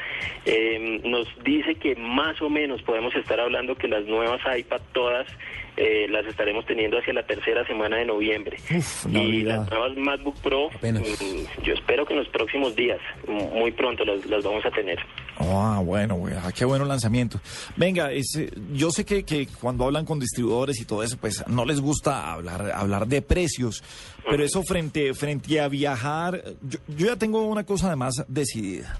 eh, 0.44 1.01
nos 1.05 1.27
dice 1.44 1.77
que 1.77 1.94
más 1.97 2.40
o 2.43 2.51
menos 2.51 2.82
podemos 2.82 3.15
estar 3.15 3.40
hablando 3.40 3.77
que 3.77 3.89
las 3.89 4.05
nuevas 4.05 4.40
iPad 4.59 4.81
todas 4.93 5.27
eh, 5.76 6.06
las 6.09 6.24
estaremos 6.26 6.64
teniendo 6.66 6.98
hacia 6.98 7.12
la 7.12 7.24
tercera 7.26 7.66
semana 7.66 7.96
de 7.96 8.05
noviembre. 8.05 8.59
y 9.10 9.42
las 9.42 9.68
nuevas 9.70 9.96
MacBook 9.96 10.36
Pro, 10.40 10.68
mm, 10.82 11.62
yo 11.64 11.74
espero 11.74 12.06
que 12.06 12.12
en 12.14 12.20
los 12.20 12.28
próximos 12.28 12.74
días, 12.76 12.98
muy 13.28 13.72
pronto 13.72 14.05
las, 14.05 14.24
las 14.26 14.44
vamos 14.44 14.64
a 14.64 14.70
tener. 14.70 14.98
Ah, 15.38 15.80
bueno, 15.84 16.14
güey, 16.14 16.34
ah, 16.36 16.52
qué 16.56 16.64
bueno 16.64 16.84
lanzamiento. 16.84 17.40
Venga, 17.76 18.12
ese- 18.12 18.52
yo 18.72 18.90
sé 18.92 19.05
que, 19.05 19.24
que 19.24 19.48
cuando 19.60 19.84
hablan 19.84 20.05
con 20.05 20.20
distribuidores 20.20 20.80
y 20.80 20.84
todo 20.84 21.02
eso, 21.02 21.16
pues 21.20 21.44
no 21.48 21.64
les 21.64 21.80
gusta 21.80 22.32
hablar, 22.32 22.70
hablar 22.72 23.06
de 23.09 23.20
precios, 23.22 23.82
pero 24.30 24.44
eso 24.44 24.62
frente, 24.62 25.12
frente 25.14 25.60
a 25.60 25.66
viajar, 25.68 26.40
yo, 26.62 26.78
yo 26.88 27.06
ya 27.06 27.16
tengo 27.16 27.42
una 27.46 27.64
cosa 27.64 27.88
además 27.88 28.24
decidida. 28.28 28.98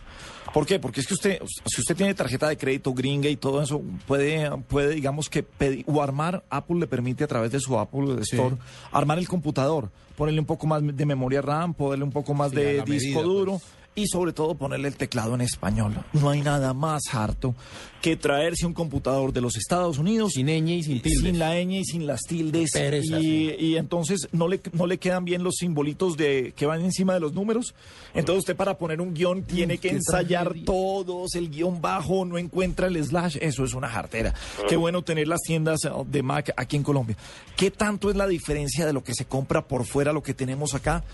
¿Por 0.53 0.67
qué? 0.67 0.79
Porque 0.79 1.01
es 1.01 1.07
que 1.07 1.15
usted, 1.15 1.43
si 1.65 1.81
usted 1.81 1.97
tiene 1.97 2.15
tarjeta 2.15 2.49
de 2.49 2.57
crédito 2.57 2.93
gringa 2.93 3.29
y 3.29 3.37
todo 3.37 3.63
eso, 3.63 3.83
puede, 4.07 4.51
puede 4.69 4.95
digamos 4.95 5.29
que 5.29 5.43
pedir, 5.43 5.85
o 5.89 6.03
armar, 6.03 6.45
Apple 6.51 6.77
le 6.81 6.87
permite 6.87 7.25
a 7.25 7.27
través 7.27 7.51
de 7.53 7.61
su 7.61 7.79
Apple 7.79 8.21
Store, 8.21 8.57
armar 8.93 9.19
el 9.19 9.29
computador, 9.29 9.91
ponerle 10.17 10.41
un 10.41 10.47
poco 10.47 10.67
más 10.67 10.83
de 10.85 11.07
memoria 11.07 11.41
RAM, 11.43 11.75
ponerle 11.75 12.05
un 12.05 12.13
poco 12.13 12.35
más 12.35 12.51
Sí, 12.51 12.57
de 12.57 12.83
disco 12.83 13.21
medida, 13.21 13.23
duro 13.23 13.61
y 13.95 14.07
sobre 14.09 14.33
todo 14.33 14.55
ponerle 14.55 14.89
el 14.89 14.97
teclado 14.97 15.35
en 15.35 15.41
español. 15.41 16.05
No 16.13 16.31
hay 16.31 16.41
nada 16.41 16.75
más 16.75 17.03
harto 17.13 17.55
que 18.03 18.17
traerse 18.17 18.67
un 18.67 18.75
computador 18.75 19.33
de 19.33 19.41
los 19.41 19.57
Estados 19.57 19.99
Unidos 19.99 20.33
sin 20.35 20.49
ñ 20.49 20.69
y 20.69 20.83
sin 20.83 21.01
tildes. 21.01 21.21
sin 21.21 21.39
la 21.39 21.55
ñ 21.55 21.73
y 21.81 21.85
sin 21.85 22.07
las 22.07 22.21
tildes 22.23 22.73
pereza, 22.73 23.19
y, 23.19 23.55
y 23.59 23.77
entonces 23.77 24.29
no 24.33 24.49
le 24.49 24.61
no 24.73 24.87
le 24.87 24.99
quedan 24.99 25.25
bien 25.25 25.43
los 25.43 25.57
simbolitos 25.57 26.17
de 26.17 26.53
que 26.57 26.67
van 26.67 26.85
encima 26.85 27.15
de 27.15 27.21
los 27.21 27.33
números. 27.33 27.75
Entonces 28.13 28.41
usted 28.41 28.57
para 28.57 28.77
poner 28.77 29.01
un 29.01 29.15
guion 29.15 29.45
tiene 29.45 29.79
que 29.79 29.91
ensayar 29.91 30.55
todos, 30.65 31.35
el 31.35 31.51
guion 31.51 31.81
bajo, 31.81 32.25
no 32.25 32.37
encuentra 32.37 32.89
el 32.89 33.03
slash, 33.03 33.39
eso 33.41 33.65
es 33.65 33.75
una 33.75 33.89
jartera. 33.89 34.35
Qué 34.69 34.77
bueno 34.77 35.03
tener 35.03 35.29
las 35.29 35.41
tiendas 35.41 35.85
eh, 35.85 35.91
de 36.07 36.23
Mac 36.23 36.53
aquí 36.57 36.77
en 36.77 36.83
Colombia. 36.83 37.17
¿Qué 37.57 37.71
tanto 37.71 38.11
es 38.11 38.17
la 38.17 38.27
diferencia 38.27 38.87
de 38.87 38.93
lo 38.93 39.03
que 39.03 39.15
se 39.15 39.25
compra 39.25 39.67
por 39.67 39.85
fuera 39.85 40.13
lo 40.13 40.23
que 40.23 40.35
tenemos 40.35 40.75
acá? 40.75 41.05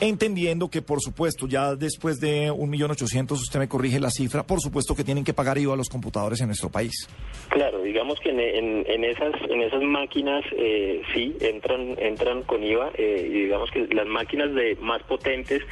Entendiendo 0.00 0.70
que, 0.70 0.80
por 0.80 1.00
supuesto, 1.02 1.46
ya 1.46 1.74
después 1.74 2.20
de 2.20 2.50
un 2.50 2.70
millón 2.70 2.90
ochocientos, 2.90 3.40
usted 3.42 3.58
me 3.58 3.68
corrige 3.68 4.00
la 4.00 4.10
cifra, 4.10 4.42
por 4.46 4.60
supuesto 4.60 4.94
que 4.96 5.04
tienen 5.04 5.24
que 5.24 5.34
pagar 5.34 5.58
IVA 5.58 5.76
los 5.76 5.88
computadores 5.90 6.40
en 6.40 6.46
nuestro 6.46 6.70
país. 6.70 7.06
Claro, 7.50 7.82
digamos 7.82 8.18
que 8.20 8.30
en, 8.30 8.40
en- 8.40 8.84
en 8.90 9.04
esas 9.04 9.34
en 9.50 9.60
esas 9.60 9.82
máquinas 9.82 10.42
eh, 10.56 11.02
sí 11.12 11.36
entran 11.40 11.96
entran 11.98 12.42
con 12.44 12.64
IVA 12.64 12.90
eh, 12.96 13.26
y 13.28 13.42
digamos 13.44 13.70
que 13.70 13.86
las 13.94 14.06
máquinas 14.06 14.54
de 14.54 14.76
más 14.80 15.02
potentes 15.02 15.62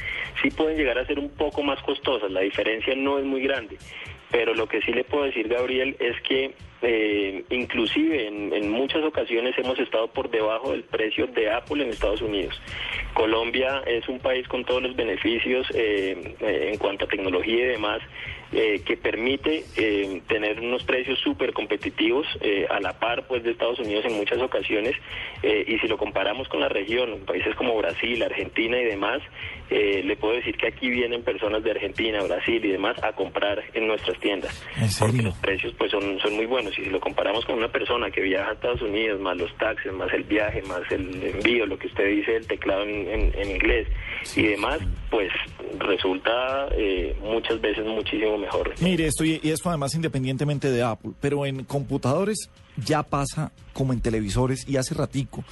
sí 0.41 0.51
pueden 0.51 0.77
llegar 0.77 0.99
a 0.99 1.05
ser 1.07 1.17
un 1.17 1.29
poco 1.29 1.63
más 1.63 1.81
costosas. 1.81 2.29
La 2.31 2.41
diferencia 2.41 2.93
no 2.95 3.17
es 3.17 3.25
muy 3.25 3.41
grande, 3.41 3.77
pero 4.31 4.53
lo 4.53 4.67
que 4.67 4.81
sí 4.81 4.93
le 4.93 5.03
puedo 5.03 5.25
decir 5.25 5.47
Gabriel 5.47 5.95
es 5.99 6.19
que 6.21 6.53
eh, 6.81 7.43
inclusive 7.49 8.27
en, 8.27 8.53
en 8.53 8.71
muchas 8.71 9.03
ocasiones 9.03 9.57
hemos 9.57 9.77
estado 9.79 10.07
por 10.07 10.29
debajo 10.29 10.71
del 10.71 10.83
precio 10.83 11.27
de 11.27 11.51
Apple 11.51 11.83
en 11.83 11.89
Estados 11.89 12.21
Unidos. 12.21 12.59
Colombia 13.13 13.81
es 13.85 14.07
un 14.07 14.19
país 14.19 14.47
con 14.47 14.63
todos 14.63 14.83
los 14.83 14.95
beneficios 14.95 15.67
eh, 15.73 16.35
eh, 16.39 16.69
en 16.71 16.77
cuanto 16.77 17.05
a 17.05 17.07
tecnología 17.07 17.65
y 17.65 17.69
demás 17.69 18.01
eh, 18.51 18.81
que 18.85 18.97
permite 18.97 19.63
eh, 19.77 20.21
tener 20.27 20.59
unos 20.59 20.83
precios 20.83 21.19
súper 21.19 21.53
competitivos 21.53 22.25
eh, 22.41 22.65
a 22.69 22.79
la 22.79 22.99
par 22.99 23.27
pues 23.27 23.43
de 23.43 23.51
Estados 23.51 23.79
Unidos 23.79 24.05
en 24.05 24.13
muchas 24.13 24.39
ocasiones 24.39 24.95
eh, 25.43 25.63
y 25.67 25.77
si 25.79 25.87
lo 25.87 25.97
comparamos 25.97 26.47
con 26.47 26.59
la 26.59 26.69
región, 26.69 27.19
países 27.25 27.55
como 27.55 27.77
Brasil, 27.77 28.21
Argentina 28.23 28.79
y 28.79 28.85
demás, 28.85 29.21
eh, 29.69 30.01
le 30.03 30.15
puedo 30.15 30.33
decir 30.33 30.57
que 30.57 30.67
aquí 30.67 30.89
vienen 30.89 31.21
personas 31.23 31.63
de 31.63 31.71
Argentina, 31.71 32.23
Brasil 32.23 32.63
y 32.65 32.69
demás 32.69 32.97
a 33.03 33.11
comprar 33.13 33.63
en 33.75 33.85
nuestras 33.87 34.17
tiendas 34.19 34.65
¿En 34.77 34.89
serio? 34.89 35.21
los 35.23 35.35
precios 35.37 35.73
pues 35.77 35.91
son, 35.91 36.19
son 36.19 36.35
muy 36.35 36.47
buenos 36.47 36.77
y 36.79 36.83
si 36.85 36.89
lo 36.89 36.99
comparamos 36.99 37.45
con 37.45 37.55
una 37.57 37.67
persona 37.71 38.09
que 38.09 38.21
viaja 38.21 38.49
a 38.49 38.53
Estados 38.53 38.81
Unidos 38.81 39.19
más 39.21 39.37
los 39.37 39.55
taxes 39.57 39.93
más 39.93 40.11
el 40.11 40.23
viaje 40.23 40.63
más 40.63 40.81
el 40.91 41.23
envío 41.23 41.67
lo 41.67 41.77
que 41.77 41.85
usted 41.85 42.07
dice 42.07 42.35
el 42.37 42.47
teclado 42.47 42.81
en, 42.83 43.07
en- 43.07 43.31
en 43.37 43.51
inglés 43.51 43.87
y 44.35 44.41
demás 44.47 44.79
pues 45.11 45.31
resulta 45.77 46.67
eh, 46.75 47.15
muchas 47.21 47.61
veces 47.61 47.85
muchísimo 47.85 48.38
mejor 48.39 48.73
Mire, 48.81 49.07
esto 49.07 49.23
y, 49.25 49.39
esto 49.43 49.69
además 49.69 49.93
independientemente 49.95 50.69
de 50.71 50.83
Apple, 50.83 51.11
pero 51.19 51.45
en 51.45 51.63
computadores 51.65 52.49
ya 52.85 53.03
pasa 53.03 53.51
como 53.73 53.93
en 53.93 54.01
televisores 54.01 54.65
y 54.67 54.77
hace 54.77 54.93
ratico. 54.93 55.43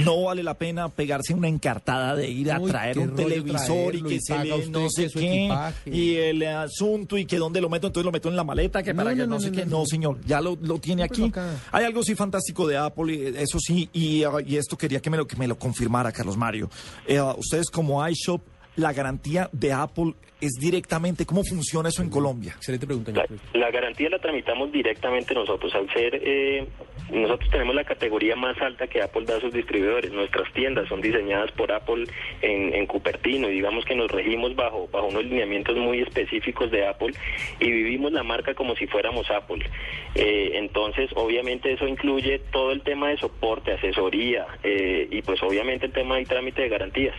No 0.00 0.24
vale 0.24 0.42
la 0.42 0.54
pena 0.54 0.88
pegarse 0.88 1.34
una 1.34 1.48
encartada 1.48 2.14
de 2.16 2.28
ir 2.28 2.50
a 2.52 2.60
Uy, 2.60 2.70
traer 2.70 2.98
un 2.98 3.14
televisor 3.14 3.94
y 3.94 4.02
que 4.02 4.14
y 4.14 4.20
se 4.20 4.38
le 4.44 4.66
no 4.68 4.88
sé 4.90 5.08
qué 5.12 5.40
equipaje. 5.44 5.90
y 5.90 6.16
el 6.16 6.42
asunto 6.44 7.16
y 7.18 7.24
que 7.26 7.36
dónde 7.38 7.60
lo 7.60 7.68
meto, 7.68 7.86
entonces 7.88 8.04
lo 8.04 8.12
meto 8.12 8.28
en 8.28 8.36
la 8.36 8.44
maleta 8.44 8.82
que 8.82 8.92
No, 8.92 8.98
para 8.98 9.10
no, 9.10 9.16
que 9.16 9.26
no, 9.26 9.34
no, 9.34 9.40
sé 9.40 9.50
no, 9.50 9.56
qué. 9.56 9.66
no. 9.66 9.78
No, 9.78 9.86
señor, 9.86 10.20
ya 10.26 10.40
lo, 10.40 10.56
lo 10.60 10.78
tiene 10.78 11.08
Pero 11.08 11.26
aquí. 11.26 11.32
Hay 11.72 11.84
algo 11.84 12.02
sí 12.02 12.14
fantástico 12.14 12.66
de 12.66 12.76
Apple, 12.76 13.12
y 13.14 13.26
eso 13.36 13.58
sí, 13.60 13.88
y, 13.92 14.22
ah, 14.24 14.32
y 14.44 14.56
esto 14.56 14.76
quería 14.78 15.00
que 15.00 15.10
me 15.10 15.16
lo, 15.16 15.26
que 15.26 15.36
me 15.36 15.46
lo 15.48 15.58
confirmara 15.58 16.12
Carlos 16.12 16.36
Mario. 16.36 16.70
Eh, 17.06 17.20
ustedes 17.36 17.70
como 17.70 18.06
iShop 18.08 18.40
la 18.78 18.92
garantía 18.92 19.48
de 19.52 19.72
Apple 19.72 20.14
es 20.40 20.52
directamente, 20.60 21.26
¿cómo 21.26 21.42
funciona 21.42 21.88
eso 21.88 22.00
en 22.00 22.10
Colombia? 22.10 22.52
Excelente 22.56 22.86
pregunta. 22.86 23.10
La, 23.12 23.26
la 23.54 23.70
garantía 23.72 24.08
la 24.08 24.20
tramitamos 24.20 24.70
directamente 24.70 25.34
nosotros. 25.34 25.74
Al 25.74 25.92
ser, 25.92 26.14
eh, 26.14 26.64
nosotros 27.10 27.50
tenemos 27.50 27.74
la 27.74 27.82
categoría 27.82 28.36
más 28.36 28.56
alta 28.62 28.86
que 28.86 29.02
Apple 29.02 29.24
da 29.24 29.36
a 29.36 29.40
sus 29.40 29.52
distribuidores. 29.52 30.12
Nuestras 30.12 30.52
tiendas 30.52 30.88
son 30.88 31.00
diseñadas 31.00 31.50
por 31.52 31.72
Apple 31.72 32.04
en, 32.40 32.72
en 32.72 32.86
Cupertino 32.86 33.50
y 33.50 33.54
digamos 33.54 33.84
que 33.84 33.96
nos 33.96 34.12
regimos 34.12 34.54
bajo, 34.54 34.88
bajo 34.92 35.08
unos 35.08 35.24
lineamientos 35.24 35.76
muy 35.76 36.00
específicos 36.02 36.70
de 36.70 36.86
Apple 36.86 37.14
y 37.58 37.70
vivimos 37.70 38.12
la 38.12 38.22
marca 38.22 38.54
como 38.54 38.76
si 38.76 38.86
fuéramos 38.86 39.28
Apple. 39.32 39.68
Eh, 40.14 40.52
entonces, 40.54 41.10
obviamente 41.16 41.72
eso 41.72 41.88
incluye 41.88 42.38
todo 42.52 42.70
el 42.70 42.82
tema 42.82 43.08
de 43.08 43.18
soporte, 43.18 43.72
asesoría 43.72 44.46
eh, 44.62 45.08
y 45.10 45.20
pues 45.22 45.42
obviamente 45.42 45.86
el 45.86 45.92
tema 45.92 46.16
de 46.16 46.26
trámite 46.26 46.62
de 46.62 46.68
garantías. 46.68 47.16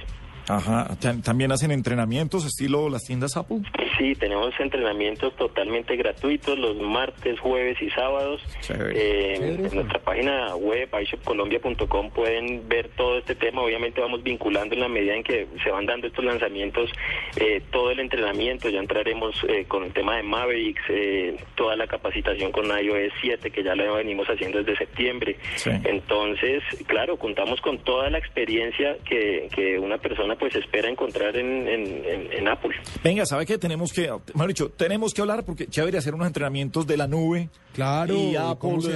Ajá, 0.49 0.88
¿Tam- 0.99 1.23
¿también 1.23 1.51
hacen 1.51 1.71
entrenamientos 1.71 2.43
estilo 2.45 2.89
las 2.89 3.03
tiendas 3.05 3.38
Apple? 3.38 3.59
Sí, 3.99 4.13
tenemos 4.15 4.51
entrenamientos 4.59 5.35
totalmente 5.35 5.95
gratuitos 5.95 6.57
los 6.57 6.76
martes, 6.77 7.39
jueves 7.39 7.80
y 7.81 7.89
sábados. 7.91 8.41
Eh, 8.95 9.35
en 9.39 9.76
nuestra 9.76 9.99
página 9.99 10.55
web, 10.55 10.89
iShopColombia.com, 11.01 12.09
pueden 12.11 12.67
ver 12.67 12.89
todo 12.97 13.17
este 13.19 13.35
tema. 13.35 13.61
Obviamente 13.61 14.01
vamos 14.01 14.23
vinculando 14.23 14.73
en 14.73 14.81
la 14.81 14.88
medida 14.88 15.15
en 15.15 15.23
que 15.23 15.47
se 15.63 15.69
van 15.69 15.85
dando 15.85 16.07
estos 16.07 16.26
lanzamientos 16.26 16.89
eh, 17.35 17.61
todo 17.71 17.91
el 17.91 17.99
entrenamiento. 17.99 18.69
Ya 18.69 18.80
entraremos 18.80 19.35
eh, 19.47 19.65
con 19.67 19.84
el 19.84 19.93
tema 19.93 20.15
de 20.17 20.23
Mavericks, 20.23 20.81
eh, 20.89 21.38
toda 21.55 21.76
la 21.76 21.85
capacitación 21.85 22.51
con 22.51 22.65
iOS 22.67 23.13
7, 23.21 23.51
que 23.51 23.63
ya 23.63 23.76
la 23.76 23.91
venimos 23.91 24.27
haciendo 24.27 24.59
desde 24.63 24.77
septiembre. 24.77 25.38
Entonces, 25.85 26.63
claro, 26.88 27.17
contamos 27.17 27.61
con 27.61 27.77
toda 27.80 28.09
la 28.09 28.17
experiencia 28.17 28.97
que, 29.07 29.49
que 29.53 29.77
una 29.77 29.97
persona 29.97 30.35
pues 30.40 30.56
espera 30.56 30.90
encontrar 30.90 31.36
en, 31.36 31.68
en- 31.68 32.06
en- 32.06 32.32
en 32.34 32.48
Apple. 32.48 32.72
Venga, 33.03 33.26
¿sabe 33.26 33.45
qué? 33.45 33.57
Tenemos 33.57 33.91
que, 33.94 34.10
mejor 34.34 34.48
dicho, 34.48 34.70
tenemos 34.70 35.14
que 35.14 35.22
hablar 35.22 35.44
porque 35.45 35.68
chévere 35.68 35.98
hacer 35.98 36.16
unos 36.16 36.28
entrenamientos 36.28 36.88
de 36.88 36.98
la 36.98 37.07
nube. 37.07 37.49
Claro, 37.74 38.14
Y 38.16 38.32
¿y 38.32 38.36
Apple 38.36 38.82
sobre 38.82 38.95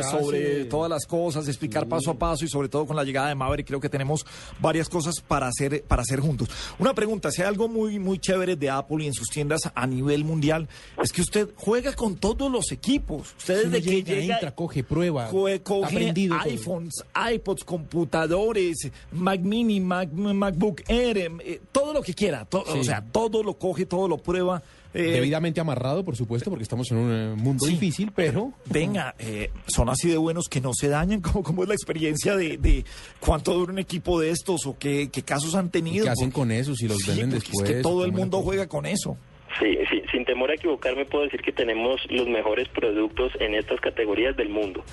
hace? 0.61 0.65
todas 0.65 0.89
las 0.89 1.05
cosas, 1.05 1.47
explicar 1.47 1.87
paso 1.87 2.11
a 2.11 2.15
paso 2.15 2.43
y 2.43 2.47
sobre 2.49 2.67
todo 2.69 2.85
con 2.87 2.95
la 2.95 3.03
llegada 3.03 3.29
de 3.29 3.35
Maverick 3.35 3.67
creo 3.67 3.79
que 3.79 3.87
tenemos 3.87 4.25
varias 4.59 4.89
cosas 4.89 5.21
para 5.21 5.47
hacer, 5.47 5.83
para 5.83 6.01
hacer 6.01 6.19
juntos. 6.19 6.49
Una 6.79 6.93
pregunta, 6.93 7.31
si 7.31 7.41
hay 7.43 7.47
algo 7.47 7.67
muy, 7.69 7.99
muy 7.99 8.17
chévere 8.19 8.55
de 8.55 8.69
Apple 8.71 9.03
y 9.03 9.07
en 9.07 9.13
sus 9.13 9.29
tiendas 9.29 9.71
a 9.73 9.87
nivel 9.87 10.25
mundial, 10.25 10.67
es 11.01 11.13
que 11.13 11.21
usted 11.21 11.49
juega 11.55 11.93
con 11.93 12.15
todos 12.17 12.51
los 12.51 12.71
equipos. 12.71 13.35
Usted 13.37 13.65
desde 13.69 13.81
que 13.83 13.89
llega, 14.03 14.13
llega... 14.19 14.33
entra, 14.35 14.55
coge, 14.55 14.83
prueba. 14.83 15.27
Co- 15.29 15.47
está 15.47 15.63
coge 15.63 15.85
aprendido 15.95 16.35
todo. 16.37 16.49
iPhones, 16.51 16.93
iPods, 17.35 17.63
computadores, 17.63 18.91
Mac 19.11 19.39
Mini, 19.39 19.79
Mac, 19.79 20.09
MacBook 20.11 20.81
Air, 20.87 21.31
eh, 21.43 21.59
todo 21.71 21.93
lo 21.93 22.01
que 22.01 22.13
quiera. 22.13 22.45
to- 22.45 22.63
Sí. 22.71 22.79
O 22.79 22.83
sea, 22.83 23.03
todo 23.11 23.43
lo 23.43 23.53
coge, 23.55 23.85
todo 23.85 24.07
lo 24.07 24.17
prueba. 24.17 24.61
eh, 24.95 25.01
Debidamente 25.03 25.59
amarrado, 25.59 26.03
por 26.05 26.15
supuesto, 26.15 26.49
porque 26.51 26.63
estamos 26.63 26.91
en 26.91 26.97
un 26.97 27.11
eh, 27.11 27.35
mundo 27.35 27.65
Sí. 27.65 27.71
difícil, 27.73 28.11
pero... 28.15 28.51
Venga, 28.65 29.15
eh, 29.17 29.49
son 29.67 29.89
así 29.89 30.07
de 30.09 30.17
buenos 30.17 30.47
que 30.49 30.61
no 30.61 30.71
se 30.73 30.87
dañan. 30.87 31.19
¿Cómo, 31.21 31.41
cómo 31.43 31.63
es 31.63 31.69
la 31.69 31.73
experiencia 31.75 32.35
de, 32.35 32.57
de 32.57 32.85
cuánto 33.19 33.53
dura 33.53 33.71
un 33.73 33.79
equipo 33.79 34.19
de 34.19 34.29
estos 34.29 34.67
o 34.67 34.77
qué, 34.77 35.09
qué 35.11 35.23
casos 35.23 35.55
han 35.55 35.69
tenido? 35.71 36.03
¿Qué 36.05 36.11
hacen 36.11 36.29
Porque- 36.29 36.39
con 36.41 36.51
eso 36.51 36.75
si 36.75 36.87
los 36.87 36.97
Sí, 36.99 37.07
venden 37.09 37.31
después? 37.31 37.67
Es 37.69 37.75
que 37.77 37.81
todo 37.81 38.05
el 38.05 38.11
¿Cómo 38.11 38.17
la 38.19 38.23
mundo 38.25 38.41
juega 38.43 38.67
con 38.67 38.85
eso. 38.85 39.17
Sí, 39.59 39.77
sí, 39.91 40.01
sin 40.11 40.25
temor 40.25 40.49
a 40.49 40.55
equivocarme 40.55 41.05
puedo 41.05 41.23
decir 41.25 41.41
que 41.41 41.51
tenemos 41.51 42.01
los 42.09 42.27
mejores 42.27 42.67
productos 42.69 43.31
en 43.39 43.53
estas 43.53 43.79
categorías 43.81 44.35
del 44.35 44.49
mundo. 44.49 44.83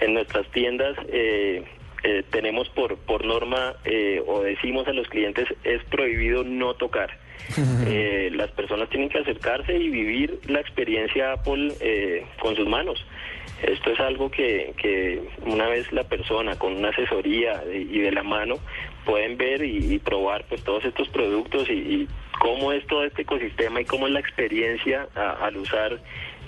En 0.00 0.14
nuestras 0.14 0.44
tiendas 0.50 0.96
eh, 1.08 1.62
eh, 2.08 2.24
tenemos 2.30 2.68
por, 2.70 2.96
por 2.98 3.24
norma 3.24 3.74
eh, 3.84 4.22
o 4.26 4.40
decimos 4.42 4.86
a 4.88 4.92
los 4.92 5.06
clientes 5.08 5.46
es 5.64 5.82
prohibido 5.84 6.42
no 6.44 6.74
tocar. 6.74 7.10
Eh, 7.86 8.30
las 8.34 8.50
personas 8.50 8.90
tienen 8.90 9.08
que 9.08 9.18
acercarse 9.18 9.74
y 9.74 9.88
vivir 9.88 10.40
la 10.48 10.60
experiencia 10.60 11.32
Apple 11.32 11.72
eh, 11.80 12.26
con 12.40 12.54
sus 12.56 12.66
manos. 12.68 13.02
Esto 13.62 13.90
es 13.92 14.00
algo 14.00 14.30
que, 14.30 14.74
que 14.76 15.20
una 15.46 15.66
vez 15.68 15.90
la 15.92 16.04
persona 16.04 16.58
con 16.58 16.76
una 16.76 16.90
asesoría 16.90 17.62
y 17.72 17.98
de 18.00 18.12
la 18.12 18.22
mano 18.22 18.56
pueden 19.06 19.36
ver 19.38 19.64
y, 19.64 19.94
y 19.94 19.98
probar 19.98 20.44
pues 20.48 20.62
todos 20.62 20.84
estos 20.84 21.08
productos 21.08 21.68
y, 21.70 21.72
y 21.72 22.08
cómo 22.38 22.72
es 22.72 22.86
todo 22.86 23.04
este 23.04 23.22
ecosistema 23.22 23.80
y 23.80 23.84
cómo 23.84 24.06
es 24.06 24.12
la 24.12 24.20
experiencia 24.20 25.08
a- 25.14 25.46
al 25.46 25.56
usar 25.56 25.98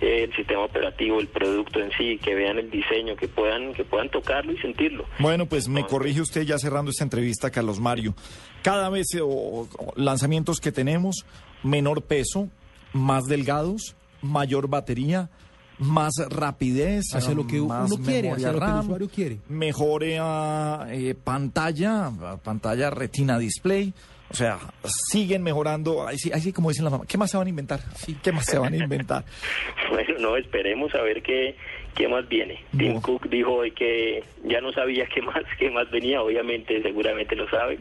el 0.01 0.35
sistema 0.35 0.65
operativo, 0.65 1.21
el 1.21 1.29
producto 1.29 1.81
en 1.81 1.91
sí, 1.99 2.19
que 2.23 2.35
vean 2.35 2.59
el 2.59 2.71
diseño, 2.71 3.17
que 3.17 3.29
puedan 3.29 3.73
que 3.75 3.85
puedan 3.85 4.09
tocarlo 4.11 4.53
y 4.53 4.59
sentirlo. 4.59 5.05
Bueno, 5.19 5.47
pues 5.47 5.69
me 5.69 5.85
corrige 5.87 6.21
usted 6.21 6.43
ya 6.43 6.59
cerrando 6.59 6.91
esta 6.91 7.05
entrevista, 7.05 7.51
Carlos 7.51 7.81
Mario. 7.81 8.15
Cada 8.63 8.89
vez 8.89 9.07
eh, 9.15 9.21
o- 9.21 9.69
o 9.69 9.93
lanzamientos 9.97 10.59
que 10.61 10.73
tenemos, 10.73 11.25
menor 11.63 12.03
peso, 12.03 12.49
más 12.93 13.25
delgados, 13.25 13.95
mayor 14.23 14.69
batería, 14.69 15.31
más 15.79 16.13
rapidez, 16.29 17.05
Hacia 17.15 17.33
lo 17.35 17.47
que 17.47 17.61
uno 17.61 17.87
quiere, 18.05 18.31
hacia 18.33 18.53
lo 18.53 18.59
que 18.61 18.65
el 18.67 18.79
usuario 18.81 19.09
quiere. 19.09 19.39
Mejor 19.49 20.05
eh, 20.05 20.19
eh, 20.91 21.15
pantalla, 21.15 22.11
pantalla 22.43 22.91
retina 22.91 23.39
display. 23.39 23.95
O 24.31 24.35
sea, 24.35 24.59
siguen 25.11 25.43
mejorando. 25.43 26.07
Ahí 26.07 26.17
sí, 26.17 26.31
ahí 26.33 26.41
sí 26.41 26.53
como 26.53 26.69
dicen 26.69 26.85
las 26.85 26.93
mamás. 26.93 27.09
¿Qué 27.09 27.19
más 27.19 27.31
se 27.31 27.37
van 27.37 27.47
a 27.47 27.51
inventar? 27.51 27.81
Sí, 27.97 28.17
¿qué 28.23 28.31
más 28.33 28.47
se 28.47 28.59
van 28.59 28.73
a 28.73 28.77
inventar? 28.77 29.25
Bueno, 29.91 30.15
no, 30.21 30.37
esperemos 30.37 30.95
a 30.95 31.03
ver 31.03 31.21
qué, 31.23 31.57
qué 31.97 32.07
más 32.07 32.29
viene. 32.29 32.63
Tim 32.79 33.01
Cook 33.01 33.29
dijo 33.29 33.55
hoy 33.55 33.73
que 33.73 34.23
ya 34.45 34.61
no 34.61 34.73
sabía 34.73 35.05
qué 35.13 35.21
más, 35.21 35.43
qué 35.59 35.69
más 35.69 35.91
venía, 35.91 36.23
obviamente, 36.23 36.81
seguramente 36.81 37.35
lo 37.35 37.49
sabe. 37.51 37.77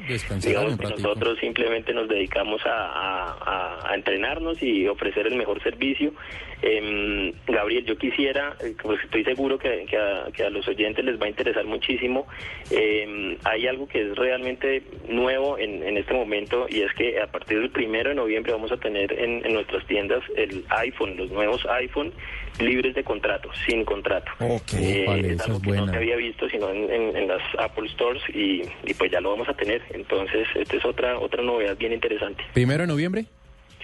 Digamos 0.50 0.72
que 0.78 0.86
nosotros 1.04 1.38
simplemente 1.40 1.94
nos 1.94 2.10
dedicamos 2.10 2.62
a, 2.66 2.72
a- 2.72 3.38
a- 3.46 3.92
a 3.92 3.96
entrenarnos 3.96 4.62
y 4.64 4.88
ofrecer 4.88 5.28
el 5.28 5.36
mejor 5.36 5.62
servicio. 5.62 6.12
Em, 6.62 7.34
Gabriel, 7.48 7.86
yo 7.86 7.98
quisiera, 7.98 8.56
eh, 8.62 8.76
pues 8.82 9.00
estoy 9.04 9.24
seguro 9.24 9.58
que, 9.58 9.86
que 9.90 9.98
a, 9.98 10.28
que 10.34 10.44
a 10.44 10.50
los 10.50 10.68
oyentes 10.68 11.04
les 11.06 11.20
va 11.20 11.26
a 11.26 11.30
interesar 11.30 11.64
muchísimo. 11.66 12.28
Em, 12.70 13.38
hay 13.46 13.68
algo 13.68 13.88
que 13.88 14.02
es 14.02 14.16
realmente 14.16 14.84
nuevo 15.08 15.58
en, 15.58 15.84
en 15.84 15.98
este 15.98 16.14
momento 16.14 16.68
y 16.70 16.82
es 16.82 16.94
que 16.94 17.20
a 17.22 17.28
partir 17.28 17.60
del 17.60 17.70
primero 17.70 18.10
de 18.10 18.16
noviembre 18.16 18.52
vamos 18.52 18.72
a 18.72 18.78
tener 18.78 19.12
en, 19.14 19.46
en 19.46 19.54
nuestras 19.54 19.86
tiendas 19.88 20.22
el 20.36 20.66
iPhone, 20.70 21.16
los 21.18 21.32
nuevos 21.32 21.66
iPhone 21.68 22.12
libres 22.60 22.94
de 22.94 23.04
contrato, 23.04 23.50
sin 23.66 23.86
contrato. 23.86 24.32
Ok, 24.40 24.74
Eh, 24.78 25.06
vale, 25.08 25.34
es 25.34 25.42
algo 25.42 25.58
es 25.58 25.64
que 25.64 25.72
no 25.72 25.88
se 25.88 25.96
había 25.98 26.16
visto 26.18 26.50
sino 26.50 26.70
en, 26.70 26.92
en- 26.92 27.16
en 27.16 27.28
las 27.28 27.42
Apple 27.58 27.88
Stores 27.90 28.22
y, 28.34 28.62
y 28.86 28.94
pues 28.96 29.12
ya 29.12 29.22
lo 29.22 29.32
vamos 29.32 29.48
a 29.48 29.54
tener. 29.54 29.82
Entonces, 29.92 30.48
esta 30.56 30.76
es 30.76 30.86
otra 30.86 31.18
otra 31.20 31.42
novedad 31.42 31.78
bien 31.78 31.94
interesante. 31.94 32.44
¿Primero 32.54 32.82
de 32.82 32.88
noviembre? 32.88 33.26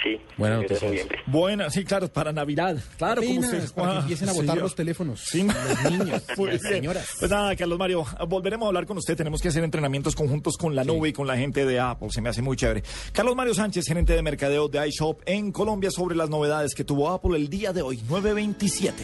Sí, 0.04 0.18
Buena 0.38 0.58
primero 0.58 0.60
de 0.60 0.62
noticia. 0.68 0.88
noviembre. 0.90 1.20
Buena, 1.26 1.70
sí, 1.70 1.84
claro, 1.86 2.08
para 2.12 2.32
Navidad. 2.32 2.78
Claro, 2.98 3.22
como 3.22 3.40
Apenas, 3.40 3.54
usted. 3.64 3.76
para 3.76 3.92
que 3.92 3.98
Ah, 3.98 4.02
empiecen 4.02 4.30
a 4.30 4.34
botar 4.34 4.58
los 4.58 4.76
teléfonos. 4.76 5.22
Sí, 5.22 5.44
Los 5.48 5.92
niños, 5.92 6.24
Muy 6.38 6.48
las 6.52 6.62
bien. 6.62 6.74
señoras. 6.74 7.10
Pues 7.20 7.32
nada, 7.32 7.56
Carlos 7.56 7.80
Mario, 7.80 8.06
volveremos 8.28 8.66
a 8.66 8.68
hablar 8.68 8.86
con 8.86 8.98
usted. 8.98 9.16
Tenemos 9.18 9.42
que 9.42 9.48
hacer 9.48 9.64
entrenamientos 9.64 10.16
conjuntos 10.16 10.58
con 10.58 10.76
la 10.76 10.84
nube 10.84 11.10
y 11.10 11.14
con 11.14 11.26
la 11.28 11.38
gente 11.38 11.66
de 11.66 11.80
Apple. 11.80 12.10
Se 12.12 12.22
me 12.22 12.30
hace 12.30 12.42
muy 12.42 12.58
chévere. 12.58 12.84
Carlos 13.14 13.36
Mario 13.36 13.54
Sánchez, 13.54 13.86
gerente 13.88 14.14
de 14.14 14.22
mercadeo 14.22 14.68
de 14.68 14.88
iShop 14.88 15.22
en 15.26 15.52
Colombia, 15.52 15.90
sobre 15.92 16.16
las 16.16 16.30
novedades 16.30 16.76
que 16.76 16.84
tuvo 16.84 17.10
Apple 17.10 17.38
el 17.38 17.50
día 17.50 17.72
de 17.74 17.82
hoy, 17.82 18.02
927. 18.10 19.04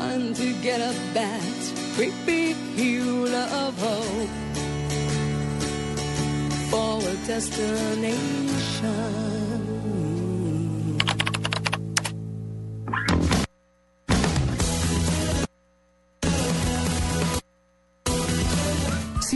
Trying 0.00 0.32
to 0.32 0.52
get 0.62 0.80
up 0.80 0.94
that 1.12 1.42
big 2.24 2.54
hill 2.74 3.34
of 3.34 3.78
hope 3.78 4.28
for 6.70 7.08
a 7.08 7.26
destination. 7.26 8.39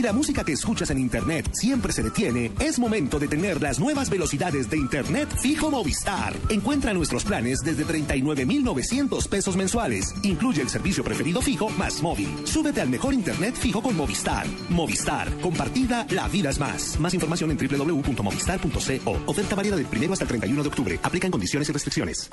La 0.05 0.13
música 0.13 0.43
que 0.43 0.53
escuchas 0.53 0.91
en 0.91 0.99
Internet 0.99 1.49
siempre 1.53 1.91
se 1.91 2.03
detiene, 2.03 2.51
es 2.59 2.77
momento 2.77 3.17
de 3.17 3.27
tener 3.27 3.59
las 3.59 3.79
nuevas 3.79 4.07
velocidades 4.07 4.69
de 4.69 4.77
Internet 4.77 5.27
fijo 5.41 5.71
Movistar. 5.71 6.31
Encuentra 6.49 6.93
nuestros 6.93 7.23
planes 7.23 7.61
desde 7.63 7.85
39,900 7.85 9.27
pesos 9.27 9.57
mensuales. 9.57 10.13
Incluye 10.21 10.61
el 10.61 10.69
servicio 10.69 11.03
preferido 11.03 11.41
fijo 11.41 11.69
más 11.69 12.03
móvil. 12.03 12.29
Súbete 12.45 12.81
al 12.81 12.89
mejor 12.89 13.15
Internet 13.15 13.55
fijo 13.55 13.81
con 13.81 13.97
Movistar. 13.97 14.45
Movistar. 14.69 15.27
Compartida, 15.41 16.05
la 16.11 16.27
vida 16.27 16.51
es 16.51 16.59
más. 16.59 16.99
Más 16.99 17.15
información 17.15 17.49
en 17.49 17.57
www.movistar.co. 17.57 19.23
Oferta 19.25 19.55
válida 19.55 19.75
del 19.75 19.87
primero 19.87 20.13
hasta 20.13 20.25
el 20.25 20.29
31 20.29 20.61
de 20.61 20.69
octubre. 20.69 20.99
Aplican 21.01 21.31
condiciones 21.31 21.67
y 21.69 21.71
restricciones. 21.73 22.29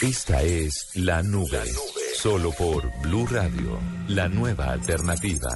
Esta 0.00 0.40
es 0.42 0.88
La 0.94 1.22
Nube. 1.22 1.70
Solo 2.14 2.50
por 2.52 2.90
Blue 3.02 3.26
Radio, 3.26 3.78
la 4.08 4.26
nueva 4.30 4.72
alternativa. 4.72 5.50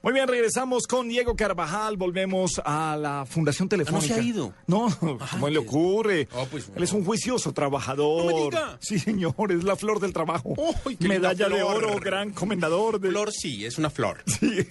Muy 0.00 0.12
bien, 0.12 0.28
regresamos 0.28 0.86
con 0.86 1.08
Diego 1.08 1.34
Carvajal. 1.34 1.96
Volvemos 1.96 2.60
a 2.64 2.96
la 2.96 3.26
Fundación 3.26 3.68
Telefónica. 3.68 4.04
Ah, 4.06 4.08
no 4.08 4.14
se 4.14 4.20
ha 4.20 4.24
ido. 4.24 4.54
No, 4.68 4.96
¿cómo 5.32 5.48
le 5.48 5.58
ocurre? 5.58 6.28
Oh, 6.34 6.46
pues, 6.46 6.70
Él 6.76 6.84
es 6.84 6.92
un 6.92 7.04
juicioso 7.04 7.52
trabajador. 7.52 8.26
No 8.26 8.36
me 8.36 8.42
diga. 8.44 8.78
Sí, 8.80 9.00
señor, 9.00 9.34
es 9.50 9.64
la 9.64 9.74
flor 9.74 9.98
del 9.98 10.12
trabajo. 10.12 10.54
Linda 10.86 11.08
Medalla 11.08 11.48
de 11.48 11.62
oro, 11.64 11.98
gran 11.98 12.30
comendador. 12.30 13.00
De... 13.00 13.08
Flor 13.10 13.32
sí, 13.32 13.64
es 13.66 13.76
una 13.76 13.90
flor. 13.90 14.22
Sí, 14.38 14.64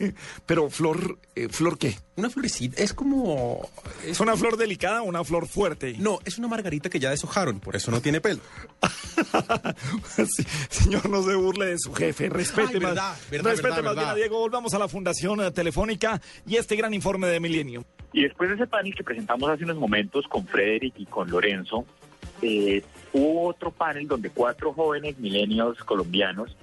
pero 0.46 0.70
flor, 0.70 1.20
eh, 1.36 1.50
¿flor 1.50 1.78
qué? 1.78 1.98
Una 2.16 2.30
florecita, 2.30 2.82
es 2.82 2.94
como... 2.94 3.70
¿Es 4.06 4.22
una 4.22 4.38
flor 4.38 4.56
delicada 4.56 5.02
o 5.02 5.06
una 5.06 5.26
flor 5.26 5.46
fuerte? 5.46 5.96
No, 6.00 6.20
es 6.24 6.38
una 6.38 6.48
margarita 6.48 6.90
que 6.90 7.00
ya 7.02 7.10
deshojaron, 7.10 7.60
por 7.60 7.76
eso 7.76 7.92
no 7.92 8.02
tiene 8.02 8.22
pelo. 8.22 8.40
Sí, 10.16 10.44
señor, 10.70 11.10
no 11.10 11.22
se 11.24 11.36
burle 11.36 11.68
de 11.68 11.80
su 11.80 11.94
jefe. 11.94 12.30
Respete 12.30 12.74
Ay, 12.76 12.80
más, 12.80 12.94
verdad, 12.94 13.16
verdad, 13.30 13.52
respete 13.52 13.76
verdad, 13.76 13.84
más 13.84 13.84
bien 13.84 13.96
verdad. 13.96 14.12
a 14.12 14.16
Diego. 14.16 14.40
Volvamos 14.40 14.74
a 14.74 14.80
la 14.80 14.88
Fundación 14.88 15.18
eh, 15.36 15.52
Telefónica 15.52 16.22
y 16.46 16.56
este 16.56 16.76
gran 16.76 16.94
informe 16.94 17.28
de 17.28 17.40
Milenio. 17.40 17.84
Y 18.14 18.24
después 18.24 18.50
de 18.50 18.56
ese 18.56 18.68
panel 18.68 18.96
que 18.96 19.04
presentamos 19.04 19.50
hace 19.50 19.66
unos 19.66 19.78
momentos 19.78 20.26
con 20.28 20.46
Frederick 20.48 20.94
y 20.98 21.06
con 21.06 21.30
Lorenzo, 21.30 21.86
eh, 22.42 22.82
hubo 23.14 23.48
otro 23.48 23.72
panel 23.72 24.08
donde 24.08 24.30
cuatro 24.30 24.74
jóvenes 24.74 25.18
milenios 25.20 25.78
colombianos 25.84 26.56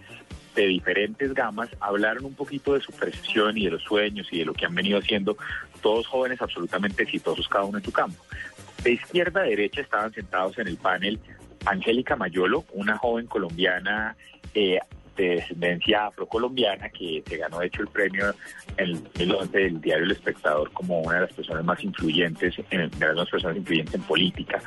de 0.54 0.66
diferentes 0.66 1.34
gamas 1.34 1.68
hablaron 1.80 2.24
un 2.24 2.34
poquito 2.34 2.74
de 2.74 2.80
su 2.80 2.92
percepción 2.92 3.58
y 3.58 3.64
de 3.64 3.72
los 3.72 3.82
sueños 3.82 4.28
y 4.30 4.38
de 4.38 4.44
lo 4.44 4.54
que 4.54 4.64
han 4.64 4.74
venido 4.74 4.98
haciendo, 4.98 5.36
todos 5.82 6.06
jóvenes 6.06 6.40
absolutamente 6.40 7.02
exitosos, 7.02 7.48
cada 7.48 7.64
uno 7.64 7.78
en 7.78 7.84
su 7.84 7.92
campo. 7.92 8.24
De 8.82 8.92
izquierda 8.92 9.40
a 9.40 9.44
derecha 9.44 9.80
estaban 9.80 10.12
sentados 10.12 10.58
en 10.58 10.68
el 10.68 10.76
panel 10.76 11.18
Angélica 11.66 12.16
Mayolo, 12.16 12.64
una 12.72 12.96
joven 12.96 13.26
colombiana 13.26 14.16
eh, 14.54 14.78
de 15.16 15.36
descendencia 15.36 16.06
afrocolombiana 16.06 16.88
que 16.88 17.22
se 17.26 17.36
ganó 17.36 17.60
de 17.60 17.66
hecho 17.66 17.82
el 17.82 17.88
premio 17.88 18.34
en 18.76 18.88
el 18.88 19.02
2011 19.04 19.58
del 19.58 19.80
diario 19.80 20.04
El 20.04 20.12
Espectador 20.12 20.70
como 20.72 21.00
una 21.00 21.16
de 21.16 21.20
las 21.22 21.32
personas 21.32 21.64
más 21.64 21.82
influyentes, 21.82 22.54
en, 22.70 22.90
de 22.90 23.14
las 23.14 23.30
personas 23.30 23.56
influyentes 23.56 23.94
en 23.94 24.02
política. 24.02 24.60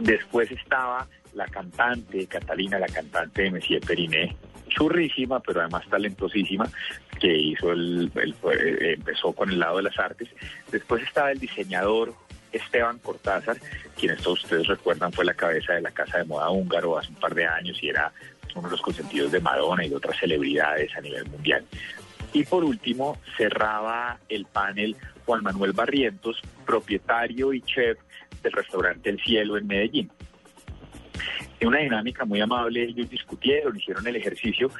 Después 0.00 0.50
estaba 0.50 1.06
la 1.34 1.46
cantante 1.46 2.26
Catalina, 2.26 2.78
la 2.78 2.86
cantante 2.86 3.42
de 3.42 3.50
Messier 3.50 3.80
Periné, 3.80 4.36
churrísima, 4.68 5.40
pero 5.40 5.60
además 5.60 5.84
talentosísima, 5.88 6.68
que 7.20 7.36
hizo 7.36 7.72
el, 7.72 8.10
eh, 8.14 8.94
empezó 8.96 9.32
con 9.32 9.50
el 9.50 9.58
lado 9.58 9.78
de 9.78 9.84
las 9.84 9.98
artes. 9.98 10.28
Después 10.70 11.02
estaba 11.02 11.32
el 11.32 11.38
diseñador 11.38 12.14
Esteban 12.52 12.98
Cortázar, 12.98 13.56
quienes 13.98 14.22
todos 14.22 14.44
ustedes 14.44 14.66
recuerdan 14.66 15.12
fue 15.12 15.24
la 15.24 15.34
cabeza 15.34 15.72
de 15.72 15.80
la 15.80 15.90
Casa 15.90 16.18
de 16.18 16.24
Moda 16.24 16.50
Húngaro 16.50 16.98
hace 16.98 17.08
un 17.08 17.16
par 17.16 17.34
de 17.34 17.46
años 17.46 17.82
y 17.82 17.88
era 17.88 18.12
uno 18.54 18.68
de 18.68 18.72
los 18.72 18.82
consentidos 18.82 19.32
de 19.32 19.40
Madonna 19.40 19.84
y 19.84 19.88
de 19.88 19.96
otras 19.96 20.18
celebridades 20.18 20.94
a 20.96 21.00
nivel 21.00 21.28
mundial. 21.28 21.64
Y 22.32 22.44
por 22.44 22.64
último, 22.64 23.18
cerraba 23.36 24.18
el 24.28 24.44
panel 24.46 24.96
Juan 25.24 25.42
Manuel 25.42 25.72
Barrientos, 25.72 26.40
propietario 26.66 27.52
y 27.52 27.62
chef 27.62 27.98
del 28.42 28.52
restaurante 28.52 29.10
El 29.10 29.20
Cielo 29.20 29.56
en 29.56 29.66
Medellín. 29.66 30.10
En 31.60 31.68
una 31.68 31.78
dinámica 31.78 32.24
muy 32.24 32.40
amable, 32.40 32.82
ellos 32.82 33.08
discutieron, 33.08 33.76
hicieron 33.76 34.06
el 34.06 34.16
ejercicio 34.16 34.70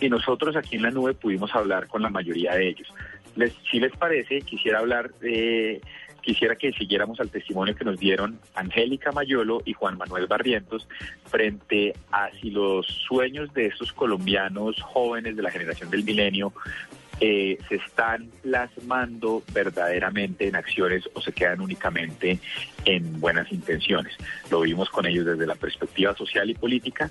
y 0.00 0.08
nosotros 0.08 0.56
aquí 0.56 0.76
en 0.76 0.82
la 0.82 0.90
nube 0.90 1.14
pudimos 1.14 1.54
hablar 1.54 1.86
con 1.86 2.02
la 2.02 2.08
mayoría 2.08 2.54
de 2.54 2.68
ellos. 2.70 2.88
Les, 3.36 3.54
si 3.70 3.78
les 3.78 3.92
parece, 3.96 4.40
quisiera 4.40 4.80
hablar, 4.80 5.10
eh, 5.22 5.80
quisiera 6.22 6.56
que 6.56 6.72
siguiéramos 6.72 7.20
al 7.20 7.30
testimonio 7.30 7.74
que 7.74 7.84
nos 7.84 7.98
dieron 7.98 8.38
Angélica 8.54 9.12
Mayolo 9.12 9.60
y 9.64 9.74
Juan 9.74 9.98
Manuel 9.98 10.26
Barrientos 10.26 10.88
frente 11.26 11.94
a 12.10 12.30
si 12.40 12.50
los 12.50 12.86
sueños 12.86 13.52
de 13.52 13.66
estos 13.66 13.92
colombianos 13.92 14.80
jóvenes 14.80 15.36
de 15.36 15.42
la 15.42 15.50
generación 15.50 15.90
del 15.90 16.04
milenio 16.04 16.52
eh, 17.20 17.58
se 17.68 17.76
están 17.76 18.30
plasmando 18.42 19.42
verdaderamente 19.52 20.48
en 20.48 20.56
acciones 20.56 21.08
o 21.14 21.20
se 21.20 21.32
quedan 21.32 21.60
únicamente 21.60 22.38
en 22.84 23.20
buenas 23.20 23.52
intenciones. 23.52 24.14
Lo 24.50 24.62
vimos 24.62 24.90
con 24.90 25.06
ellos 25.06 25.26
desde 25.26 25.46
la 25.46 25.54
perspectiva 25.54 26.16
social 26.16 26.50
y 26.50 26.54
política, 26.54 27.10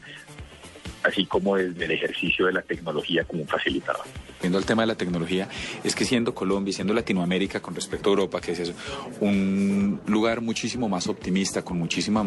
así 1.04 1.26
como 1.26 1.56
desde 1.56 1.86
el 1.86 1.92
ejercicio 1.92 2.48
de 2.48 2.54
la 2.54 2.62
tecnología 2.62 3.24
como 3.24 3.44
un 3.44 3.48
facilitador. 3.48 4.06
Viendo 4.42 4.58
el 4.58 4.66
tema 4.66 4.84
de 4.84 4.88
la 4.88 4.96
tecnología, 4.96 5.48
es 5.84 5.96
que 5.96 6.06
siendo 6.06 6.34
Colombia 6.34 6.72
y 6.72 6.74
siendo 6.74 6.94
Latinoamérica 6.94 7.62
con 7.62 7.76
respecto 7.76 8.10
a 8.10 8.12
Europa, 8.12 8.42
que 8.42 8.52
es 8.54 8.74
un 9.20 10.00
lugar 10.08 10.42
muchísimo 10.42 10.90
más 10.90 11.08
optimista, 11.08 11.64
con 11.64 11.78
muchísimas 11.78 12.26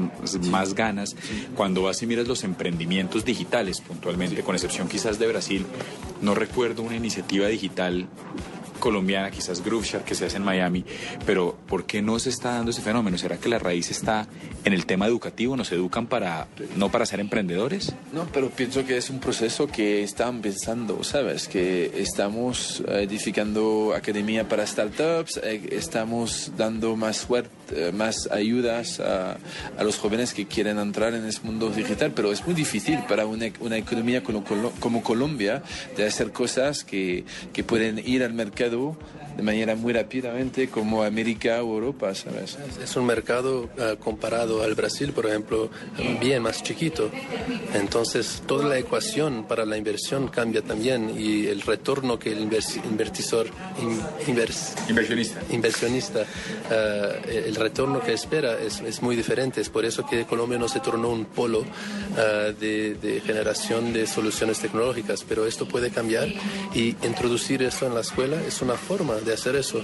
más 0.48 0.74
ganas, 0.74 1.16
cuando 1.54 1.82
vas 1.82 2.02
y 2.02 2.06
miras 2.06 2.28
los 2.28 2.44
emprendimientos 2.44 3.24
digitales 3.24 3.80
puntualmente, 3.80 4.42
con 4.42 4.54
excepción 4.54 4.88
quizás 4.88 5.18
de 5.18 5.26
Brasil, 5.26 5.66
no 6.20 6.34
recuerdo 6.34 6.82
una 6.82 6.96
iniciativa 6.96 7.46
digital 7.48 8.08
colombiana, 8.78 9.30
quizás 9.30 9.64
Grooveshare 9.64 10.04
que 10.04 10.14
se 10.14 10.26
hace 10.26 10.36
en 10.36 10.44
Miami, 10.44 10.84
pero 11.26 11.56
¿por 11.66 11.84
qué 11.84 12.02
no 12.02 12.18
se 12.18 12.30
está 12.30 12.52
dando 12.52 12.70
ese 12.70 12.82
fenómeno? 12.82 13.18
¿Será 13.18 13.36
que 13.38 13.48
la 13.48 13.58
raíz 13.58 13.90
está 13.90 14.26
en 14.64 14.72
el 14.72 14.86
tema 14.86 15.06
educativo? 15.06 15.56
¿Nos 15.56 15.72
educan 15.72 16.06
para 16.06 16.46
no 16.76 16.90
para 16.90 17.06
ser 17.06 17.20
emprendedores? 17.20 17.94
No, 18.12 18.26
pero 18.32 18.50
pienso 18.50 18.84
que 18.84 18.96
es 18.96 19.10
un 19.10 19.20
proceso 19.20 19.66
que 19.66 20.02
están 20.02 20.42
pensando, 20.42 21.02
¿sabes? 21.04 21.48
Que 21.48 22.02
estamos 22.02 22.82
eh, 22.88 23.02
edificando 23.02 23.94
academia 23.96 24.48
para 24.48 24.66
startups, 24.66 25.40
eh, 25.42 25.68
estamos 25.72 26.52
dando 26.56 26.96
más 26.96 27.16
suerte, 27.18 27.50
más 27.92 28.28
ayudas 28.30 29.00
a, 29.00 29.36
a 29.78 29.84
los 29.84 29.98
jóvenes 29.98 30.34
que 30.34 30.46
quieren 30.46 30.78
entrar 30.78 31.14
en 31.14 31.24
ese 31.24 31.40
mundo 31.42 31.70
digital, 31.70 32.12
pero 32.14 32.32
es 32.32 32.44
muy 32.46 32.54
difícil 32.54 32.98
para 33.08 33.26
una, 33.26 33.46
una 33.60 33.76
economía 33.76 34.22
como, 34.22 34.44
como 34.80 35.02
Colombia 35.02 35.62
de 35.96 36.06
hacer 36.06 36.32
cosas 36.32 36.84
que, 36.84 37.24
que 37.52 37.64
pueden 37.64 37.98
ir 37.98 38.22
al 38.22 38.32
mercado 38.32 38.96
de 39.36 39.42
manera 39.42 39.74
muy 39.74 39.92
rápidamente 39.92 40.68
como 40.68 41.02
América 41.02 41.62
o 41.62 41.74
Europa, 41.74 42.14
¿sabes? 42.14 42.56
Es 42.82 42.96
un 42.96 43.06
mercado 43.06 43.68
eh, 43.78 43.96
comparado 44.02 44.62
al 44.62 44.74
Brasil, 44.74 45.12
por 45.12 45.26
ejemplo, 45.26 45.70
bien 46.20 46.42
más 46.42 46.62
chiquito. 46.62 47.10
Entonces, 47.74 48.42
toda 48.46 48.68
la 48.68 48.78
ecuación 48.78 49.44
para 49.48 49.64
la 49.64 49.76
inversión 49.76 50.28
cambia 50.28 50.62
también 50.62 51.12
y 51.18 51.46
el 51.46 51.62
retorno 51.62 52.18
que 52.18 52.32
el 52.32 52.48
invers- 52.48 52.80
invertisor, 52.84 53.46
in- 53.80 54.00
invers- 54.34 54.74
Inversionista. 54.88 55.40
inversionista, 55.50 56.24
eh, 56.70 57.44
el 57.46 57.54
retorno 57.56 58.00
que 58.00 58.12
espera 58.12 58.58
es, 58.58 58.80
es 58.80 59.02
muy 59.02 59.16
diferente. 59.16 59.60
Es 59.60 59.68
por 59.68 59.84
eso 59.84 60.06
que 60.06 60.24
Colombia 60.24 60.58
no 60.58 60.68
se 60.68 60.80
tornó 60.80 61.08
un 61.10 61.24
polo 61.26 61.64
eh, 62.16 62.54
de, 62.58 62.94
de 62.94 63.20
generación 63.20 63.92
de 63.92 64.06
soluciones 64.06 64.58
tecnológicas, 64.60 65.24
pero 65.28 65.46
esto 65.46 65.66
puede 65.66 65.90
cambiar 65.90 66.28
y 66.74 66.96
introducir 67.04 67.62
esto 67.62 67.86
en 67.86 67.94
la 67.94 68.00
escuela 68.00 68.40
es 68.46 68.62
una 68.62 68.74
forma 68.74 69.14
de 69.24 69.34
hacer 69.34 69.56
eso. 69.56 69.82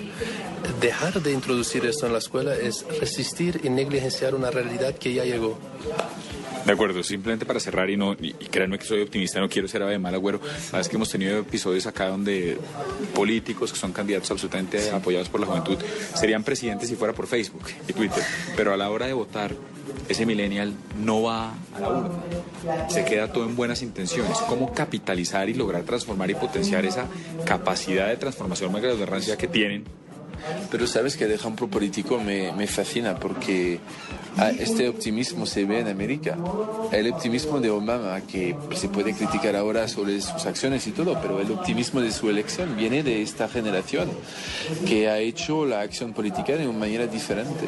Dejar 0.80 1.22
de 1.22 1.32
introducir 1.32 1.84
esto 1.86 2.06
en 2.06 2.12
la 2.12 2.18
escuela 2.18 2.54
es 2.54 2.84
resistir 3.00 3.60
y 3.64 3.70
negligenciar 3.70 4.34
una 4.34 4.50
realidad 4.50 4.94
que 4.96 5.14
ya 5.14 5.24
llegó. 5.24 5.58
De 6.64 6.72
acuerdo, 6.72 7.02
simplemente 7.02 7.46
para 7.46 7.58
cerrar 7.58 7.88
y 7.88 7.96
no 7.96 8.12
y, 8.12 8.32
créanme 8.32 8.78
que 8.78 8.84
soy 8.84 9.02
optimista, 9.02 9.40
no 9.40 9.48
quiero 9.48 9.66
ser 9.66 9.82
ave 9.82 9.92
de 9.92 9.98
mal 9.98 10.14
agüero. 10.14 10.40
Sabes 10.70 10.88
que 10.88 10.96
hemos 10.96 11.08
tenido 11.08 11.38
episodios 11.38 11.86
acá 11.86 12.08
donde 12.08 12.58
políticos 13.14 13.72
que 13.72 13.78
son 13.78 13.92
candidatos 13.92 14.30
absolutamente 14.30 14.90
apoyados 14.90 15.28
por 15.28 15.40
la 15.40 15.46
juventud 15.46 15.78
serían 16.14 16.44
presidentes 16.44 16.88
si 16.88 16.96
fuera 16.96 17.14
por 17.14 17.26
Facebook 17.26 17.64
y 17.88 17.92
Twitter, 17.92 18.22
pero 18.56 18.74
a 18.74 18.76
la 18.76 18.90
hora 18.90 19.06
de 19.06 19.14
votar 19.14 19.54
ese 20.08 20.26
millennial 20.26 20.74
no 20.98 21.22
va 21.22 21.54
a 21.74 21.80
la 21.80 21.88
urna. 21.88 22.88
Se 22.88 23.04
queda 23.04 23.32
todo 23.32 23.44
en 23.44 23.56
buenas 23.56 23.82
intenciones. 23.82 24.36
¿Cómo 24.48 24.72
capitalizar 24.72 25.48
y 25.48 25.54
lograr 25.54 25.82
transformar 25.84 26.30
y 26.30 26.34
potenciar 26.34 26.84
esa 26.84 27.06
capacidad 27.44 28.08
de 28.08 28.16
transformación, 28.16 28.72
valga 28.72 28.88
la 28.88 29.06
que 29.36 29.46
tienen 29.46 29.84
pero 30.70 30.86
sabes 30.86 31.16
que 31.16 31.24
el 31.24 31.32
ejemplo 31.32 31.68
político 31.68 32.18
me, 32.18 32.52
me 32.52 32.66
fascina 32.66 33.16
porque 33.16 33.78
ah, 34.36 34.50
este 34.50 34.88
optimismo 34.88 35.46
se 35.46 35.64
ve 35.64 35.80
en 35.80 35.88
América. 35.88 36.36
El 36.92 37.12
optimismo 37.12 37.60
de 37.60 37.70
Obama, 37.70 38.20
que 38.22 38.56
se 38.74 38.88
puede 38.88 39.14
criticar 39.14 39.56
ahora 39.56 39.88
sobre 39.88 40.20
sus 40.20 40.46
acciones 40.46 40.86
y 40.86 40.92
todo, 40.92 41.18
pero 41.20 41.40
el 41.40 41.50
optimismo 41.50 42.00
de 42.00 42.12
su 42.12 42.30
elección 42.30 42.76
viene 42.76 43.02
de 43.02 43.22
esta 43.22 43.48
generación 43.48 44.10
que 44.86 45.08
ha 45.08 45.18
hecho 45.18 45.66
la 45.66 45.80
acción 45.80 46.12
política 46.12 46.56
de 46.56 46.66
una 46.66 46.78
manera 46.78 47.06
diferente 47.06 47.66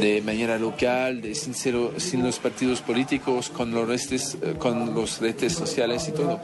de 0.00 0.22
manera 0.22 0.58
local, 0.58 1.22
sin, 1.34 2.22
los 2.22 2.38
partidos 2.38 2.80
políticos, 2.80 3.50
con 3.50 3.72
los, 3.72 3.88
redes, 3.88 4.36
eh, 4.42 4.54
con 4.58 4.94
los 4.94 5.20
redes 5.20 5.52
sociales 5.52 6.08
y 6.08 6.12
todo. 6.12 6.40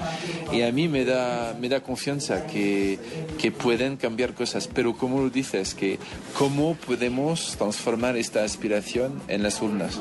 Y 0.53 0.63
a 0.63 0.73
mí 0.73 0.89
me 0.89 1.05
da, 1.05 1.57
me 1.61 1.69
da 1.69 1.81
confianza 1.81 2.47
que, 2.47 2.99
que 3.39 3.53
pueden 3.53 3.97
cambiar 3.97 4.35
cosas, 4.35 4.69
pero 4.73 4.97
como 4.97 5.21
lo 5.21 5.31
dices, 5.31 5.75
que 5.75 5.99
cómo 6.37 6.75
podemos 6.75 7.57
transformar 7.57 8.17
esta 8.17 8.45
aspiración 8.45 9.21
en 9.29 9.43
las 9.43 9.61
urnas. 9.63 10.01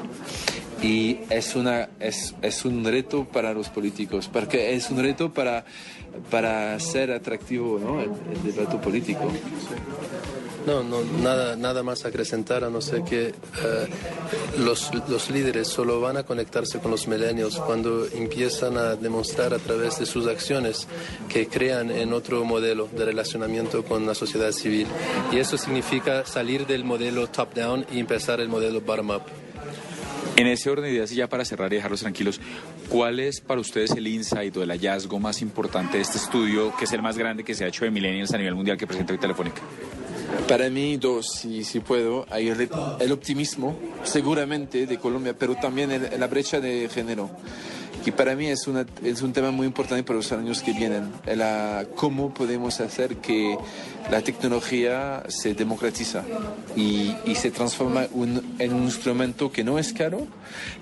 Y 0.82 1.20
es, 1.30 1.56
una, 1.56 1.90
es, 2.00 2.36
es 2.42 2.66
un 2.66 2.84
reto 2.84 3.26
para 3.26 3.54
los 3.54 3.70
políticos, 3.70 4.30
porque 4.32 4.76
es 4.76 4.90
un 4.90 5.02
reto 5.02 5.34
para, 5.34 5.66
para 6.30 6.80
ser 6.80 7.12
atractivo 7.12 7.80
¿no? 7.80 8.02
el, 8.02 8.10
el 8.10 8.54
debate 8.54 8.78
político. 8.78 9.32
No, 10.66 10.84
no, 10.84 11.04
nada, 11.22 11.56
nada 11.56 11.84
más 11.84 12.06
acrecentar, 12.06 12.64
a 12.64 12.70
no 12.72 12.82
ser 12.82 13.04
que 13.04 13.28
eh, 13.28 13.34
los, 14.58 14.92
los 15.08 15.30
líderes 15.30 15.68
solo 15.68 16.02
van 16.02 16.18
a 16.18 16.24
conectarse 16.24 16.80
con 16.80 16.90
los 16.90 17.08
millennials 17.08 17.58
cuando 17.58 18.08
empiezan 18.08 18.78
a 18.78 18.96
demostrar 18.96 19.54
a 19.54 19.60
través 19.60 20.00
de 20.00 20.08
sus 20.08 20.26
acciones 20.26 20.88
que 21.30 21.48
crean 21.48 21.92
en 21.92 22.14
otro 22.14 22.44
modelo 22.46 22.90
de 22.96 23.06
relacionamiento 23.06 23.84
con 23.84 24.08
la 24.08 24.16
sociedad 24.16 24.52
civil. 24.52 24.88
Y 25.32 25.38
eso 25.38 25.56
significa 25.58 26.26
salir 26.26 26.66
del 26.66 26.84
modelo 26.84 27.28
top-down 27.28 27.86
y 27.92 28.00
empezar 28.00 28.40
el 28.40 28.50
modelo 28.50 28.82
bottom-up. 28.82 29.22
En 30.38 30.48
ese 30.48 30.70
orden 30.70 30.86
de 30.86 30.92
ideas, 30.92 31.12
y 31.12 31.16
ya 31.16 31.30
para 31.30 31.46
cerrar 31.46 31.72
y 31.72 31.78
dejarlos 31.78 32.02
tranquilos, 32.02 32.42
¿cuál 32.90 33.20
es 33.20 33.40
para 33.40 33.62
ustedes 33.62 33.92
el 33.92 34.08
insight 34.08 34.58
o 34.58 34.64
el 34.64 34.70
hallazgo 34.70 35.18
más 35.20 35.42
importante 35.42 35.98
de 35.98 36.04
este 36.04 36.18
estudio, 36.18 36.76
que 36.76 36.86
es 36.86 36.92
el 36.92 37.02
más 37.02 37.18
grande 37.18 37.44
que 37.44 37.54
se 37.54 37.64
ha 37.64 37.68
hecho 37.68 37.86
de 37.86 37.92
millennials 37.92 38.34
a 38.34 38.38
nivel 38.38 38.56
mundial 38.56 38.78
que 38.78 38.86
presenta 38.86 39.14
hoy 39.14 39.20
Telefónica? 39.20 39.62
Para 40.48 40.70
mí, 40.70 40.98
dos, 40.98 41.26
si, 41.40 41.64
si 41.64 41.80
puedo, 41.80 42.26
hay 42.30 42.50
el, 42.50 42.70
el 43.00 43.12
optimismo, 43.12 43.76
seguramente, 44.04 44.86
de 44.86 44.98
Colombia, 45.00 45.34
pero 45.38 45.56
también 45.56 45.92
el- 45.92 46.20
la 46.20 46.28
brecha 46.28 46.60
de 46.60 46.88
género, 46.94 47.30
que 48.06 48.12
para 48.12 48.36
mí 48.36 48.46
es, 48.46 48.68
una, 48.68 48.86
es 49.04 49.24
un 49.24 49.34
tema 49.34 49.50
muy 49.50 49.66
importante 49.66 50.04
para 50.04 50.18
los 50.18 50.32
años 50.32 50.62
que 50.62 50.74
vienen. 50.74 51.12
La, 51.26 51.86
cómo 51.96 52.32
podemos 52.34 52.80
hacer 52.80 53.16
que 53.18 53.58
la 54.12 54.22
tecnología 54.22 55.24
se 55.28 55.56
democratiza 55.56 56.24
y, 56.76 57.16
y 57.26 57.34
se 57.34 57.50
transforma 57.50 58.06
un- 58.12 58.56
en 58.60 58.74
un 58.74 58.84
instrumento 58.84 59.52
que 59.52 59.64
no 59.64 59.80
es 59.80 59.92
caro, 59.92 60.28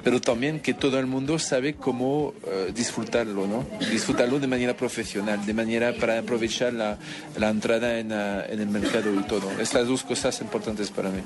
pero 0.04 0.20
también 0.20 0.60
que 0.60 0.74
todo 0.74 1.00
el 1.00 1.08
mundo 1.08 1.40
sabe 1.40 1.76
cómo 1.76 2.34
eh, 2.45 2.74
disfrutarlo, 2.76 3.48
¿no? 3.48 3.66
Disfrutarlo 3.90 4.40
de 4.41 4.48
manera 4.48 4.76
profesional, 4.76 5.45
de 5.45 5.54
manera 5.54 5.94
para 5.94 6.20
aprovechar 6.20 6.74
la, 6.74 6.98
la 7.40 7.50
entrada 7.50 8.00
en, 8.00 8.10
la- 8.10 8.45
en 8.45 8.60
el 8.60 8.68
mercado 8.68 9.14
y 9.18 9.24
todo. 9.24 9.50
Estas 9.62 9.88
dos 9.88 10.04
cosas 10.04 10.41
importantes 10.41 10.91
para 10.91 11.10
mí. 11.10 11.22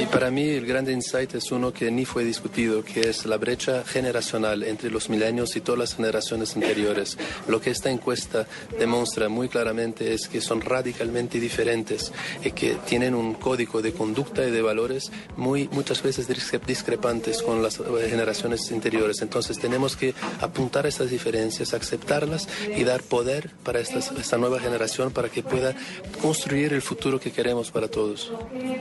Y 0.00 0.06
para 0.06 0.30
mí 0.30 0.48
el 0.48 0.64
gran 0.64 0.90
insight 0.90 1.34
es 1.34 1.52
uno 1.52 1.72
que 1.74 1.90
ni 1.90 2.06
fue 2.06 2.24
discutido, 2.24 2.82
que 2.82 3.10
es 3.10 3.26
la 3.26 3.36
brecha 3.36 3.84
generacional 3.84 4.62
entre 4.62 4.90
los 4.90 5.10
milenios 5.26 5.56
y 5.56 5.60
todas 5.60 5.78
las 5.78 5.94
generaciones 5.96 6.54
anteriores. 6.54 7.18
Lo 7.48 7.60
que 7.60 7.70
esta 7.70 7.90
encuesta 7.90 8.46
demuestra 8.78 9.28
muy 9.28 9.48
claramente 9.48 10.14
es 10.14 10.28
que 10.28 10.40
son 10.40 10.60
radicalmente 10.60 11.40
diferentes 11.40 12.12
y 12.44 12.52
que 12.52 12.76
tienen 12.86 13.14
un 13.14 13.34
código 13.34 13.82
de 13.82 13.92
conducta 13.92 14.46
y 14.46 14.50
de 14.52 14.62
valores 14.62 15.10
muy 15.36 15.68
muchas 15.72 16.02
veces 16.02 16.28
discre- 16.28 16.60
discrepantes 16.64 17.42
con 17.42 17.60
las 17.62 17.80
eh, 17.80 17.82
generaciones 18.08 18.70
anteriores. 18.70 19.20
Entonces 19.20 19.58
tenemos 19.58 19.96
que 19.96 20.14
apuntar 20.40 20.86
a 20.86 20.88
estas 20.88 21.10
diferencias, 21.10 21.74
aceptarlas 21.74 22.48
y 22.76 22.84
dar 22.84 23.02
poder 23.02 23.50
para 23.64 23.80
esta 23.80 24.36
nueva 24.38 24.60
generación 24.60 25.10
para 25.12 25.28
que 25.28 25.42
pueda 25.42 25.74
construir 26.22 26.72
el 26.72 26.82
futuro 26.82 27.18
que 27.18 27.32
queremos 27.32 27.70
para 27.72 27.88
todos. 27.88 28.30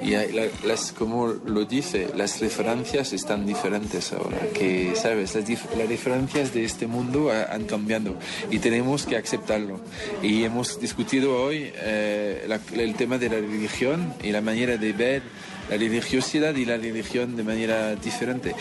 Y 0.03 0.11
la- 0.11 0.25
las, 0.63 0.91
como 0.91 1.27
lo 1.27 1.65
dice, 1.65 2.09
las 2.15 2.39
referencias 2.39 3.13
están 3.13 3.45
diferentes 3.45 4.13
ahora, 4.13 4.37
que, 4.53 4.93
¿sabes? 4.95 5.33
Las, 5.35 5.45
dif- 5.47 5.75
las 5.77 5.87
de 6.35 6.65
este 6.65 6.85
mundo 6.85 7.31
ha- 7.31 7.45
han 7.53 7.63
cambiado 7.63 8.15
y 8.51 8.59
tenemos 8.59 9.05
que 9.05 9.15
aceptarlo. 9.15 9.79
Y 10.21 10.43
hemos 10.43 10.79
discutido 10.81 11.41
hoy 11.41 11.71
eh, 11.75 12.43
la- 12.47 12.59
el 12.73 12.95
tema 12.95 13.17
de 13.17 13.29
la 13.29 13.35
religión 13.35 14.13
y 14.21 14.31
la 14.31 14.41
manera 14.41 14.75
de 14.75 14.91
ver 14.91 15.21
la 15.69 15.77
religiosidad 15.77 16.53
y 16.55 16.65
la 16.65 16.75
religión 16.77 17.37
de 17.37 17.43
manera 17.43 17.95
diferente. 17.95 18.53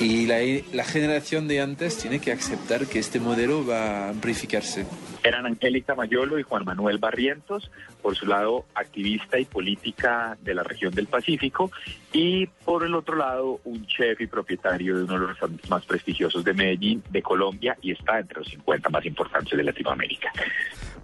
Y 0.00 0.26
la, 0.26 0.38
la 0.72 0.84
generación 0.84 1.46
de 1.48 1.60
antes 1.60 1.96
tiene 1.96 2.18
que 2.18 2.32
aceptar 2.32 2.86
que 2.86 2.98
este 2.98 3.20
modelo 3.20 3.64
va 3.64 4.06
a 4.06 4.08
amplificarse. 4.10 4.84
Eran 5.26 5.44
Angélica 5.44 5.94
Mayolo 5.94 6.38
y 6.38 6.42
Juan 6.42 6.64
Manuel 6.64 6.98
Barrientos, 6.98 7.70
por 8.00 8.14
su 8.14 8.26
lado 8.26 8.64
activista 8.74 9.38
y 9.38 9.44
política 9.44 10.38
de 10.40 10.54
la 10.54 10.62
región 10.62 10.94
del 10.94 11.06
Pacífico, 11.06 11.70
y 12.12 12.46
por 12.46 12.84
el 12.84 12.94
otro 12.94 13.16
lado 13.16 13.60
un 13.64 13.84
chef 13.86 14.20
y 14.20 14.26
propietario 14.26 14.96
de 14.96 15.04
uno 15.04 15.14
de 15.14 15.18
los 15.18 15.28
restaurantes 15.30 15.68
más 15.68 15.84
prestigiosos 15.84 16.44
de 16.44 16.54
Medellín, 16.54 17.02
de 17.10 17.22
Colombia, 17.22 17.76
y 17.82 17.90
está 17.90 18.20
entre 18.20 18.38
los 18.38 18.48
50 18.48 18.88
más 18.88 19.04
importantes 19.04 19.56
de 19.56 19.64
Latinoamérica. 19.64 20.32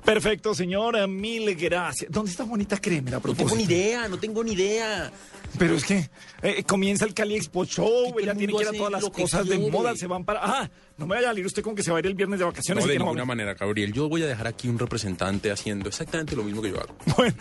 Perfecto, 0.05 0.55
señora, 0.55 1.07
mil 1.07 1.55
gracias. 1.55 2.11
¿Dónde 2.11 2.31
está 2.31 2.45
Juanita 2.45 2.77
Crémera? 2.77 3.21
No 3.25 3.35
tengo 3.35 3.55
ni 3.55 3.65
idea, 3.65 4.09
no 4.09 4.19
tengo 4.19 4.43
ni 4.43 4.53
idea. 4.53 5.11
Pero 5.59 5.75
es 5.75 5.85
que 5.85 6.09
eh, 6.43 6.65
comienza 6.65 7.05
el 7.05 7.15
Cali 7.15 7.37
Expo 7.37 7.65
Show, 7.65 8.19
ella 8.19 8.35
tiene 8.35 8.53
que 8.53 8.63
ir 8.63 8.69
a 8.69 8.73
todas 8.73 8.93
las 8.93 9.11
cosas 9.11 9.47
de 9.47 9.59
moda, 9.59 9.95
se 9.97 10.07
van 10.07 10.25
para... 10.25 10.41
Ah, 10.43 10.71
no 10.97 11.07
me 11.07 11.17
vaya 11.17 11.29
a 11.29 11.31
salir 11.31 11.47
usted 11.47 11.63
con 11.63 11.75
que 11.75 11.83
se 11.83 11.91
va 11.91 11.99
a 11.99 12.01
ir 12.01 12.07
el 12.07 12.15
viernes 12.15 12.39
de 12.39 12.45
vacaciones. 12.45 12.85
No, 12.85 12.91
de 12.91 12.99
no 12.99 13.05
ninguna 13.07 13.25
manera, 13.25 13.55
Gabriel. 13.55 13.93
Yo 13.93 14.09
voy 14.09 14.23
a 14.23 14.27
dejar 14.27 14.47
aquí 14.47 14.69
un 14.69 14.79
representante 14.79 15.51
haciendo 15.51 15.89
exactamente 15.89 16.37
lo 16.37 16.45
mismo 16.45 16.63
que 16.63 16.71
yo 16.71 16.81
hago. 16.81 16.95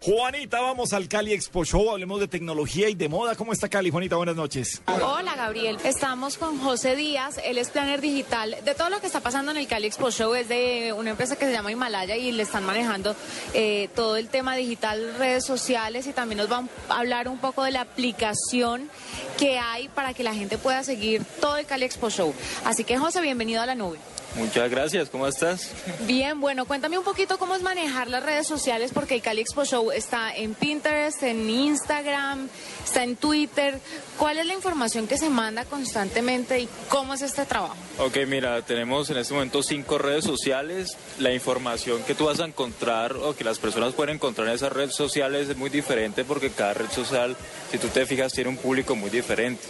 Juanita, 0.00 0.60
vamos 0.60 0.92
al 0.92 1.08
Cali 1.08 1.32
Expo 1.32 1.64
Show, 1.64 1.90
hablemos 1.90 2.20
de 2.20 2.28
tecnología 2.28 2.88
y 2.88 2.94
de 2.94 3.08
moda. 3.08 3.34
¿Cómo 3.34 3.52
está 3.52 3.68
Cali? 3.68 3.90
Juanita, 3.90 4.16
buenas 4.16 4.36
noches. 4.36 4.82
Hola 4.86 5.34
Gabriel, 5.36 5.78
estamos 5.84 6.38
con 6.38 6.58
José 6.58 6.96
Díaz, 6.96 7.40
él 7.44 7.58
es 7.58 7.70
planner 7.70 8.00
digital. 8.00 8.56
De 8.64 8.74
todo 8.74 8.90
lo 8.90 9.00
que 9.00 9.06
está 9.06 9.20
pasando 9.20 9.50
en 9.50 9.58
el 9.58 9.66
Cali 9.66 9.86
Expo 9.86 10.10
Show 10.10 10.34
es 10.34 10.48
de 10.48 10.92
una 10.96 11.10
empresa 11.10 11.36
que 11.36 11.46
se 11.46 11.52
llama 11.52 11.72
Himalaya 11.72 12.16
y 12.16 12.32
le 12.32 12.42
están 12.42 12.64
manejando 12.64 13.14
eh, 13.52 13.88
todo 13.94 14.16
el 14.16 14.28
tema 14.28 14.56
digital, 14.56 15.14
redes 15.18 15.44
sociales 15.44 16.06
y 16.06 16.12
también 16.12 16.38
nos 16.38 16.48
van 16.48 16.68
a 16.88 16.98
hablar 16.98 17.28
un 17.28 17.38
poco 17.38 17.64
de 17.64 17.70
la 17.70 17.82
aplicación 17.82 18.88
que 19.38 19.58
hay 19.58 19.88
para 19.88 20.14
que 20.14 20.22
la 20.22 20.34
gente 20.34 20.58
pueda 20.58 20.82
seguir 20.84 21.22
todo 21.40 21.56
el 21.56 21.66
Cali 21.66 21.84
Expo 21.84 22.10
Show. 22.10 22.34
Así 22.64 22.84
que 22.84 22.93
José, 22.98 23.20
bienvenido 23.20 23.62
a 23.62 23.66
la 23.66 23.74
nube. 23.74 23.98
Muchas 24.36 24.68
gracias, 24.68 25.08
¿cómo 25.10 25.28
estás? 25.28 25.70
Bien, 26.06 26.40
bueno, 26.40 26.64
cuéntame 26.66 26.98
un 26.98 27.04
poquito 27.04 27.38
cómo 27.38 27.54
es 27.54 27.62
manejar 27.62 28.08
las 28.08 28.24
redes 28.24 28.48
sociales, 28.48 28.90
porque 28.92 29.14
el 29.14 29.22
Cali 29.22 29.40
Expo 29.40 29.64
Show 29.64 29.92
está 29.92 30.34
en 30.34 30.54
Pinterest, 30.54 31.22
en 31.22 31.48
Instagram, 31.48 32.48
está 32.84 33.04
en 33.04 33.14
Twitter. 33.14 33.78
¿Cuál 34.18 34.38
es 34.38 34.46
la 34.46 34.54
información 34.54 35.06
que 35.06 35.18
se 35.18 35.30
manda 35.30 35.64
constantemente 35.64 36.58
y 36.58 36.68
cómo 36.88 37.14
es 37.14 37.22
este 37.22 37.46
trabajo? 37.46 37.76
Ok, 37.98 38.18
mira, 38.26 38.60
tenemos 38.62 39.08
en 39.10 39.18
este 39.18 39.34
momento 39.34 39.62
cinco 39.62 39.98
redes 39.98 40.24
sociales. 40.24 40.96
La 41.20 41.32
información 41.32 42.02
que 42.02 42.16
tú 42.16 42.24
vas 42.24 42.40
a 42.40 42.44
encontrar 42.44 43.12
o 43.12 43.36
que 43.36 43.44
las 43.44 43.60
personas 43.60 43.94
pueden 43.94 44.16
encontrar 44.16 44.48
en 44.48 44.54
esas 44.54 44.72
redes 44.72 44.96
sociales 44.96 45.48
es 45.48 45.56
muy 45.56 45.70
diferente 45.70 46.24
porque 46.24 46.50
cada 46.50 46.74
red 46.74 46.90
social, 46.90 47.36
si 47.70 47.78
tú 47.78 47.86
te 47.86 48.04
fijas, 48.04 48.32
tiene 48.32 48.50
un 48.50 48.56
público 48.56 48.96
muy 48.96 49.10
diferente. 49.10 49.62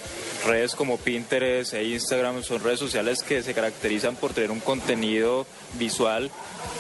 Redes 0.47 0.75
como 0.75 0.99
Pinterest 0.99 1.73
e 1.75 1.85
Instagram 1.85 2.43
son 2.43 2.63
redes 2.63 2.79
sociales 2.79 3.23
que 3.23 3.43
se 3.43 3.55
caracterizan 3.55 4.15
por 4.17 4.35
tener 4.35 4.51
un 4.51 4.61
contenido 4.61 5.47
visual 5.79 6.31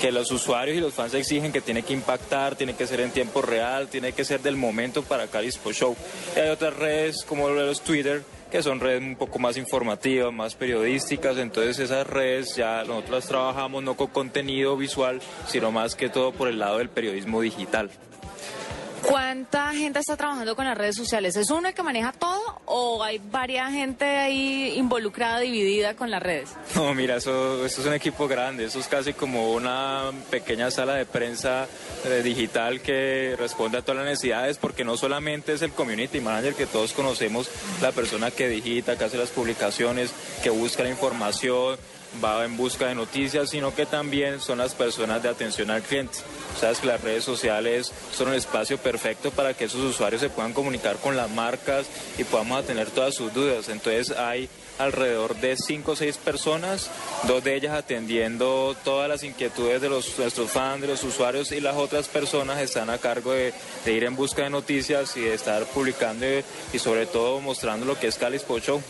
que 0.00 0.12
los 0.12 0.30
usuarios 0.30 0.76
y 0.76 0.80
los 0.80 0.92
fans 0.92 1.14
exigen 1.14 1.52
que 1.52 1.60
tiene 1.60 1.82
que 1.82 1.94
impactar, 1.94 2.56
tiene 2.56 2.74
que 2.74 2.86
ser 2.86 3.00
en 3.00 3.10
tiempo 3.10 3.40
real, 3.40 3.88
tiene 3.88 4.12
que 4.12 4.24
ser 4.24 4.40
del 4.40 4.56
momento 4.56 5.02
para 5.02 5.24
Expo 5.24 5.72
Show. 5.72 5.96
Y 6.36 6.40
hay 6.40 6.50
otras 6.50 6.76
redes 6.76 7.24
como 7.24 7.48
los 7.48 7.80
Twitter 7.80 8.22
que 8.50 8.62
son 8.62 8.78
redes 8.78 9.02
un 9.02 9.16
poco 9.16 9.40
más 9.40 9.56
informativas, 9.56 10.32
más 10.32 10.54
periodísticas, 10.54 11.38
entonces 11.38 11.78
esas 11.78 12.06
redes 12.06 12.54
ya 12.54 12.84
nosotros 12.84 13.10
las 13.10 13.26
trabajamos 13.26 13.82
no 13.82 13.96
con 13.96 14.06
contenido 14.08 14.76
visual, 14.76 15.20
sino 15.48 15.72
más 15.72 15.96
que 15.96 16.08
todo 16.08 16.32
por 16.32 16.48
el 16.48 16.60
lado 16.60 16.78
del 16.78 16.88
periodismo 16.88 17.40
digital. 17.40 17.90
¿Cuánta 19.06 19.72
gente 19.74 19.98
está 19.98 20.16
trabajando 20.16 20.56
con 20.56 20.64
las 20.64 20.78
redes 20.78 20.96
sociales? 20.96 21.36
¿Es 21.36 21.50
uno 21.50 21.72
que 21.74 21.82
maneja 21.82 22.12
todo 22.12 22.60
o 22.64 23.02
hay 23.02 23.20
varias 23.30 23.70
gente 23.70 24.04
ahí 24.04 24.74
involucrada, 24.76 25.40
dividida 25.40 25.94
con 25.94 26.10
las 26.10 26.22
redes? 26.22 26.50
No, 26.74 26.94
mira, 26.94 27.16
eso, 27.16 27.64
eso 27.66 27.80
es 27.82 27.86
un 27.86 27.92
equipo 27.92 28.26
grande, 28.26 28.64
eso 28.64 28.80
es 28.80 28.88
casi 28.88 29.12
como 29.12 29.52
una 29.52 30.10
pequeña 30.30 30.70
sala 30.70 30.94
de 30.94 31.04
prensa 31.04 31.66
eh, 32.04 32.22
digital 32.22 32.80
que 32.80 33.36
responde 33.38 33.78
a 33.78 33.82
todas 33.82 33.98
las 33.98 34.06
necesidades, 34.06 34.58
porque 34.58 34.84
no 34.84 34.96
solamente 34.96 35.52
es 35.52 35.62
el 35.62 35.72
community 35.72 36.20
manager 36.20 36.54
que 36.54 36.66
todos 36.66 36.92
conocemos, 36.92 37.50
la 37.82 37.92
persona 37.92 38.30
que 38.30 38.48
digita, 38.48 38.96
que 38.96 39.04
hace 39.04 39.18
las 39.18 39.30
publicaciones, 39.30 40.12
que 40.42 40.50
busca 40.50 40.82
la 40.82 40.90
información, 40.90 41.76
va 42.22 42.44
en 42.44 42.56
busca 42.56 42.86
de 42.86 42.94
noticias, 42.94 43.50
sino 43.50 43.74
que 43.74 43.86
también 43.86 44.40
son 44.40 44.58
las 44.58 44.74
personas 44.74 45.22
de 45.22 45.28
atención 45.28 45.70
al 45.70 45.82
cliente. 45.82 46.18
Sabes 46.60 46.78
que 46.78 46.86
las 46.86 47.00
redes 47.00 47.24
sociales 47.24 47.92
son 48.12 48.28
un 48.28 48.34
espacio 48.34 48.78
perfecto 48.78 49.30
para 49.30 49.54
que 49.54 49.64
esos 49.64 49.80
usuarios 49.80 50.20
se 50.20 50.30
puedan 50.30 50.52
comunicar 50.52 50.96
con 50.96 51.16
las 51.16 51.30
marcas 51.30 51.86
y 52.18 52.24
podamos 52.24 52.62
atender 52.62 52.90
todas 52.90 53.14
sus 53.14 53.32
dudas. 53.32 53.68
Entonces 53.68 54.10
hay 54.16 54.48
alrededor 54.78 55.36
de 55.36 55.56
cinco 55.56 55.92
o 55.92 55.96
seis 55.96 56.16
personas, 56.16 56.90
dos 57.24 57.42
de 57.44 57.56
ellas 57.56 57.74
atendiendo 57.74 58.76
todas 58.84 59.08
las 59.08 59.22
inquietudes 59.22 59.80
de 59.80 59.88
los, 59.88 60.18
nuestros 60.18 60.50
fans, 60.50 60.80
de 60.80 60.88
los 60.88 61.02
usuarios 61.04 61.52
y 61.52 61.60
las 61.60 61.76
otras 61.76 62.08
personas 62.08 62.60
están 62.60 62.90
a 62.90 62.98
cargo 62.98 63.32
de, 63.32 63.52
de 63.84 63.92
ir 63.92 64.04
en 64.04 64.16
busca 64.16 64.42
de 64.42 64.50
noticias 64.50 65.16
y 65.16 65.20
de 65.20 65.34
estar 65.34 65.64
publicando 65.66 66.26
y, 66.26 66.44
y 66.72 66.78
sobre 66.78 67.06
todo 67.06 67.40
mostrando 67.40 67.86
lo 67.86 67.98
que 67.98 68.08
es 68.08 68.16
Cali 68.16 68.36
Sport 68.36 68.64
Show. 68.64 68.82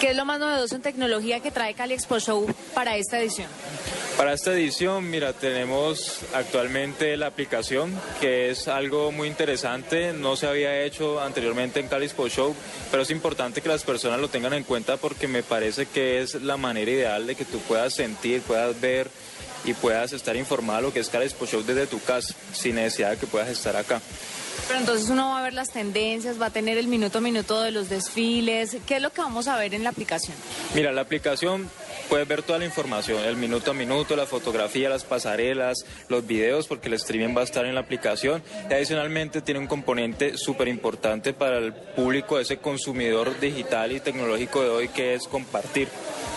¿Qué 0.00 0.10
es 0.10 0.16
lo 0.16 0.24
más 0.24 0.38
novedoso 0.38 0.74
en 0.74 0.82
tecnología 0.82 1.40
que 1.40 1.50
trae 1.50 1.74
Cali 1.74 1.94
Expo 1.94 2.18
Show 2.18 2.46
para 2.74 2.96
esta 2.96 3.18
edición? 3.18 3.48
Para 4.16 4.34
esta 4.34 4.52
edición, 4.52 5.10
mira, 5.10 5.32
tenemos 5.32 6.20
actualmente 6.34 7.16
la 7.16 7.28
aplicación, 7.28 7.98
que 8.20 8.50
es 8.50 8.68
algo 8.68 9.10
muy 9.10 9.26
interesante, 9.26 10.12
no 10.12 10.36
se 10.36 10.46
había 10.46 10.82
hecho 10.82 11.20
anteriormente 11.20 11.80
en 11.80 11.88
Cali 11.88 12.06
Sport 12.06 12.32
Show, 12.32 12.54
pero 12.90 13.02
es 13.02 13.10
importante 13.10 13.62
que 13.62 13.68
las 13.68 13.84
personas 13.84 14.20
lo 14.20 14.28
tengan 14.28 14.52
en 14.52 14.64
cuenta 14.64 14.98
porque 14.98 15.21
me 15.28 15.42
parece 15.42 15.86
que 15.86 16.20
es 16.20 16.34
la 16.34 16.56
manera 16.56 16.90
ideal 16.90 17.26
de 17.26 17.34
que 17.34 17.44
tú 17.44 17.58
puedas 17.60 17.94
sentir, 17.94 18.40
puedas 18.42 18.80
ver 18.80 19.10
y 19.64 19.74
puedas 19.74 20.12
estar 20.12 20.36
informado 20.36 20.78
de 20.78 20.82
lo 20.88 20.92
que 20.92 21.00
es 21.00 21.08
Cali 21.08 21.26
Sport 21.26 21.50
Show 21.50 21.62
desde 21.62 21.86
tu 21.86 22.00
casa, 22.00 22.34
sin 22.52 22.74
necesidad 22.74 23.12
de 23.12 23.16
que 23.18 23.26
puedas 23.26 23.48
estar 23.48 23.76
acá. 23.76 24.00
Pero 24.68 24.80
entonces 24.80 25.08
uno 25.08 25.30
va 25.30 25.40
a 25.40 25.42
ver 25.42 25.54
las 25.54 25.70
tendencias, 25.70 26.40
va 26.40 26.46
a 26.46 26.50
tener 26.50 26.78
el 26.78 26.86
minuto 26.86 27.18
a 27.18 27.20
minuto 27.20 27.60
de 27.60 27.70
los 27.70 27.88
desfiles. 27.88 28.76
¿Qué 28.86 28.96
es 28.96 29.02
lo 29.02 29.12
que 29.12 29.20
vamos 29.20 29.48
a 29.48 29.56
ver 29.56 29.74
en 29.74 29.82
la 29.84 29.90
aplicación? 29.90 30.36
Mira, 30.74 30.92
la 30.92 31.00
aplicación 31.00 31.70
puedes 32.12 32.28
ver 32.28 32.42
toda 32.42 32.58
la 32.58 32.66
información, 32.66 33.24
el 33.24 33.36
minuto 33.36 33.70
a 33.70 33.74
minuto, 33.74 34.14
la 34.16 34.26
fotografía, 34.26 34.90
las 34.90 35.02
pasarelas, 35.02 35.86
los 36.10 36.26
videos, 36.26 36.66
porque 36.66 36.88
el 36.88 36.94
streaming 36.94 37.34
va 37.34 37.40
a 37.40 37.44
estar 37.44 37.64
en 37.64 37.74
la 37.74 37.80
aplicación. 37.80 38.42
Y 38.68 38.74
adicionalmente 38.74 39.40
tiene 39.40 39.60
un 39.60 39.66
componente 39.66 40.36
súper 40.36 40.68
importante 40.68 41.32
para 41.32 41.56
el 41.56 41.72
público, 41.72 42.38
ese 42.38 42.58
consumidor 42.58 43.40
digital 43.40 43.92
y 43.92 44.00
tecnológico 44.00 44.62
de 44.62 44.68
hoy, 44.68 44.88
que 44.88 45.14
es 45.14 45.26
compartir. 45.26 45.88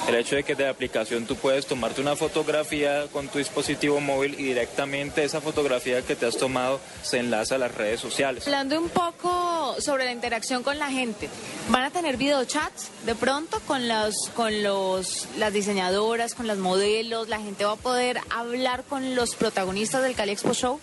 El 0.07 0.13
hecho 0.13 0.35
de 0.35 0.43
que 0.43 0.53
de 0.53 0.65
la 0.65 0.69
aplicación 0.69 1.25
tú 1.25 1.35
puedes 1.35 1.65
tomarte 1.65 1.99
una 1.99 2.15
fotografía 2.15 3.07
con 3.11 3.27
tu 3.27 3.39
dispositivo 3.39 3.99
móvil 3.99 4.35
y 4.39 4.43
directamente 4.43 5.23
esa 5.23 5.41
fotografía 5.41 6.03
que 6.03 6.15
te 6.15 6.27
has 6.27 6.37
tomado 6.37 6.79
se 7.01 7.17
enlaza 7.17 7.55
a 7.55 7.57
las 7.57 7.73
redes 7.73 8.01
sociales. 8.01 8.45
Hablando 8.45 8.79
un 8.79 8.89
poco 8.89 9.75
sobre 9.79 10.05
la 10.05 10.11
interacción 10.11 10.61
con 10.61 10.77
la 10.77 10.91
gente, 10.91 11.27
¿van 11.69 11.83
a 11.85 11.89
tener 11.89 12.17
videochats 12.17 12.91
de 13.03 13.15
pronto 13.15 13.59
con, 13.61 13.87
los, 13.87 14.29
con 14.35 14.61
los, 14.61 15.27
las 15.39 15.51
diseñadoras, 15.65 16.35
con 16.35 16.45
las 16.45 16.59
modelos? 16.59 17.27
¿La 17.27 17.39
gente 17.39 17.65
va 17.65 17.71
a 17.71 17.75
poder 17.75 18.19
hablar 18.29 18.83
con 18.83 19.15
los 19.15 19.33
protagonistas 19.33 20.03
del 20.03 20.13
Cali 20.13 20.31
Expo 20.31 20.53
Show? 20.53 20.79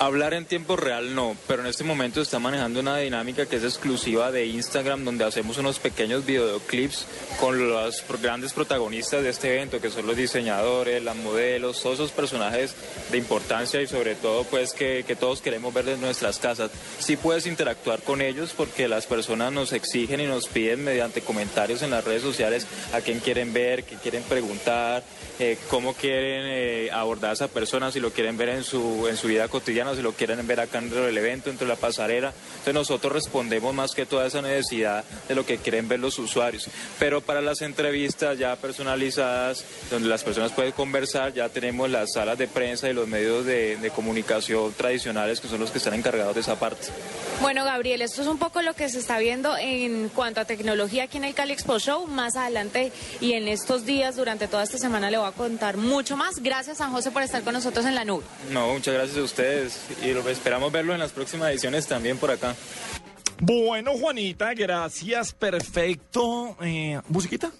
Hablar 0.00 0.34
en 0.34 0.44
tiempo 0.44 0.74
real 0.74 1.14
no, 1.14 1.36
pero 1.46 1.62
en 1.62 1.68
este 1.68 1.84
momento 1.84 2.20
está 2.20 2.40
manejando 2.40 2.80
una 2.80 2.98
dinámica 2.98 3.46
que 3.46 3.56
es 3.56 3.62
exclusiva 3.62 4.32
de 4.32 4.46
Instagram, 4.46 5.04
donde 5.04 5.24
hacemos 5.24 5.56
unos 5.56 5.78
pequeños 5.78 6.26
videoclips 6.26 7.06
con 7.38 7.68
los 7.68 8.02
grandes 8.20 8.52
protagonistas 8.52 9.22
de 9.22 9.30
este 9.30 9.54
evento, 9.54 9.80
que 9.80 9.90
son 9.90 10.08
los 10.08 10.16
diseñadores, 10.16 11.00
las 11.00 11.14
modelos, 11.14 11.80
todos 11.80 11.94
esos 11.94 12.10
personajes 12.10 12.74
de 13.12 13.18
importancia 13.18 13.80
y 13.82 13.86
sobre 13.86 14.16
todo 14.16 14.42
pues 14.42 14.72
que, 14.72 15.04
todos 15.18 15.40
queremos 15.40 15.72
ver 15.72 15.84
desde 15.84 16.00
nuestras 16.00 16.40
casas. 16.40 16.72
Sí 16.98 17.16
puedes 17.16 17.46
interactuar 17.46 18.02
con 18.02 18.20
ellos 18.20 18.52
porque 18.56 18.88
las 18.88 19.06
personas 19.06 19.52
nos 19.52 19.72
exigen 19.72 20.20
y 20.20 20.26
nos 20.26 20.48
piden 20.48 20.82
mediante 20.82 21.20
comentarios 21.20 21.82
en 21.82 21.90
las 21.90 22.04
redes 22.04 22.22
sociales 22.22 22.66
a 22.92 23.00
quién 23.00 23.20
quieren 23.20 23.52
ver, 23.52 23.84
qué 23.84 23.94
quieren 23.94 24.24
preguntar, 24.24 25.04
eh, 25.38 25.56
cómo 25.70 25.94
quieren 25.94 26.42
eh, 26.46 26.90
abordar 26.92 27.30
a 27.30 27.34
esa 27.34 27.48
persona, 27.48 27.92
si 27.92 28.00
lo 28.00 28.10
quieren 28.10 28.36
ver 28.36 28.48
en 28.48 28.64
su, 28.64 29.06
en 29.08 29.16
su 29.16 29.28
vida 29.28 29.46
cotidiana, 29.46 29.83
si 29.94 30.02
lo 30.02 30.12
quieren 30.12 30.46
ver 30.46 30.60
acá 30.60 30.80
dentro 30.80 31.04
del 31.04 31.18
evento, 31.18 31.50
dentro 31.50 31.66
de 31.66 31.74
la 31.74 31.78
pasarela. 31.78 32.32
Entonces 32.50 32.74
nosotros 32.74 33.12
respondemos 33.12 33.74
más 33.74 33.92
que 33.92 34.06
toda 34.06 34.26
esa 34.26 34.40
necesidad 34.40 35.04
de 35.28 35.34
lo 35.34 35.44
que 35.44 35.58
quieren 35.58 35.88
ver 35.88 36.00
los 36.00 36.18
usuarios. 36.18 36.68
Pero 36.98 37.20
para 37.20 37.40
las 37.40 37.60
entrevistas 37.62 38.38
ya 38.38 38.56
personalizadas, 38.56 39.64
donde 39.90 40.08
las 40.08 40.22
personas 40.22 40.52
pueden 40.52 40.72
conversar, 40.72 41.32
ya 41.32 41.48
tenemos 41.48 41.90
las 41.90 42.12
salas 42.12 42.38
de 42.38 42.48
prensa 42.48 42.88
y 42.88 42.92
los 42.92 43.08
medios 43.08 43.44
de, 43.44 43.76
de 43.76 43.90
comunicación 43.90 44.72
tradicionales 44.72 45.40
que 45.40 45.48
son 45.48 45.60
los 45.60 45.70
que 45.70 45.78
están 45.78 45.94
encargados 45.94 46.34
de 46.34 46.40
esa 46.40 46.58
parte. 46.58 46.86
Bueno, 47.40 47.64
Gabriel, 47.64 48.02
esto 48.02 48.22
es 48.22 48.28
un 48.28 48.38
poco 48.38 48.62
lo 48.62 48.74
que 48.74 48.88
se 48.88 48.98
está 48.98 49.18
viendo 49.18 49.56
en 49.56 50.08
cuanto 50.08 50.40
a 50.40 50.44
tecnología 50.44 51.04
aquí 51.04 51.18
en 51.18 51.24
el 51.24 51.34
Cali 51.34 51.52
Expo 51.52 51.78
Show. 51.78 52.06
Más 52.06 52.36
adelante 52.36 52.92
y 53.20 53.32
en 53.32 53.48
estos 53.48 53.84
días, 53.84 54.16
durante 54.16 54.48
toda 54.48 54.62
esta 54.62 54.78
semana, 54.78 55.10
le 55.10 55.18
voy 55.18 55.28
a 55.28 55.32
contar 55.32 55.76
mucho 55.76 56.16
más. 56.16 56.36
Gracias, 56.36 56.78
San 56.78 56.92
José, 56.92 57.10
por 57.10 57.22
estar 57.22 57.42
con 57.42 57.54
nosotros 57.54 57.84
en 57.86 57.94
la 57.94 58.04
nube. 58.04 58.24
No, 58.50 58.72
muchas 58.72 58.94
gracias 58.94 59.18
a 59.18 59.22
ustedes 59.22 59.73
y 60.02 60.12
lo- 60.12 60.28
esperamos 60.28 60.70
verlo 60.72 60.92
en 60.92 60.98
las 61.00 61.12
próximas 61.12 61.50
ediciones 61.50 61.86
también 61.86 62.16
por 62.18 62.30
acá. 62.30 62.54
Bueno, 63.40 63.92
Juanita, 63.98 64.54
gracias, 64.54 65.32
perfecto. 65.32 66.56
Eh, 66.62 67.00
¿Musiquita? 67.08 67.50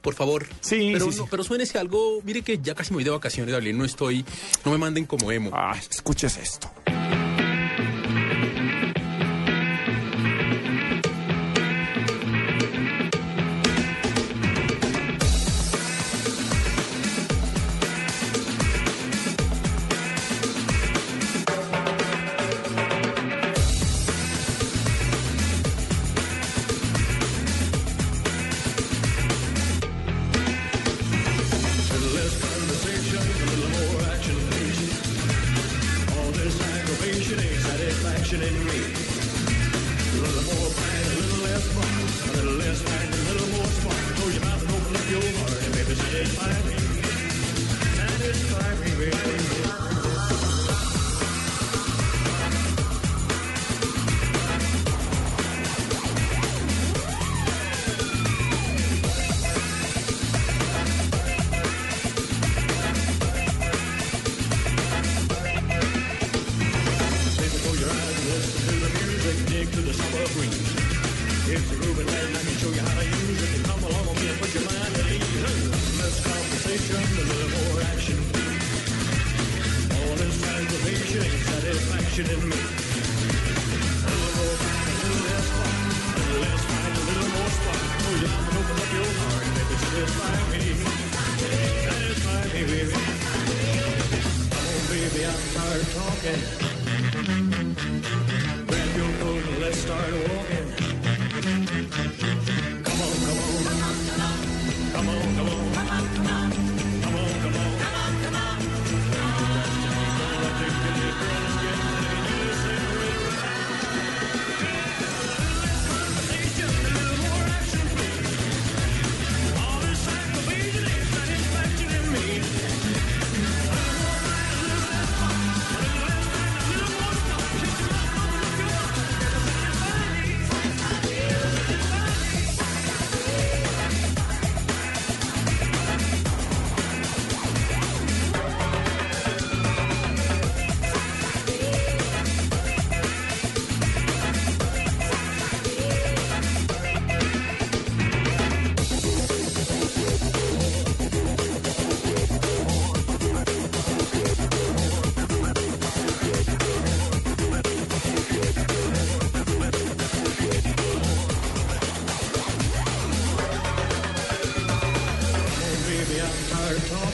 Por 0.00 0.14
favor. 0.14 0.46
Sí, 0.60 0.90
pero, 0.92 1.10
sí, 1.10 1.18
no, 1.18 1.24
sí. 1.24 1.28
pero 1.30 1.44
suénese 1.44 1.78
algo. 1.78 2.20
Mire 2.24 2.40
que 2.42 2.58
ya 2.58 2.74
casi 2.74 2.92
me 2.92 2.96
voy 2.96 3.04
de 3.04 3.10
vacaciones, 3.10 3.52
Gabriel. 3.52 3.76
No 3.76 3.84
estoy. 3.84 4.24
No 4.64 4.72
me 4.72 4.78
manden 4.78 5.04
como 5.04 5.30
emo. 5.30 5.50
Ah, 5.52 5.76
escuches 5.90 6.38
esto. 6.38 6.70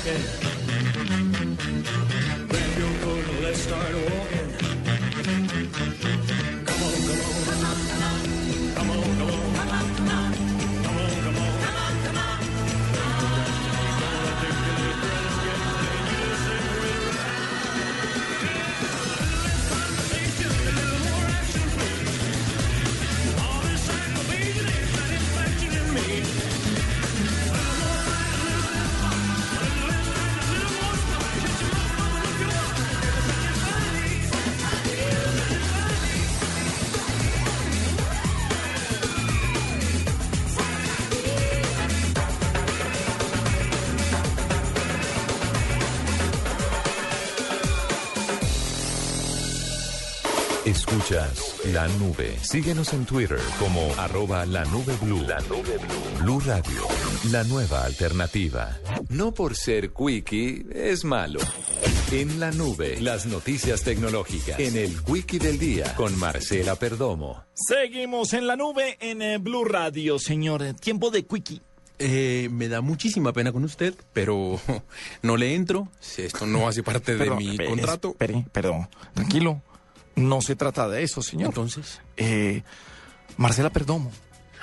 Okay. 0.06 0.53
Escuchas 51.04 51.60
la 51.66 51.86
nube. 51.98 52.34
Síguenos 52.40 52.94
en 52.94 53.04
Twitter 53.04 53.38
como 53.58 53.92
arroba 53.98 54.46
la 54.46 54.64
nube 54.64 54.96
blue. 55.02 55.20
La 55.20 55.38
nube 55.40 55.76
blue. 55.76 56.22
Blue 56.22 56.40
Radio, 56.40 56.80
la 57.30 57.44
nueva 57.44 57.84
alternativa. 57.84 58.78
No 59.10 59.34
por 59.34 59.54
ser 59.54 59.90
quickie 59.90 60.64
es 60.72 61.04
malo. 61.04 61.40
En 62.10 62.40
la 62.40 62.52
nube, 62.52 62.98
las 63.02 63.26
noticias 63.26 63.82
tecnológicas. 63.82 64.58
En 64.58 64.78
el 64.78 65.02
quickie 65.02 65.38
del 65.38 65.58
día 65.58 65.94
con 65.94 66.18
Marcela 66.18 66.74
Perdomo. 66.76 67.44
Seguimos 67.52 68.32
en 68.32 68.46
la 68.46 68.56
nube 68.56 68.96
en 68.98 69.20
eh, 69.20 69.36
Blue 69.36 69.66
Radio, 69.66 70.18
señor. 70.18 70.72
Tiempo 70.80 71.10
de 71.10 71.26
quickie. 71.26 71.60
Eh, 71.98 72.48
me 72.50 72.68
da 72.68 72.80
muchísima 72.80 73.34
pena 73.34 73.52
con 73.52 73.62
usted, 73.64 73.92
pero 74.14 74.58
no 75.22 75.36
le 75.36 75.54
entro. 75.54 75.86
Si 76.00 76.22
esto 76.22 76.46
no 76.46 76.66
hace 76.66 76.82
parte 76.82 77.12
de 77.12 77.18
Pero, 77.18 77.36
mi 77.36 77.50
espere, 77.50 77.68
contrato. 77.68 78.08
Espere, 78.12 78.46
perdón. 78.50 78.88
Tranquilo. 79.12 79.60
No 80.16 80.40
se 80.42 80.56
trata 80.56 80.88
de 80.88 81.02
eso, 81.02 81.22
señor. 81.22 81.48
Entonces. 81.48 82.00
Eh, 82.16 82.62
Marcela 83.36 83.70
Perdomo. 83.70 84.10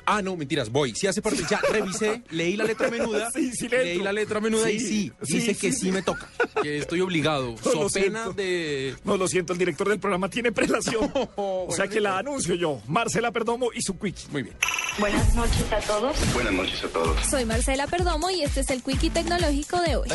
Ah, 0.06 0.22
no, 0.22 0.36
mentiras, 0.36 0.72
voy. 0.72 0.95
Sí 0.95 1.06
hace 1.07 1.22
parte. 1.22 1.44
Ya 1.49 1.61
revisé, 1.69 2.23
leí 2.32 2.57
la 2.57 2.64
letra 2.64 2.90
menuda. 2.90 3.30
Sí, 3.34 3.52
sí 3.53 3.69
le 3.69 3.84
leí 3.84 3.99
la 3.99 4.11
letra 4.11 4.41
menuda 4.41 4.69
y 4.72 4.80
Sí, 4.80 4.88
sí, 4.88 5.11
sí, 5.22 5.34
dice 5.38 5.56
que 5.56 5.72
sí, 5.72 5.91
me 5.91 6.02
toca. 6.02 6.28
Que 6.61 6.80
estoy 6.80 7.02
obligado. 7.02 7.56
No, 7.65 7.84
lo 7.84 7.90
so 7.90 7.94
pena 7.94 8.23
siento. 8.23 8.34
de. 8.34 8.95
No, 9.03 9.15
lo 9.15 9.28
siento, 9.28 9.53
el 9.53 9.60
director 9.60 9.88
del 9.88 9.99
programa 9.99 10.28
tiene 10.30 10.52
prelación. 10.52 11.11
o 11.36 11.68
sea 11.69 11.88
que 11.88 11.99
la 12.02 12.18
anuncio 12.18 12.56
yo. 12.56 12.82
Marcela 12.88 13.32
Perdomo 13.32 13.69
y 13.73 13.82
su 13.82 13.98
quickie. 13.98 14.26
Muy 14.32 14.44
bien. 14.44 14.56
Buenas 14.99 15.36
noches 15.36 15.72
a 15.72 15.80
todos. 15.80 16.15
Buenas 16.34 16.53
noches 16.53 16.84
a 16.84 16.88
todos. 16.88 17.26
Soy 17.28 17.45
Marcela 17.45 17.88
Perdomo 17.88 18.30
y 18.32 18.41
este 18.41 18.61
es 18.61 18.69
el 18.72 18.82
Quickie 18.84 19.11
Tecnológico 19.11 19.80
de 19.82 19.95
hoy. 19.95 20.10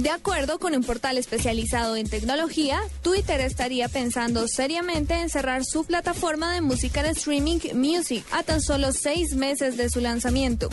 De 0.00 0.08
acuerdo 0.08 0.58
con 0.58 0.74
un 0.74 0.82
portal 0.82 1.18
especializado 1.18 1.94
en 1.94 2.08
tecnología, 2.08 2.80
Twitter 3.02 3.42
estaría 3.42 3.86
pensando 3.86 4.48
seriamente 4.48 5.12
en 5.12 5.28
cerrar 5.28 5.62
su 5.62 5.84
plataforma 5.84 6.54
de 6.54 6.62
música 6.62 7.00
en 7.00 7.08
streaming 7.08 7.58
Music 7.74 8.24
a 8.32 8.42
tan 8.42 8.62
solo 8.62 8.92
seis 8.92 9.34
meses 9.34 9.76
de 9.76 9.90
su 9.90 10.00
lanzamiento. 10.00 10.70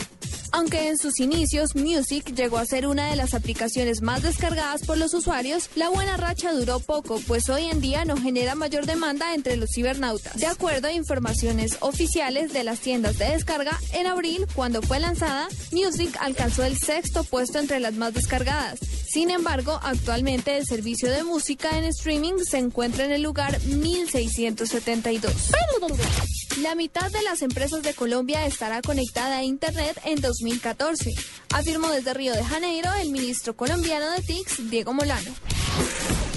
Aunque 0.50 0.88
en 0.88 0.96
sus 0.96 1.20
inicios 1.20 1.76
Music 1.76 2.32
llegó 2.34 2.56
a 2.56 2.64
ser 2.64 2.86
una 2.86 3.10
de 3.10 3.16
las 3.16 3.34
aplicaciones 3.34 4.00
más 4.00 4.22
descargadas 4.22 4.82
por 4.86 4.96
los 4.96 5.12
usuarios, 5.12 5.68
la 5.74 5.90
buena 5.90 6.16
racha 6.16 6.54
duró 6.54 6.80
poco, 6.80 7.20
pues 7.26 7.50
hoy 7.50 7.64
en 7.64 7.82
día 7.82 8.06
no 8.06 8.16
genera 8.16 8.54
mayor 8.54 8.86
demanda 8.86 9.34
entre 9.34 9.56
los 9.56 9.68
cibernautas. 9.74 10.36
De 10.36 10.46
acuerdo 10.46 10.88
a 10.88 10.92
informaciones 10.92 11.76
oficiales 11.80 12.54
de 12.54 12.64
las 12.64 12.80
tiendas 12.80 13.18
de 13.18 13.26
descarga, 13.26 13.78
en 13.92 14.06
abril, 14.06 14.46
cuando 14.54 14.80
fue 14.80 15.00
lanzada, 15.00 15.48
Music 15.70 16.16
alcanzó 16.18 16.64
el 16.64 16.78
sexto 16.78 17.24
puesto 17.24 17.58
entre 17.58 17.78
las 17.78 17.92
más 17.92 18.14
descargadas. 18.14 18.78
Sin 19.18 19.30
embargo, 19.32 19.80
actualmente 19.82 20.56
el 20.56 20.64
servicio 20.64 21.10
de 21.10 21.24
música 21.24 21.76
en 21.76 21.82
streaming 21.82 22.34
se 22.48 22.58
encuentra 22.58 23.04
en 23.04 23.10
el 23.10 23.20
lugar 23.22 23.60
1672. 23.64 25.32
La 26.62 26.76
mitad 26.76 27.10
de 27.10 27.20
las 27.22 27.42
empresas 27.42 27.82
de 27.82 27.94
Colombia 27.94 28.46
estará 28.46 28.80
conectada 28.80 29.38
a 29.38 29.42
Internet 29.42 30.00
en 30.04 30.20
2014, 30.20 31.16
afirmó 31.52 31.90
desde 31.90 32.14
Río 32.14 32.32
de 32.32 32.44
Janeiro 32.44 32.94
el 32.94 33.10
ministro 33.10 33.56
colombiano 33.56 34.08
de 34.12 34.22
TICS, 34.22 34.70
Diego 34.70 34.94
Molano. 34.94 35.32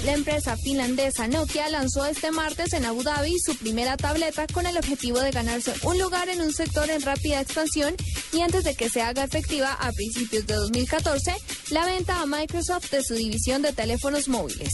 La 0.04 0.14
empresa 0.14 0.56
finlandesa 0.56 1.28
Nokia 1.28 1.68
lanzó 1.68 2.04
este 2.06 2.32
martes 2.32 2.72
en 2.72 2.84
Abu 2.84 3.04
Dhabi 3.04 3.38
su 3.38 3.56
primera 3.56 3.96
tableta 3.96 4.48
con 4.48 4.66
el 4.66 4.76
objetivo 4.76 5.20
de 5.20 5.30
ganarse 5.30 5.72
un 5.84 5.96
lugar 5.96 6.28
en 6.28 6.40
un 6.40 6.52
sector 6.52 6.90
en 6.90 7.02
rápida 7.02 7.40
expansión 7.40 7.94
y 8.32 8.40
antes 8.40 8.64
de 8.64 8.74
que 8.74 8.88
se 8.88 9.00
haga 9.00 9.22
efectiva 9.22 9.72
a 9.74 9.92
principios 9.92 10.44
de 10.48 10.54
2014 10.54 11.32
la 11.70 11.86
venta 11.86 12.20
a 12.20 12.26
Microsoft 12.26 12.90
de 12.90 13.04
su 13.04 13.14
división 13.14 13.62
de 13.62 13.72
teléfonos 13.72 14.28
móviles. 14.28 14.72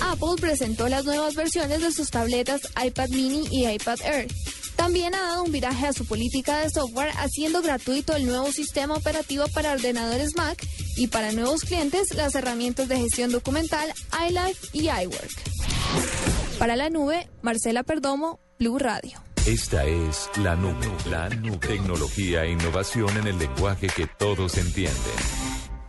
Apple 0.00 0.40
presentó 0.40 0.88
las 0.88 1.04
nuevas 1.04 1.34
versiones 1.34 1.82
de 1.82 1.92
sus 1.92 2.10
tabletas 2.10 2.62
iPad 2.82 3.10
mini 3.10 3.46
y 3.50 3.66
iPad 3.68 4.00
Air. 4.02 4.28
También 4.76 5.14
ha 5.14 5.22
dado 5.22 5.44
un 5.44 5.52
viraje 5.52 5.86
a 5.86 5.92
su 5.92 6.06
política 6.06 6.58
de 6.60 6.70
software 6.70 7.12
haciendo 7.18 7.62
gratuito 7.62 8.16
el 8.16 8.26
nuevo 8.26 8.50
sistema 8.52 8.94
operativo 8.94 9.46
para 9.54 9.72
ordenadores 9.72 10.36
Mac 10.36 10.64
y 10.96 11.08
para 11.08 11.32
nuevos 11.32 11.62
clientes 11.62 12.14
las 12.14 12.34
herramientas 12.34 12.88
de 12.88 12.96
gestión 12.96 13.30
documental 13.30 13.92
iLife 14.28 14.68
y 14.72 14.88
iWork. 14.88 16.58
Para 16.58 16.76
la 16.76 16.90
nube, 16.90 17.28
Marcela 17.42 17.82
Perdomo, 17.82 18.40
Blue 18.58 18.78
Radio. 18.78 19.22
Esta 19.46 19.84
es 19.84 20.30
la 20.36 20.54
nube. 20.54 20.86
La 21.10 21.28
nube. 21.28 21.58
Tecnología 21.58 22.44
e 22.44 22.52
innovación 22.52 23.16
en 23.16 23.26
el 23.26 23.38
lenguaje 23.38 23.88
que 23.88 24.06
todos 24.06 24.56
entienden. 24.56 24.94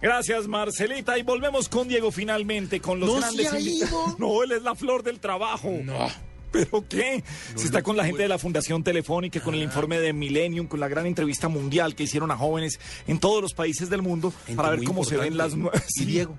Gracias, 0.02 0.48
Marcelita. 0.48 1.18
Y 1.18 1.24
volvemos 1.24 1.70
con 1.70 1.88
Diego 1.88 2.12
finalmente, 2.12 2.82
con 2.82 3.00
los 3.00 3.10
No 3.10 3.20
grandes 3.20 3.50
se 3.50 3.56
ha 3.56 3.60
invitados. 3.60 4.08
ido. 4.10 4.16
No, 4.18 4.44
él 4.44 4.52
es 4.52 4.64
la 4.64 4.76
flor 4.76 5.04
del 5.04 5.20
trabajo. 5.20 5.70
No. 5.84 6.10
¿Pero 6.54 6.86
qué? 6.88 7.24
Se 7.56 7.66
está 7.66 7.82
con 7.82 7.98
la 7.98 8.06
gente 8.06 8.22
de 8.22 8.28
la 8.30 8.38
Fundación 8.38 8.84
Telefónica, 8.84 9.40
con 9.42 9.56
el 9.56 9.64
informe 9.64 10.00
de 10.00 10.14
Millennium, 10.14 10.68
con 10.68 10.80
la 10.80 10.88
gran 10.88 11.08
entrevista 11.08 11.48
mundial 11.48 11.96
que 11.96 12.04
hicieron 12.04 12.30
a 12.30 12.38
jóvenes 12.38 12.80
en 13.08 13.20
todos 13.20 13.42
los 13.42 13.56
países 13.56 13.90
del 13.90 14.04
mundo 14.04 14.32
para 14.56 14.70
ver 14.70 14.84
cómo 14.84 15.04
se 15.04 15.18
ven 15.18 15.36
las 15.36 15.56
nuevas. 15.56 15.84
Y 16.00 16.06
Diego. 16.06 16.38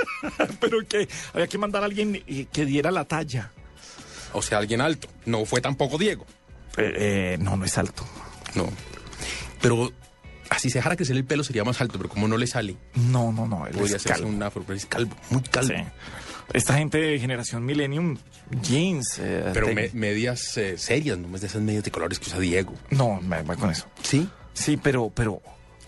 Pero 0.60 0.78
que 0.88 1.08
había 1.32 1.46
que 1.46 1.56
mandar 1.56 1.82
a 1.82 1.86
alguien 1.86 2.20
eh, 2.26 2.46
que 2.52 2.66
diera 2.66 2.90
la 2.90 3.04
talla. 3.04 3.52
O 4.32 4.42
sea, 4.42 4.58
alguien 4.58 4.80
alto. 4.80 5.06
No 5.24 5.44
fue 5.44 5.60
tampoco 5.60 5.98
Diego. 5.98 6.26
Eh, 6.76 7.36
no, 7.40 7.56
no 7.56 7.64
es 7.64 7.78
alto. 7.78 8.04
No. 8.56 8.68
Pero 9.60 9.92
así 10.50 10.70
se 10.70 10.78
dejara 10.78 10.96
crecer 10.96 11.16
el 11.16 11.24
pelo 11.24 11.44
sería 11.44 11.64
más 11.64 11.80
alto, 11.80 11.98
pero 11.98 12.08
como 12.08 12.28
no 12.28 12.36
le 12.36 12.46
sale. 12.46 12.76
No, 12.94 13.32
no, 13.32 13.46
no. 13.46 13.66
Él 13.66 13.74
Podría 13.74 13.96
es 13.96 14.02
ser 14.02 14.12
calvo. 14.12 14.28
un 14.28 14.42
afro, 14.42 14.62
pero 14.66 14.76
es 14.76 14.86
calvo, 14.86 15.14
muy 15.30 15.42
calvo. 15.42 15.68
Sí. 15.76 15.82
Esta 16.52 16.74
gente 16.74 16.98
de 16.98 17.18
generación 17.18 17.64
Millennium, 17.64 18.18
jeans. 18.62 19.18
eh, 19.18 19.50
Pero 19.54 19.72
me- 19.72 19.88
medias 19.94 20.56
eh, 20.58 20.76
serias, 20.76 21.16
no 21.18 21.34
es 21.34 21.40
de 21.40 21.46
esas 21.46 21.62
medias 21.62 21.84
de 21.84 21.90
colores 21.90 22.18
que 22.18 22.26
usa 22.26 22.38
Diego. 22.38 22.74
No, 22.90 23.20
me 23.22 23.42
voy 23.42 23.56
con 23.56 23.70
eso. 23.70 23.86
¿Sí? 24.02 24.28
Sí, 24.52 24.76
pero, 24.76 25.10
pero 25.14 25.40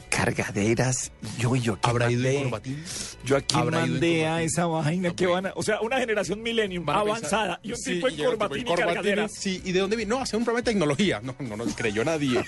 cargaderas. 0.09 1.13
Yo 1.39 1.55
y 1.57 1.61
yo 1.61 1.75
aquí 1.75 1.91
¿Habrá 1.91 2.11
ido 2.11 2.21
en 2.21 2.35
mandé, 2.35 2.43
corbatín? 2.45 2.85
yo 3.25 3.37
aquí 3.37 3.57
¿Habrá 3.57 3.79
ido 3.79 3.87
en 3.87 3.91
mandé 3.93 4.27
a 4.27 4.43
esa 4.43 4.67
vaina 4.67 5.15
que 5.15 5.27
van 5.27 5.47
a, 5.47 5.53
o 5.55 5.63
sea, 5.63 5.81
una 5.81 5.99
generación 5.99 6.43
millennium 6.43 6.89
avanzada 6.89 7.61
y 7.63 7.71
un 7.73 7.77
Sí, 7.79 7.95
tipo 7.95 8.09
en 8.09 8.17
corbatín 8.17 8.67
y 8.69 8.75
cargaderas. 8.75 9.33
Sí, 9.33 9.61
¿y 9.65 9.73
de 9.73 9.81
dónde 9.81 9.97
viene? 9.97 10.11
No, 10.11 10.21
hacer 10.21 10.39
un 10.39 10.45
programa 10.45 10.63
de 10.65 10.71
tecnología. 10.73 11.21
No, 11.23 11.35
no 11.41 11.57
nos 11.57 11.75
creyó 11.75 12.05
nadie. 12.05 12.43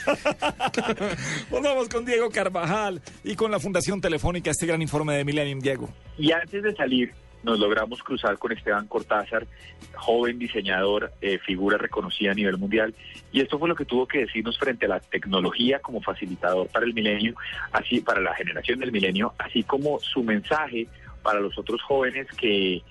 Volvamos 1.51 1.89
con 1.89 2.05
Diego 2.05 2.31
Carvajal 2.31 3.01
y 3.25 3.35
con 3.35 3.51
la 3.51 3.61
Fundación 3.61 4.01
Telefónica 4.01 4.51
este 4.51 4.67
gran 4.67 4.83
informe 4.83 5.15
de 5.17 5.25
Millennium, 5.25 5.61
Diego. 5.61 5.89
Y 6.17 6.33
antes 6.33 6.63
de 6.63 6.75
salir, 6.75 7.13
nos 7.43 7.59
logramos 7.59 8.03
cruzar 8.03 8.39
con 8.39 8.53
Esteban 8.53 8.87
Cortázar, 8.87 9.47
joven 9.95 10.39
diseñador, 10.39 11.13
eh, 11.21 11.39
figura 11.39 11.79
reconocida 11.79 12.33
a 12.33 12.35
nivel 12.35 12.59
mundial. 12.59 12.95
Y 13.33 13.41
esto 13.41 13.59
fue 13.59 13.69
lo 13.69 13.75
que 13.75 13.85
tuvo 13.85 14.07
que 14.07 14.21
decirnos 14.21 14.59
frente 14.59 14.87
a 14.87 14.89
la 14.89 15.01
tecnología 15.01 15.79
como 15.81 16.01
facilitador 16.01 16.69
para 16.69 16.87
el 16.87 16.95
milenio, 16.95 17.35
así 17.73 18.01
para 18.01 18.21
la 18.21 18.35
generación 18.35 18.81
del 18.81 18.93
milenio, 18.93 19.35
así 19.39 19.63
como 19.63 20.01
su 20.01 20.23
mensaje 20.23 20.89
para 21.23 21.41
los 21.41 21.59
otros 21.59 21.83
jóvenes 21.83 22.27
que 22.39 22.83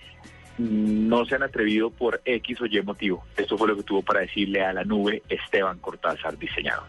no 0.58 1.26
se 1.26 1.36
han 1.36 1.44
atrevido 1.44 1.90
por 1.90 2.22
X 2.26 2.62
o 2.62 2.66
Y 2.66 2.82
motivo. 2.82 3.24
Esto 3.36 3.58
fue 3.58 3.68
lo 3.68 3.76
que 3.76 3.84
tuvo 3.84 4.02
para 4.02 4.22
decirle 4.22 4.64
a 4.64 4.74
la 4.74 4.84
nube 4.84 5.24
Esteban 5.30 5.78
Cortázar, 5.80 6.38
diseñador. 6.38 6.86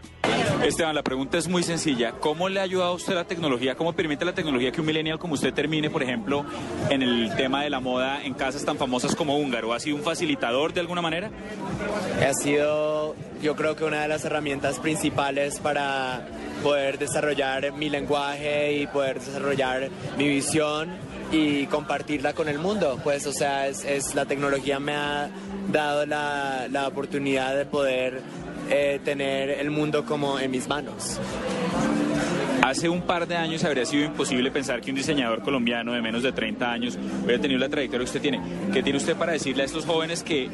Esteban, 0.63 0.95
la 0.95 1.03
pregunta 1.03 1.37
es 1.37 1.47
muy 1.47 1.63
sencilla. 1.63 2.11
¿Cómo 2.13 2.49
le 2.49 2.59
ha 2.59 2.63
ayudado 2.63 2.91
a 2.91 2.93
usted 2.93 3.13
la 3.13 3.25
tecnología? 3.25 3.75
¿Cómo 3.75 3.93
permite 3.93 4.25
la 4.25 4.33
tecnología 4.33 4.71
que 4.71 4.81
un 4.81 4.87
millennial 4.87 5.19
como 5.19 5.35
usted 5.35 5.53
termine, 5.53 5.89
por 5.89 6.03
ejemplo, 6.03 6.45
en 6.89 7.01
el 7.01 7.35
tema 7.35 7.63
de 7.63 7.69
la 7.69 7.79
moda 7.79 8.23
en 8.23 8.33
casas 8.33 8.65
tan 8.65 8.77
famosas 8.77 9.15
como 9.15 9.37
Húngaro? 9.37 9.73
¿Ha 9.73 9.79
sido 9.79 9.95
un 9.95 10.03
facilitador 10.03 10.73
de 10.73 10.81
alguna 10.81 11.01
manera? 11.01 11.31
Ha 12.21 12.33
sido, 12.33 13.15
yo 13.41 13.55
creo 13.55 13.75
que 13.75 13.85
una 13.85 14.01
de 14.01 14.07
las 14.07 14.25
herramientas 14.25 14.79
principales 14.79 15.59
para 15.59 16.27
poder 16.63 16.99
desarrollar 16.99 17.71
mi 17.73 17.89
lenguaje 17.89 18.73
y 18.73 18.87
poder 18.87 19.19
desarrollar 19.19 19.89
mi 20.17 20.27
visión 20.27 21.08
y 21.31 21.65
compartirla 21.67 22.33
con 22.33 22.49
el 22.49 22.59
mundo. 22.59 22.99
Pues, 23.03 23.25
o 23.27 23.33
sea, 23.33 23.67
es, 23.67 23.83
es- 23.85 24.15
la 24.15 24.25
tecnología 24.25 24.79
me 24.79 24.93
ha 24.95 25.29
dado 25.71 26.05
la, 26.05 26.67
la 26.71 26.87
oportunidad 26.87 27.55
de 27.55 27.65
poder 27.65 28.21
eh, 28.69 28.99
tener 29.03 29.49
el 29.49 29.69
mundo 29.71 30.05
como 30.05 30.39
en 30.39 30.51
mis 30.51 30.67
manos. 30.67 31.19
Hace 32.63 32.89
un 32.89 33.01
par 33.01 33.27
de 33.27 33.35
años 33.35 33.63
habría 33.63 33.85
sido 33.85 34.05
imposible 34.05 34.51
pensar 34.51 34.81
que 34.81 34.91
un 34.91 34.95
diseñador 34.97 35.41
colombiano 35.41 35.93
de 35.93 36.01
menos 36.01 36.23
de 36.23 36.31
30 36.31 36.71
años 36.71 36.97
hubiera 37.23 37.41
tenido 37.41 37.59
la 37.59 37.69
trayectoria 37.69 38.03
que 38.05 38.09
usted 38.09 38.21
tiene. 38.21 38.41
¿Qué 38.73 38.83
tiene 38.83 38.97
usted 38.97 39.15
para 39.15 39.31
decirle 39.31 39.63
a 39.63 39.65
estos 39.65 39.85
jóvenes 39.85 40.23
que 40.23 40.49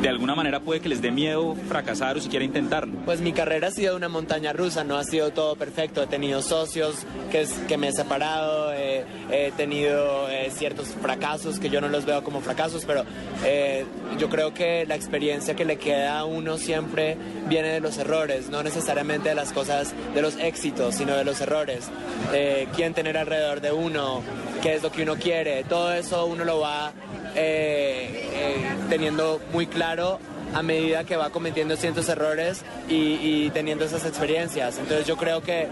de 0.00 0.08
alguna 0.08 0.34
manera 0.34 0.60
puede 0.60 0.80
que 0.80 0.88
les 0.88 1.02
dé 1.02 1.10
miedo 1.10 1.54
fracasar 1.68 2.16
o 2.16 2.20
siquiera 2.20 2.44
intentarlo? 2.44 2.94
Pues 3.04 3.20
mi 3.20 3.32
carrera 3.32 3.68
ha 3.68 3.70
sido 3.70 3.94
una 3.96 4.08
montaña 4.08 4.52
rusa, 4.52 4.84
no 4.84 4.96
ha 4.96 5.04
sido 5.04 5.30
todo 5.30 5.54
perfecto. 5.56 6.02
He 6.02 6.06
tenido 6.06 6.40
socios 6.42 6.96
que, 7.30 7.42
es- 7.42 7.52
que 7.68 7.76
me 7.76 7.88
he 7.88 7.92
separado, 7.92 8.72
eh, 8.72 9.04
he 9.30 9.52
tenido 9.52 10.28
eh, 10.30 10.50
ciertos 10.50 10.88
fracasos 11.00 11.58
que 11.60 11.68
yo 11.68 11.80
no 11.80 11.88
los 11.88 12.04
veo 12.06 12.24
como 12.24 12.40
fracasos, 12.40 12.84
pero 12.84 13.04
eh, 13.44 13.84
yo 14.18 14.28
creo 14.28 14.54
que 14.54 14.86
la 14.86 14.94
experiencia 14.96 15.54
que 15.54 15.64
le 15.64 15.76
queda 15.76 16.18
a 16.20 16.24
uno 16.24 16.56
siempre 16.58 17.16
viene 17.48 17.68
de 17.68 17.80
los 17.80 17.98
errores, 17.98 18.48
no 18.50 18.62
necesariamente 18.62 19.28
de 19.28 19.34
las 19.34 19.52
cosas, 19.52 19.94
de 20.14 20.22
los 20.22 20.36
éxitos, 20.38 20.94
sino 20.96 21.17
de 21.18 21.24
los 21.24 21.40
errores. 21.40 21.88
Eh, 22.32 22.68
quién 22.74 22.94
tener 22.94 23.16
alrededor 23.16 23.60
de 23.60 23.72
uno, 23.72 24.22
qué 24.62 24.74
es 24.74 24.82
lo 24.82 24.90
que 24.90 25.02
uno 25.02 25.16
quiere, 25.16 25.64
todo 25.64 25.92
eso 25.92 26.26
uno 26.26 26.44
lo 26.44 26.60
va 26.60 26.92
eh, 27.34 28.28
eh, 28.32 28.56
teniendo 28.88 29.40
muy 29.52 29.66
claro 29.66 30.18
a 30.54 30.62
medida 30.62 31.04
que 31.04 31.16
va 31.16 31.30
cometiendo 31.30 31.76
ciertos 31.76 32.08
errores 32.08 32.64
y, 32.88 33.50
teniendo 33.50 33.84
esas 33.84 34.06
experiencias. 34.06 34.78
Entonces 34.78 35.06
yo 35.06 35.16
creo 35.16 35.42
que 35.42 35.68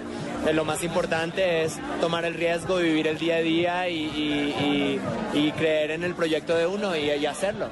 lo 0.52 0.64
más 0.66 0.82
importante 0.82 1.64
es 1.64 1.78
tomar 2.00 2.26
el 2.26 2.34
riesgo, 2.34 2.76
vivir 2.76 3.06
el 3.06 3.18
día 3.18 3.36
a 3.36 3.40
día 3.40 3.88
y, 3.88 5.00
creer 5.56 5.92
en 5.92 6.04
el 6.04 6.14
proyecto 6.14 6.54
de 6.54 6.66
uno 6.66 6.94
y 6.94 7.24
hacerlo. 7.24 7.68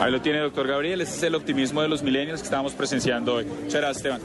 Ahí 0.00 0.10
lo 0.12 0.20
tiene, 0.20 0.40
doctor 0.40 0.66
Gabriel. 0.66 1.00
Ese 1.00 1.16
es 1.16 1.22
el 1.22 1.34
optimismo 1.34 1.82
de 1.82 1.88
los 1.88 2.02
millennials 2.02 2.40
que 2.40 2.46
estamos 2.46 2.72
presenciando 2.72 3.34
hoy. 3.34 3.44
Muchas 3.44 3.80
gracias, 3.80 3.96
Esteban. 3.96 4.20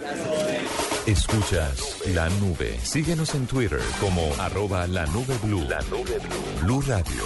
Escuchas 1.05 1.97
la 2.13 2.29
nube. 2.29 2.77
Síguenos 2.83 3.33
en 3.33 3.47
Twitter 3.47 3.79
como 3.99 4.31
arroba 4.39 4.85
la 4.87 5.05
nube 5.07 5.35
blue. 5.43 5.65
La 5.67 5.81
nube 5.83 6.19
blue. 6.19 6.61
Blue 6.61 6.81
Radio, 6.81 7.23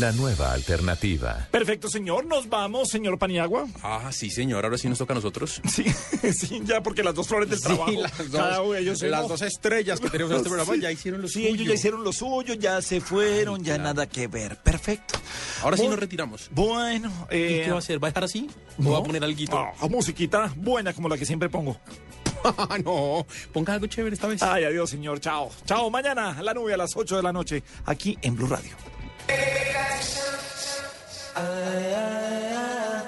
la 0.00 0.12
nueva 0.12 0.52
alternativa. 0.52 1.46
Perfecto, 1.50 1.88
señor. 1.88 2.24
Nos 2.24 2.48
vamos, 2.48 2.88
señor 2.88 3.18
Paniagua. 3.18 3.66
Ah, 3.82 4.10
sí, 4.12 4.30
señor. 4.30 4.64
Ahora 4.64 4.78
sí 4.78 4.88
nos 4.88 4.98
toca 4.98 5.12
a 5.12 5.16
nosotros. 5.16 5.60
Sí, 5.68 5.84
sí, 6.32 6.62
ya 6.64 6.82
porque 6.82 7.02
las 7.02 7.14
dos 7.14 7.28
flores 7.28 7.50
del 7.50 7.60
trabajo. 7.60 7.90
las 7.90 8.16
dos, 8.16 8.40
cada 8.40 8.62
uno 8.62 8.72
de 8.72 8.80
ellos 8.80 9.02
las 9.02 9.28
dos 9.28 9.42
estrellas 9.42 10.00
que 10.00 10.08
tenemos 10.08 10.30
en 10.32 10.38
este 10.38 10.48
programa 10.48 10.76
ya 10.76 10.90
hicieron 10.90 11.20
lo 11.20 11.28
sí, 11.28 11.34
suyo. 11.34 11.48
ellos 11.48 11.66
ya 11.68 11.74
hicieron 11.74 12.04
lo 12.04 12.12
suyo, 12.12 12.54
ya 12.54 12.80
se 12.80 13.00
fueron, 13.00 13.62
ya 13.62 13.76
nada 13.78 14.06
que 14.06 14.28
ver. 14.28 14.56
Perfecto. 14.56 15.18
Ahora 15.62 15.76
sí 15.76 15.86
nos 15.86 15.98
retiramos. 15.98 16.48
Bueno, 16.52 17.12
eh, 17.30 17.64
¿Y 17.65 17.65
qué 17.66 17.70
va 17.70 17.76
a 17.76 17.78
hacer? 17.80 18.02
¿Va 18.02 18.08
a 18.08 18.10
dejar 18.10 18.24
así? 18.24 18.48
¿O 18.78 18.82
no. 18.82 18.90
va 18.92 18.98
a 18.98 19.02
poner 19.02 19.22
algo? 19.22 19.36
Ah, 19.52 19.72
musiquita 19.88 20.52
buena 20.56 20.92
como 20.92 21.08
la 21.08 21.18
que 21.18 21.26
siempre 21.26 21.48
pongo. 21.48 21.76
no, 22.84 23.26
ponga 23.52 23.74
algo 23.74 23.86
chévere 23.86 24.14
esta 24.14 24.28
vez. 24.28 24.42
Ay, 24.42 24.64
adiós, 24.64 24.90
señor. 24.90 25.20
Chao. 25.20 25.50
Chao. 25.64 25.90
Mañana 25.90 26.40
la 26.42 26.54
nube 26.54 26.74
a 26.74 26.76
las 26.76 26.96
8 26.96 27.16
de 27.16 27.22
la 27.22 27.32
noche 27.32 27.62
aquí 27.84 28.16
en 28.22 28.36
Blue 28.36 28.46
Radio. 28.46 28.72
ay, 31.34 31.44
ay, 31.94 33.02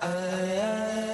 ay, 0.00 0.58
ay. 0.60 1.13